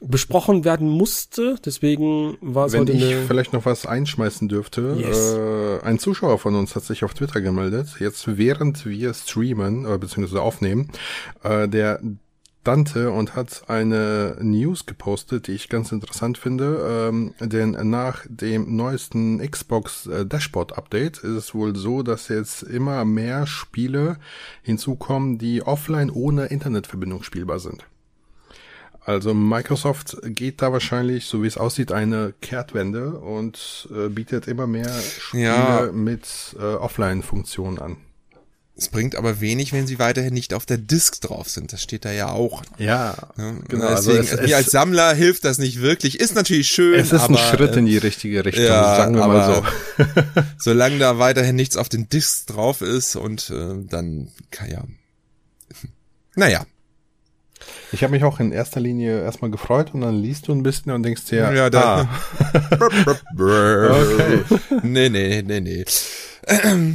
besprochen 0.00 0.64
werden 0.64 0.88
musste. 0.88 1.56
Deswegen 1.64 2.38
war 2.40 2.66
es 2.66 2.72
Wenn 2.72 2.80
heute 2.80 2.92
ich 2.92 3.04
eine 3.04 3.26
vielleicht 3.26 3.52
noch 3.52 3.66
was 3.66 3.84
einschmeißen 3.84 4.48
dürfte. 4.48 4.96
Yes. 4.98 5.34
Äh, 5.34 5.86
ein 5.86 5.98
Zuschauer 5.98 6.38
von 6.38 6.54
uns 6.54 6.74
hat 6.74 6.84
sich 6.84 7.04
auf 7.04 7.12
Twitter 7.12 7.42
gemeldet. 7.42 7.96
Jetzt 8.00 8.38
während 8.38 8.86
wir 8.86 9.12
streamen, 9.12 9.84
äh, 9.84 9.98
beziehungsweise 9.98 10.40
aufnehmen, 10.40 10.90
äh, 11.42 11.68
der 11.68 12.00
Dante 12.64 13.10
und 13.10 13.36
hat 13.36 13.64
eine 13.68 14.36
News 14.40 14.86
gepostet, 14.86 15.46
die 15.46 15.52
ich 15.52 15.68
ganz 15.68 15.92
interessant 15.92 16.38
finde. 16.38 17.08
Ähm, 17.08 17.34
denn 17.38 17.72
nach 17.90 18.24
dem 18.28 18.74
neuesten 18.74 19.38
Xbox 19.38 20.06
äh, 20.06 20.26
Dashboard 20.26 20.76
Update 20.76 21.18
ist 21.18 21.36
es 21.36 21.54
wohl 21.54 21.76
so, 21.76 22.02
dass 22.02 22.28
jetzt 22.28 22.62
immer 22.62 23.04
mehr 23.04 23.46
Spiele 23.46 24.16
hinzukommen, 24.62 25.38
die 25.38 25.62
offline 25.62 26.10
ohne 26.10 26.46
Internetverbindung 26.46 27.22
spielbar 27.22 27.58
sind. 27.58 27.84
Also 29.04 29.34
Microsoft 29.34 30.16
geht 30.24 30.62
da 30.62 30.72
wahrscheinlich, 30.72 31.26
so 31.26 31.42
wie 31.42 31.46
es 31.46 31.58
aussieht, 31.58 31.92
eine 31.92 32.32
Kehrtwende 32.40 33.18
und 33.18 33.88
äh, 33.94 34.08
bietet 34.08 34.48
immer 34.48 34.66
mehr 34.66 34.88
Spiele 34.88 35.44
ja. 35.44 35.88
mit 35.92 36.56
äh, 36.58 36.62
Offline-Funktionen 36.62 37.78
an. 37.78 37.96
Es 38.76 38.88
bringt 38.88 39.14
aber 39.14 39.40
wenig, 39.40 39.72
wenn 39.72 39.86
sie 39.86 40.00
weiterhin 40.00 40.34
nicht 40.34 40.52
auf 40.52 40.66
der 40.66 40.78
Disk 40.78 41.20
drauf 41.20 41.48
sind. 41.48 41.72
Das 41.72 41.80
steht 41.80 42.04
da 42.04 42.10
ja 42.10 42.30
auch. 42.30 42.62
Ja, 42.76 43.14
ja 43.36 43.52
genau. 43.68 43.88
Deswegen, 43.88 44.18
also 44.18 44.34
es, 44.34 44.40
mir 44.40 44.56
als 44.56 44.72
Sammler 44.72 45.14
hilft 45.14 45.44
das 45.44 45.58
nicht 45.58 45.80
wirklich. 45.80 46.18
Ist 46.18 46.34
natürlich 46.34 46.68
schön. 46.68 46.98
Es 46.98 47.12
ist 47.12 47.20
aber, 47.20 47.38
ein 47.38 47.56
Schritt 47.56 47.76
in 47.76 47.86
die 47.86 47.98
richtige 47.98 48.44
Richtung, 48.44 48.64
ja, 48.64 48.96
sagen 48.96 49.14
wir 49.14 49.28
mal 49.28 49.54
so. 49.54 50.02
solange 50.58 50.98
da 50.98 51.20
weiterhin 51.20 51.54
nichts 51.54 51.76
auf 51.76 51.88
den 51.88 52.08
Disks 52.08 52.46
drauf 52.46 52.80
ist 52.80 53.14
und 53.14 53.50
äh, 53.50 53.84
dann 53.88 54.32
kann 54.50 54.70
ja. 54.70 54.82
Naja, 56.34 56.66
ich 57.92 58.02
habe 58.02 58.10
mich 58.10 58.24
auch 58.24 58.40
in 58.40 58.50
erster 58.50 58.80
Linie 58.80 59.22
erstmal 59.22 59.50
gefreut 59.50 59.94
und 59.94 60.00
dann 60.00 60.16
liest 60.16 60.48
du 60.48 60.52
ein 60.52 60.64
bisschen 60.64 60.92
und 60.92 61.04
denkst 61.04 61.26
dir, 61.26 61.52
ja, 61.52 61.70
da. 61.70 62.08
Ah. 62.08 62.86
okay. 63.38 64.42
Nee, 64.82 65.08
nee, 65.08 65.42
nee, 65.42 65.60
nee. 65.60 65.84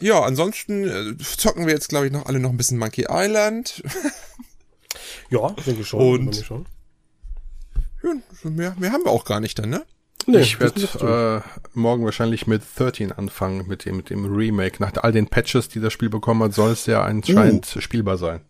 Ja, 0.00 0.20
ansonsten 0.22 0.84
äh, 0.84 1.16
zocken 1.18 1.66
wir 1.66 1.74
jetzt, 1.74 1.88
glaube 1.88 2.06
ich, 2.06 2.12
noch 2.12 2.26
alle 2.26 2.38
noch 2.38 2.50
ein 2.50 2.56
bisschen 2.56 2.78
Monkey 2.78 3.06
Island. 3.08 3.82
ja, 5.30 5.50
denke 5.66 5.80
ich 5.80 5.88
schon. 5.88 6.00
Und 6.00 6.36
schon. 6.36 6.66
Ja, 8.02 8.14
mehr, 8.50 8.74
mehr 8.78 8.92
haben 8.92 9.04
wir 9.04 9.10
auch 9.10 9.24
gar 9.24 9.40
nicht 9.40 9.58
dann, 9.58 9.70
ne? 9.70 9.84
Nee, 10.28 10.38
ich 10.38 10.58
werde 10.58 11.44
äh, 11.44 11.68
morgen 11.74 12.04
wahrscheinlich 12.04 12.46
mit 12.46 12.62
13 12.76 13.12
anfangen, 13.12 13.68
mit 13.68 13.84
dem, 13.84 13.98
mit 13.98 14.10
dem 14.10 14.24
Remake. 14.24 14.82
Nach 14.82 14.92
all 14.96 15.12
den 15.12 15.28
Patches, 15.28 15.68
die 15.68 15.80
das 15.80 15.92
Spiel 15.92 16.08
bekommen 16.08 16.42
hat, 16.42 16.54
soll 16.54 16.72
es 16.72 16.86
ja 16.86 17.04
anscheinend 17.04 17.76
uh. 17.76 17.80
spielbar 17.80 18.18
sein 18.18 18.40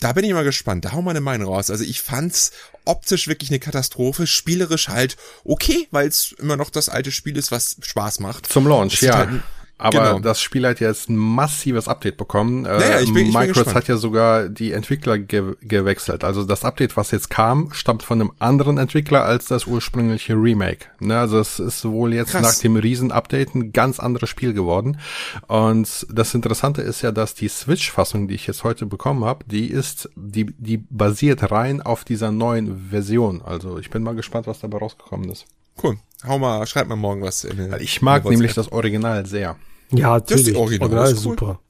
da 0.00 0.12
bin 0.12 0.24
ich 0.24 0.32
mal 0.32 0.44
gespannt. 0.44 0.84
Da 0.84 0.92
hau 0.92 1.02
mal 1.02 1.10
eine 1.10 1.20
Meinung 1.20 1.52
raus. 1.52 1.70
Also 1.70 1.84
ich 1.84 2.02
fand's 2.02 2.52
optisch 2.84 3.28
wirklich 3.28 3.50
eine 3.50 3.58
Katastrophe, 3.58 4.26
spielerisch 4.26 4.88
halt 4.88 5.16
okay, 5.44 5.88
weil 5.90 6.08
es 6.08 6.34
immer 6.38 6.56
noch 6.56 6.70
das 6.70 6.88
alte 6.88 7.10
Spiel 7.10 7.36
ist, 7.36 7.50
was 7.50 7.76
Spaß 7.80 8.20
macht. 8.20 8.46
Zum 8.46 8.66
Launch, 8.66 9.02
ja. 9.02 9.18
Halt 9.18 9.42
aber 9.78 9.98
genau. 9.98 10.18
das 10.18 10.40
Spiel 10.40 10.66
hat 10.66 10.80
jetzt 10.80 11.08
ein 11.08 11.16
massives 11.16 11.86
Update 11.86 12.16
bekommen. 12.16 12.66
Äh, 12.66 12.78
naja, 12.78 13.00
ich 13.00 13.14
bin, 13.14 13.26
ich 13.26 13.34
Microsoft 13.34 13.74
hat 13.74 13.86
ja 13.86 13.96
sogar 13.96 14.48
die 14.48 14.72
Entwickler 14.72 15.18
ge 15.18 15.54
gewechselt. 15.60 16.24
Also 16.24 16.44
das 16.44 16.64
Update, 16.64 16.96
was 16.96 17.12
jetzt 17.12 17.30
kam, 17.30 17.72
stammt 17.72 18.02
von 18.02 18.20
einem 18.20 18.32
anderen 18.40 18.76
Entwickler 18.76 19.24
als 19.24 19.46
das 19.46 19.66
ursprüngliche 19.66 20.34
Remake. 20.34 20.86
Ne, 20.98 21.18
also 21.18 21.38
es 21.38 21.60
ist 21.60 21.84
wohl 21.84 22.12
jetzt 22.12 22.32
Krass. 22.32 22.42
nach 22.42 22.54
dem 22.60 22.76
Riesen-Update 22.76 23.54
ein 23.54 23.72
ganz 23.72 24.00
anderes 24.00 24.28
Spiel 24.28 24.52
geworden. 24.52 24.98
Und 25.46 26.06
das 26.10 26.34
Interessante 26.34 26.82
ist 26.82 27.02
ja, 27.02 27.12
dass 27.12 27.34
die 27.34 27.48
Switch-Fassung, 27.48 28.26
die 28.26 28.34
ich 28.34 28.48
jetzt 28.48 28.64
heute 28.64 28.84
bekommen 28.86 29.24
habe, 29.24 29.44
die 29.46 29.68
ist, 29.68 30.10
die, 30.16 30.46
die 30.58 30.78
basiert 30.78 31.52
rein 31.52 31.82
auf 31.82 32.04
dieser 32.04 32.32
neuen 32.32 32.90
Version. 32.90 33.42
Also 33.42 33.78
ich 33.78 33.90
bin 33.90 34.02
mal 34.02 34.16
gespannt, 34.16 34.48
was 34.48 34.58
dabei 34.58 34.78
rausgekommen 34.78 35.30
ist. 35.30 35.46
Cool. 35.82 35.98
Hau 36.26 36.38
mal, 36.38 36.66
schreib 36.66 36.88
mal 36.88 36.96
morgen 36.96 37.22
was. 37.22 37.44
In 37.44 37.56
den, 37.56 37.74
ich 37.80 38.02
mag 38.02 38.24
nämlich 38.24 38.54
das 38.54 38.72
Original 38.72 39.24
sehr. 39.26 39.56
Ja, 39.90 40.14
natürlich. 40.14 40.46
Das 40.46 40.56
Original, 40.56 40.88
Original 40.88 41.12
ist, 41.12 41.26
cool. 41.26 41.32
super. 41.32 41.60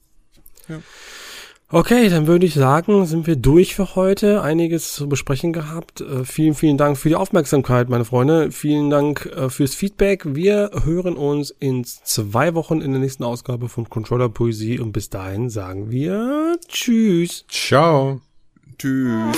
Ja. 0.67 0.79
Okay, 1.71 2.09
dann 2.09 2.25
würde 2.25 2.47
ich 2.47 2.55
sagen, 2.55 3.05
sind 3.05 3.27
wir 3.27 3.35
durch 3.35 3.75
für 3.75 3.93
heute. 3.93 4.41
Einiges 4.41 4.93
zu 4.93 5.07
besprechen 5.07 5.53
gehabt. 5.53 6.01
Äh, 6.01 6.25
vielen, 6.25 6.55
vielen 6.55 6.77
Dank 6.77 6.97
für 6.97 7.09
die 7.09 7.15
Aufmerksamkeit, 7.15 7.89
meine 7.89 8.05
Freunde. 8.05 8.51
Vielen 8.51 8.89
Dank 8.89 9.27
äh, 9.27 9.49
fürs 9.49 9.75
Feedback. 9.75 10.23
Wir 10.25 10.71
hören 10.83 11.15
uns 11.15 11.51
in 11.51 11.83
zwei 11.85 12.55
Wochen 12.55 12.81
in 12.81 12.91
der 12.91 12.99
nächsten 12.99 13.23
Ausgabe 13.23 13.69
von 13.69 13.87
Controller 13.87 14.29
Poesie 14.29 14.79
und 14.79 14.93
bis 14.93 15.11
dahin 15.11 15.51
sagen 15.51 15.91
wir 15.91 16.57
Tschüss. 16.67 17.45
Ciao. 17.47 18.21
Tschüss. 18.79 19.37